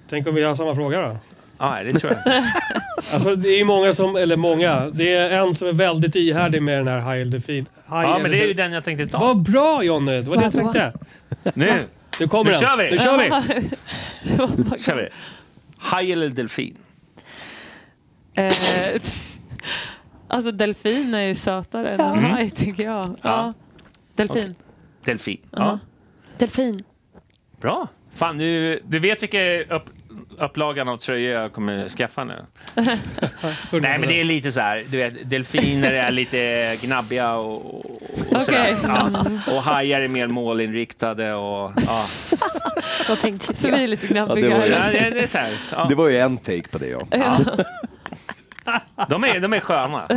Tänk 0.10 0.28
om 0.28 0.36
vi 0.36 0.44
har 0.44 0.56
samma 0.56 0.76
fråga 0.76 1.02
då? 1.02 1.18
Ja, 1.60 1.72
nej, 1.72 1.86
det 1.94 2.00
tror 2.00 2.12
jag 2.14 2.20
inte. 2.20 2.54
Alltså 3.14 3.36
det 3.36 3.50
är 3.50 3.58
ju 3.58 3.64
många 3.64 3.94
som, 3.94 4.16
eller 4.16 4.36
många, 4.38 4.90
det 4.94 5.14
är 5.14 5.30
en 5.44 5.56
som 5.56 5.68
är 5.68 5.74
väldigt 5.74 6.16
ihärdig 6.16 6.62
med 6.62 6.78
den 6.86 6.88
här 6.88 7.16
High 7.16 7.30
Delfin. 7.30 7.66
Ja, 7.90 8.20
men 8.22 8.32
det 8.32 8.44
är 8.44 8.48
ju 8.48 8.54
den 8.54 8.72
jag 8.72 8.84
tänkte 8.84 9.08
ta. 9.08 9.20
Vad 9.20 9.42
bra 9.42 9.84
Jonny, 9.84 10.12
det 10.22 10.30
var 10.30 10.38
det 10.38 10.44
jag 10.44 10.52
Vad- 10.64 10.74
tänkte. 10.74 10.94
Nu 11.54 11.74
Nu 12.20 12.28
kommer 12.28 12.44
Nu 12.52 12.52
den. 12.52 12.62
kör 12.62 12.78
vi. 12.78 12.92
Nu 12.92 12.98
kör 12.98 13.18
vi! 13.18 14.80
kör 14.84 14.96
vi. 14.96 15.08
Haj 15.78 16.12
eller 16.12 16.30
delfin? 16.30 16.78
eh, 18.34 18.54
alltså 20.28 20.52
delfin 20.52 21.14
är 21.14 21.22
ju 21.22 21.36
sötare 21.36 21.90
än 21.90 22.00
en 22.02 22.20
haj 22.24 22.50
tycker 22.50 22.84
jag. 22.84 23.08
Ja. 23.10 23.16
Ja. 23.22 23.54
Delfin. 24.16 24.56
Delfin. 25.06 25.38
Ja. 25.52 25.58
Ja. 25.60 25.80
Delfin. 26.38 26.84
Bra. 27.62 27.88
Fan, 28.16 28.38
du, 28.38 28.80
du 28.86 29.00
vet 29.00 29.22
vilken 29.24 29.72
upp, 29.72 29.84
upplagan 30.40 30.88
av 30.88 30.98
tröjor 30.98 31.32
jag 31.42 31.54
kommer 31.54 31.90
skaffa 31.90 32.24
nu? 32.24 32.46
Nej, 33.72 34.00
men 34.00 34.02
det 34.02 34.20
är 34.20 34.24
lite 34.24 34.52
så 34.52 34.60
här, 34.60 34.86
du 34.90 34.98
vet, 34.98 35.30
delfiner 35.30 35.92
är 35.92 36.12
lite 36.12 36.76
gnabbiga 36.82 37.34
och, 37.36 37.66
och, 37.76 37.92
och. 38.32 38.42
Okej. 38.42 38.76
Ja. 38.84 39.10
Och 39.48 39.64
hajar 39.64 40.02
är 40.02 40.08
mer 40.08 40.28
målinriktade 40.28 41.34
och 41.34 41.72
ja. 41.86 42.06
Så 43.06 43.16
tänkte 43.16 43.56
Så 43.56 43.68
jag. 43.68 43.76
vi 43.78 43.84
är 43.84 43.88
lite 43.88 44.06
Ja, 44.06 44.12
knappiga. 44.26 44.50
det 44.50 44.56
var 44.60 44.66
ju- 44.66 44.72
ja 44.72 44.80
det, 44.80 45.10
det 45.10 45.20
är 45.24 45.28
så 45.28 45.38
här. 45.38 45.54
Ja. 45.72 45.86
Det 45.90 45.96
var 45.96 46.10
ju 46.10 46.18
en 46.18 46.38
take 46.38 46.68
på 46.68 46.78
det 46.78 46.88
ja. 46.88 47.02
Ja. 47.12 47.40
De, 49.10 49.24
är, 49.24 49.40
de 49.40 49.54
är 49.54 49.60
sköna. 49.60 50.08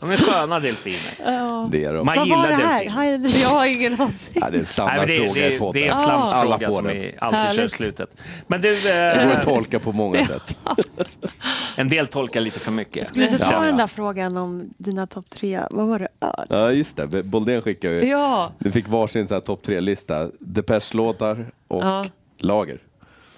De 0.00 0.10
är 0.10 0.16
sköna 0.16 0.60
delfiner. 0.60 1.68
Det 1.70 1.84
är 1.84 1.92
de. 1.94 2.06
Man 2.06 2.16
Vad 2.16 2.16
var 2.16 2.24
gillar 2.26 2.48
det 2.48 2.54
här? 2.54 2.84
delfiner. 3.18 3.42
Jag 3.42 3.48
har 3.48 3.66
ingen 3.66 4.00
aning. 4.00 4.14
Ja, 4.32 4.40
det 4.40 4.44
är 4.44 4.46
en 4.46 4.50
Nej, 4.50 4.50
men 4.50 4.60
det, 4.60 4.66
standardfråga 4.66 5.32
det, 5.34 5.54
i 5.54 5.58
podden. 5.58 5.82
det 5.82 5.88
är 5.88 5.92
en 5.92 5.98
Ah. 5.98 6.02
Alla 6.32 6.58
flamsfråga 6.58 6.66
får 6.66 6.74
som 6.74 6.84
den. 6.84 6.94
vi 6.96 7.14
alltid 7.18 7.38
kör 7.40 7.44
i 7.44 7.56
Härligt. 7.56 7.72
slutet. 7.72 8.20
Men 8.46 8.60
du, 8.60 8.74
Det 8.80 9.14
går 9.24 9.30
eh, 9.32 9.38
att 9.38 9.42
tolka 9.44 9.78
på 9.78 9.92
många 9.92 10.24
sätt. 10.24 10.56
en 11.76 11.88
del 11.88 12.06
tolkar 12.06 12.40
lite 12.40 12.60
för 12.60 12.72
mycket. 12.72 13.06
Skulle 13.06 13.26
du 13.30 13.38
ta 13.38 13.60
den 13.62 13.76
där 13.76 13.86
frågan 13.86 14.36
om 14.36 14.70
dina 14.78 15.06
topp 15.06 15.30
tre? 15.30 15.60
Vad 15.70 15.86
var 15.86 15.98
det? 15.98 16.08
Öl? 16.20 16.46
Ja 16.50 16.70
just 16.72 16.96
det, 16.96 17.22
Boldén 17.22 17.62
skickade 17.62 17.94
ju. 17.94 18.08
Ja, 18.10 18.52
Du 18.58 18.72
fick 18.72 18.88
varsin 18.88 19.28
så 19.28 19.34
här 19.34 19.40
topp 19.40 19.62
tre-lista. 19.62 20.28
Depeche-låtar 20.40 21.46
och 21.68 21.82
Ja. 21.84 22.06
lager. 22.38 22.78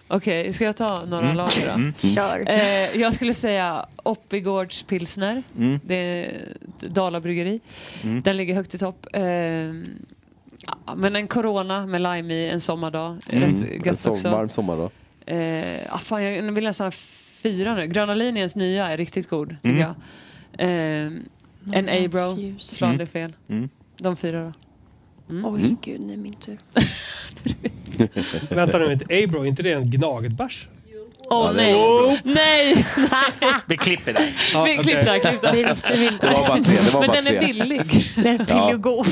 Okej. 0.09 0.53
Ska 0.53 0.65
jag 0.65 0.77
ta 0.77 1.05
några 1.05 1.24
Mm. 1.24 1.37
lager 1.37 1.66
då? 1.66 1.73
Mm. 1.73 1.95
Kör. 2.15 2.45
Eh, 2.49 3.01
jag 3.01 3.15
skulle 3.15 3.35
säga 3.35 3.87
Oppigårds 4.03 4.83
pilsner. 4.83 5.43
Mm. 5.59 5.81
Det 5.85 5.95
är 5.95 6.24
ett 6.83 6.95
Dala-bryggeri. 6.95 7.61
Mm. 8.05 8.23
Den 8.23 8.37
ligger 8.37 8.55
högt 8.55 8.74
i 8.74 8.78
topp. 8.78 9.07
Eh, 9.12 9.23
ja, 9.23 10.95
men 10.97 11.16
en 11.16 11.27
Corona 11.28 11.87
med 11.87 12.01
lime 12.03 12.35
i 12.35 12.49
en 12.49 12.61
sommardag. 12.61 13.16
Mm. 13.31 13.62
Rätt 13.62 13.87
gött 13.87 14.07
också. 14.07 14.31
varm 14.31 14.49
sommar 14.49 14.77
då. 14.77 14.91
Eh, 15.33 15.95
ah, 15.95 15.99
fan, 15.99 16.23
jag 16.23 16.53
vill 16.53 16.65
nästan 16.65 16.87
ha 16.87 16.91
fyra 17.43 17.74
nu. 17.74 17.87
Gröna 17.87 18.15
linjens 18.15 18.57
nya 18.57 18.87
är 18.89 18.97
riktigt 18.97 19.28
god, 19.28 19.49
tycker 19.62 19.69
Mm. 19.69 19.81
jag. 19.81 19.95
Eh, 20.59 21.12
en 21.73 21.89
A-bro, 21.89 22.59
slå 22.59 22.87
aldrig 22.87 23.09
fel. 23.09 23.33
Mm. 23.49 23.69
De 23.99 24.16
fyra 24.16 24.43
då. 24.45 24.53
Oj, 25.49 25.77
gud, 25.83 26.01
nu 26.01 26.12
är 26.12 26.16
min 26.16 26.35
tur. 26.35 26.59
Vänta 28.51 28.78
nu, 28.78 28.93
inte 28.93 29.05
Abro, 29.24 29.44
inte 29.47 29.62
det 29.62 29.73
en 29.73 29.90
gnagetbärs? 29.90 30.68
Åh 31.31 31.47
Ja, 31.47 31.52
det 31.52 31.56
nej! 31.62 32.16
Nej! 32.24 32.85
Vi 33.66 33.77
klipper 33.77 34.12
där. 34.12 34.23
Ja, 34.52 34.64
Vi- 34.64 34.77
Klipp 34.77 35.05
där, 35.05 35.18
klipp 35.18 35.40
Det 35.43 35.64
visste 35.68 35.93
vi 35.93 35.98
Det 36.06 36.12
inte. 36.12 36.27
var 36.27 36.48
bara 36.48 36.62
tre. 36.62 36.77
Det 36.85 36.90
var 36.94 37.01
Men 37.01 37.09
bara 37.09 37.20
den 37.23 37.27
är 37.27 37.39
tre. 37.40 37.47
billig. 37.52 38.12
Den 38.16 38.27
är 38.40 38.44
billig 38.44 38.74
och 38.74 38.82
god. 38.82 39.06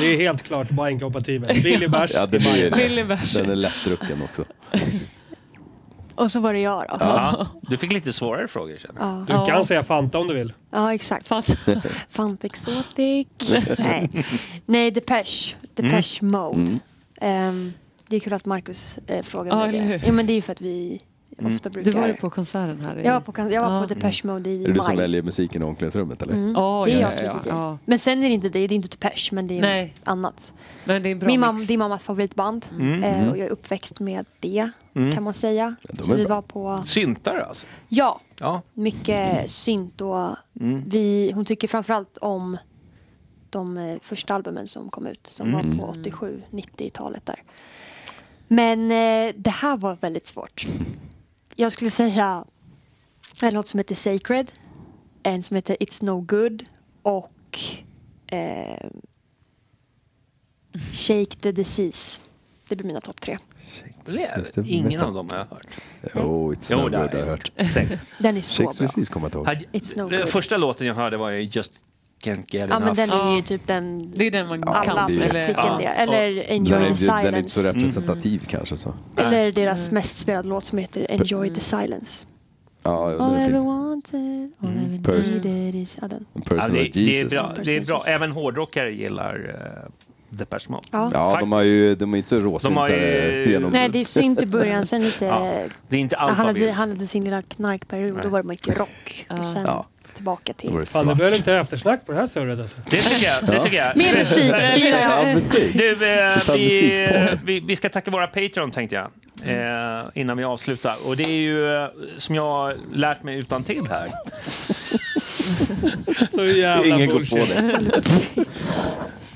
Det 0.00 0.06
är 0.06 0.16
helt 0.16 0.42
klart 0.42 0.70
bara 0.70 0.88
en 0.88 1.00
kompatibel. 1.00 1.62
Billig 1.62 1.90
bärs. 1.90 2.10
Ja, 2.14 2.26
den 2.26 2.40
är 2.46 2.70
det. 2.70 2.76
Billig 2.76 3.06
bärs. 3.08 3.32
Den 3.32 3.50
är 3.50 3.56
lättdrucken 3.56 4.22
också. 4.22 4.44
Och 6.14 6.30
så 6.30 6.40
var 6.40 6.52
det 6.54 6.60
jag 6.60 6.80
då. 6.88 6.96
Ja. 7.00 7.46
Du 7.62 7.76
fick 7.76 7.92
lite 7.92 8.12
svårare 8.12 8.48
frågor 8.48 8.76
känner 8.76 9.00
jag. 9.00 9.26
Ja, 9.28 9.44
Du 9.44 9.50
kan 9.52 9.64
säga 9.64 9.82
Fanta 9.82 10.18
om 10.18 10.28
du 10.28 10.34
vill. 10.34 10.52
ja 10.70 10.94
exakt. 10.94 11.28
Fast, 11.28 11.56
Fant 12.10 12.44
Exotic. 12.44 13.26
Nej. 13.78 14.10
Nej, 14.66 14.90
Depeche. 14.90 15.54
Depeche 15.74 16.22
Mode. 16.24 16.78
Ehm, 17.20 17.72
det 18.08 18.16
är 18.16 18.20
kul 18.20 18.32
att 18.32 18.44
Marcus 18.44 18.98
eh, 19.06 19.22
frågade 19.22 19.56
Ja, 19.56 19.66
mig 19.78 19.98
det. 19.98 20.06
Ja, 20.06 20.12
men 20.12 20.26
det 20.26 20.32
är 20.32 20.34
ju 20.34 20.42
för 20.42 20.52
att 20.52 20.60
vi 20.60 21.02
ofta 21.44 21.70
brukar... 21.70 21.92
du 21.92 21.98
var 21.98 22.06
ju 22.06 22.14
på 22.14 22.30
konserten 22.30 22.80
här. 22.80 22.98
i- 22.98 23.04
Jag 23.04 23.12
var 23.12 23.20
på, 23.20 23.32
jag 23.52 23.62
var 23.62 23.74
Ja. 23.74 23.80
på 23.80 23.94
Depeche 23.94 24.20
Mode 24.26 24.50
i 24.50 24.64
Är 24.64 24.68
det 24.68 24.72
du 24.74 24.80
som 24.80 24.86
maj. 24.86 24.96
väljer 24.96 25.22
musiken 25.22 25.62
i 25.62 25.64
omklädningsrummet 25.64 26.22
eller? 26.22 26.32
Mm. 26.34 26.52
Ja, 26.56 26.82
det 26.86 26.92
är 26.92 26.94
ja, 26.94 27.00
jag 27.00 27.14
som 27.14 27.24
ja, 27.24 27.32
tycker. 27.32 27.50
ja. 27.50 27.78
Men 27.84 27.98
sen 27.98 28.22
är 28.22 28.28
det 28.28 28.34
inte 28.34 28.48
det, 28.48 28.66
det 28.66 28.74
är 28.74 28.76
inte 28.76 28.88
Depeche, 28.88 29.28
men 29.32 29.46
det 29.46 29.58
är 29.58 29.60
Nej. 29.62 29.94
annat. 30.04 30.52
Men 30.84 31.02
det 31.02 31.08
är 31.08 31.12
en 31.12 31.18
bra 31.18 31.26
Min 31.26 31.40
mam, 31.40 31.54
mix. 31.54 31.66
din 31.66 31.78
mammas 31.78 32.04
favoritband. 32.04 32.66
Mm, 32.72 33.04
eh, 33.04 33.18
mm. 33.18 33.30
och 33.30 33.38
jag 33.38 33.46
är 33.46 33.50
uppväxt 33.50 34.00
med 34.00 34.26
det, 34.40 34.70
Mm. 34.94 35.12
kan 35.14 35.22
man 35.22 35.34
säga. 35.34 35.76
de 35.92 36.02
Så 36.02 36.12
är 36.12 36.16
vi 36.16 36.24
bra. 36.26 36.34
var 36.34 36.42
på... 36.42 36.82
Syntare 36.86 37.44
alltså? 37.44 37.66
Ja, 37.88 38.20
Ja. 38.40 38.62
mycket 38.74 39.50
synt 39.50 40.00
och 40.00 40.28
Mm. 40.60 40.82
vi, 40.86 41.32
hon 41.34 41.44
tycker 41.44 41.68
framförallt 41.68 42.18
om 42.18 42.56
de 43.50 43.76
eh, 43.78 43.96
första 44.02 44.34
albumen 44.34 44.68
som 44.68 44.90
kom 44.90 45.06
ut 45.06 45.26
som 45.26 45.48
Mm. 45.54 45.78
var 45.78 45.86
på 45.86 45.92
87-90-talet 45.92 47.26
där. 47.26 47.42
Men 48.48 48.90
eh, 48.90 49.34
det 49.36 49.50
här 49.50 49.76
var 49.76 49.96
väldigt 50.00 50.26
svårt. 50.26 50.66
Jag 51.56 51.72
skulle 51.72 51.90
säga 51.90 52.44
en 53.42 53.54
låt 53.54 53.66
som 53.66 53.78
heter 53.78 53.94
Sacred, 53.94 54.52
en 55.22 55.42
som 55.42 55.54
heter 55.54 55.76
It's 55.80 56.04
No 56.04 56.20
Good 56.20 56.64
och 57.02 57.58
eh, 58.26 58.90
Shake 60.92 61.36
the 61.40 61.52
Disease. 61.52 62.20
Det 62.68 62.76
blir 62.76 62.86
mina 62.86 63.00
topp 63.00 63.20
tre. 63.20 63.38
Det 64.04 64.22
är 64.22 64.70
ingen 64.72 65.00
av 65.00 65.14
dem 65.14 65.28
har 65.30 65.36
jag 65.38 65.44
hört. 65.44 65.66
Oh, 66.14 66.52
it's 66.54 66.68
Jo, 66.70 66.78
no 66.78 66.88
det 66.88 66.98
good, 66.98 67.10
har 67.10 67.18
jag 67.18 67.26
hört. 67.26 67.52
Den 68.18 68.36
är 68.36 68.42
så 68.42 68.62
bra. 68.62 68.72
precis 68.72 69.08
kommer 69.08 69.26
jag 69.28 69.34
ihåg. 69.34 69.46
Hade- 69.46 69.64
It's 69.72 69.98
no 69.98 70.08
good. 70.18 70.28
Första 70.28 70.56
låten 70.56 70.86
jag 70.86 70.94
hörde 70.94 71.16
var 71.16 71.30
ju 71.30 71.42
Just 71.42 71.72
Can't 72.22 72.44
Get 72.48 72.52
Ja 72.70 72.76
Enough. 72.76 72.84
men 72.84 72.94
den 72.96 73.10
är 73.10 73.16
Ja. 73.16 73.36
ju 73.36 73.42
typ 73.42 73.66
den 73.66 74.12
Det 74.14 74.26
är 74.26 74.30
den 74.30 74.46
man 74.48 74.64
alla 74.68 74.82
kan. 74.84 75.06
vet 75.06 75.34
vilken 75.34 75.54
Ja. 75.54 75.80
Eller 75.80 76.34
Den 76.34 76.44
Enjoy 76.44 76.76
är, 76.76 76.94
the 76.94 77.06
den 77.22 77.34
är 77.34 77.38
inte 77.38 77.50
så 77.50 77.60
Silence. 77.62 77.72
representativ 77.72 78.46
kanske 78.48 78.76
så. 78.76 78.94
Eller 79.16 79.52
deras 79.52 79.90
mest 79.90 80.18
spelade 80.18 80.48
låt 80.48 80.64
som 80.64 80.78
heter 80.78 81.06
Enjoy 81.10 81.54
the 81.54 81.60
Silence. 81.60 82.26
Ja, 82.82 83.08
den 83.10 83.20
All 83.20 83.36
I 83.38 83.40
ever 83.44 83.58
wanted, 83.60 84.50
all 84.58 84.68
I 84.70 84.94
ever 84.94 84.98
Pers- 84.98 85.44
needed 85.44 85.74
is... 85.74 85.98
Ja, 86.02 86.08
den. 86.08 86.26
Ja, 86.34 86.68
det, 86.68 86.88
det, 86.94 87.20
är 87.20 87.28
bra. 87.28 87.54
det 87.64 87.76
är 87.76 87.80
bra. 87.86 88.02
Även 88.06 88.30
hårdrockare 88.32 88.92
gillar 88.92 89.36
uh, 89.36 89.90
Depeche 90.30 90.66
Mode. 90.68 90.82
Ja. 90.90 91.10
Ja, 91.14 91.36
de 91.40 91.52
har 91.52 91.62
ju, 91.62 91.94
de 91.94 92.14
är 92.14 92.18
inte 92.18 92.40
råsyntare 92.40 93.44
ju- 93.44 93.50
genom... 93.52 93.72
Nej, 93.72 93.88
det 93.88 93.98
är 93.98 94.04
synt 94.04 94.42
i 94.42 94.46
början, 94.46 94.86
sen 94.86 95.00
lite... 95.04 95.24
Ja, 95.24 95.62
Det 95.88 95.96
är 95.96 96.00
inte 96.00 96.16
han, 96.16 96.34
hade, 96.34 96.70
han 96.72 96.88
hade 96.90 97.06
sin 97.06 97.24
lilla 97.24 97.42
knarkperiod, 97.42 98.20
då 98.22 98.28
var 98.28 98.42
det 98.42 98.48
mycket 98.48 98.78
rock. 98.78 99.26
Ja. 99.28 99.36
Och 99.38 99.44
sen 99.44 99.62
Ja. 99.66 99.86
Tillbaka 100.18 100.52
till... 100.52 100.74
det 100.74 100.86
Fan, 100.86 101.06
det 101.06 101.14
behöver 101.14 101.36
inte 101.36 101.54
eftersnack 101.54 102.06
på 102.06 102.12
det 102.12 102.18
här 102.18 102.26
surret 102.26 102.60
alltså. 102.60 102.76
Det 102.90 102.96
tycker 102.96 103.26
jag. 103.26 103.46
Det 103.46 103.64
tycker 103.64 103.76
jag. 103.76 103.96
Mer 103.96 104.14
jag. 104.14 105.28
Ja, 105.28 105.34
musik. 105.34 105.74
Du, 105.74 105.90
eh, 105.90 105.96
vi, 105.96 106.64
musikpodd. 106.64 107.38
vi, 107.44 107.60
vi 107.60 107.76
ska 107.76 107.88
tacka 107.88 108.10
våra 108.10 108.26
Patreon 108.26 108.70
tänkte 108.70 108.96
jag. 108.96 109.10
Eh, 109.44 110.02
innan 110.14 110.36
vi 110.36 110.44
avslutar. 110.44 110.96
Och 111.04 111.16
det 111.16 111.24
är 111.24 111.40
ju 111.40 111.76
eh, 111.76 111.88
som 112.16 112.34
jag 112.34 112.42
har 112.42 112.76
lärt 112.92 113.22
mig 113.22 113.38
utan 113.38 113.64
till 113.64 113.86
här. 113.86 114.08
Så 116.34 116.44
jävla 116.44 116.94
Ingen 116.94 117.08
går 117.08 117.14
på 117.14 117.18
bullshit. 117.18 117.48
det. 117.48 118.44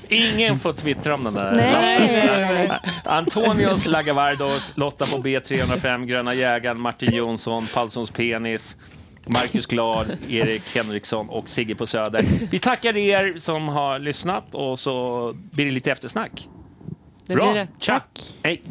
Ingen 0.15 0.59
får 0.59 0.73
twittra 0.73 1.13
om 1.13 1.23
den 1.23 1.33
där. 1.33 1.51
Nej, 1.51 1.99
nej, 1.99 2.27
nej, 2.27 2.67
nej. 2.67 2.79
Antonios 3.03 3.87
Lagavardos, 3.87 4.71
Lotta 4.75 5.05
på 5.05 5.17
B305, 5.17 6.05
Gröna 6.05 6.33
jägaren, 6.33 6.79
Martin 6.79 7.15
Jonsson, 7.15 7.67
Palssons 7.73 8.11
penis, 8.11 8.75
Marcus 9.25 9.65
Glad, 9.65 10.17
Erik 10.29 10.75
Henriksson 10.75 11.29
och 11.29 11.49
Sigge 11.49 11.75
på 11.75 11.85
Söder. 11.85 12.25
Vi 12.51 12.59
tackar 12.59 12.97
er 12.97 13.33
som 13.37 13.67
har 13.67 13.99
lyssnat 13.99 14.55
och 14.55 14.79
så 14.79 15.31
blir 15.51 15.65
det 15.65 15.71
lite 15.71 15.91
eftersnack. 15.91 16.49
Det 17.27 17.35
Bra, 17.35 17.53
det. 17.53 17.67
tja! 17.79 18.01
Hej! 18.43 18.61